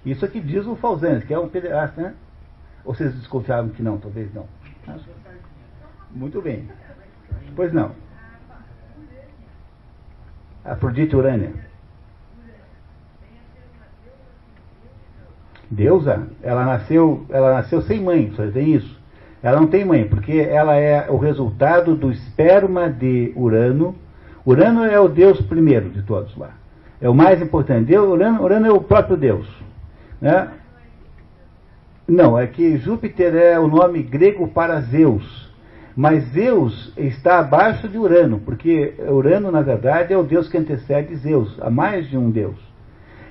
Isso 0.06 0.26
aqui 0.26 0.40
diz 0.40 0.66
o 0.68 0.76
Falzanes, 0.76 1.24
que 1.24 1.34
é 1.34 1.40
um 1.40 1.48
pederasta, 1.48 2.02
né? 2.02 2.14
Ou 2.84 2.94
vocês 2.94 3.14
desconfiavam 3.16 3.70
que 3.70 3.82
não? 3.82 3.98
Talvez 3.98 4.34
não. 4.34 4.46
Muito 6.12 6.42
bem. 6.42 6.68
Pois 7.56 7.72
não. 7.72 7.92
Afrodite 10.66 11.16
Urânia. 11.16 11.54
Deusa, 15.70 16.28
ela 16.42 16.66
nasceu, 16.66 17.26
ela 17.30 17.54
nasceu 17.54 17.82
sem 17.82 18.02
mãe, 18.02 18.32
só 18.36 18.46
tem 18.48 18.74
isso. 18.74 19.02
Ela 19.42 19.60
não 19.60 19.68
tem 19.68 19.84
mãe, 19.84 20.08
porque 20.08 20.40
ela 20.40 20.76
é 20.78 21.10
o 21.10 21.18
resultado 21.18 21.96
do 21.96 22.12
esperma 22.12 22.90
de 22.90 23.34
Urano. 23.36 23.96
Urano 24.46 24.86
é 24.86 25.00
o 25.00 25.10
Deus 25.10 25.42
primeiro 25.42 25.90
de 25.90 26.02
todos 26.04 26.36
lá. 26.38 26.52
É 27.02 27.10
o 27.10 27.14
mais 27.14 27.42
importante. 27.42 27.88
Deus, 27.88 28.08
Urano, 28.08 28.42
Urano 28.42 28.68
é 28.68 28.72
o 28.72 28.80
próprio 28.80 29.18
Deus. 29.18 29.48
Né? 30.22 30.48
Não, 32.08 32.40
é 32.40 32.48
que 32.48 32.78
Júpiter 32.78 33.36
é 33.36 33.60
o 33.60 33.68
nome 33.68 34.02
grego 34.02 34.48
para 34.48 34.80
Zeus. 34.82 35.52
Mas 35.96 36.24
Zeus 36.30 36.94
está 36.98 37.40
abaixo 37.40 37.88
de 37.88 37.98
Urano, 37.98 38.40
porque 38.40 38.94
Urano, 39.10 39.52
na 39.52 39.62
verdade, 39.62 40.14
é 40.14 40.18
o 40.18 40.24
deus 40.24 40.48
que 40.50 40.58
antecede 40.58 41.16
Zeus, 41.18 41.56
há 41.62 41.70
mais 41.70 42.10
de 42.10 42.18
um 42.18 42.32
deus. 42.32 42.56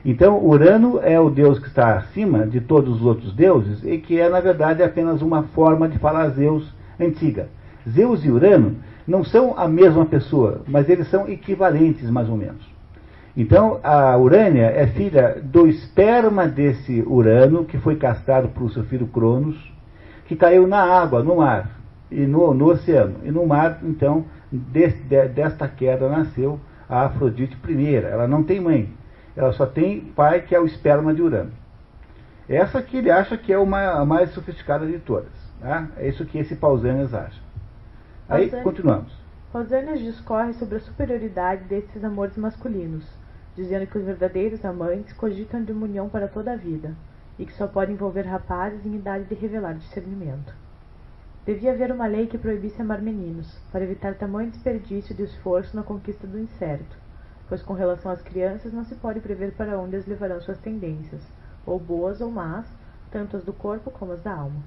Então, 0.04 0.44
Urano 0.44 0.98
é 1.00 1.18
o 1.20 1.30
deus 1.30 1.60
que 1.60 1.68
está 1.68 1.94
acima 1.94 2.44
de 2.46 2.60
todos 2.60 2.96
os 2.96 3.02
outros 3.06 3.32
deuses 3.34 3.84
e 3.84 3.98
que 3.98 4.18
é, 4.18 4.28
na 4.28 4.40
verdade, 4.40 4.82
apenas 4.82 5.22
uma 5.22 5.44
forma 5.44 5.88
de 5.88 5.98
falar 5.98 6.28
Zeus 6.30 6.68
antiga. 6.98 7.48
Zeus 7.88 8.24
e 8.24 8.30
Urano 8.30 8.76
não 9.06 9.22
são 9.22 9.56
a 9.56 9.68
mesma 9.68 10.04
pessoa, 10.04 10.62
mas 10.66 10.88
eles 10.88 11.08
são 11.08 11.28
equivalentes, 11.28 12.10
mais 12.10 12.28
ou 12.28 12.36
menos. 12.36 12.72
Então, 13.36 13.80
a 13.82 14.16
Urânia 14.18 14.66
é 14.66 14.86
filha 14.88 15.40
do 15.42 15.66
esperma 15.66 16.46
desse 16.46 17.02
Urano, 17.06 17.64
que 17.64 17.78
foi 17.78 17.96
castrado 17.96 18.48
por 18.48 18.70
seu 18.70 18.84
filho 18.84 19.06
Cronos, 19.06 19.56
que 20.26 20.36
caiu 20.36 20.66
na 20.66 20.82
água, 20.82 21.22
no 21.22 21.36
mar, 21.36 21.78
e 22.10 22.26
no, 22.26 22.52
no 22.52 22.66
oceano. 22.66 23.16
E 23.24 23.30
no 23.30 23.46
mar, 23.46 23.78
então, 23.82 24.26
de, 24.52 24.86
de, 24.88 25.28
desta 25.28 25.66
queda 25.66 26.08
nasceu 26.08 26.60
a 26.88 27.06
Afrodite 27.06 27.56
primeira. 27.56 28.08
Ela 28.08 28.28
não 28.28 28.42
tem 28.42 28.60
mãe, 28.60 28.90
ela 29.36 29.52
só 29.52 29.66
tem 29.66 30.00
pai, 30.00 30.42
que 30.42 30.54
é 30.54 30.60
o 30.60 30.66
esperma 30.66 31.14
de 31.14 31.22
Urano. 31.22 31.52
Essa 32.48 32.82
que 32.82 32.98
ele 32.98 33.10
acha 33.10 33.36
que 33.36 33.52
é 33.52 33.58
uma, 33.58 33.92
a 33.92 34.04
mais 34.04 34.30
sofisticada 34.30 34.86
de 34.86 34.98
todas. 34.98 35.32
Tá? 35.60 35.88
É 35.96 36.08
isso 36.08 36.24
que 36.26 36.38
esse 36.38 36.56
Pausanias 36.56 37.14
acha. 37.14 37.40
Aí, 38.28 38.50
continuamos. 38.62 39.12
Pausanias 39.52 40.00
discorre 40.00 40.52
sobre 40.54 40.76
a 40.76 40.80
superioridade 40.80 41.64
desses 41.64 42.02
amores 42.02 42.36
masculinos 42.36 43.04
dizendo 43.54 43.86
que 43.86 43.98
os 43.98 44.04
verdadeiros 44.04 44.64
amantes 44.64 45.12
cogitam 45.12 45.62
de 45.62 45.72
uma 45.72 45.84
união 45.84 46.08
para 46.08 46.28
toda 46.28 46.52
a 46.52 46.56
vida, 46.56 46.94
e 47.38 47.44
que 47.44 47.52
só 47.52 47.66
pode 47.66 47.92
envolver 47.92 48.22
rapazes 48.22 48.84
em 48.84 48.94
idade 48.94 49.24
de 49.24 49.34
revelar 49.34 49.74
discernimento. 49.74 50.54
Devia 51.44 51.72
haver 51.72 51.90
uma 51.90 52.06
lei 52.06 52.26
que 52.26 52.38
proibisse 52.38 52.80
amar 52.80 53.02
meninos, 53.02 53.58
para 53.70 53.84
evitar 53.84 54.14
tamanho 54.14 54.50
desperdício 54.50 55.14
de 55.14 55.24
esforço 55.24 55.74
na 55.76 55.82
conquista 55.82 56.26
do 56.26 56.38
incerto, 56.38 56.96
pois 57.52 57.60
com 57.60 57.74
relação 57.74 58.10
às 58.10 58.22
crianças 58.22 58.72
não 58.72 58.82
se 58.82 58.94
pode 58.94 59.20
prever 59.20 59.52
para 59.52 59.78
onde 59.78 59.94
as 59.94 60.06
levarão 60.06 60.40
suas 60.40 60.56
tendências, 60.56 61.20
ou 61.66 61.78
boas 61.78 62.22
ou 62.22 62.30
más, 62.30 62.64
tanto 63.10 63.36
as 63.36 63.44
do 63.44 63.52
corpo 63.52 63.90
como 63.90 64.12
as 64.12 64.22
da 64.22 64.32
alma. 64.32 64.62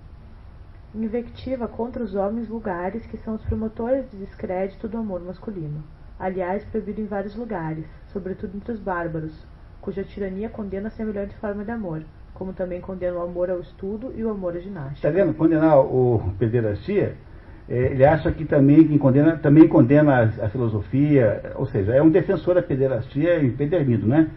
invectiva 0.94 1.68
contra 1.68 2.04
os 2.04 2.14
homens 2.14 2.48
vulgares 2.48 3.04
que 3.08 3.18
são 3.18 3.34
os 3.34 3.42
promotores 3.42 4.06
de 4.12 4.18
descrédito 4.18 4.88
do 4.88 5.00
amor 5.00 5.20
masculino, 5.20 5.84
aliás 6.20 6.64
proibido 6.66 7.02
em 7.02 7.08
vários 7.08 7.36
lugares, 7.36 7.88
sobretudo 8.14 8.56
entre 8.56 8.74
os 8.74 8.80
bárbaros, 8.80 9.34
cuja 9.82 10.04
tirania 10.04 10.48
condena 10.48 10.92
semelhante 10.92 11.36
forma 11.38 11.66
de 11.66 11.72
amor, 11.72 12.04
como 12.36 12.54
também 12.54 12.82
condena 12.82 13.18
o 13.18 13.24
amor 13.24 13.50
ao 13.50 13.62
estudo 13.62 14.14
e 14.16 14.24
o 14.24 14.30
amor 14.30 14.56
à 14.56 14.60
ginástica. 14.60 15.08
Está 15.08 15.10
vendo? 15.10 15.34
Condenar 15.34 15.80
o 15.80 16.22
pederastia, 16.38 17.18
ele 17.68 18.06
acha 18.06 18.32
que 18.32 18.46
também 18.46 18.88
que 18.88 18.98
condena, 19.00 19.38
também 19.38 19.68
condena 19.68 20.22
a, 20.22 20.46
a, 20.46 20.50
filosofia, 20.50 21.54
ou 21.56 21.66
seja, 21.66 21.94
é 21.94 22.02
um 22.02 22.10
defensor 22.10 22.56
da 22.56 22.62
pederastia 22.62 23.44
empedernido, 23.44 24.08
né? 24.08 24.30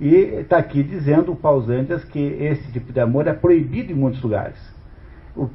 E 0.00 0.14
está 0.14 0.58
aqui 0.58 0.82
dizendo 0.82 1.32
o 1.32 1.36
Pausanias 1.36 2.04
que 2.04 2.20
esse 2.20 2.70
tipo 2.70 2.92
de 2.92 3.00
amor 3.00 3.26
é 3.26 3.32
proibido 3.32 3.90
em 3.90 3.94
muitos 3.94 4.22
lugares. 4.22 4.58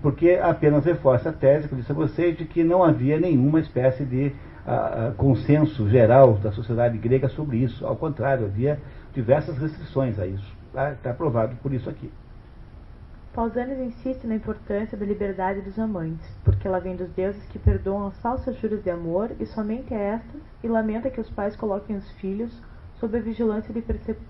Porque 0.01 0.39
apenas 0.41 0.83
reforça 0.83 1.29
a 1.29 1.33
tese 1.33 1.67
que 1.67 1.73
eu 1.73 1.77
disse 1.77 1.91
a 1.91 1.95
vocês 1.95 2.37
de 2.37 2.45
que 2.45 2.63
não 2.63 2.83
havia 2.83 3.19
nenhuma 3.19 3.59
espécie 3.59 4.03
de 4.03 4.33
a, 4.65 5.07
a 5.07 5.11
consenso 5.11 5.89
geral 5.89 6.33
da 6.33 6.51
sociedade 6.51 6.97
grega 6.97 7.29
sobre 7.29 7.57
isso. 7.57 7.85
Ao 7.85 7.95
contrário, 7.95 8.45
havia 8.45 8.79
diversas 9.13 9.57
restrições 9.57 10.19
a 10.19 10.27
isso. 10.27 10.55
Está 10.67 10.91
tá 11.01 11.13
provado 11.13 11.55
por 11.61 11.73
isso 11.73 11.89
aqui. 11.89 12.11
Pausanias 13.33 13.79
insiste 13.79 14.27
na 14.27 14.35
importância 14.35 14.97
da 14.97 15.05
liberdade 15.05 15.61
dos 15.61 15.79
amantes, 15.79 16.27
porque 16.43 16.67
ela 16.67 16.79
vem 16.79 16.97
dos 16.97 17.09
deuses 17.11 17.41
que 17.45 17.57
perdoam 17.57 18.07
as 18.07 18.17
falsas 18.21 18.57
juras 18.59 18.83
de 18.83 18.89
amor 18.89 19.31
e 19.39 19.45
somente 19.45 19.93
estas, 19.93 20.41
e 20.61 20.67
lamenta 20.67 21.09
que 21.09 21.21
os 21.21 21.29
pais 21.29 21.55
coloquem 21.55 21.95
os 21.95 22.11
filhos 22.13 22.51
sob 22.99 23.17
a 23.17 23.21
vigilância 23.21 23.73
de 23.73 23.81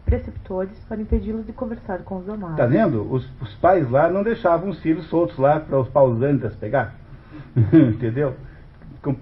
preceptores 0.06 0.78
para 0.88 1.02
impedi-los 1.02 1.46
de 1.46 1.52
conversar 1.52 2.04
com 2.04 2.18
os 2.18 2.30
amados. 2.30 2.52
Está 2.52 2.68
vendo? 2.68 3.12
Os, 3.12 3.28
os, 3.42 3.54
pais 3.56 3.90
lá 3.90 4.08
não 4.08 4.24
deixavam 4.24 4.70
os 4.70 4.80
filhos 4.80 5.08
soltos 5.08 5.38
lá 5.38 5.60
para 5.60 5.80
os 5.80 5.90
pausanias 5.90 6.56
pegar. 6.56 6.96
Entendeu? 7.74 8.36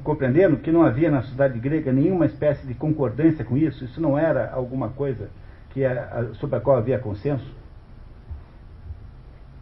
Compreendendo 0.03 0.57
que 0.57 0.72
não 0.72 0.84
havia 0.84 1.10
na 1.10 1.22
sociedade 1.22 1.57
grega 1.57 1.91
nenhuma 1.93 2.26
espécie 2.26 2.68
de 2.68 2.73
concordância 2.73 3.45
com 3.45 3.57
isso, 3.57 3.85
isso 3.85 4.01
não 4.01 4.19
era 4.19 4.51
alguma 4.51 4.89
coisa 4.89 5.30
que 5.69 5.84
é, 5.84 6.27
sobre 6.34 6.57
a 6.57 6.60
qual 6.60 6.77
havia 6.77 6.99
consenso. 6.99 7.59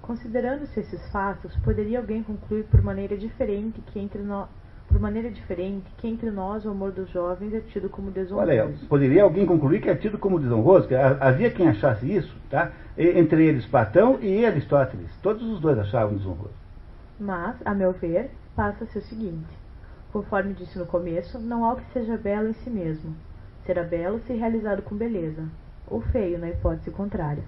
Considerando-se 0.08 0.80
esses 0.80 1.12
fatos, 1.12 1.54
poderia 1.58 2.00
alguém 2.00 2.24
concluir 2.24 2.64
por 2.64 2.82
maneira 2.82 3.18
diferente 3.18 3.82
que 3.82 4.00
entre 4.00 4.22
nós 4.22 4.48
por 4.88 5.02
maneira 5.02 5.30
diferente 5.30 5.86
que 5.98 6.08
entre 6.08 6.32
nós 6.32 6.64
o 6.64 6.70
amor 6.70 6.94
dos 6.94 7.10
jovens 7.10 7.54
é 7.54 7.60
tido 7.60 7.90
como 7.90 8.10
desonroso. 8.10 8.50
Olha, 8.50 8.74
poderia 8.88 9.24
alguém 9.24 9.46
concluir 9.46 9.82
que 9.82 9.90
é 9.90 9.96
tido 9.96 10.18
como 10.18 10.40
desonroso? 10.40 10.88
Havia 11.20 11.52
quem 11.52 11.68
achasse 11.68 12.10
isso, 12.10 12.34
tá? 12.50 12.72
Entre 12.98 13.46
eles 13.46 13.66
Platão 13.66 14.18
e 14.22 14.46
Aristóteles. 14.46 15.12
Todos 15.22 15.44
os 15.44 15.60
dois 15.60 15.78
achavam 15.78 16.16
desonroso. 16.16 16.56
Mas, 17.20 17.58
a 17.66 17.74
meu 17.74 17.92
ver, 17.92 18.32
passa-se 18.56 18.98
o 18.98 19.02
seguinte. 19.02 19.54
Conforme 20.14 20.54
disse 20.54 20.80
no 20.80 20.86
começo, 20.86 21.38
não 21.38 21.66
há 21.66 21.74
o 21.74 21.76
que 21.76 21.92
seja 21.92 22.16
belo 22.16 22.48
em 22.48 22.54
si 22.54 22.70
mesmo. 22.70 23.14
Será 23.66 23.84
belo 23.84 24.22
se 24.26 24.32
realizado 24.32 24.82
com 24.84 24.96
beleza, 24.96 25.44
ou 25.86 26.00
feio 26.00 26.40
na 26.40 26.48
hipótese 26.48 26.92
contrária. 26.92 27.44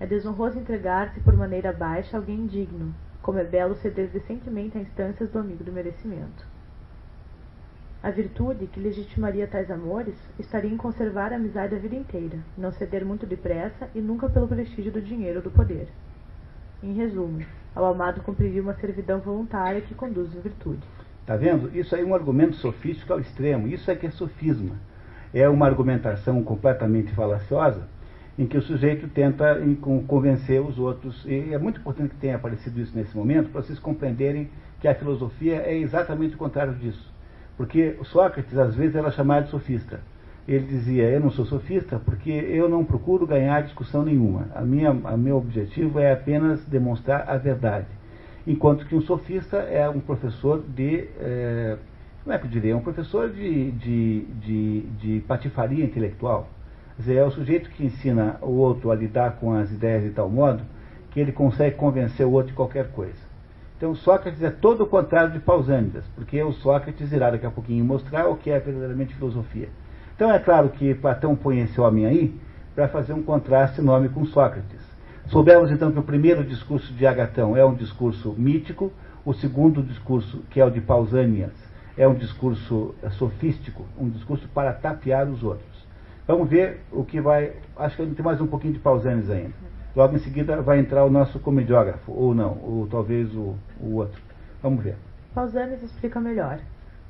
É 0.00 0.06
desonroso 0.06 0.58
entregar-se 0.58 1.20
por 1.20 1.36
maneira 1.36 1.72
baixa 1.72 2.16
a 2.16 2.20
alguém 2.20 2.36
indigno, 2.36 2.94
como 3.20 3.38
é 3.38 3.44
belo 3.44 3.74
ceder 3.74 4.08
decentemente 4.08 4.78
a 4.78 4.80
instâncias 4.80 5.28
do 5.30 5.38
amigo 5.38 5.64
do 5.64 5.72
merecimento. 5.72 6.46
A 8.00 8.10
virtude 8.12 8.68
que 8.68 8.78
legitimaria 8.78 9.48
tais 9.48 9.68
amores 9.72 10.14
estaria 10.38 10.70
em 10.70 10.76
conservar 10.76 11.32
a 11.32 11.36
amizade 11.36 11.74
a 11.74 11.78
vida 11.78 11.96
inteira, 11.96 12.38
não 12.56 12.70
ceder 12.70 13.04
muito 13.04 13.26
depressa 13.26 13.90
e 13.92 14.00
nunca 14.00 14.30
pelo 14.30 14.46
prestígio 14.46 14.92
do 14.92 15.02
dinheiro 15.02 15.38
ou 15.38 15.42
do 15.42 15.50
poder. 15.50 15.88
Em 16.80 16.92
resumo, 16.92 17.44
ao 17.74 17.84
amado 17.84 18.22
cumpriria 18.22 18.62
uma 18.62 18.74
servidão 18.74 19.18
voluntária 19.18 19.80
que 19.80 19.96
conduz 19.96 20.28
à 20.36 20.40
virtude. 20.40 20.86
Está 21.22 21.36
vendo? 21.36 21.76
Isso 21.76 21.96
aí 21.96 22.02
é 22.02 22.06
um 22.06 22.14
argumento 22.14 22.54
sofístico 22.54 23.12
ao 23.12 23.18
extremo. 23.18 23.66
Isso 23.66 23.90
é 23.90 23.96
que 23.96 24.06
é 24.06 24.10
sofisma. 24.10 24.76
É 25.34 25.48
uma 25.48 25.66
argumentação 25.66 26.42
completamente 26.44 27.12
falaciosa 27.12 27.82
em 28.38 28.46
que 28.46 28.56
o 28.56 28.62
sujeito 28.62 29.08
tenta 29.08 29.60
convencer 30.06 30.60
os 30.62 30.78
outros. 30.78 31.26
E 31.26 31.52
é 31.52 31.58
muito 31.58 31.80
importante 31.80 32.10
que 32.10 32.20
tenha 32.20 32.36
aparecido 32.36 32.80
isso 32.80 32.96
nesse 32.96 33.16
momento 33.16 33.50
para 33.50 33.60
vocês 33.60 33.80
compreenderem 33.80 34.48
que 34.80 34.86
a 34.86 34.94
filosofia 34.94 35.56
é 35.56 35.76
exatamente 35.76 36.36
o 36.36 36.38
contrário 36.38 36.72
disso. 36.74 37.12
Porque 37.56 37.96
Sócrates, 38.04 38.56
às 38.56 38.76
vezes, 38.76 38.94
era 38.94 39.10
chamado 39.10 39.46
de 39.46 39.50
sofista. 39.50 40.00
Ele 40.46 40.64
dizia, 40.64 41.10
eu 41.10 41.20
não 41.20 41.30
sou 41.30 41.44
sofista 41.44 41.98
porque 41.98 42.30
eu 42.30 42.68
não 42.68 42.84
procuro 42.84 43.26
ganhar 43.26 43.60
discussão 43.64 44.04
nenhuma. 44.04 44.46
A 44.54 44.62
minha, 44.62 44.90
a 44.90 45.16
meu 45.16 45.36
objetivo 45.36 45.98
é 45.98 46.12
apenas 46.12 46.64
demonstrar 46.64 47.28
a 47.28 47.36
verdade. 47.36 47.88
Enquanto 48.46 48.86
que 48.86 48.94
um 48.94 49.00
sofista 49.00 49.56
é 49.56 49.88
um 49.88 49.98
professor 49.98 50.62
de... 50.62 51.08
É, 51.18 51.76
como 52.22 52.34
é 52.34 52.38
que 52.38 52.46
eu 52.46 52.50
diria? 52.50 52.72
É 52.72 52.76
um 52.76 52.80
professor 52.80 53.28
de, 53.30 53.72
de, 53.72 54.20
de, 54.20 54.80
de 55.00 55.20
patifaria 55.26 55.84
intelectual 55.84 56.48
dizer, 56.98 57.14
é 57.14 57.24
o 57.24 57.30
sujeito 57.30 57.70
que 57.70 57.86
ensina 57.86 58.36
o 58.42 58.50
outro 58.50 58.90
a 58.90 58.94
lidar 58.94 59.36
com 59.36 59.54
as 59.54 59.70
ideias 59.70 60.02
de 60.02 60.10
tal 60.10 60.28
modo 60.28 60.62
que 61.10 61.20
ele 61.20 61.32
consegue 61.32 61.76
convencer 61.76 62.26
o 62.26 62.32
outro 62.32 62.48
de 62.48 62.56
qualquer 62.56 62.88
coisa. 62.90 63.28
Então 63.76 63.94
Sócrates 63.94 64.42
é 64.42 64.50
todo 64.50 64.82
o 64.82 64.86
contrário 64.86 65.32
de 65.32 65.38
Pausânidas, 65.38 66.04
porque 66.16 66.42
o 66.42 66.52
Sócrates 66.52 67.12
irá 67.12 67.30
daqui 67.30 67.46
a 67.46 67.50
pouquinho 67.50 67.84
mostrar 67.84 68.28
o 68.28 68.36
que 68.36 68.50
é 68.50 68.58
verdadeiramente 68.58 69.14
filosofia. 69.14 69.68
Então 70.16 70.32
é 70.32 70.38
claro 70.40 70.70
que 70.70 70.94
Platão 70.94 71.36
põe 71.36 71.60
esse 71.60 71.80
homem 71.80 72.04
aí 72.04 72.40
para 72.74 72.88
fazer 72.88 73.12
um 73.12 73.22
contraste 73.22 73.80
enorme 73.80 74.08
com 74.08 74.24
Sócrates. 74.26 74.80
Soubemos 75.28 75.70
então 75.70 75.92
que 75.92 75.98
o 75.98 76.02
primeiro 76.02 76.42
discurso 76.42 76.92
de 76.92 77.06
Agatão 77.06 77.56
é 77.56 77.64
um 77.64 77.74
discurso 77.74 78.34
mítico, 78.36 78.92
o 79.24 79.32
segundo 79.32 79.82
discurso, 79.82 80.42
que 80.50 80.60
é 80.60 80.64
o 80.64 80.70
de 80.70 80.80
Pausânias, 80.80 81.52
é 81.96 82.08
um 82.08 82.14
discurso 82.14 82.94
sofístico, 83.12 83.84
um 83.96 84.08
discurso 84.08 84.48
para 84.48 84.72
tapear 84.72 85.28
os 85.28 85.44
outros. 85.44 85.77
Vamos 86.28 86.50
ver 86.50 86.80
o 86.92 87.06
que 87.06 87.22
vai. 87.22 87.54
Acho 87.74 87.96
que 87.96 88.14
tem 88.14 88.22
mais 88.22 88.38
um 88.38 88.46
pouquinho 88.46 88.74
de 88.74 88.78
Pausanias 88.80 89.30
ainda. 89.30 89.54
Logo 89.96 90.14
em 90.14 90.18
seguida 90.18 90.60
vai 90.60 90.78
entrar 90.78 91.06
o 91.06 91.10
nosso 91.10 91.40
comediógrafo, 91.40 92.12
ou 92.12 92.34
não, 92.34 92.58
ou 92.62 92.86
talvez 92.86 93.34
o, 93.34 93.54
o 93.80 93.94
outro. 93.94 94.20
Vamos 94.62 94.84
ver. 94.84 94.96
Pausanias 95.34 95.82
explica 95.82 96.20
melhor. 96.20 96.60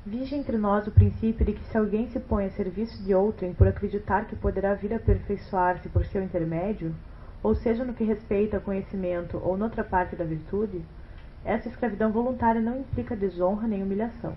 Vige 0.05 0.35
entre 0.35 0.57
nós 0.57 0.87
o 0.87 0.91
princípio 0.91 1.45
de 1.45 1.51
que 1.51 1.65
se 1.65 1.77
alguém 1.77 2.07
se 2.07 2.19
põe 2.21 2.45
a 2.45 2.51
serviço 2.51 3.03
de 3.03 3.13
outrem 3.13 3.53
por 3.53 3.67
acreditar 3.67 4.23
que 4.23 4.37
poderá 4.37 4.73
vir 4.73 4.93
a 4.93 4.95
aperfeiçoar-se 4.95 5.89
por 5.89 6.05
seu 6.05 6.23
intermédio, 6.23 6.95
ou 7.43 7.53
seja 7.53 7.83
no 7.83 7.93
que 7.93 8.05
respeita 8.05 8.55
ao 8.55 8.63
conhecimento 8.63 9.37
ou 9.43 9.57
noutra 9.57 9.83
parte 9.83 10.15
da 10.15 10.23
virtude, 10.23 10.81
essa 11.43 11.67
escravidão 11.67 12.09
voluntária 12.09 12.61
não 12.61 12.79
implica 12.79 13.17
desonra 13.17 13.67
nem 13.67 13.83
humilhação. 13.83 14.33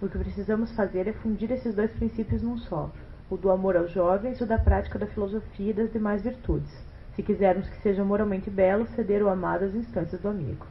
O 0.00 0.08
que 0.08 0.18
precisamos 0.18 0.74
fazer 0.74 1.06
é 1.06 1.12
fundir 1.12 1.52
esses 1.52 1.72
dois 1.72 1.92
princípios 1.92 2.42
num 2.42 2.58
só, 2.58 2.90
o 3.30 3.36
do 3.36 3.50
amor 3.50 3.76
aos 3.76 3.90
jovens 3.90 4.40
e 4.40 4.44
o 4.44 4.46
da 4.46 4.58
prática 4.58 4.98
da 4.98 5.06
filosofia 5.06 5.70
e 5.70 5.74
das 5.74 5.92
demais 5.92 6.22
virtudes, 6.22 6.70
se 7.14 7.22
quisermos 7.22 7.68
que 7.68 7.80
seja 7.82 8.04
moralmente 8.04 8.50
belo 8.50 8.86
ceder 8.88 9.22
o 9.22 9.28
amado 9.28 9.64
às 9.64 9.74
instâncias 9.74 10.20
do 10.20 10.28
amigo. 10.28 10.66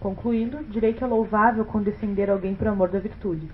Concluindo, 0.00 0.64
direi 0.64 0.92
que 0.92 1.04
é 1.04 1.06
louvável 1.06 1.64
condescender 1.64 2.28
alguém 2.28 2.54
por 2.54 2.66
amor 2.66 2.88
da 2.88 2.98
virtude. 2.98 3.48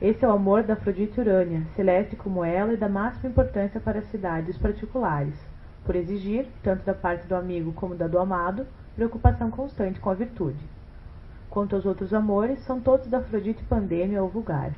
Esse 0.00 0.24
é 0.24 0.28
o 0.28 0.32
amor 0.32 0.62
da 0.62 0.72
Afrodite 0.72 1.20
Urânia, 1.20 1.66
celeste 1.76 2.16
como 2.16 2.42
ela 2.42 2.72
e 2.72 2.76
da 2.78 2.88
máxima 2.88 3.28
importância 3.28 3.78
para 3.78 3.98
a 3.98 4.06
cidade 4.06 4.48
e 4.48 4.50
os 4.52 4.56
particulares, 4.56 5.34
por 5.84 5.94
exigir, 5.94 6.46
tanto 6.62 6.84
da 6.84 6.94
parte 6.94 7.26
do 7.26 7.34
amigo 7.34 7.72
como 7.74 7.94
da 7.94 8.06
do 8.06 8.18
amado, 8.18 8.66
preocupação 8.96 9.50
constante 9.50 10.00
com 10.00 10.08
a 10.08 10.14
virtude. 10.14 10.58
Quanto 11.50 11.74
aos 11.74 11.84
outros 11.84 12.14
amores, 12.14 12.60
são 12.60 12.80
todos 12.80 13.08
da 13.08 13.18
Afrodite 13.18 13.62
Pandêmia 13.64 14.22
ou 14.22 14.28
vulgar. 14.28 14.72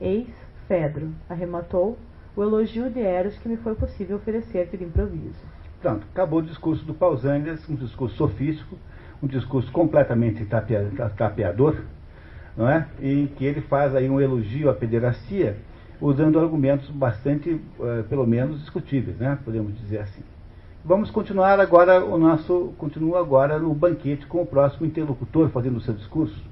Eis, 0.00 0.28
Pedro, 0.68 1.10
arrematou, 1.28 1.98
o 2.34 2.42
elogio 2.42 2.88
de 2.90 3.00
Eros 3.00 3.36
que 3.38 3.48
me 3.48 3.56
foi 3.56 3.74
possível 3.74 4.16
oferecer 4.16 4.68
de 4.68 4.84
improviso. 4.84 5.40
Pronto, 5.80 6.06
acabou 6.12 6.38
o 6.38 6.42
discurso 6.42 6.84
do 6.84 6.94
Pausanias, 6.94 7.68
um 7.68 7.74
discurso 7.74 8.16
sofístico, 8.16 8.76
um 9.22 9.26
discurso 9.26 9.70
completamente 9.70 10.46
tapeador, 11.16 11.76
não 12.56 12.68
é? 12.68 12.86
em 13.00 13.26
que 13.26 13.44
ele 13.44 13.60
faz 13.62 13.94
aí 13.94 14.08
um 14.08 14.20
elogio 14.20 14.70
à 14.70 14.74
pederastia, 14.74 15.56
usando 16.00 16.38
argumentos 16.38 16.88
bastante, 16.90 17.50
uh, 17.50 18.04
pelo 18.08 18.26
menos, 18.26 18.60
discutíveis, 18.60 19.16
né? 19.18 19.38
podemos 19.44 19.76
dizer 19.78 19.98
assim. 19.98 20.22
Vamos 20.84 21.10
continuar 21.12 21.60
agora 21.60 22.04
o 22.04 22.18
nosso, 22.18 22.74
continua 22.76 23.20
agora 23.20 23.58
no 23.58 23.72
banquete 23.72 24.26
com 24.26 24.42
o 24.42 24.46
próximo 24.46 24.84
interlocutor 24.84 25.48
fazendo 25.50 25.76
o 25.76 25.80
seu 25.80 25.94
discurso. 25.94 26.42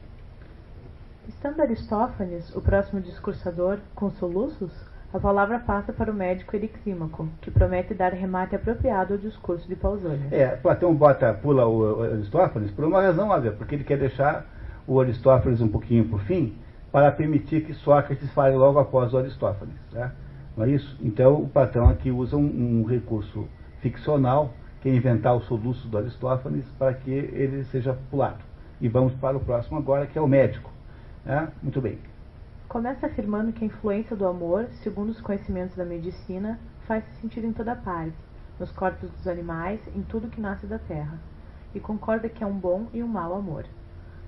Estando 1.29 1.61
Aristófanes, 1.61 2.55
o 2.55 2.61
próximo 2.61 3.01
discursador, 3.01 3.79
com 3.95 4.11
soluços, 4.11 4.73
a 5.13 5.19
palavra 5.19 5.59
passa 5.59 5.93
para 5.93 6.11
o 6.11 6.15
médico 6.15 6.55
Erixímaco, 6.55 7.29
que 7.41 7.51
promete 7.51 7.95
dar 7.95 8.13
remate 8.13 8.55
apropriado 8.55 9.15
ao 9.15 9.19
discurso 9.19 9.67
de 9.69 9.77
Pausanias. 9.77 10.33
É, 10.33 10.57
Platão 10.57 10.95
bota, 10.95 11.35
pula 11.35 11.67
o 11.67 12.03
Aristófanes 12.03 12.71
por 12.71 12.85
uma 12.85 13.03
razão 13.03 13.29
óbvia, 13.29 13.53
porque 13.53 13.75
ele 13.75 13.85
quer 13.85 13.99
deixar 13.99 14.47
o 14.87 15.01
Aristófanes 15.01 15.61
um 15.61 15.69
pouquinho 15.69 16.09
por 16.09 16.21
fim, 16.21 16.57
para 16.93 17.11
permitir 17.13 17.65
que 17.65 17.75
Sócrates 17.75 18.33
fale 18.33 18.57
logo 18.57 18.79
após 18.79 19.13
o 19.13 19.19
Aristófanes. 19.19 19.75
Né? 19.93 20.11
Não 20.57 20.65
é 20.65 20.71
isso? 20.71 20.97
Então, 21.01 21.35
o 21.35 21.49
Platão 21.49 21.89
aqui 21.89 22.11
usa 22.11 22.37
um, 22.37 22.81
um 22.81 22.85
recurso 22.85 23.47
ficcional, 23.81 24.53
que 24.81 24.89
é 24.89 24.95
inventar 24.95 25.37
o 25.37 25.41
soluço 25.43 25.87
do 25.89 25.99
Aristófanes, 25.99 26.65
para 26.79 26.95
que 26.95 27.11
ele 27.11 27.65
seja 27.65 27.97
pulado. 28.11 28.39
E 28.81 28.89
vamos 28.89 29.13
para 29.15 29.37
o 29.37 29.41
próximo 29.41 29.79
agora, 29.79 30.07
que 30.07 30.19
é 30.19 30.21
o 30.21 30.27
médico. 30.27 30.71
Né? 31.25 31.49
Muito 31.63 31.81
bem. 31.81 31.99
Começa 32.69 33.07
afirmando 33.07 33.53
que 33.53 33.65
a 33.65 33.67
influência 33.67 34.15
do 34.15 34.27
amor, 34.27 34.69
segundo 34.83 35.11
os 35.11 35.21
conhecimentos 35.21 35.77
da 35.77 35.85
medicina, 35.85 36.59
faz-se 36.87 37.11
sentir 37.21 37.45
em 37.45 37.53
toda 37.53 37.75
parte, 37.75 38.17
nos 38.59 38.71
corpos 38.71 39.11
dos 39.11 39.27
animais, 39.27 39.81
em 39.95 40.03
tudo 40.03 40.29
que 40.29 40.41
nasce 40.41 40.67
da 40.67 40.79
terra, 40.79 41.19
e 41.75 41.81
concorda 41.81 42.29
que 42.29 42.45
é 42.45 42.47
um 42.47 42.59
bom 42.59 42.87
e 42.93 43.03
um 43.03 43.09
mau 43.09 43.35
amor. 43.35 43.65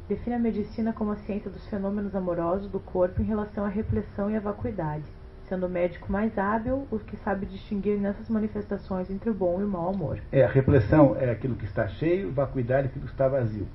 Define 0.08 0.36
a 0.36 0.38
medicina 0.38 0.92
como 0.92 1.12
a 1.12 1.16
ciência 1.16 1.50
dos 1.50 1.66
fenômenos 1.68 2.14
amorosos 2.14 2.68
do 2.70 2.80
corpo 2.80 3.22
em 3.22 3.24
relação 3.24 3.64
à 3.64 3.68
repressão 3.68 4.30
e 4.30 4.36
à 4.36 4.40
vacuidade, 4.40 5.04
sendo 5.48 5.66
o 5.66 5.70
médico 5.70 6.10
mais 6.10 6.36
hábil 6.36 6.86
o 6.90 6.98
que 6.98 7.16
sabe 7.18 7.46
distinguir 7.46 7.98
nessas 7.98 8.28
manifestações 8.28 9.10
entre 9.10 9.30
o 9.30 9.34
bom 9.34 9.60
e 9.60 9.64
o 9.64 9.68
mau 9.68 9.88
amor. 9.88 10.18
É, 10.32 10.44
a 10.44 10.48
repressão 10.48 11.16
é 11.16 11.30
aquilo 11.30 11.54
que 11.54 11.64
está 11.64 11.86
cheio, 11.86 12.32
vacuidade 12.32 12.88
é 12.88 12.90
aquilo 12.90 13.06
que 13.06 13.12
está 13.12 13.28
vazio. 13.28 13.68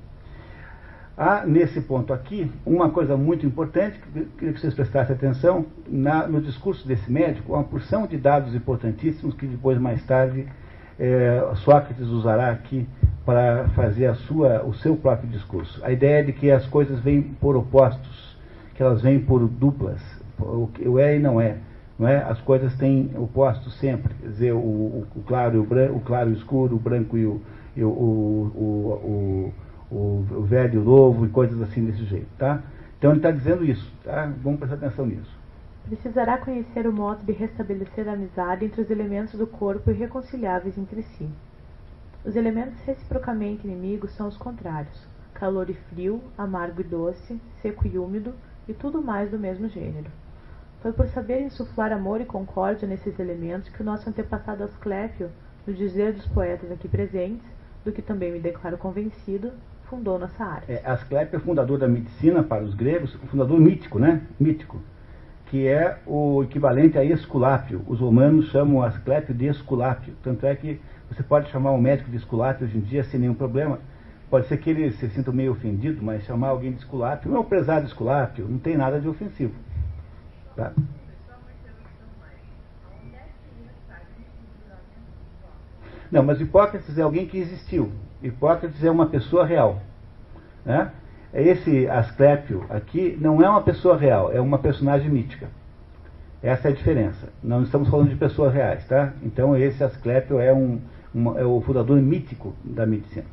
Há, 1.18 1.48
nesse 1.48 1.81
ponto 1.81 2.14
aqui, 2.14 2.52
uma 2.64 2.91
coisa 2.91 3.18
muito 3.18 3.44
importante, 3.44 3.98
que 3.98 4.26
queria 4.38 4.53
que 4.53 4.61
vocês 4.61 4.76
prestassem 4.76 5.15
atenção, 5.15 5.65
na, 5.89 6.27
no 6.27 6.39
discurso 6.39 6.88
desse 6.88 7.11
médico, 7.11 7.53
uma 7.53 7.64
porção 7.64 8.06
de 8.06 8.18
dados 8.18 8.53
importantíssimos 8.53 9.34
que 9.34 9.48
depois, 9.48 9.80
mais 9.80 10.06
tarde, 10.06 10.48
é, 10.99 11.41
Sócrates 11.56 12.07
usará 12.07 12.52
aqui 12.52 12.88
para 13.26 13.68
fazer 13.69 14.06
a 14.06 14.14
sua, 14.14 14.64
o 14.64 14.76
seu 14.76 14.95
próprio 14.95 15.27
discurso. 15.27 15.84
A 15.84 15.91
ideia 15.91 16.19
é 16.19 16.23
de 16.23 16.34
que 16.34 16.52
as 16.52 16.68
coisas 16.68 16.99
vêm 16.99 17.23
por 17.23 17.56
opostos, 17.56 18.38
que 18.76 18.84
elas 18.84 19.02
vêm 19.02 19.19
por 19.19 19.39
duplas, 19.48 19.99
o, 20.39 20.99
é 20.99 21.15
e 21.15 21.19
não 21.19 21.41
é. 21.41 21.57
Não 21.98 22.07
é? 22.07 22.18
As 22.18 22.39
coisas 22.41 22.76
têm 22.76 23.10
opostos 23.18 23.73
sempre, 23.80 24.14
quer 24.14 24.27
dizer, 24.27 24.52
o, 24.53 24.57
o, 24.57 25.07
o 25.15 25.23
claro 25.23 25.56
e 25.56 25.60
o, 25.60 25.64
branco, 25.64 25.95
o 25.95 25.99
claro 25.99 26.30
e 26.30 26.34
o 26.34 26.38
escuro, 26.38 26.76
o 26.76 26.80
branco 26.80 27.18
e 27.18 27.26
o, 27.26 27.41
e 27.76 27.84
o, 27.84 29.52
o 29.91 30.26
o, 30.31 30.41
velho 30.43 30.76
e 30.76 30.77
o 30.77 30.84
novo 30.84 31.26
e 31.26 31.30
coisas 31.30 31.61
assim 31.61 31.85
desse 31.85 32.03
jeito, 32.05 32.27
tá? 32.38 32.61
Então 32.97 33.11
ele 33.11 33.19
está 33.19 33.31
dizendo 33.31 33.64
isso, 33.64 33.91
tá? 34.03 34.31
Vamos 34.41 34.59
prestar 34.59 34.76
atenção 34.76 35.05
nisso. 35.05 35.38
Precisará 35.85 36.38
conhecer 36.38 36.85
o 36.85 36.91
modo 36.91 37.23
de 37.23 37.31
restabelecer 37.31 38.09
a 38.09 38.14
amizade 38.14 38.65
entre 38.65 38.81
os 38.81 38.89
elementos 38.89 39.35
do 39.39 39.47
corpo 39.47 39.89
irreconciliáveis 39.89 40.77
entre 40.77 41.03
si. 41.03 41.30
Os 42.26 42.35
elementos 42.35 42.77
reciprocamente 42.81 43.65
inimigos 43.65 44.11
são 44.11 44.27
os 44.27 44.35
contrários: 44.35 45.07
calor 45.34 45.69
e 45.69 45.73
frio, 45.73 46.22
amargo 46.38 46.81
e 46.81 46.84
doce, 46.84 47.39
seco 47.61 47.88
e 47.88 47.97
úmido, 47.97 48.34
e 48.68 48.73
tudo 48.73 49.01
mais 49.01 49.31
do 49.31 49.39
mesmo 49.39 49.69
gênero. 49.69 50.11
Foi 50.81 50.91
por 50.91 51.07
saber 51.07 51.41
insuflar 51.41 51.91
amor 51.93 52.19
e 52.19 52.26
concórdia 52.26 52.88
nesses 52.88 53.18
elementos 53.18 53.69
que 53.69 53.81
o 53.81 53.85
nosso 53.85 54.09
antepassado 54.09 54.64
Asclépio, 54.64 55.30
no 55.65 55.73
dizer 55.73 56.14
dos 56.14 56.27
poetas 56.27 56.72
aqui 56.72 56.88
presentes, 56.88 57.47
do 57.85 57.91
que 57.91 58.01
também 58.01 58.31
me 58.31 58.39
declaro 58.39 58.77
convencido, 58.77 59.53
fundou 59.89 60.19
nossa 60.19 60.43
arte. 60.43 60.72
É, 60.72 60.81
Asclepio 60.85 61.38
é 61.38 61.39
fundador 61.39 61.80
da 61.80 61.88
medicina 61.88 62.43
para 62.43 62.64
os 62.64 62.73
gregos, 62.73 63.14
fundador 63.30 63.59
mítico, 63.59 63.99
né? 63.99 64.22
Mítico, 64.39 64.81
que 65.47 65.68
é 65.68 65.99
o 66.05 66.43
equivalente 66.43 66.97
a 66.97 67.03
Esculápio. 67.03 67.84
Os 67.88 67.99
romanos 67.99 68.49
chamam 68.49 68.84
Asclepio 68.84 69.34
de 69.34 69.47
Esculápio. 69.47 70.14
Tanto 70.23 70.45
é 70.45 70.55
que 70.55 70.80
você 71.09 71.23
pode 71.23 71.49
chamar 71.49 71.72
um 71.72 71.81
médico 71.81 72.11
de 72.11 72.18
Esculápio 72.18 72.68
hoje 72.68 72.77
em 72.77 72.81
dia 72.81 73.03
sem 73.05 73.19
nenhum 73.19 73.34
problema. 73.34 73.80
Pode 74.30 74.47
ser 74.47 74.57
que 74.57 74.69
ele 74.69 74.91
se 74.91 75.09
sinta 75.09 75.31
meio 75.31 75.53
ofendido, 75.53 76.03
mas 76.03 76.23
chamar 76.23 76.49
alguém 76.49 76.72
de 76.72 76.80
Esculápio, 76.80 77.30
não 77.30 77.38
é 77.38 77.39
um 77.39 77.45
prezado 77.45 77.85
Esculápio, 77.85 78.45
não 78.47 78.59
tem 78.59 78.76
nada 78.76 78.99
de 78.99 79.07
ofensivo. 79.07 79.53
Tá? 80.55 80.73
Não, 86.11 86.23
mas 86.23 86.39
Hipócrates 86.39 86.97
é 86.97 87.01
alguém 87.01 87.26
que 87.26 87.38
existiu. 87.38 87.91
Hipócrates 88.22 88.84
é 88.84 88.89
uma 88.89 89.07
pessoa 89.07 89.45
real. 89.45 89.81
Né? 90.65 90.91
Esse 91.34 91.88
Asclépio 91.88 92.65
aqui 92.69 93.18
não 93.19 93.41
é 93.41 93.49
uma 93.49 93.61
pessoa 93.61 93.98
real, 93.98 94.31
é 94.31 94.39
uma 94.39 94.57
personagem 94.57 95.10
mítica. 95.10 95.49
Essa 96.41 96.69
é 96.69 96.72
a 96.72 96.76
diferença. 96.76 97.30
Não 97.44 97.64
estamos 97.64 97.89
falando 97.89 98.10
de 98.10 98.15
pessoas 98.15 98.53
reais, 98.53 98.88
tá? 98.88 99.14
Então 99.23 99.56
esse 99.56 99.84
Asclépio 99.84 100.39
é, 100.39 100.53
um, 100.53 100.80
é 101.35 101.44
o 101.44 101.61
fundador 101.61 101.99
mítico 102.02 102.53
da 102.64 102.85
medicina. 102.85 103.26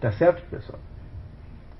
Tá 0.00 0.10
certo, 0.12 0.42
pessoal? 0.50 0.78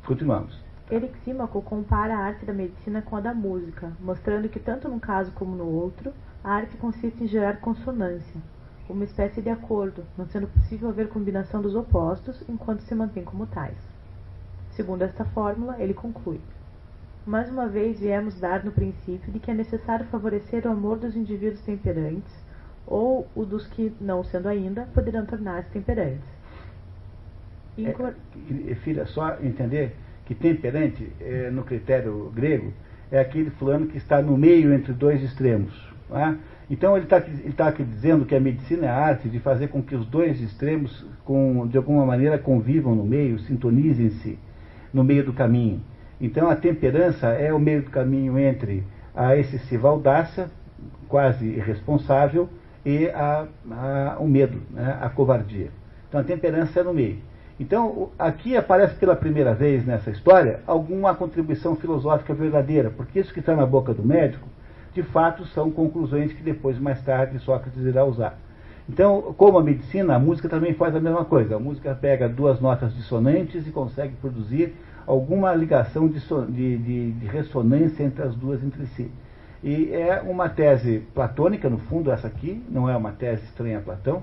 Continuamos. 0.06 0.58
Erixímaco 0.90 1.62
compara 1.62 2.14
a 2.14 2.18
arte 2.18 2.44
da 2.44 2.52
medicina 2.52 3.02
com 3.02 3.16
a 3.16 3.20
da 3.20 3.34
música, 3.34 3.92
mostrando 4.00 4.48
que 4.48 4.60
tanto 4.60 4.88
num 4.88 4.98
caso 4.98 5.32
como 5.32 5.56
no 5.56 5.66
outro, 5.66 6.12
a 6.42 6.52
arte 6.52 6.76
consiste 6.76 7.24
em 7.24 7.26
gerar 7.26 7.60
consonância, 7.60 8.40
uma 8.88 9.04
espécie 9.04 9.40
de 9.40 9.48
acordo, 9.48 10.04
não 10.16 10.26
sendo 10.26 10.46
possível 10.46 10.88
haver 10.88 11.08
combinação 11.08 11.62
dos 11.62 11.74
opostos 11.74 12.42
enquanto 12.48 12.80
se 12.80 12.94
mantém 12.94 13.24
como 13.24 13.46
tais. 13.46 13.78
Segundo 14.72 15.02
esta 15.02 15.24
fórmula, 15.24 15.76
ele 15.80 15.94
conclui: 15.94 16.40
Mais 17.26 17.48
uma 17.48 17.66
vez 17.66 17.98
viemos 17.98 18.38
dar 18.38 18.64
no 18.64 18.72
princípio 18.72 19.32
de 19.32 19.38
que 19.38 19.50
é 19.50 19.54
necessário 19.54 20.06
favorecer 20.06 20.66
o 20.66 20.70
amor 20.70 20.98
dos 20.98 21.16
indivíduos 21.16 21.62
temperantes, 21.62 22.32
ou 22.86 23.26
o 23.34 23.44
dos 23.44 23.66
que, 23.68 23.94
não 24.00 24.22
sendo 24.24 24.48
ainda, 24.48 24.82
poderão 24.92 25.24
tornar-se 25.24 25.70
temperantes. 25.70 26.34
É, 27.78 28.74
filha, 28.76 29.06
só 29.06 29.36
entender 29.40 29.96
que 30.26 30.34
temperante, 30.34 31.10
é, 31.20 31.50
no 31.50 31.64
critério 31.64 32.30
grego, 32.34 32.72
é 33.10 33.20
aquele 33.20 33.50
fulano 33.50 33.86
que 33.86 33.96
está 33.96 34.20
no 34.22 34.36
meio 34.36 34.72
entre 34.72 34.92
dois 34.92 35.22
extremos. 35.22 35.72
Não 36.08 36.18
é? 36.18 36.38
Então 36.70 36.96
ele 36.96 37.04
está 37.04 37.22
tá 37.56 37.68
aqui 37.68 37.84
dizendo 37.84 38.24
que 38.24 38.34
a 38.34 38.40
medicina 38.40 38.86
é 38.86 38.88
a 38.88 38.96
arte 38.96 39.28
de 39.28 39.38
fazer 39.38 39.68
com 39.68 39.82
que 39.82 39.94
os 39.94 40.06
dois 40.06 40.40
extremos, 40.40 41.06
com, 41.24 41.66
de 41.66 41.76
alguma 41.76 42.06
maneira, 42.06 42.38
convivam 42.38 42.94
no 42.94 43.04
meio, 43.04 43.38
sintonizem-se 43.40 44.38
no 44.92 45.04
meio 45.04 45.24
do 45.24 45.32
caminho. 45.32 45.82
Então 46.20 46.48
a 46.48 46.56
temperança 46.56 47.28
é 47.28 47.52
o 47.52 47.58
meio 47.58 47.82
do 47.82 47.90
caminho 47.90 48.38
entre 48.38 48.82
a 49.14 49.36
excessiva 49.36 49.88
audácia, 49.88 50.50
quase 51.08 51.44
irresponsável, 51.46 52.48
e 52.84 53.08
a, 53.08 53.46
a, 53.70 54.16
o 54.18 54.26
medo, 54.26 54.60
né, 54.70 54.98
a 55.00 55.08
covardia. 55.08 55.68
Então 56.08 56.20
a 56.20 56.24
temperança 56.24 56.80
é 56.80 56.82
no 56.82 56.94
meio. 56.94 57.18
Então 57.58 58.10
aqui 58.18 58.56
aparece 58.56 58.94
pela 58.96 59.14
primeira 59.14 59.54
vez 59.54 59.84
nessa 59.86 60.10
história 60.10 60.60
alguma 60.66 61.14
contribuição 61.14 61.76
filosófica 61.76 62.34
verdadeira, 62.34 62.90
porque 62.90 63.20
isso 63.20 63.32
que 63.32 63.40
está 63.40 63.54
na 63.54 63.66
boca 63.66 63.92
do 63.92 64.02
médico 64.02 64.48
de 64.94 65.02
fato 65.02 65.44
são 65.46 65.70
conclusões 65.70 66.32
que 66.32 66.42
depois, 66.42 66.78
mais 66.78 67.02
tarde, 67.02 67.38
Sócrates 67.40 67.84
irá 67.84 68.04
usar. 68.04 68.38
Então, 68.88 69.34
como 69.36 69.58
a 69.58 69.62
medicina, 69.62 70.14
a 70.14 70.18
música 70.18 70.48
também 70.48 70.74
faz 70.74 70.94
a 70.94 71.00
mesma 71.00 71.24
coisa. 71.24 71.56
A 71.56 71.58
música 71.58 71.94
pega 71.94 72.28
duas 72.28 72.60
notas 72.60 72.94
dissonantes 72.94 73.66
e 73.66 73.70
consegue 73.70 74.14
produzir 74.16 74.74
alguma 75.06 75.54
ligação 75.54 76.06
de, 76.06 76.20
de, 76.20 76.78
de, 76.78 77.12
de 77.12 77.26
ressonância 77.26 78.02
entre 78.04 78.22
as 78.22 78.34
duas 78.34 78.62
entre 78.62 78.86
si. 78.86 79.10
E 79.62 79.90
é 79.92 80.20
uma 80.20 80.48
tese 80.48 81.02
platônica, 81.14 81.70
no 81.70 81.78
fundo, 81.78 82.10
essa 82.10 82.26
aqui, 82.26 82.62
não 82.68 82.88
é 82.88 82.94
uma 82.96 83.12
tese 83.12 83.44
estranha 83.44 83.78
a 83.78 83.80
Platão, 83.80 84.22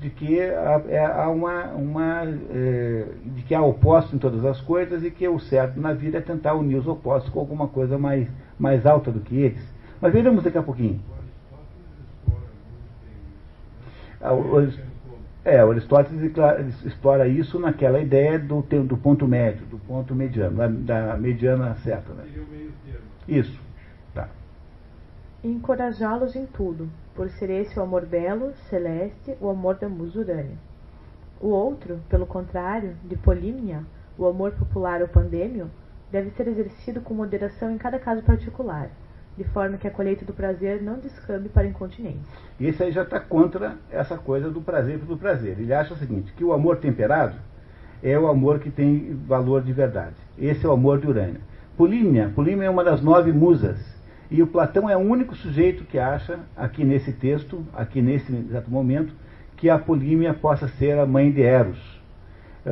de 0.00 0.08
que 0.08 0.40
há, 0.40 0.82
é, 0.88 1.04
há 1.04 1.28
uma, 1.28 1.64
uma 1.66 2.22
é, 2.24 3.04
de 3.22 3.42
que 3.42 3.54
há 3.54 3.62
opostos 3.62 4.14
em 4.14 4.18
todas 4.18 4.42
as 4.46 4.58
coisas 4.62 5.04
e 5.04 5.10
que 5.10 5.28
o 5.28 5.38
certo 5.38 5.78
na 5.78 5.92
vida 5.92 6.16
é 6.16 6.20
tentar 6.22 6.54
unir 6.54 6.76
os 6.76 6.88
opostos 6.88 7.30
com 7.30 7.38
alguma 7.38 7.68
coisa 7.68 7.98
mais, 7.98 8.26
mais 8.58 8.86
alta 8.86 9.12
do 9.12 9.20
que 9.20 9.36
eles. 9.36 9.79
Mas 10.00 10.12
veremos 10.12 10.42
daqui 10.42 10.56
a 10.56 10.62
pouquinho. 10.62 11.00
Ah, 14.20 14.32
é, 15.44 15.64
o 15.64 15.70
Aristóteles 15.70 16.34
explora 16.84 17.26
isso 17.26 17.58
naquela 17.58 18.00
ideia 18.00 18.38
do, 18.38 18.60
do 18.60 18.96
ponto 18.96 19.26
médio, 19.26 19.64
do 19.66 19.78
ponto 19.78 20.14
mediano, 20.14 20.78
da, 20.80 21.16
mediana 21.16 21.74
certa. 21.76 22.12
Né? 22.12 22.24
Isso. 23.26 23.58
Tá. 24.14 24.28
Encorajá-los 25.42 26.36
em 26.36 26.46
tudo, 26.46 26.90
por 27.14 27.30
ser 27.30 27.48
esse 27.50 27.78
o 27.78 27.82
amor 27.82 28.04
belo, 28.04 28.52
celeste, 28.68 29.34
o 29.40 29.48
amor 29.48 29.76
da 29.76 29.88
musa 29.88 30.20
Urânia. 30.20 30.58
O 31.40 31.48
outro, 31.48 32.00
pelo 32.10 32.26
contrário, 32.26 32.94
de 33.04 33.16
Polímnia, 33.16 33.82
o 34.18 34.26
amor 34.26 34.52
popular 34.52 35.00
ou 35.00 35.08
pandêmio, 35.08 35.70
deve 36.12 36.30
ser 36.32 36.48
exercido 36.48 37.00
com 37.00 37.14
moderação 37.14 37.70
em 37.70 37.78
cada 37.78 37.98
caso 37.98 38.22
particular 38.22 38.90
de 39.40 39.44
forma 39.44 39.78
que 39.78 39.88
a 39.88 39.90
colheita 39.90 40.22
do 40.22 40.34
prazer 40.34 40.82
não 40.82 40.98
descambe 40.98 41.48
para 41.48 41.66
incontinência. 41.66 42.20
E 42.58 42.66
esse 42.66 42.82
aí 42.82 42.92
já 42.92 43.04
está 43.04 43.18
contra 43.18 43.76
essa 43.90 44.18
coisa 44.18 44.50
do 44.50 44.60
prazer 44.60 44.98
pelo 44.98 45.16
prazer. 45.16 45.58
Ele 45.58 45.72
acha 45.72 45.94
o 45.94 45.96
seguinte, 45.96 46.30
que 46.34 46.44
o 46.44 46.52
amor 46.52 46.76
temperado 46.76 47.36
é 48.02 48.18
o 48.18 48.28
amor 48.28 48.58
que 48.58 48.70
tem 48.70 49.18
valor 49.26 49.62
de 49.62 49.72
verdade. 49.72 50.16
Esse 50.38 50.66
é 50.66 50.68
o 50.68 50.72
amor 50.72 51.00
de 51.00 51.06
Urânia. 51.06 51.40
Polímnia, 51.74 52.30
Polímnia 52.34 52.66
é 52.66 52.70
uma 52.70 52.84
das 52.84 53.00
nove 53.00 53.32
musas. 53.32 53.78
E 54.30 54.42
o 54.42 54.46
Platão 54.46 54.90
é 54.90 54.96
o 54.96 55.00
único 55.00 55.34
sujeito 55.34 55.84
que 55.84 55.98
acha, 55.98 56.40
aqui 56.54 56.84
nesse 56.84 57.10
texto, 57.10 57.64
aqui 57.72 58.02
nesse 58.02 58.30
exato 58.30 58.70
momento, 58.70 59.14
que 59.56 59.70
a 59.70 59.78
Polímnia 59.78 60.34
possa 60.34 60.68
ser 60.68 60.98
a 60.98 61.06
mãe 61.06 61.32
de 61.32 61.40
Eros. 61.40 61.98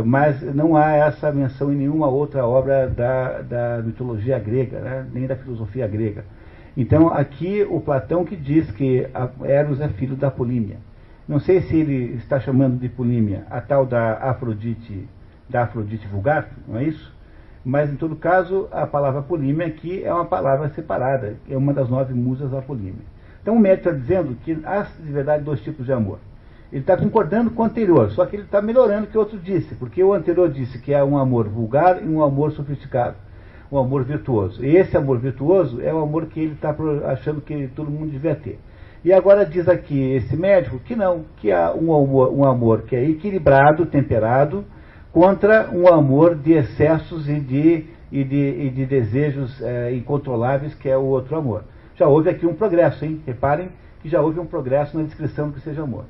Mas 0.05 0.43
não 0.55 0.77
há 0.77 0.93
essa 0.93 1.33
menção 1.33 1.73
em 1.73 1.77
nenhuma 1.77 2.09
outra 2.09 2.47
obra 2.47 2.87
da, 2.87 3.41
da 3.41 3.83
mitologia 3.83 4.39
grega, 4.39 4.81
né? 4.81 5.07
nem 5.11 5.27
da 5.27 5.35
filosofia 5.35 5.89
grega. 5.89 6.27
Então, 6.81 7.09
aqui 7.09 7.67
o 7.69 7.81
Platão 7.81 8.25
que 8.25 8.37
diz 8.37 8.71
que 8.71 9.05
Eros 9.43 9.81
é 9.81 9.89
filho 9.89 10.15
da 10.15 10.31
Polímia. 10.31 10.77
Não 11.27 11.41
sei 11.41 11.61
se 11.63 11.77
ele 11.77 12.15
está 12.15 12.39
chamando 12.39 12.79
de 12.79 12.89
Polímia 12.89 13.45
a 13.51 13.61
tal 13.61 13.85
da 13.85 14.13
Afrodite 14.19 15.09
da 15.49 15.65
Afrodite 15.65 16.07
vulgar, 16.07 16.49
não 16.69 16.79
é 16.79 16.85
isso? 16.85 17.13
Mas, 17.65 17.93
em 17.93 17.97
todo 17.97 18.15
caso, 18.15 18.69
a 18.71 18.87
palavra 18.87 19.23
Polímia 19.23 19.67
aqui 19.67 20.05
é 20.05 20.15
uma 20.15 20.27
palavra 20.27 20.69
separada, 20.69 21.37
é 21.51 21.57
uma 21.57 21.75
das 21.75 21.89
nove 21.89 22.15
musas 22.15 22.53
da 22.53 22.63
Polímia. 22.63 23.03
Então 23.43 23.57
o 23.57 23.59
médico 23.59 23.89
está 23.89 23.99
dizendo 23.99 24.37
que 24.45 24.57
há, 24.65 24.83
de 24.83 25.11
verdade, 25.11 25.43
dois 25.43 25.61
tipos 25.61 25.85
de 25.85 25.93
amor. 25.93 26.21
Ele 26.71 26.83
está 26.83 26.97
concordando 26.97 27.51
com 27.51 27.63
o 27.63 27.67
anterior, 27.67 28.09
só 28.13 28.25
que 28.25 28.37
ele 28.37 28.45
está 28.45 28.63
melhorando 28.63 29.09
o 29.09 29.11
que 29.11 29.17
o 29.17 29.21
outro 29.21 29.37
disse, 29.37 29.75
porque 29.75 30.05
o 30.05 30.13
anterior 30.13 30.49
disse 30.49 30.79
que 30.79 30.95
é 30.95 31.03
um 31.03 31.19
amor 31.19 31.49
vulgar 31.49 32.01
e 32.01 32.07
um 32.07 32.23
amor 32.23 32.53
sofisticado, 32.53 33.17
um 33.71 33.79
amor 33.79 34.05
virtuoso. 34.05 34.65
E 34.65 34.77
esse 34.77 34.97
amor 34.97 35.19
virtuoso 35.19 35.81
é 35.81 35.93
o 35.93 35.99
amor 35.99 36.27
que 36.27 36.41
ele 36.41 36.53
está 36.53 36.75
achando 37.07 37.41
que 37.41 37.69
todo 37.69 37.91
mundo 37.91 38.11
devia 38.11 38.35
ter. 38.35 38.59
E 39.05 39.13
agora 39.13 39.47
diz 39.47 39.69
aqui 39.69 40.13
esse 40.13 40.37
médico 40.37 40.79
que 40.81 40.97
não, 40.97 41.25
que 41.37 41.53
há 41.53 41.73
um 41.73 41.95
amor, 41.95 42.33
um 42.33 42.45
amor 42.45 42.83
que 42.83 42.97
é 42.97 43.09
equilibrado, 43.09 43.87
temperado, 43.87 44.65
contra 45.13 45.71
um 45.71 45.87
amor 45.87 46.35
de 46.35 46.53
excessos 46.53 47.29
e 47.29 47.39
de, 47.39 47.87
e 48.11 48.25
de, 48.25 48.37
e 48.37 48.71
de 48.71 48.87
desejos 48.87 49.61
é, 49.63 49.95
incontroláveis, 49.95 50.75
que 50.75 50.89
é 50.89 50.97
o 50.97 51.05
outro 51.05 51.37
amor. 51.37 51.65
Já 51.95 52.07
houve 52.07 52.31
aqui 52.31 52.47
um 52.47 52.55
progresso, 52.55 53.05
hein? 53.05 53.23
Reparem 53.27 53.71
que 54.01 54.09
já 54.09 54.21
houve 54.21 54.39
um 54.41 54.47
progresso 54.47 54.97
na 54.97 55.05
descrição 55.05 55.49
do 55.49 55.55
que 55.55 55.61
seja 55.61 55.83
amor. 55.83 56.05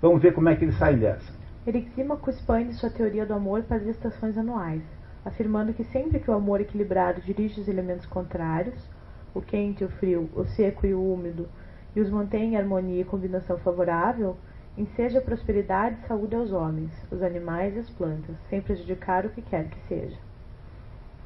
Vamos 0.00 0.20
ver 0.22 0.32
como 0.32 0.48
é 0.48 0.56
que 0.56 0.64
ele 0.64 0.72
sai 0.72 0.96
dessa. 0.96 1.32
Erixímaco 1.66 2.30
expande 2.30 2.72
sua 2.74 2.90
teoria 2.90 3.26
do 3.26 3.34
amor 3.34 3.62
para 3.62 3.76
as 3.76 3.86
estações 3.86 4.36
anuais, 4.36 4.82
afirmando 5.24 5.72
que 5.72 5.84
sempre 5.84 6.18
que 6.18 6.30
o 6.30 6.34
amor 6.34 6.60
equilibrado 6.60 7.20
dirige 7.20 7.60
os 7.60 7.68
elementos 7.68 8.06
contrários, 8.06 8.88
o 9.34 9.40
quente 9.40 9.82
e 9.82 9.86
o 9.86 9.90
frio, 9.90 10.28
o 10.34 10.44
seco 10.44 10.86
e 10.86 10.94
o 10.94 11.12
úmido, 11.12 11.48
e 11.94 12.00
os 12.00 12.10
mantém 12.10 12.54
em 12.54 12.56
harmonia 12.56 13.02
e 13.02 13.04
combinação 13.04 13.58
favorável, 13.58 14.36
enseja 14.76 15.20
prosperidade 15.20 15.96
e 15.96 16.06
saúde 16.06 16.34
aos 16.34 16.52
homens, 16.52 16.90
os 17.10 17.22
animais 17.22 17.76
e 17.76 17.80
as 17.80 17.90
plantas, 17.90 18.36
sem 18.48 18.60
prejudicar 18.60 19.26
o 19.26 19.30
que 19.30 19.42
quer 19.42 19.68
que 19.68 19.78
seja. 19.88 20.16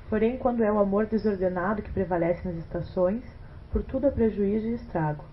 Porém, 0.08 0.36
quando 0.38 0.62
é 0.62 0.72
o 0.72 0.78
amor 0.78 1.06
desordenado 1.06 1.82
que 1.82 1.92
prevalece 1.92 2.46
nas 2.46 2.56
estações, 2.56 3.22
por 3.70 3.82
tudo 3.82 4.06
há 4.06 4.10
prejuízo 4.10 4.66
e 4.66 4.74
estrago. 4.74 5.24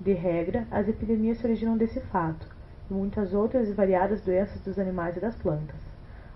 De 0.00 0.12
regra, 0.12 0.66
as 0.70 0.88
epidemias 0.88 1.38
se 1.38 1.46
originam 1.46 1.76
desse 1.76 2.00
fato, 2.00 2.46
e 2.90 2.94
muitas 2.94 3.32
outras 3.32 3.68
e 3.68 3.72
variadas 3.72 4.20
doenças 4.20 4.60
dos 4.60 4.78
animais 4.78 5.16
e 5.16 5.20
das 5.20 5.36
plantas. 5.36 5.93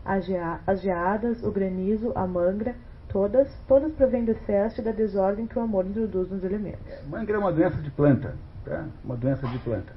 As, 0.08 0.24
gea 0.24 0.58
as 0.66 0.80
geadas, 0.80 1.42
o 1.44 1.52
granizo, 1.52 2.12
a 2.14 2.26
mangra, 2.26 2.74
todas, 3.10 3.46
todas 3.68 3.92
provêm 3.92 4.24
do 4.24 4.30
excesso 4.30 4.80
e 4.80 4.84
da 4.84 4.90
desordem 4.90 5.46
que 5.46 5.58
o 5.58 5.60
amor 5.60 5.84
introduz 5.84 6.30
nos 6.30 6.42
elementos. 6.42 6.80
Mangra 7.06 7.36
é 7.36 7.38
uma 7.38 7.52
doença 7.52 7.76
de 7.82 7.90
planta, 7.90 8.34
tá? 8.64 8.86
uma 9.04 9.16
doença 9.16 9.46
de 9.46 9.58
planta. 9.58 9.92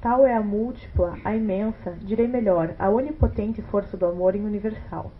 Tal 0.00 0.26
é 0.26 0.34
a 0.34 0.42
múltipla, 0.42 1.16
a 1.24 1.36
imensa, 1.36 1.92
direi 2.00 2.26
melhor, 2.26 2.74
a 2.80 2.90
onipotente 2.90 3.62
força 3.62 3.96
do 3.96 4.06
amor 4.06 4.34
em 4.34 4.44
universal. 4.44 5.12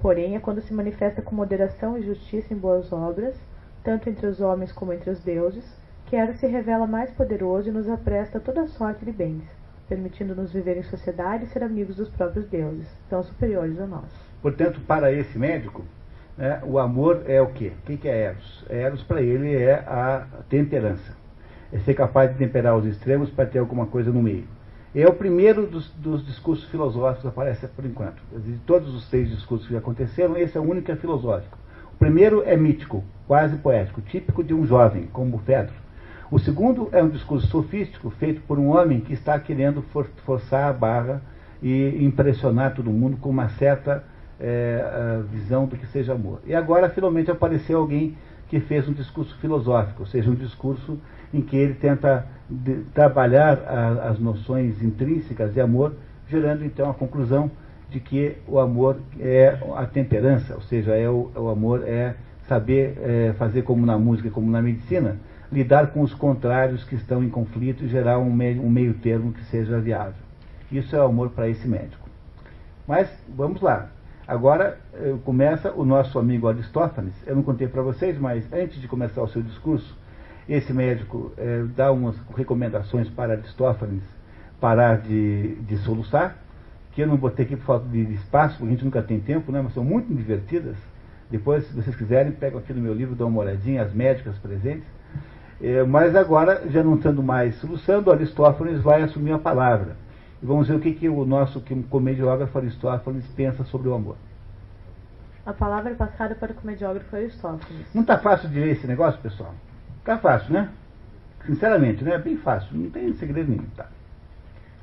Porém, 0.00 0.36
é 0.36 0.38
quando 0.38 0.60
se 0.60 0.72
manifesta 0.72 1.20
com 1.20 1.34
moderação 1.34 1.98
e 1.98 2.02
justiça 2.02 2.54
em 2.54 2.56
boas 2.56 2.92
obras, 2.92 3.34
tanto 3.82 4.08
entre 4.08 4.28
os 4.28 4.40
homens 4.40 4.70
como 4.70 4.92
entre 4.92 5.10
os 5.10 5.18
deuses, 5.24 5.64
que 6.06 6.14
ela 6.14 6.34
se 6.34 6.46
revela 6.46 6.86
mais 6.86 7.10
poderoso 7.10 7.68
e 7.68 7.72
nos 7.72 7.88
apresta 7.88 8.38
toda 8.38 8.68
sorte 8.68 9.04
de 9.04 9.10
bens, 9.10 9.42
permitindo-nos 9.88 10.52
viver 10.52 10.76
em 10.76 10.82
sociedade 10.82 11.44
e 11.44 11.48
ser 11.48 11.62
amigos 11.62 11.96
dos 11.96 12.08
próprios 12.08 12.46
deuses, 12.46 12.88
tão 13.08 13.22
superiores 13.22 13.78
a 13.80 13.86
nós. 13.86 14.10
Portanto, 14.42 14.80
para 14.86 15.12
esse 15.12 15.38
médico, 15.38 15.84
né, 16.36 16.60
o 16.64 16.78
amor 16.78 17.22
é 17.26 17.40
o 17.40 17.48
quê? 17.48 17.72
O 17.82 17.96
que 17.96 18.08
é 18.08 18.24
Eros? 18.26 18.64
Eros, 18.68 19.02
para 19.02 19.22
ele, 19.22 19.54
é 19.54 19.74
a 19.74 20.26
temperança 20.48 21.18
é 21.72 21.78
ser 21.80 21.94
capaz 21.94 22.32
de 22.32 22.38
temperar 22.38 22.76
os 22.76 22.86
extremos 22.86 23.30
para 23.30 23.46
ter 23.46 23.58
alguma 23.58 23.86
coisa 23.86 24.10
no 24.10 24.22
meio. 24.22 24.44
É 24.94 25.06
o 25.06 25.12
primeiro 25.12 25.66
dos, 25.66 25.90
dos 25.90 26.24
discursos 26.24 26.68
filosóficos 26.70 27.22
que 27.22 27.28
aparece 27.28 27.68
por 27.68 27.84
enquanto. 27.84 28.22
De 28.32 28.56
todos 28.66 28.94
os 28.94 29.08
três 29.08 29.28
discursos 29.28 29.68
que 29.68 29.76
aconteceram, 29.76 30.36
esse 30.36 30.56
é 30.56 30.60
o 30.60 30.64
único 30.64 30.86
que 30.86 30.92
é 30.92 30.96
filosófico. 30.96 31.58
O 31.92 31.96
primeiro 31.98 32.42
é 32.44 32.56
mítico, 32.56 33.04
quase 33.26 33.56
poético, 33.56 34.00
típico 34.00 34.42
de 34.42 34.54
um 34.54 34.64
jovem, 34.64 35.06
como 35.12 35.38
Fedro. 35.38 35.74
O 36.30 36.38
segundo 36.38 36.90
é 36.92 37.02
um 37.02 37.08
discurso 37.08 37.46
sofístico, 37.46 38.10
feito 38.10 38.42
por 38.42 38.58
um 38.58 38.68
homem 38.68 39.00
que 39.00 39.14
está 39.14 39.38
querendo 39.40 39.80
for, 39.80 40.06
forçar 40.26 40.68
a 40.68 40.72
barra 40.74 41.22
e 41.62 42.04
impressionar 42.04 42.74
todo 42.74 42.90
mundo 42.90 43.16
com 43.16 43.30
uma 43.30 43.48
certa 43.48 44.04
é, 44.38 45.22
visão 45.32 45.64
do 45.64 45.74
que 45.74 45.86
seja 45.86 46.12
amor. 46.12 46.40
E 46.46 46.54
agora, 46.54 46.90
finalmente, 46.90 47.30
apareceu 47.30 47.78
alguém 47.78 48.14
que 48.46 48.60
fez 48.60 48.86
um 48.86 48.92
discurso 48.92 49.34
filosófico, 49.38 50.00
ou 50.02 50.06
seja, 50.06 50.30
um 50.30 50.34
discurso 50.34 50.98
em 51.32 51.40
que 51.40 51.56
ele 51.56 51.74
tenta 51.74 52.26
de, 52.48 52.82
trabalhar 52.92 53.62
a, 53.66 54.10
as 54.10 54.18
noções 54.18 54.82
intrínsecas 54.82 55.54
de 55.54 55.60
amor, 55.62 55.94
gerando 56.28 56.62
então 56.62 56.90
a 56.90 56.94
conclusão 56.94 57.50
de 57.90 58.00
que 58.00 58.36
o 58.46 58.58
amor 58.58 58.98
é 59.18 59.58
a 59.74 59.86
temperança, 59.86 60.54
ou 60.54 60.60
seja, 60.60 60.94
é 60.94 61.08
o, 61.08 61.30
o 61.34 61.48
amor 61.48 61.84
é 61.86 62.14
saber 62.46 62.98
é, 63.02 63.34
fazer 63.38 63.62
como 63.62 63.86
na 63.86 63.98
música, 63.98 64.30
como 64.30 64.50
na 64.50 64.60
medicina, 64.60 65.16
lidar 65.50 65.88
com 65.88 66.02
os 66.02 66.12
contrários 66.14 66.84
que 66.84 66.94
estão 66.94 67.22
em 67.24 67.28
conflito 67.28 67.84
e 67.84 67.88
gerar 67.88 68.18
um 68.18 68.32
meio, 68.32 68.62
um 68.62 68.70
meio 68.70 68.94
termo 68.94 69.32
que 69.32 69.44
seja 69.44 69.78
viável. 69.80 70.22
Isso 70.70 70.94
é 70.94 71.00
o 71.00 71.06
amor 71.06 71.30
para 71.30 71.48
esse 71.48 71.66
médico. 71.66 72.08
Mas 72.86 73.08
vamos 73.28 73.60
lá. 73.60 73.88
Agora 74.26 74.78
eh, 74.92 75.14
começa 75.24 75.72
o 75.72 75.84
nosso 75.84 76.18
amigo 76.18 76.48
Aristófanes. 76.48 77.14
Eu 77.26 77.36
não 77.36 77.42
contei 77.42 77.66
para 77.66 77.80
vocês, 77.80 78.18
mas 78.18 78.44
antes 78.52 78.80
de 78.80 78.86
começar 78.86 79.22
o 79.22 79.28
seu 79.28 79.40
discurso, 79.40 79.96
esse 80.48 80.72
médico 80.72 81.32
é, 81.36 81.62
dá 81.76 81.92
umas 81.92 82.16
recomendações 82.34 83.08
para 83.10 83.34
Aristófanes 83.34 84.02
parar 84.58 84.98
de, 84.98 85.56
de 85.56 85.76
soluçar, 85.78 86.36
que 86.92 87.02
eu 87.02 87.06
não 87.06 87.16
botei 87.16 87.44
aqui 87.44 87.54
por 87.54 87.64
falta 87.64 87.88
de 87.88 88.00
espaço, 88.14 88.56
porque 88.56 88.68
a 88.68 88.70
gente 88.72 88.84
nunca 88.84 89.02
tem 89.02 89.20
tempo, 89.20 89.52
né, 89.52 89.60
mas 89.62 89.74
são 89.74 89.84
muito 89.84 90.12
divertidas. 90.12 90.76
Depois, 91.30 91.66
se 91.66 91.74
vocês 91.74 91.94
quiserem, 91.94 92.32
pegam 92.32 92.58
aqui 92.58 92.72
no 92.72 92.80
meu 92.80 92.94
livro, 92.94 93.14
dão 93.14 93.28
uma 93.28 93.42
olhadinha, 93.42 93.82
as 93.82 93.92
médicas 93.92 94.36
presentes. 94.38 94.86
É, 95.60 95.82
mas 95.82 96.14
agora, 96.14 96.62
já 96.68 96.84
não 96.84 96.94
estando 96.94 97.22
mais 97.22 97.56
soluçando, 97.56 98.12
Aristófanes 98.12 98.80
vai 98.80 99.02
assumir 99.02 99.32
a 99.32 99.38
palavra. 99.38 99.96
E 100.40 100.46
vamos 100.46 100.68
ver 100.68 100.76
o 100.76 100.80
que, 100.80 100.92
que 100.92 101.08
o 101.08 101.24
nosso 101.24 101.60
que 101.60 101.74
comediógrafo 101.84 102.56
Aristófanes 102.58 103.26
pensa 103.34 103.64
sobre 103.64 103.88
o 103.88 103.94
amor. 103.94 104.16
A 105.44 105.52
palavra 105.52 105.92
é 105.92 105.94
passada 105.94 106.34
para 106.34 106.52
o 106.52 106.54
comediógrafo 106.54 107.16
Aristófanes. 107.16 107.86
Não 107.92 108.02
está 108.02 108.18
fácil 108.18 108.48
de 108.48 108.60
ler 108.60 108.72
esse 108.72 108.86
negócio, 108.86 109.20
pessoal? 109.20 109.54
Tá 110.04 110.18
fácil, 110.18 110.52
né? 110.52 110.70
Sinceramente, 111.44 112.04
né? 112.04 112.14
É 112.14 112.18
bem 112.18 112.36
fácil, 112.36 112.76
não 112.76 112.90
tem 112.90 113.12
segredo 113.14 113.50
nenhum, 113.50 113.66
tá? 113.76 113.86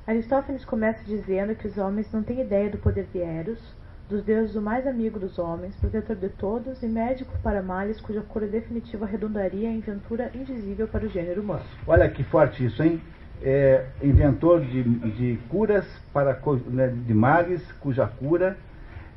Aristófanes 0.08 0.66
começa 0.66 1.04
dizendo 1.04 1.56
que 1.56 1.68
os 1.68 1.78
homens 1.78 2.12
não 2.12 2.22
têm 2.22 2.42
ideia 2.42 2.70
do 2.70 2.78
poder 2.78 3.08
de 3.12 3.20
Eros, 3.20 3.75
dos 4.10 4.24
deuses 4.24 4.56
o 4.56 4.62
mais 4.62 4.86
amigo 4.86 5.20
dos 5.20 5.40
homens, 5.40 5.76
protetor 5.76 6.16
de 6.16 6.30
todos 6.30 6.82
e 6.84 6.88
médico 6.88 7.32
para 7.42 7.62
males 7.62 8.00
cuja 8.00 8.22
cura 8.22 8.48
definitiva 8.48 9.06
redundaria 9.06 9.70
em 9.70 9.80
ventura 9.80 10.30
indizível 10.34 10.88
para 10.88 11.06
o 11.06 11.10
gênero 11.10 11.42
humano. 11.42 11.64
Olha 11.88 12.10
que 12.10 12.24
forte 12.24 12.66
isso, 12.66 12.84
hein? 12.84 13.02
É, 13.42 13.86
inventor 14.02 14.62
de, 14.62 14.84
de 14.84 15.40
curas 15.50 15.86
para 16.14 16.40
né, 16.68 16.88
de 16.88 17.14
males 17.14 17.62
cuja 17.80 18.08
cura 18.08 18.58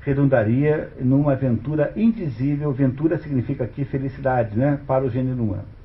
redundaria 0.01 0.91
numa 1.01 1.37
ventura 1.37 1.93
indizível. 1.95 2.73
Ventura 2.73 3.19
significa 3.19 3.65
aqui 3.65 3.85
felicidade, 3.85 4.59
né? 4.59 4.81
Para 4.87 5.05
o 5.05 5.11
gênero 5.11 5.43
humano 5.43 5.79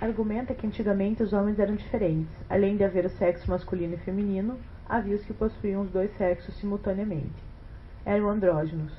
argumenta 0.00 0.54
que 0.54 0.66
antigamente 0.66 1.22
os 1.22 1.32
homens 1.32 1.58
eram 1.58 1.76
diferentes. 1.76 2.32
Além 2.48 2.76
de 2.76 2.84
haver 2.84 3.04
o 3.04 3.10
sexo 3.10 3.50
masculino 3.50 3.94
e 3.94 3.98
feminino, 3.98 4.58
havia 4.88 5.14
os 5.14 5.24
que 5.24 5.34
possuíam 5.34 5.82
os 5.82 5.90
dois 5.90 6.10
sexos 6.16 6.56
simultaneamente. 6.56 7.49
Eram 8.04 8.30
andrógenos. 8.30 8.92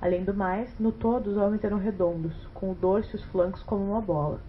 Além 0.00 0.24
do 0.24 0.32
mais, 0.32 0.72
no 0.78 0.92
todo 0.92 1.28
os 1.28 1.36
homens 1.36 1.64
eram 1.64 1.78
redondos, 1.78 2.34
com 2.54 2.70
o 2.70 2.74
dorso 2.74 3.16
e 3.16 3.16
os 3.16 3.24
flancos 3.24 3.62
como 3.64 3.84
uma 3.84 4.00
bola. 4.00 4.40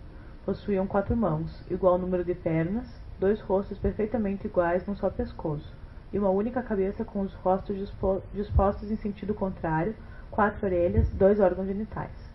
Possuíam 0.45 0.85
quatro 0.85 1.17
mãos, 1.17 1.63
igual 1.69 1.97
número 1.97 2.23
de 2.23 2.35
pernas, 2.35 2.87
dois 3.19 3.41
rostos 3.41 3.77
perfeitamente 3.79 4.45
iguais 4.45 4.85
num 4.85 4.95
só 4.95 5.09
pescoço, 5.09 5.75
e 6.13 6.19
uma 6.19 6.29
única 6.29 6.61
cabeça 6.61 7.03
com 7.03 7.21
os 7.21 7.33
rostos 7.33 7.91
dispostos 8.33 8.91
em 8.91 8.95
sentido 8.95 9.33
contrário, 9.33 9.95
quatro 10.29 10.65
orelhas, 10.65 11.09
dois 11.09 11.39
órgãos 11.39 11.67
genitais. 11.67 12.29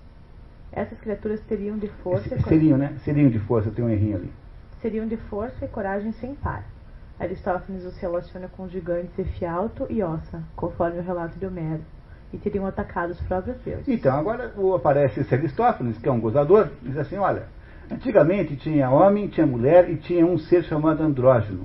Essas 0.73 0.99
criaturas 0.99 1.41
teriam 1.43 1.79
de 1.79 1.89
força. 2.03 2.37
Seriam, 2.41 2.77
né? 2.77 2.97
Seriam 3.05 3.31
de 3.31 3.39
força, 3.39 3.71
tem 3.71 3.85
um 3.85 3.89
errinho 3.89 4.17
ali. 4.17 4.33
Seriam 4.83 5.07
de 5.07 5.17
força 5.17 5.65
e 5.65 5.69
coragem 5.69 6.11
sem 6.13 6.35
par. 6.35 6.65
Aristófanes 7.19 7.85
os 7.85 7.97
relaciona 7.99 8.49
com 8.49 8.65
os 8.65 8.73
gigantes 8.73 9.17
Efialto 9.19 9.87
e 9.89 10.03
Ossa, 10.03 10.43
conforme 10.57 10.99
o 10.99 11.03
relato 11.03 11.39
de 11.39 11.47
Homero, 11.47 11.83
e 12.33 12.39
teriam 12.39 12.67
atacado 12.67 13.11
os 13.11 13.21
próprios 13.21 13.57
deuses. 13.59 13.87
Então, 13.87 14.17
agora 14.17 14.53
aparece 14.75 15.21
esse 15.21 15.35
Aristófanes, 15.35 15.97
que 15.99 16.09
é 16.09 16.13
um 16.13 16.21
gozador, 16.21 16.69
diz 16.83 16.97
assim: 16.97 17.17
olha, 17.17 17.45
antigamente 17.91 18.57
tinha 18.57 18.91
homem, 18.91 19.29
tinha 19.29 19.47
mulher 19.47 19.89
e 19.89 19.97
tinha 19.97 20.27
um 20.27 20.39
ser 20.39 20.65
chamado 20.65 21.03
andrógeno. 21.03 21.65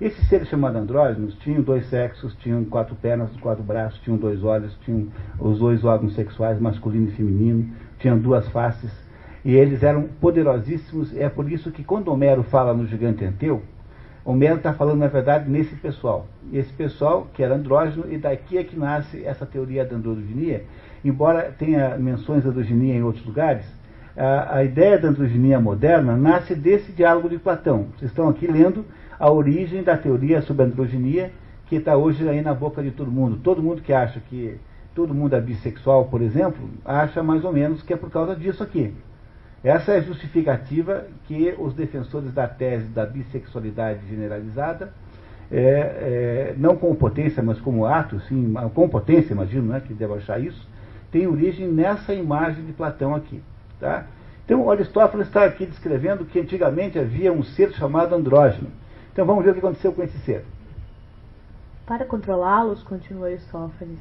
Esses 0.00 0.26
seres 0.28 0.48
chamados 0.48 0.80
andrógenos 0.80 1.34
tinham 1.40 1.60
dois 1.60 1.84
sexos, 1.90 2.34
tinham 2.36 2.64
quatro 2.64 2.94
pernas, 2.96 3.36
quatro 3.36 3.62
braços, 3.62 4.00
tinham 4.00 4.16
dois 4.16 4.42
olhos, 4.42 4.74
tinham 4.82 5.08
os 5.38 5.58
dois 5.58 5.84
órgãos 5.84 6.14
sexuais, 6.14 6.58
masculino 6.58 7.08
e 7.08 7.12
feminino, 7.12 7.70
tinham 7.98 8.18
duas 8.18 8.48
faces, 8.48 8.90
e 9.44 9.54
eles 9.54 9.82
eram 9.82 10.04
poderosíssimos. 10.18 11.14
É 11.14 11.28
por 11.28 11.52
isso 11.52 11.70
que 11.70 11.84
quando 11.84 12.08
Homero 12.08 12.42
fala 12.44 12.72
no 12.72 12.86
gigante 12.86 13.26
Anteu, 13.26 13.62
Homero 14.30 14.56
está 14.56 14.72
falando, 14.72 15.00
na 15.00 15.08
verdade, 15.08 15.50
nesse 15.50 15.74
pessoal. 15.74 16.26
Esse 16.52 16.72
pessoal, 16.72 17.28
que 17.34 17.42
era 17.42 17.56
andrógeno, 17.56 18.04
e 18.10 18.16
daqui 18.16 18.58
é 18.58 18.64
que 18.64 18.78
nasce 18.78 19.24
essa 19.24 19.44
teoria 19.44 19.84
da 19.84 19.96
androgenia. 19.96 20.64
Embora 21.04 21.52
tenha 21.58 21.96
menções 21.96 22.44
da 22.44 22.50
androginia 22.50 22.94
em 22.94 23.02
outros 23.02 23.26
lugares, 23.26 23.64
a, 24.16 24.56
a 24.56 24.64
ideia 24.64 24.98
da 24.98 25.08
androginia 25.08 25.58
moderna 25.58 26.16
nasce 26.16 26.54
desse 26.54 26.92
diálogo 26.92 27.28
de 27.28 27.38
Platão. 27.38 27.88
Vocês 27.96 28.10
estão 28.10 28.28
aqui 28.28 28.46
lendo 28.46 28.84
a 29.18 29.30
origem 29.30 29.82
da 29.82 29.96
teoria 29.96 30.40
sobre 30.42 30.62
a 30.62 30.66
androginia, 30.66 31.32
que 31.66 31.76
está 31.76 31.96
hoje 31.96 32.28
aí 32.28 32.40
na 32.40 32.54
boca 32.54 32.82
de 32.82 32.90
todo 32.90 33.10
mundo. 33.10 33.38
Todo 33.42 33.62
mundo 33.62 33.82
que 33.82 33.92
acha 33.92 34.20
que 34.20 34.58
todo 34.94 35.14
mundo 35.14 35.34
é 35.34 35.40
bissexual, 35.40 36.04
por 36.04 36.22
exemplo, 36.22 36.68
acha 36.84 37.22
mais 37.22 37.44
ou 37.44 37.52
menos 37.52 37.82
que 37.82 37.92
é 37.92 37.96
por 37.96 38.10
causa 38.10 38.36
disso 38.36 38.62
aqui. 38.62 38.94
Essa 39.62 39.92
é 39.92 39.98
a 39.98 40.00
justificativa 40.00 41.06
que 41.26 41.54
os 41.58 41.74
defensores 41.74 42.32
da 42.32 42.48
tese 42.48 42.86
da 42.86 43.04
bissexualidade 43.04 44.00
generalizada, 44.08 44.92
é, 45.52 45.60
é, 45.60 46.54
não 46.56 46.76
como 46.76 46.94
potência, 46.94 47.42
mas 47.42 47.60
como 47.60 47.84
ato, 47.84 48.20
sim, 48.20 48.54
com 48.74 48.88
potência, 48.88 49.34
imagino, 49.34 49.72
né, 49.72 49.80
que 49.80 49.92
deve 49.92 50.14
achar 50.14 50.40
isso, 50.40 50.66
tem 51.10 51.26
origem 51.26 51.68
nessa 51.68 52.14
imagem 52.14 52.64
de 52.64 52.72
Platão 52.72 53.14
aqui. 53.14 53.42
Tá? 53.78 54.06
Então, 54.44 54.70
Aristófanes 54.70 55.26
está 55.26 55.44
aqui 55.44 55.66
descrevendo 55.66 56.24
que 56.24 56.40
antigamente 56.40 56.98
havia 56.98 57.32
um 57.32 57.42
ser 57.42 57.72
chamado 57.72 58.14
andrógeno. 58.14 58.68
Então, 59.12 59.26
vamos 59.26 59.44
ver 59.44 59.50
o 59.50 59.52
que 59.54 59.60
aconteceu 59.60 59.92
com 59.92 60.02
esse 60.02 60.18
ser. 60.20 60.44
Para 61.84 62.04
controlá-los, 62.04 62.82
continua 62.82 63.26
Aristófanes, 63.26 63.98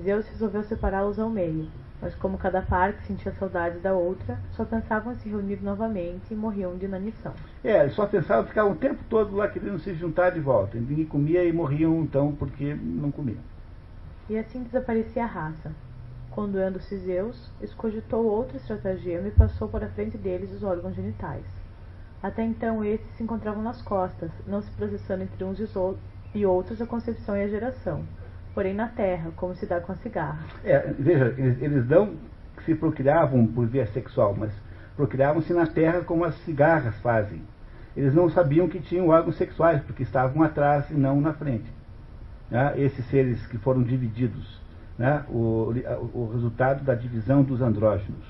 Zeus 0.00 0.26
resolveu 0.28 0.62
separá-los 0.62 1.18
ao 1.18 1.28
meio, 1.28 1.68
mas 2.02 2.16
como 2.16 2.36
cada 2.36 2.60
parte 2.60 3.00
sentia 3.06 3.32
saudade 3.38 3.78
da 3.78 3.92
outra, 3.92 4.36
só 4.56 4.64
pensavam 4.64 5.12
em 5.12 5.16
se 5.16 5.28
reunir 5.28 5.62
novamente 5.62 6.24
e 6.32 6.34
morriam 6.34 6.76
de 6.76 6.84
inanição. 6.84 7.32
É, 7.62 7.88
só 7.90 8.06
pensavam 8.06 8.44
ficar 8.44 8.64
o 8.66 8.74
tempo 8.74 9.04
todo 9.08 9.36
lá 9.36 9.46
querendo 9.46 9.78
se 9.78 9.94
juntar 9.94 10.30
de 10.30 10.40
volta. 10.40 10.76
Ninguém 10.76 11.06
comia 11.06 11.44
e 11.44 11.52
morriam 11.52 12.02
então 12.02 12.32
porque 12.32 12.74
não 12.74 13.12
comiam. 13.12 13.38
E 14.28 14.36
assim 14.36 14.64
desaparecia 14.64 15.22
a 15.22 15.26
raça. 15.26 15.70
Condoendo-se 16.32 16.96
Zeus, 16.98 17.50
escogitou 17.60 18.24
outro 18.24 18.56
estratagema 18.56 19.28
e 19.28 19.30
passou 19.30 19.68
por 19.68 19.84
a 19.84 19.88
frente 19.88 20.18
deles 20.18 20.50
os 20.50 20.64
órgãos 20.64 20.96
genitais. 20.96 21.44
Até 22.20 22.42
então 22.42 22.84
estes 22.84 23.14
se 23.16 23.22
encontravam 23.22 23.62
nas 23.62 23.80
costas, 23.80 24.30
não 24.44 24.60
se 24.60 24.70
processando 24.72 25.22
entre 25.22 25.44
uns 25.44 25.60
e 26.34 26.46
outros 26.46 26.80
a 26.80 26.86
concepção 26.86 27.36
e 27.36 27.44
a 27.44 27.48
geração 27.48 28.04
porém 28.54 28.74
na 28.74 28.88
terra, 28.88 29.30
como 29.36 29.54
se 29.54 29.66
dá 29.66 29.80
com 29.80 29.92
a 29.92 29.96
cigarra. 29.96 30.44
É, 30.64 30.92
veja, 30.98 31.34
eles, 31.38 31.62
eles 31.62 31.88
não 31.88 32.14
se 32.64 32.74
procriavam 32.74 33.46
por 33.46 33.66
via 33.66 33.86
sexual, 33.86 34.34
mas 34.38 34.52
procriavam-se 34.96 35.52
na 35.52 35.66
terra 35.66 36.02
como 36.02 36.24
as 36.24 36.34
cigarras 36.44 36.94
fazem. 37.00 37.42
Eles 37.96 38.14
não 38.14 38.30
sabiam 38.30 38.68
que 38.68 38.80
tinham 38.80 39.08
órgãos 39.08 39.36
sexuais, 39.36 39.82
porque 39.82 40.02
estavam 40.02 40.42
atrás 40.42 40.88
e 40.90 40.94
não 40.94 41.20
na 41.20 41.32
frente. 41.32 41.70
Né? 42.50 42.74
Esses 42.76 43.04
seres 43.06 43.46
que 43.46 43.58
foram 43.58 43.82
divididos, 43.82 44.60
né? 44.98 45.24
o, 45.28 45.72
o 46.14 46.30
resultado 46.32 46.84
da 46.84 46.94
divisão 46.94 47.42
dos 47.42 47.60
andrógenos. 47.60 48.24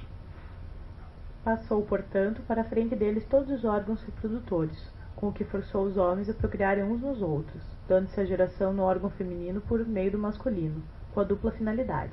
Passou, 1.45 1.83
portanto, 1.83 2.41
para 2.47 2.63
a 2.63 2.65
frente 2.65 2.95
deles 2.95 3.25
todos 3.29 3.51
os 3.51 3.65
órgãos 3.65 4.03
reprodutores, 4.05 4.79
com 5.17 5.29
o 5.29 5.33
que 5.33 5.45
forçou 5.45 5.85
os 5.85 5.97
homens 5.97 6.29
a 6.29 6.35
procriarem 6.35 6.85
uns 6.85 7.01
nos 7.01 7.21
outros, 7.21 7.63
dando-se 7.93 8.19
a 8.19 8.25
geração 8.25 8.73
no 8.73 8.85
órgão 8.85 9.11
feminino 9.11 9.61
por 9.61 9.87
meio 9.87 10.13
do 10.13 10.19
masculino, 10.19 10.83
com 11.13 11.21
a 11.21 11.25
dupla 11.25 11.53
finalidade. 11.53 12.13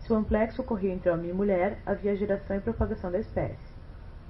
Se 0.00 0.12
o 0.12 0.16
amplexo 0.16 0.60
ocorria 0.60 0.92
entre 0.92 1.08
homem 1.08 1.30
e 1.30 1.32
mulher, 1.32 1.78
havia 1.86 2.16
geração 2.16 2.56
e 2.56 2.60
propagação 2.60 3.12
da 3.12 3.20
espécie. 3.20 3.72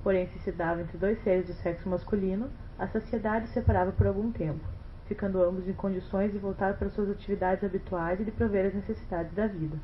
Porém, 0.03 0.27
se 0.27 0.39
se 0.41 0.53
dava 0.53 0.83
entre 0.83 0.99
dois 0.99 1.19
seres 1.25 1.47
do 1.47 1.55
sexo 1.55 1.89
masculino, 1.89 2.51
a 2.79 2.87
sociedade 2.87 3.47
se 3.47 3.55
separava 3.55 3.93
por 3.93 4.07
algum 4.07 4.31
tempo, 4.31 4.63
ficando 5.07 5.43
ambos 5.43 5.67
em 5.67 5.73
condições 5.73 6.33
de 6.33 6.39
voltar 6.39 6.75
para 6.75 6.91
suas 6.91 7.09
atividades 7.09 7.65
habituais 7.65 8.21
e 8.21 8.25
de 8.25 8.31
prover 8.31 8.67
as 8.67 8.75
necessidades 8.75 9.33
da 9.33 9.47
vida. 9.47 9.79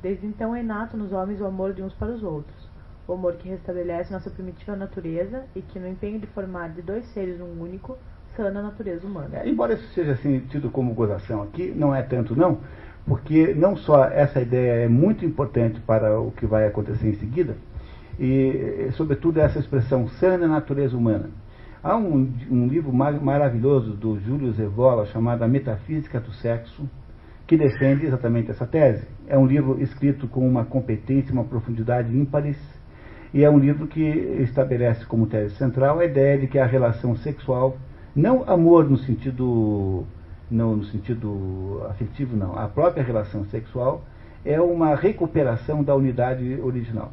Desde 0.00 0.26
então 0.26 0.56
é 0.56 0.60
inato 0.60 0.96
nos 0.96 1.12
homens 1.12 1.38
o 1.42 1.46
amor 1.46 1.74
de 1.74 1.82
uns 1.82 1.92
para 1.92 2.12
os 2.12 2.22
outros, 2.22 2.66
o 3.06 3.12
amor 3.12 3.34
que 3.34 3.50
restabelece 3.50 4.10
nossa 4.10 4.30
primitiva 4.30 4.74
natureza 4.74 5.44
e 5.54 5.60
que, 5.60 5.78
no 5.78 5.86
empenho 5.86 6.18
de 6.18 6.26
formar 6.28 6.70
de 6.70 6.80
dois 6.80 7.04
seres 7.12 7.38
um 7.42 7.60
único, 7.60 7.98
sana 8.36 8.60
a 8.60 8.62
natureza 8.62 9.06
humana. 9.06 9.38
É, 9.38 9.48
embora 9.48 9.74
isso 9.74 9.86
seja 9.94 10.12
assim, 10.12 10.40
tido 10.50 10.70
como 10.70 10.94
gozação 10.94 11.42
aqui, 11.42 11.72
não 11.74 11.94
é 11.94 12.02
tanto 12.02 12.36
não, 12.36 12.58
porque 13.06 13.54
não 13.54 13.76
só 13.76 14.04
essa 14.04 14.40
ideia 14.40 14.84
é 14.84 14.88
muito 14.88 15.24
importante 15.24 15.80
para 15.80 16.20
o 16.20 16.30
que 16.30 16.46
vai 16.46 16.66
acontecer 16.66 17.08
em 17.08 17.14
seguida, 17.14 17.56
e 18.18 18.88
sobretudo 18.92 19.40
essa 19.40 19.58
expressão 19.58 20.08
sana 20.08 20.44
a 20.44 20.48
natureza 20.48 20.96
humana. 20.96 21.30
Há 21.82 21.96
um, 21.96 22.32
um 22.50 22.66
livro 22.66 22.92
mar 22.92 23.12
maravilhoso 23.20 23.92
do 23.92 24.18
Júlio 24.18 24.52
Zevola 24.52 25.04
chamado 25.06 25.42
A 25.42 25.48
Metafísica 25.48 26.18
do 26.18 26.32
Sexo, 26.32 26.88
que 27.46 27.58
defende 27.58 28.06
exatamente 28.06 28.50
essa 28.50 28.66
tese. 28.66 29.06
É 29.26 29.36
um 29.36 29.46
livro 29.46 29.78
escrito 29.82 30.26
com 30.26 30.48
uma 30.48 30.64
competência, 30.64 31.30
uma 31.30 31.44
profundidade 31.44 32.16
ímpares, 32.16 32.56
e 33.34 33.44
é 33.44 33.50
um 33.50 33.58
livro 33.58 33.86
que 33.86 34.00
estabelece 34.00 35.04
como 35.04 35.26
tese 35.26 35.56
central 35.56 35.98
a 35.98 36.06
ideia 36.06 36.38
de 36.38 36.46
que 36.46 36.58
a 36.58 36.64
relação 36.64 37.14
sexual 37.16 37.76
não 38.14 38.44
amor 38.48 38.88
no 38.88 38.96
sentido, 38.98 40.04
não, 40.50 40.76
no 40.76 40.84
sentido 40.84 41.82
afetivo, 41.90 42.36
não. 42.36 42.56
A 42.56 42.68
própria 42.68 43.02
relação 43.02 43.44
sexual 43.46 44.04
é 44.44 44.60
uma 44.60 44.94
recuperação 44.94 45.82
da 45.82 45.94
unidade 45.94 46.60
original. 46.62 47.12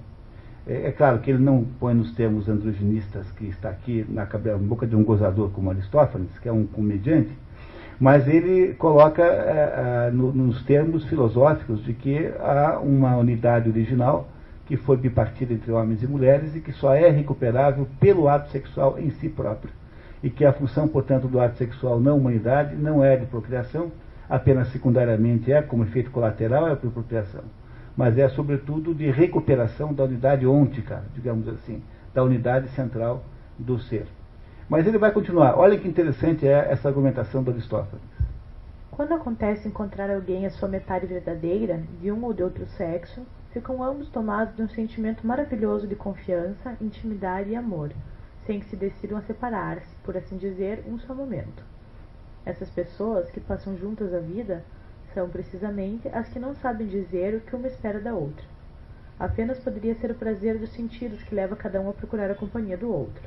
É, 0.67 0.87
é, 0.87 0.91
claro 0.91 1.19
que 1.19 1.31
ele 1.31 1.43
não 1.43 1.65
põe 1.79 1.95
nos 1.95 2.11
termos 2.11 2.47
androginistas 2.47 3.31
que 3.31 3.45
está 3.45 3.69
aqui 3.69 4.05
na, 4.07 4.27
boca 4.57 4.85
de 4.85 4.95
um 4.95 5.03
gozador 5.03 5.49
como 5.49 5.71
Aristófanes, 5.71 6.37
que 6.39 6.47
é 6.47 6.51
um 6.51 6.67
comediante, 6.67 7.31
mas 7.99 8.27
ele 8.27 8.75
coloca 8.75 9.23
é, 9.23 10.07
é, 10.07 10.11
no, 10.11 10.31
nos 10.31 10.63
termos 10.63 11.03
filosóficos 11.05 11.83
de 11.83 11.93
que 11.93 12.31
há 12.39 12.79
uma 12.79 13.17
unidade 13.17 13.69
original 13.69 14.27
que 14.67 14.77
foi 14.77 14.97
bipartida 14.97 15.51
entre 15.51 15.71
homens 15.71 16.03
e 16.03 16.07
mulheres 16.07 16.55
e 16.55 16.59
que 16.59 16.71
só 16.71 16.93
é 16.93 17.09
recuperável 17.09 17.87
pelo 17.99 18.29
ato 18.29 18.51
sexual 18.51 18.99
em 18.99 19.09
si 19.09 19.29
próprio 19.29 19.80
e 20.23 20.29
que 20.29 20.45
a 20.45 20.53
função, 20.53 20.87
portanto, 20.87 21.27
do 21.27 21.39
ato 21.39 21.57
sexual 21.57 21.99
na 21.99 22.13
humanidade 22.13 22.75
não 22.75 23.03
é 23.03 23.15
de 23.17 23.25
procriação, 23.25 23.91
apenas 24.29 24.69
secundariamente 24.69 25.51
é, 25.51 25.61
como 25.61 25.83
efeito 25.83 26.11
colateral, 26.11 26.69
é 26.69 26.75
por 26.75 26.91
procriação, 26.91 27.43
mas 27.97 28.17
é, 28.17 28.29
sobretudo, 28.29 28.93
de 28.93 29.09
recuperação 29.09 29.93
da 29.93 30.03
unidade 30.03 30.45
ôntica, 30.45 31.03
digamos 31.13 31.47
assim, 31.47 31.83
da 32.13 32.23
unidade 32.23 32.69
central 32.69 33.23
do 33.57 33.79
ser. 33.79 34.05
Mas 34.69 34.87
ele 34.87 34.97
vai 34.97 35.11
continuar. 35.11 35.57
Olha 35.57 35.77
que 35.77 35.87
interessante 35.87 36.47
é 36.47 36.71
essa 36.71 36.87
argumentação 36.87 37.43
do 37.43 37.51
Aristóteles. 37.51 38.01
Quando 38.89 39.13
acontece 39.13 39.67
encontrar 39.67 40.09
alguém 40.09 40.45
a 40.45 40.49
sua 40.49 40.69
metade 40.69 41.07
verdadeira, 41.07 41.81
de 41.99 42.11
um 42.11 42.23
ou 42.23 42.33
de 42.33 42.43
outro 42.43 42.65
sexo, 42.77 43.21
ficam 43.51 43.83
ambos 43.83 44.07
tomados 44.09 44.55
de 44.55 44.61
um 44.61 44.69
sentimento 44.69 45.27
maravilhoso 45.27 45.87
de 45.87 45.95
confiança, 45.95 46.77
intimidade 46.79 47.49
e 47.49 47.55
amor 47.55 47.91
sem 48.45 48.59
que 48.59 48.65
se 48.67 48.75
decidam 48.75 49.17
a 49.17 49.21
separar-se, 49.21 49.95
por 50.03 50.17
assim 50.17 50.37
dizer, 50.37 50.83
um 50.87 50.97
só 50.99 51.13
momento. 51.13 51.63
Essas 52.45 52.69
pessoas 52.69 53.29
que 53.29 53.39
passam 53.39 53.77
juntas 53.77 54.13
a 54.13 54.19
vida 54.19 54.63
são 55.13 55.29
precisamente 55.29 56.07
as 56.09 56.27
que 56.29 56.39
não 56.39 56.55
sabem 56.55 56.87
dizer 56.87 57.35
o 57.35 57.41
que 57.41 57.55
uma 57.55 57.67
espera 57.67 57.99
da 57.99 58.13
outra. 58.13 58.43
Apenas 59.19 59.59
poderia 59.59 59.93
ser 59.95 60.09
o 60.09 60.15
prazer 60.15 60.57
dos 60.57 60.71
sentidos 60.71 61.21
que 61.21 61.35
leva 61.35 61.55
cada 61.55 61.79
um 61.79 61.89
a 61.89 61.93
procurar 61.93 62.31
a 62.31 62.35
companhia 62.35 62.77
do 62.77 62.91
outro. 62.91 63.21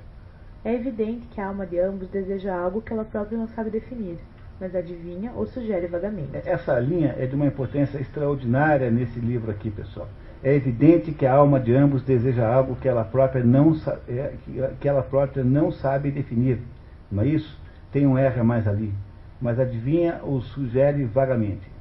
É 0.65 0.75
evidente 0.75 1.27
que 1.29 1.41
a 1.41 1.47
alma 1.47 1.67
de 1.67 1.79
ambos 1.79 2.09
deseja 2.09 2.57
algo 2.57 2.83
que 2.83 2.93
ela 2.93 3.05
própria 3.05 3.39
não 3.39 3.47
sabe 3.49 3.71
definir, 3.71 4.19
mas 4.59 4.75
adivinha 4.75 5.31
ou 5.37 5.47
sugere 5.47 5.87
vagamente. 5.87 6.41
Essa 6.45 6.81
linha 6.81 7.15
é 7.19 7.27
de 7.27 7.37
uma 7.37 7.47
importância 7.47 7.99
extraordinária 7.99 8.91
nesse 8.91 9.21
livro 9.21 9.51
aqui, 9.51 9.71
pessoal 9.71 10.09
é 10.45 10.55
evidente 10.55 11.11
que 11.11 11.25
a 11.25 11.33
alma 11.33 11.59
de 11.59 11.75
ambos 11.75 12.03
deseja 12.03 12.47
algo 12.47 12.77
que 12.77 12.87
ela 12.87 13.03
própria 13.03 13.43
não, 13.43 13.75
é, 14.07 14.35
que 14.79 14.87
ela 14.87 15.03
própria 15.03 15.43
não 15.43 15.73
sabe 15.73 16.11
definir. 16.11 16.59
Não 17.11 17.23
é 17.23 17.27
isso? 17.27 17.59
Tem 17.91 18.07
um 18.07 18.19
R 18.19 18.39
a 18.39 18.45
mais 18.45 18.69
ali. 18.69 18.93
Mas 19.41 19.59
adivinha 19.59 20.21
ou 20.23 20.43
sugere 20.43 21.03
vagamente. 21.05 21.73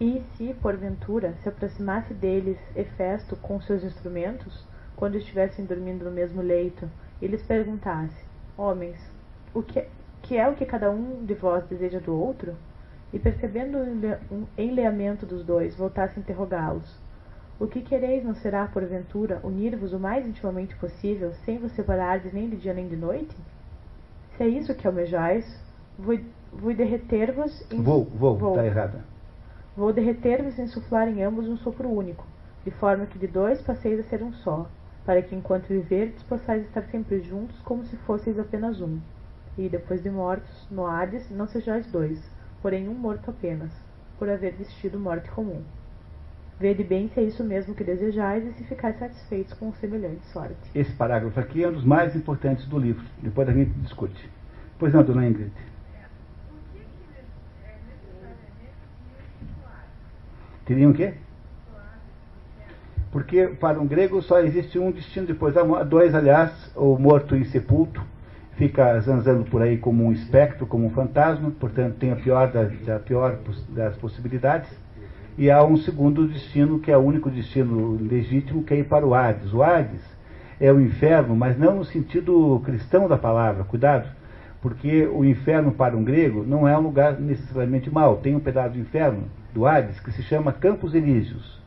E 0.00 0.20
se, 0.34 0.52
porventura, 0.54 1.34
se 1.40 1.48
aproximasse 1.48 2.12
deles 2.12 2.58
Hefesto 2.74 3.36
com 3.36 3.60
seus 3.60 3.84
instrumentos, 3.84 4.66
quando 4.96 5.14
estivessem 5.14 5.64
dormindo 5.64 6.04
no 6.04 6.10
mesmo 6.10 6.42
leito, 6.42 6.90
e 7.20 7.28
lhes 7.28 7.42
perguntasse: 7.44 8.24
Homens, 8.58 8.98
o 9.54 9.62
que, 9.62 9.84
que 10.20 10.36
é 10.36 10.48
o 10.48 10.54
que 10.56 10.66
cada 10.66 10.90
um 10.90 11.24
de 11.24 11.34
vós 11.34 11.64
deseja 11.68 12.00
do 12.00 12.12
outro? 12.12 12.56
E 13.12 13.18
percebendo 13.18 13.78
o 14.30 14.48
enleamento 14.56 15.26
dos 15.26 15.44
dois, 15.44 15.74
voltasse 15.76 16.18
a 16.18 16.22
interrogá-los. 16.22 16.98
O 17.60 17.66
que 17.66 17.82
quereis 17.82 18.24
não 18.24 18.34
será, 18.34 18.66
porventura, 18.66 19.40
unir-vos 19.44 19.92
o 19.92 19.98
mais 19.98 20.26
intimamente 20.26 20.74
possível, 20.76 21.32
sem 21.44 21.58
vos 21.58 21.72
separardes 21.72 22.32
nem 22.32 22.48
de 22.48 22.56
dia 22.56 22.72
nem 22.74 22.88
de 22.88 22.96
noite? 22.96 23.36
Se 24.36 24.42
é 24.42 24.48
isso 24.48 24.74
que 24.74 24.86
almejais, 24.86 25.44
vou, 25.98 26.18
vou 26.52 26.74
derreter-vos 26.74 27.64
em... 27.70 27.82
Vou, 27.82 28.04
vou, 28.04 28.36
vou. 28.36 28.54
tá 28.54 28.64
errada. 28.64 29.04
Vou 29.76 29.92
derreter-vos 29.92 30.58
em 30.58 30.66
suflar 30.66 31.06
em 31.08 31.22
ambos 31.22 31.48
um 31.48 31.56
sopro 31.56 31.88
único, 31.88 32.26
de 32.64 32.70
forma 32.72 33.06
que 33.06 33.18
de 33.18 33.26
dois 33.26 33.60
passeis 33.62 34.00
a 34.00 34.04
ser 34.04 34.22
um 34.22 34.32
só, 34.32 34.66
para 35.04 35.22
que 35.22 35.34
enquanto 35.34 35.68
viverdes 35.68 36.22
possais 36.24 36.64
estar 36.64 36.82
sempre 36.84 37.20
juntos 37.20 37.58
como 37.60 37.84
se 37.84 37.96
fosseis 37.98 38.38
apenas 38.38 38.80
um. 38.80 38.98
E 39.56 39.68
depois 39.68 40.02
de 40.02 40.10
mortos, 40.10 40.66
no 40.70 40.86
Hades, 40.86 41.30
não 41.30 41.46
sejais 41.46 41.86
dois, 41.92 42.18
porém 42.62 42.88
um 42.88 42.94
morto 42.94 43.28
apenas, 43.30 43.70
por 44.18 44.30
haver 44.30 44.54
vestido 44.54 44.98
morte 44.98 45.28
comum. 45.30 45.62
Vede 46.60 46.84
bem 46.84 47.08
se 47.08 47.18
é 47.18 47.24
isso 47.24 47.42
mesmo 47.42 47.74
que 47.74 47.82
desejais 47.82 48.46
e 48.46 48.52
se 48.52 48.62
ficais 48.64 48.96
satisfeitos 48.96 49.52
com 49.54 49.72
semelhante 49.74 50.24
sorte. 50.26 50.70
Esse 50.72 50.92
parágrafo 50.92 51.40
aqui 51.40 51.64
é 51.64 51.68
um 51.68 51.72
dos 51.72 51.84
mais 51.84 52.14
importantes 52.14 52.64
do 52.66 52.78
livro. 52.78 53.04
Depois 53.20 53.48
a 53.48 53.52
gente 53.52 53.72
discute. 53.80 54.30
Pois 54.78 54.94
não, 54.94 55.02
dona 55.02 55.26
Ingrid? 55.26 55.50
Teriam 60.64 60.92
o 60.92 60.94
quê? 60.94 61.14
Porque 63.10 63.48
para 63.48 63.80
um 63.80 63.86
grego 63.86 64.22
só 64.22 64.38
existe 64.38 64.78
um 64.78 64.92
destino 64.92 65.26
depois 65.26 65.54
da 65.54 65.64
morte. 65.64 65.88
Dois, 65.88 66.14
aliás, 66.14 66.70
o 66.76 66.96
morto 66.96 67.34
insepulto 67.34 68.00
fica 68.62 69.00
zanzando 69.00 69.44
por 69.44 69.60
aí 69.60 69.76
como 69.76 70.04
um 70.04 70.12
espectro, 70.12 70.66
como 70.66 70.86
um 70.86 70.90
fantasma, 70.90 71.50
portanto 71.58 71.96
tem 71.96 72.12
a 72.12 72.16
pior 72.16 72.52
das, 72.52 72.88
a 72.88 72.98
pior 73.00 73.38
das 73.70 73.96
possibilidades. 73.96 74.70
E 75.36 75.50
há 75.50 75.64
um 75.64 75.76
segundo 75.78 76.28
destino, 76.28 76.78
que 76.78 76.90
é 76.90 76.96
o 76.96 77.00
único 77.00 77.28
destino 77.28 77.98
legítimo, 78.00 78.62
que 78.62 78.74
é 78.74 78.78
ir 78.78 78.84
para 78.84 79.04
o 79.04 79.14
Hades. 79.14 79.52
O 79.52 79.62
Hades 79.62 80.02
é 80.60 80.72
o 80.72 80.80
inferno, 80.80 81.34
mas 81.34 81.58
não 81.58 81.76
no 81.76 81.84
sentido 81.84 82.60
cristão 82.64 83.08
da 83.08 83.16
palavra, 83.16 83.64
cuidado, 83.64 84.08
porque 84.60 85.06
o 85.06 85.24
inferno 85.24 85.72
para 85.72 85.96
um 85.96 86.04
grego 86.04 86.44
não 86.46 86.68
é 86.68 86.78
um 86.78 86.82
lugar 86.82 87.18
necessariamente 87.18 87.90
mau. 87.90 88.18
Tem 88.18 88.36
um 88.36 88.40
pedaço 88.40 88.74
do 88.74 88.78
inferno, 88.78 89.24
do 89.52 89.66
Hades, 89.66 89.98
que 89.98 90.12
se 90.12 90.22
chama 90.22 90.52
Campos 90.52 90.94
Elíseos 90.94 91.60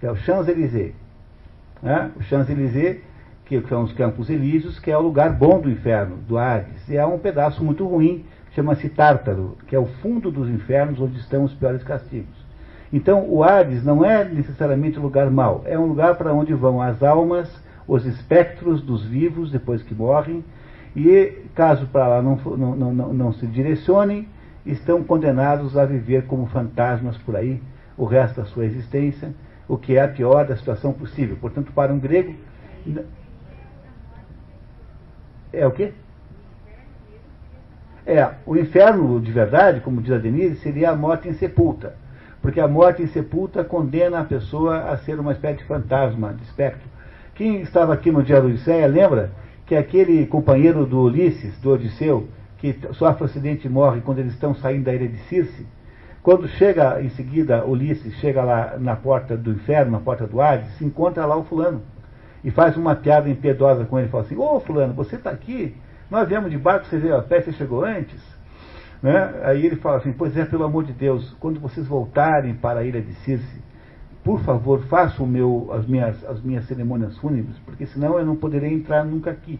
que 0.00 0.06
é 0.06 0.10
o 0.10 0.16
Champs-Élysées. 0.16 0.94
Né? 1.82 2.10
O 2.16 2.22
Champs-Élysées, 2.22 3.02
que 3.58 3.68
são 3.68 3.82
os 3.82 3.92
Campos 3.92 4.30
Elíseos, 4.30 4.78
que 4.78 4.90
é 4.90 4.96
o 4.96 5.02
lugar 5.02 5.32
bom 5.32 5.60
do 5.60 5.68
inferno, 5.70 6.16
do 6.28 6.38
Hades. 6.38 6.88
E 6.88 6.96
há 6.96 7.06
um 7.06 7.18
pedaço 7.18 7.64
muito 7.64 7.84
ruim, 7.86 8.24
chama-se 8.54 8.88
Tártaro, 8.88 9.56
que 9.66 9.74
é 9.74 9.78
o 9.78 9.86
fundo 9.86 10.30
dos 10.30 10.48
infernos 10.48 11.00
onde 11.00 11.18
estão 11.18 11.42
os 11.42 11.52
piores 11.54 11.82
castigos. 11.82 12.38
Então, 12.92 13.28
o 13.28 13.42
Hades 13.42 13.84
não 13.84 14.04
é 14.04 14.24
necessariamente 14.24 14.98
um 14.98 15.02
lugar 15.02 15.30
mau, 15.30 15.62
é 15.64 15.78
um 15.78 15.86
lugar 15.86 16.16
para 16.16 16.32
onde 16.32 16.54
vão 16.54 16.80
as 16.80 17.02
almas, 17.02 17.48
os 17.88 18.06
espectros 18.06 18.82
dos 18.82 19.04
vivos 19.04 19.50
depois 19.50 19.82
que 19.82 19.94
morrem, 19.94 20.44
e 20.94 21.44
caso 21.54 21.86
para 21.86 22.06
lá 22.06 22.22
não, 22.22 22.36
não, 22.36 22.94
não, 22.94 23.12
não 23.12 23.32
se 23.32 23.46
direcionem, 23.46 24.28
estão 24.64 25.02
condenados 25.02 25.76
a 25.76 25.84
viver 25.84 26.26
como 26.26 26.46
fantasmas 26.46 27.16
por 27.18 27.34
aí 27.36 27.60
o 27.96 28.04
resto 28.04 28.40
da 28.40 28.46
sua 28.46 28.64
existência 28.64 29.32
o 29.70 29.78
que 29.78 29.96
é 29.96 30.02
a 30.02 30.08
pior 30.08 30.44
da 30.44 30.56
situação 30.56 30.92
possível. 30.92 31.36
Portanto, 31.40 31.70
para 31.72 31.92
um 31.92 31.98
grego. 31.98 32.34
É 35.52 35.66
o 35.66 35.70
quê? 35.70 35.92
É, 38.06 38.28
o 38.46 38.56
inferno 38.56 39.20
de 39.20 39.30
verdade, 39.30 39.80
como 39.80 40.00
diz 40.00 40.12
a 40.12 40.18
Denise, 40.18 40.56
seria 40.56 40.90
a 40.90 40.96
morte 40.96 41.28
em 41.28 41.34
sepulta. 41.34 41.94
Porque 42.40 42.60
a 42.60 42.66
morte 42.66 43.02
em 43.02 43.06
sepulta 43.06 43.62
condena 43.62 44.20
a 44.20 44.24
pessoa 44.24 44.90
a 44.90 44.96
ser 44.98 45.20
uma 45.20 45.32
espécie 45.32 45.58
de 45.58 45.64
fantasma, 45.64 46.32
de 46.32 46.42
espectro. 46.44 46.88
Quem 47.34 47.60
estava 47.60 47.92
aqui 47.92 48.10
no 48.10 48.22
dia 48.22 48.40
do 48.40 48.48
Odisseia 48.48 48.86
lembra 48.86 49.30
que 49.66 49.76
aquele 49.76 50.26
companheiro 50.26 50.86
do 50.86 51.02
Ulisses, 51.02 51.58
do 51.60 51.70
Odisseu, 51.70 52.28
que 52.58 52.76
sofre 52.92 53.22
um 53.22 53.26
acidente 53.26 53.66
e 53.66 53.70
morre 53.70 54.00
quando 54.00 54.18
eles 54.18 54.32
estão 54.32 54.54
saindo 54.54 54.84
da 54.84 54.94
ilha 54.94 55.08
de 55.08 55.18
Circe, 55.20 55.66
quando 56.22 56.46
chega 56.48 57.00
em 57.00 57.08
seguida, 57.10 57.64
Ulisses 57.64 58.14
chega 58.16 58.42
lá 58.42 58.76
na 58.78 58.94
porta 58.94 59.36
do 59.36 59.52
inferno, 59.52 59.92
na 59.92 60.00
porta 60.00 60.26
do 60.26 60.40
Hades, 60.40 60.70
se 60.76 60.84
encontra 60.84 61.24
lá 61.24 61.36
o 61.36 61.44
fulano. 61.44 61.80
E 62.44 62.50
faz 62.50 62.76
uma 62.76 62.94
piada 62.94 63.28
impiedosa 63.28 63.84
com 63.84 63.98
ele, 63.98 64.08
fala 64.08 64.24
assim, 64.24 64.36
ô 64.36 64.60
fulano, 64.60 64.94
você 64.94 65.16
está 65.16 65.30
aqui? 65.30 65.74
Nós 66.10 66.28
viemos 66.28 66.50
de 66.50 66.58
barco, 66.58 66.86
você 66.86 66.98
veio 66.98 67.16
a 67.16 67.22
pé, 67.22 67.40
você 67.40 67.52
chegou 67.52 67.84
antes? 67.84 68.20
Né? 69.02 69.40
Aí 69.44 69.64
ele 69.64 69.76
fala 69.76 69.98
assim, 69.98 70.12
pois 70.12 70.36
é, 70.36 70.44
pelo 70.44 70.64
amor 70.64 70.84
de 70.84 70.92
Deus, 70.92 71.34
quando 71.40 71.60
vocês 71.60 71.86
voltarem 71.86 72.54
para 72.54 72.80
a 72.80 72.84
ilha 72.84 73.00
de 73.00 73.14
Circe, 73.16 73.62
por 74.22 74.40
favor, 74.40 74.82
façam 74.86 75.26
meu, 75.26 75.70
as, 75.72 75.86
minhas, 75.86 76.22
as 76.24 76.42
minhas 76.42 76.66
cerimônias 76.66 77.16
fúnebres, 77.18 77.56
porque 77.64 77.86
senão 77.86 78.18
eu 78.18 78.26
não 78.26 78.36
poderei 78.36 78.72
entrar 78.72 79.04
nunca 79.04 79.30
aqui. 79.30 79.58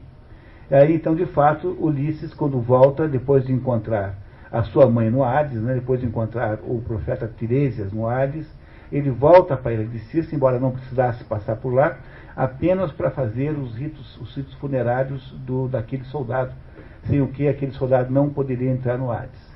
Aí 0.70 0.94
então, 0.94 1.14
de 1.14 1.26
fato, 1.26 1.76
Ulisses, 1.80 2.34
quando 2.34 2.60
volta, 2.60 3.08
depois 3.08 3.44
de 3.44 3.52
encontrar 3.52 4.14
a 4.52 4.62
sua 4.64 4.88
mãe 4.88 5.10
no 5.10 5.24
Hades, 5.24 5.60
né, 5.60 5.74
depois 5.74 6.00
de 6.00 6.06
encontrar 6.06 6.58
o 6.62 6.82
profeta 6.82 7.30
Tiresias 7.38 7.92
no 7.92 8.06
Hades, 8.06 8.46
ele 8.92 9.10
volta 9.10 9.56
para 9.56 9.70
a 9.70 9.74
ilha 9.74 9.86
de 9.86 9.98
Circe, 10.00 10.34
embora 10.34 10.58
não 10.58 10.72
precisasse 10.72 11.24
passar 11.24 11.56
por 11.56 11.72
lá, 11.72 11.96
apenas 12.36 12.92
para 12.92 13.10
fazer 13.10 13.50
os 13.50 13.74
ritos, 13.74 14.20
os 14.20 14.34
ritos 14.34 14.54
funerários 14.54 15.32
do, 15.46 15.68
daquele 15.68 16.04
soldado, 16.04 16.52
sem 17.04 17.20
o 17.20 17.28
que 17.28 17.48
aquele 17.48 17.72
soldado 17.72 18.12
não 18.12 18.30
poderia 18.30 18.70
entrar 18.70 18.98
no 18.98 19.10
Hades. 19.10 19.50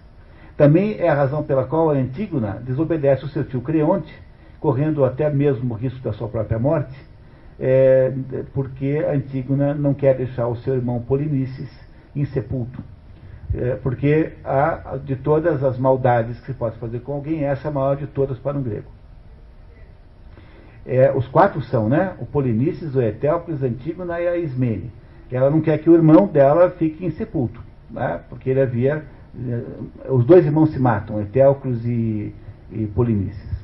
Também 0.56 0.96
é 0.98 1.08
a 1.08 1.14
razão 1.14 1.42
pela 1.42 1.64
qual 1.64 1.90
a 1.90 1.94
Antígona 1.94 2.62
desobedece 2.64 3.24
o 3.24 3.28
seu 3.28 3.44
tio 3.44 3.60
Creonte, 3.60 4.12
correndo 4.60 5.04
até 5.04 5.28
mesmo 5.28 5.74
o 5.74 5.76
risco 5.76 6.00
da 6.00 6.12
sua 6.12 6.28
própria 6.28 6.58
morte, 6.58 6.94
é, 7.58 8.12
porque 8.52 9.04
Antígona 9.12 9.74
não 9.74 9.94
quer 9.94 10.16
deixar 10.16 10.46
o 10.46 10.56
seu 10.56 10.74
irmão 10.74 11.00
Polinices 11.00 11.70
insepulto. 12.14 12.82
É, 13.52 13.76
porque 13.76 14.32
de 15.04 15.14
todas 15.16 15.62
as 15.62 15.78
maldades 15.78 16.40
que 16.40 16.46
se 16.46 16.54
pode 16.54 16.76
fazer 16.78 17.00
com 17.00 17.12
alguém, 17.12 17.44
essa 17.44 17.68
é 17.68 17.70
a 17.70 17.72
maior 17.72 17.96
de 17.96 18.06
todas 18.06 18.38
para 18.38 18.58
um 18.58 18.62
grego. 18.62 18.93
É, 20.86 21.12
os 21.14 21.26
quatro 21.28 21.62
são, 21.62 21.88
né? 21.88 22.14
O 22.18 22.26
Polinices, 22.26 22.94
o 22.94 23.00
a 23.00 23.66
Antígona 23.66 24.20
e 24.20 24.28
a 24.28 24.36
Ismene. 24.36 24.90
Ela 25.30 25.50
não 25.50 25.60
quer 25.60 25.78
que 25.78 25.90
o 25.90 25.94
irmão 25.94 26.26
dela 26.26 26.70
fique 26.70 27.04
insepulto, 27.04 27.60
né? 27.90 28.20
porque 28.28 28.50
ele 28.50 28.60
havia. 28.60 29.04
É, 29.36 30.10
os 30.10 30.24
dois 30.24 30.44
irmãos 30.46 30.70
se 30.70 30.78
matam, 30.78 31.20
Etéocles 31.20 31.84
e, 31.84 32.32
e 32.70 32.86
Polinices. 32.94 33.54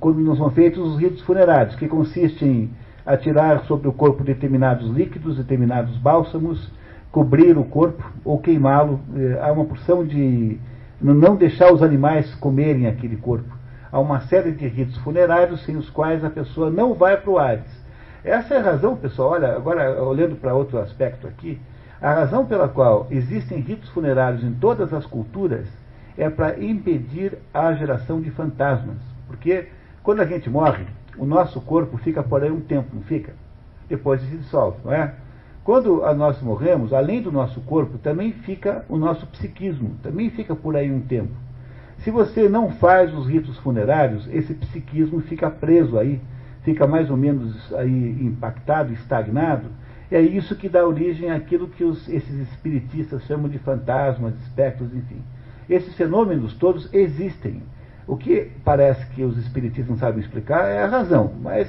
Quando 0.00 0.18
não 0.18 0.36
são 0.36 0.50
feitos 0.50 0.94
os 0.94 1.00
ritos 1.00 1.22
funerários, 1.22 1.76
que 1.76 1.88
consistem 1.88 2.48
em 2.48 2.70
atirar 3.06 3.64
sobre 3.64 3.88
o 3.88 3.92
corpo 3.92 4.24
determinados 4.24 4.90
líquidos, 4.90 5.36
determinados 5.36 5.96
bálsamos, 5.96 6.70
cobrir 7.10 7.56
o 7.56 7.64
corpo 7.64 8.04
ou 8.24 8.38
queimá-lo. 8.38 9.00
Eh, 9.16 9.38
há 9.40 9.50
uma 9.52 9.64
porção 9.64 10.04
de. 10.04 10.58
Não 11.00 11.36
deixar 11.36 11.72
os 11.72 11.82
animais 11.82 12.34
comerem 12.36 12.86
aquele 12.86 13.16
corpo. 13.16 13.56
Há 13.90 14.00
uma 14.00 14.20
série 14.22 14.52
de 14.52 14.66
ritos 14.66 14.96
funerários 14.98 15.64
sem 15.64 15.76
os 15.76 15.88
quais 15.90 16.24
a 16.24 16.30
pessoa 16.30 16.70
não 16.70 16.94
vai 16.94 17.16
para 17.16 17.30
o 17.30 17.38
Hades. 17.38 17.84
Essa 18.24 18.54
é 18.54 18.58
a 18.58 18.62
razão, 18.62 18.96
pessoal, 18.96 19.30
olha, 19.30 19.54
agora 19.54 20.02
olhando 20.02 20.36
para 20.36 20.54
outro 20.54 20.78
aspecto 20.78 21.26
aqui, 21.26 21.60
a 22.00 22.12
razão 22.12 22.44
pela 22.44 22.68
qual 22.68 23.06
existem 23.10 23.60
ritos 23.60 23.88
funerários 23.90 24.42
em 24.42 24.52
todas 24.52 24.92
as 24.92 25.06
culturas 25.06 25.66
é 26.16 26.28
para 26.28 26.58
impedir 26.62 27.38
a 27.54 27.72
geração 27.72 28.20
de 28.20 28.30
fantasmas. 28.30 28.96
Porque 29.26 29.68
quando 30.02 30.20
a 30.20 30.26
gente 30.26 30.50
morre, 30.50 30.86
o 31.16 31.24
nosso 31.24 31.60
corpo 31.60 31.96
fica 31.98 32.22
por 32.22 32.42
aí 32.42 32.50
um 32.50 32.60
tempo, 32.60 32.88
não 32.92 33.02
fica? 33.02 33.32
Depois 33.88 34.20
se 34.20 34.36
dissolve, 34.36 34.78
não 34.84 34.92
é? 34.92 35.14
Quando 35.66 36.00
nós 36.14 36.40
morremos, 36.40 36.92
além 36.92 37.20
do 37.20 37.32
nosso 37.32 37.60
corpo, 37.62 37.98
também 37.98 38.30
fica 38.30 38.84
o 38.88 38.96
nosso 38.96 39.26
psiquismo, 39.26 39.96
também 40.00 40.30
fica 40.30 40.54
por 40.54 40.76
aí 40.76 40.88
um 40.92 41.00
tempo. 41.00 41.32
Se 41.98 42.08
você 42.08 42.48
não 42.48 42.70
faz 42.70 43.12
os 43.12 43.26
ritos 43.26 43.58
funerários, 43.58 44.28
esse 44.32 44.54
psiquismo 44.54 45.18
fica 45.22 45.50
preso 45.50 45.98
aí, 45.98 46.20
fica 46.62 46.86
mais 46.86 47.10
ou 47.10 47.16
menos 47.16 47.74
aí 47.74 48.16
impactado, 48.24 48.92
estagnado, 48.92 49.64
é 50.08 50.20
isso 50.20 50.54
que 50.54 50.68
dá 50.68 50.86
origem 50.86 51.32
àquilo 51.32 51.66
que 51.66 51.82
os, 51.82 52.08
esses 52.08 52.48
espiritistas 52.48 53.24
chamam 53.24 53.48
de 53.48 53.58
fantasmas, 53.58 54.34
espectros, 54.42 54.94
enfim. 54.94 55.20
Esses 55.68 55.96
fenômenos 55.96 56.54
todos 56.54 56.88
existem. 56.94 57.60
O 58.06 58.16
que 58.16 58.52
parece 58.64 59.04
que 59.06 59.24
os 59.24 59.36
espiritistas 59.36 59.88
não 59.88 59.98
sabem 59.98 60.20
explicar 60.20 60.68
é 60.68 60.84
a 60.84 60.86
razão, 60.86 61.32
mas 61.42 61.68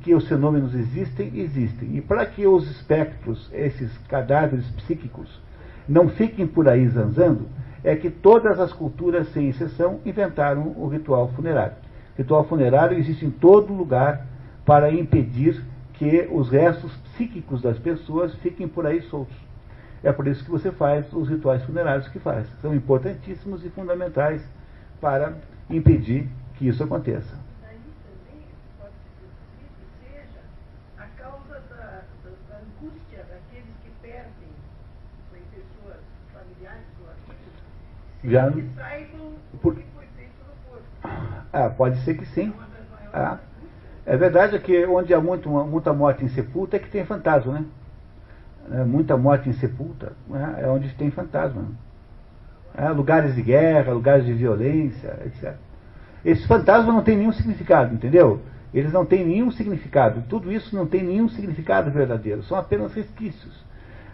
que 0.00 0.14
os 0.14 0.28
fenômenos 0.28 0.74
existem, 0.74 1.38
existem. 1.40 1.96
E 1.96 2.00
para 2.00 2.24
que 2.26 2.46
os 2.46 2.70
espectros, 2.70 3.50
esses 3.52 3.96
cadáveres 4.08 4.66
psíquicos, 4.72 5.40
não 5.88 6.08
fiquem 6.08 6.46
por 6.46 6.68
aí 6.68 6.86
zanzando, 6.88 7.48
é 7.84 7.96
que 7.96 8.10
todas 8.10 8.60
as 8.60 8.72
culturas, 8.72 9.28
sem 9.32 9.48
exceção, 9.48 10.00
inventaram 10.06 10.74
o 10.76 10.86
ritual 10.88 11.28
funerário. 11.28 11.74
O 12.14 12.18
ritual 12.18 12.44
funerário 12.44 12.96
existe 12.96 13.24
em 13.26 13.30
todo 13.30 13.72
lugar 13.72 14.26
para 14.64 14.92
impedir 14.92 15.62
que 15.94 16.28
os 16.30 16.48
restos 16.50 16.92
psíquicos 16.96 17.60
das 17.60 17.78
pessoas 17.78 18.34
fiquem 18.36 18.68
por 18.68 18.86
aí 18.86 19.02
soltos. 19.02 19.36
É 20.02 20.12
por 20.12 20.26
isso 20.26 20.44
que 20.44 20.50
você 20.50 20.72
faz 20.72 21.12
os 21.12 21.28
rituais 21.28 21.62
funerários 21.64 22.08
que 22.08 22.18
faz. 22.18 22.46
São 22.60 22.74
importantíssimos 22.74 23.64
e 23.64 23.70
fundamentais 23.70 24.42
para 25.00 25.34
impedir 25.70 26.28
que 26.54 26.66
isso 26.66 26.82
aconteça. 26.82 27.38
Daí 27.60 27.78
também 28.02 28.42
pode 28.80 28.94
ser 29.04 29.30
seja 30.00 30.40
a 30.98 31.06
causa 31.20 31.60
da, 31.70 32.02
da, 32.24 32.30
da 32.48 32.56
angústia 32.58 33.18
daqueles 33.18 33.74
que 33.84 33.90
perdem 34.00 34.52
pessoas 35.52 36.00
familiares 36.32 36.86
ou 37.00 37.12
Já, 38.24 38.50
que 38.50 38.64
saibam 38.76 39.32
por, 39.60 39.76
ah, 41.52 41.68
pode 41.70 41.98
ser 42.04 42.14
que 42.14 42.26
sim. 42.26 42.52
É 43.12 43.18
Ah, 43.18 43.38
É 44.06 44.16
verdade 44.16 44.58
que 44.58 44.84
onde 44.86 45.12
há 45.14 45.20
muito, 45.20 45.48
muita 45.48 45.92
morte 45.92 46.24
em 46.24 46.28
sepulta 46.28 46.76
é 46.76 46.78
que 46.78 46.90
tem 46.90 47.04
fantasma, 47.04 47.52
né? 47.52 47.64
É, 48.70 48.84
muita 48.84 49.16
morte 49.16 49.48
em 49.48 49.52
sepulta 49.52 50.12
né? 50.28 50.60
é 50.62 50.68
onde 50.68 50.88
tem 50.94 51.10
fantasma. 51.10 51.64
É, 52.76 52.88
lugares 52.88 53.34
de 53.34 53.42
guerra, 53.42 53.92
lugares 53.92 54.24
de 54.24 54.32
violência, 54.32 55.18
etc. 55.26 55.54
Esses 56.24 56.46
fantasmas 56.46 56.94
não 56.94 57.02
têm 57.02 57.18
nenhum 57.18 57.32
significado, 57.32 57.94
entendeu? 57.94 58.40
Eles 58.72 58.92
não 58.92 59.04
têm 59.04 59.26
nenhum 59.26 59.50
significado. 59.50 60.22
Tudo 60.28 60.50
isso 60.50 60.74
não 60.74 60.86
tem 60.86 61.02
nenhum 61.02 61.28
significado 61.28 61.90
verdadeiro. 61.90 62.42
São 62.44 62.56
apenas 62.56 62.94
resquícios. 62.94 63.62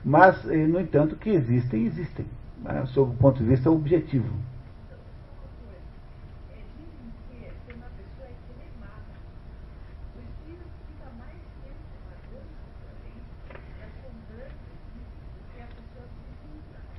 Mas, 0.04 0.44
eh, 0.50 0.66
no 0.66 0.80
entanto, 0.80 1.14
que 1.14 1.30
existem, 1.30 1.86
existem. 1.86 2.26
Né? 2.62 2.84
Sob 2.86 3.12
o 3.12 3.16
ponto 3.16 3.42
de 3.42 3.48
vista 3.48 3.70
objetivo. 3.70 4.28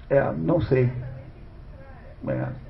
É, 0.10 0.31
não 0.34 0.60
sei. 0.60 0.91
É. 2.27 2.69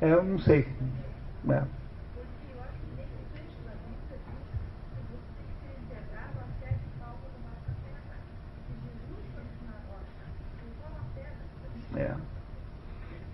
É, 0.00 0.12
eu 0.12 0.22
não 0.22 0.38
sei. 0.38 0.66
É. 1.48 1.64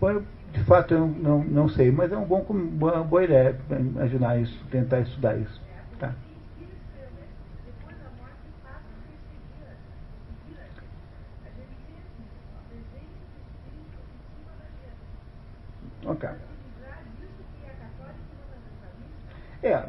Bom, 0.00 0.22
de 0.52 0.62
fato 0.76 0.92
eu 0.94 1.06
não, 1.08 1.42
não 1.44 1.68
sei, 1.68 1.90
mas 1.90 2.12
é 2.12 2.16
um 2.16 2.24
bom, 2.24 2.44
uma 2.50 3.02
boa 3.02 3.24
ideia 3.24 3.56
imaginar 3.70 4.38
isso, 4.40 4.64
tentar 4.70 5.00
estudar 5.00 5.36
isso. 5.38 5.60
Tá. 5.98 6.12
Ok. 16.04 16.28
É, 19.62 19.82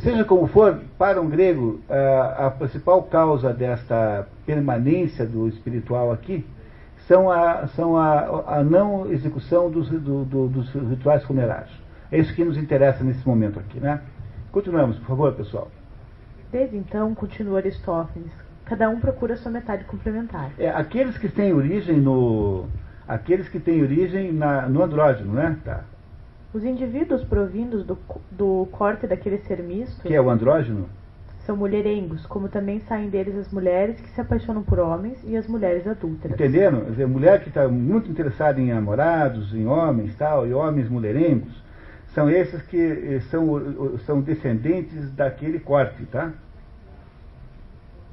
seja 0.00 0.24
como 0.24 0.46
for, 0.48 0.80
para 0.98 1.20
um 1.20 1.30
grego, 1.30 1.80
a, 1.88 2.46
a 2.46 2.50
principal 2.50 3.04
causa 3.04 3.54
desta 3.54 4.26
permanência 4.44 5.24
do 5.24 5.48
espiritual 5.48 6.12
aqui 6.12 6.44
são 7.06 7.30
a, 7.30 7.66
são 7.68 7.96
a, 7.96 8.58
a 8.58 8.64
não 8.64 9.10
execução 9.10 9.70
dos, 9.70 9.88
do, 9.88 10.24
do, 10.24 10.48
dos 10.48 10.72
rituais 10.72 11.24
funerários. 11.24 11.72
É 12.10 12.18
isso 12.18 12.34
que 12.34 12.44
nos 12.44 12.56
interessa 12.56 13.02
nesse 13.02 13.26
momento 13.26 13.58
aqui, 13.58 13.80
né? 13.80 14.00
Continuamos, 14.52 14.98
por 14.98 15.08
favor, 15.08 15.32
pessoal. 15.32 15.68
Desde 16.52 16.76
então, 16.76 17.14
continua 17.14 17.58
Aristófanes, 17.58 18.30
cada 18.64 18.88
um 18.88 19.00
procura 19.00 19.36
sua 19.36 19.50
metade 19.50 19.84
complementar. 19.84 20.52
É, 20.58 20.70
aqueles 20.70 21.18
que 21.18 21.28
têm 21.28 21.52
origem 21.52 21.98
no, 21.98 22.66
aqueles 23.06 23.48
que 23.48 23.58
têm 23.58 23.82
origem 23.82 24.32
na, 24.32 24.68
no 24.68 24.82
andrógeno, 24.82 25.32
né? 25.32 25.58
Tá. 25.64 25.84
Os 26.52 26.64
indivíduos 26.64 27.24
provindos 27.24 27.84
do, 27.84 27.98
do 28.30 28.68
corte 28.70 29.06
daquele 29.06 29.38
ser 29.38 29.60
misto. 29.62 30.02
Que 30.02 30.14
é 30.14 30.20
o 30.20 30.30
andrógeno? 30.30 30.88
São 31.46 31.56
mulherengos, 31.56 32.24
como 32.26 32.48
também 32.48 32.80
saem 32.80 33.10
deles 33.10 33.36
as 33.36 33.52
mulheres 33.52 34.00
que 34.00 34.08
se 34.10 34.20
apaixonam 34.20 34.62
por 34.62 34.78
homens 34.78 35.22
e 35.24 35.36
as 35.36 35.46
mulheres 35.46 35.86
adúlteras. 35.86 36.40
Entenderam? 36.40 36.80
Quer 36.80 36.90
dizer, 36.90 37.06
mulher 37.06 37.42
que 37.42 37.48
está 37.48 37.68
muito 37.68 38.10
interessada 38.10 38.60
em 38.60 38.72
namorados, 38.72 39.54
em 39.54 39.66
homens 39.66 40.16
tal, 40.16 40.46
e 40.46 40.54
homens 40.54 40.88
mulherengos, 40.88 41.62
são 42.14 42.30
esses 42.30 42.62
que 42.62 42.78
eh, 42.78 43.20
são, 43.30 43.98
são 44.06 44.20
descendentes 44.22 45.10
daquele 45.12 45.58
corte, 45.58 46.06
tá? 46.06 46.32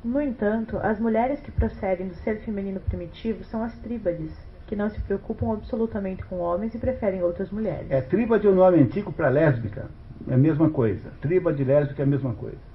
No 0.03 0.19
entanto, 0.19 0.77
as 0.77 0.99
mulheres 0.99 1.39
que 1.39 1.51
procedem 1.51 2.07
do 2.07 2.15
ser 2.15 2.39
feminino 2.39 2.79
primitivo 2.79 3.43
são 3.45 3.63
as 3.63 3.73
tríbades, 3.77 4.31
que 4.65 4.75
não 4.75 4.89
se 4.89 4.99
preocupam 5.01 5.53
absolutamente 5.53 6.25
com 6.25 6.39
homens 6.39 6.73
e 6.73 6.79
preferem 6.79 7.21
outras 7.21 7.51
mulheres. 7.51 7.89
É, 7.91 8.01
tríbade 8.01 8.47
é 8.47 8.49
o 8.49 8.55
nome 8.55 8.79
antigo 8.79 9.11
para 9.13 9.29
lésbica, 9.29 9.85
é 10.27 10.33
a 10.33 10.37
mesma 10.37 10.69
coisa. 10.69 11.11
Tríbade 11.21 11.63
lésbica 11.63 12.01
é 12.01 12.05
a 12.05 12.07
mesma 12.07 12.33
coisa. 12.33 12.70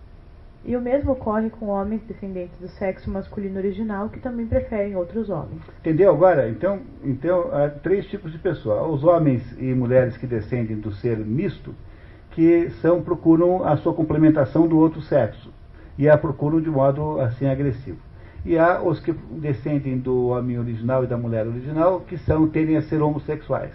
E 0.67 0.77
o 0.77 0.81
mesmo 0.81 1.13
ocorre 1.13 1.49
com 1.49 1.67
homens 1.67 2.03
descendentes 2.09 2.59
do 2.59 2.67
sexo 2.67 3.09
masculino 3.09 3.57
original 3.57 4.09
que 4.09 4.19
também 4.19 4.47
preferem 4.49 4.97
outros 4.97 5.31
homens. 5.31 5.63
Entendeu 5.79 6.11
agora? 6.11 6.49
Então, 6.49 6.81
então 7.05 7.55
há 7.55 7.69
três 7.69 8.05
tipos 8.07 8.33
de 8.33 8.39
pessoas. 8.39 8.93
Os 8.93 9.05
homens 9.05 9.43
e 9.61 9.73
mulheres 9.73 10.17
que 10.17 10.27
descendem 10.27 10.77
do 10.77 10.91
ser 10.91 11.19
misto, 11.19 11.73
que 12.33 12.69
são 12.83 13.01
procuram 13.01 13.65
a 13.65 13.77
sua 13.77 13.95
complementação 13.95 14.67
do 14.67 14.77
outro 14.77 15.01
sexo 15.03 15.55
e 15.97 16.09
a 16.09 16.19
procuram 16.19 16.61
de 16.61 16.69
modo 16.69 17.21
assim 17.21 17.47
agressivo. 17.47 17.99
E 18.45 18.59
há 18.59 18.83
os 18.83 18.99
que 18.99 19.13
descendem 19.13 19.99
do 19.99 20.29
homem 20.29 20.59
original 20.59 21.05
e 21.05 21.07
da 21.07 21.17
mulher 21.17 21.47
original, 21.47 22.01
que 22.01 22.19
são 22.19 22.49
tendem 22.49 22.77
a 22.77 22.83
ser 22.83 23.01
homossexuais. 23.01 23.73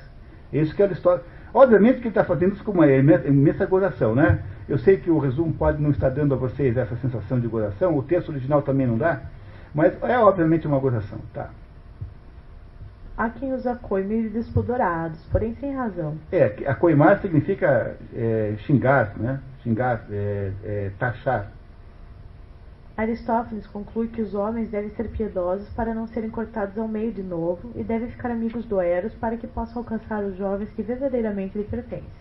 Isso 0.52 0.76
que 0.76 0.84
é 0.84 0.88
a 0.88 0.92
história. 0.92 1.24
Obviamente 1.54 1.96
que 1.96 2.04
ele 2.04 2.10
está 2.10 2.24
fazendo 2.24 2.54
isso 2.54 2.64
com 2.64 2.72
uma 2.72 2.90
imensa 2.90 3.68
né? 4.16 4.40
Eu 4.72 4.78
sei 4.78 4.96
que 4.96 5.12
o 5.12 5.20
resumo 5.20 5.54
pode 5.54 5.82
não 5.82 5.92
estar 5.92 6.08
dando 6.08 6.34
a 6.34 6.38
vocês 6.38 6.78
essa 6.78 6.96
sensação 6.96 7.38
de 7.42 7.46
gozação, 7.46 7.98
o 7.98 8.02
texto 8.02 8.30
original 8.30 8.62
também 8.62 8.88
não 8.88 8.98
dá, 8.98 9.24
mas 9.76 10.02
é 10.02 10.18
obviamente 10.18 10.66
uma 10.66 10.80
gozação, 10.80 11.20
tá? 11.34 11.50
Há 13.18 13.30
quem 13.32 13.52
os 13.52 13.68
acoime 13.68 14.30
despudorados, 14.30 15.20
porém 15.30 15.54
sem 15.56 15.76
razão. 15.76 16.18
É, 16.32 16.56
acoimar 16.66 17.20
significa 17.20 17.98
é, 18.16 18.56
xingar, 18.60 19.12
né? 19.18 19.42
Xingar, 19.62 20.06
é, 20.10 20.54
é, 20.64 20.92
taxar. 20.98 21.52
Aristófanes 22.96 23.68
conclui 23.68 24.08
que 24.08 24.22
os 24.22 24.34
homens 24.34 24.70
devem 24.70 24.92
ser 24.92 25.10
piedosos 25.10 25.68
para 25.72 25.94
não 25.94 26.08
serem 26.08 26.30
cortados 26.30 26.78
ao 26.78 26.88
meio 26.88 27.12
de 27.12 27.22
novo 27.22 27.74
e 27.76 27.84
devem 27.84 28.10
ficar 28.10 28.32
amigos 28.32 28.64
do 28.64 28.80
Eros 28.80 29.14
para 29.16 29.36
que 29.36 29.48
possam 29.48 29.80
alcançar 29.80 30.24
os 30.24 30.38
jovens 30.38 30.70
que 30.70 30.82
verdadeiramente 30.82 31.58
lhe 31.58 31.66
pertencem. 31.66 32.21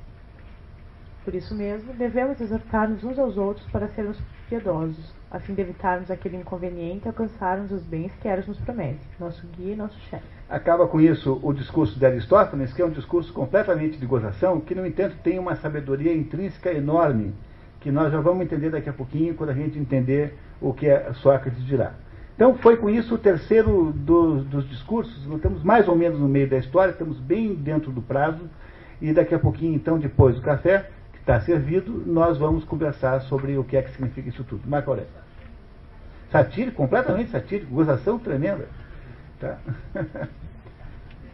Por 1.24 1.34
isso 1.34 1.54
mesmo, 1.54 1.92
devemos 1.92 2.40
exortar-nos 2.40 3.04
uns 3.04 3.18
aos 3.18 3.36
outros 3.36 3.66
para 3.66 3.88
sermos 3.88 4.18
piedosos, 4.48 5.14
a 5.30 5.38
fim 5.38 5.52
de 5.52 5.60
evitarmos 5.60 6.10
aquele 6.10 6.38
inconveniente 6.38 7.04
e 7.04 7.08
alcançarmos 7.08 7.70
os 7.70 7.82
bens 7.82 8.10
que 8.20 8.26
Eros 8.26 8.46
nos 8.46 8.58
promete, 8.60 9.00
nosso 9.18 9.46
guia 9.48 9.74
e 9.74 9.76
nosso 9.76 9.98
chefe. 10.08 10.24
Acaba 10.48 10.88
com 10.88 10.98
isso 10.98 11.38
o 11.42 11.52
discurso 11.52 11.98
de 11.98 12.06
Aristófanes, 12.06 12.72
que 12.72 12.80
é 12.80 12.84
um 12.86 12.90
discurso 12.90 13.32
completamente 13.34 13.98
de 13.98 14.06
gozação, 14.06 14.60
que, 14.60 14.74
no 14.74 14.86
entanto, 14.86 15.14
tem 15.22 15.38
uma 15.38 15.56
sabedoria 15.56 16.12
intrínseca 16.14 16.72
enorme, 16.72 17.34
que 17.80 17.90
nós 17.90 18.10
já 18.10 18.20
vamos 18.20 18.42
entender 18.42 18.70
daqui 18.70 18.88
a 18.88 18.92
pouquinho, 18.92 19.34
quando 19.34 19.50
a 19.50 19.54
gente 19.54 19.78
entender 19.78 20.38
o 20.58 20.72
que 20.72 20.88
é 20.88 21.12
Sócrates 21.14 21.64
dirá. 21.66 21.92
Então, 22.34 22.54
foi 22.56 22.78
com 22.78 22.88
isso 22.88 23.14
o 23.14 23.18
terceiro 23.18 23.92
dos, 23.94 24.44
dos 24.46 24.68
discursos. 24.68 25.26
Nós 25.26 25.36
estamos 25.36 25.62
mais 25.62 25.86
ou 25.86 25.94
menos 25.94 26.18
no 26.18 26.28
meio 26.28 26.48
da 26.48 26.56
história, 26.56 26.92
estamos 26.92 27.20
bem 27.20 27.54
dentro 27.54 27.92
do 27.92 28.00
prazo, 28.00 28.48
e 29.02 29.12
daqui 29.12 29.34
a 29.34 29.38
pouquinho, 29.38 29.74
então, 29.74 29.98
depois 29.98 30.34
do 30.34 30.42
café, 30.42 30.88
está 31.20 31.40
servido, 31.40 32.02
nós 32.06 32.38
vamos 32.38 32.64
conversar 32.64 33.20
sobre 33.22 33.56
o 33.56 33.64
que 33.64 33.76
é 33.76 33.82
que 33.82 33.90
significa 33.92 34.28
isso 34.28 34.44
tudo. 34.44 34.68
Marco 34.68 34.90
Aurélio. 34.90 35.10
Satírico, 36.30 36.76
completamente 36.76 37.30
satírico, 37.30 37.72
gozação 37.72 38.18
tremenda. 38.18 38.68
Tá? 39.38 39.58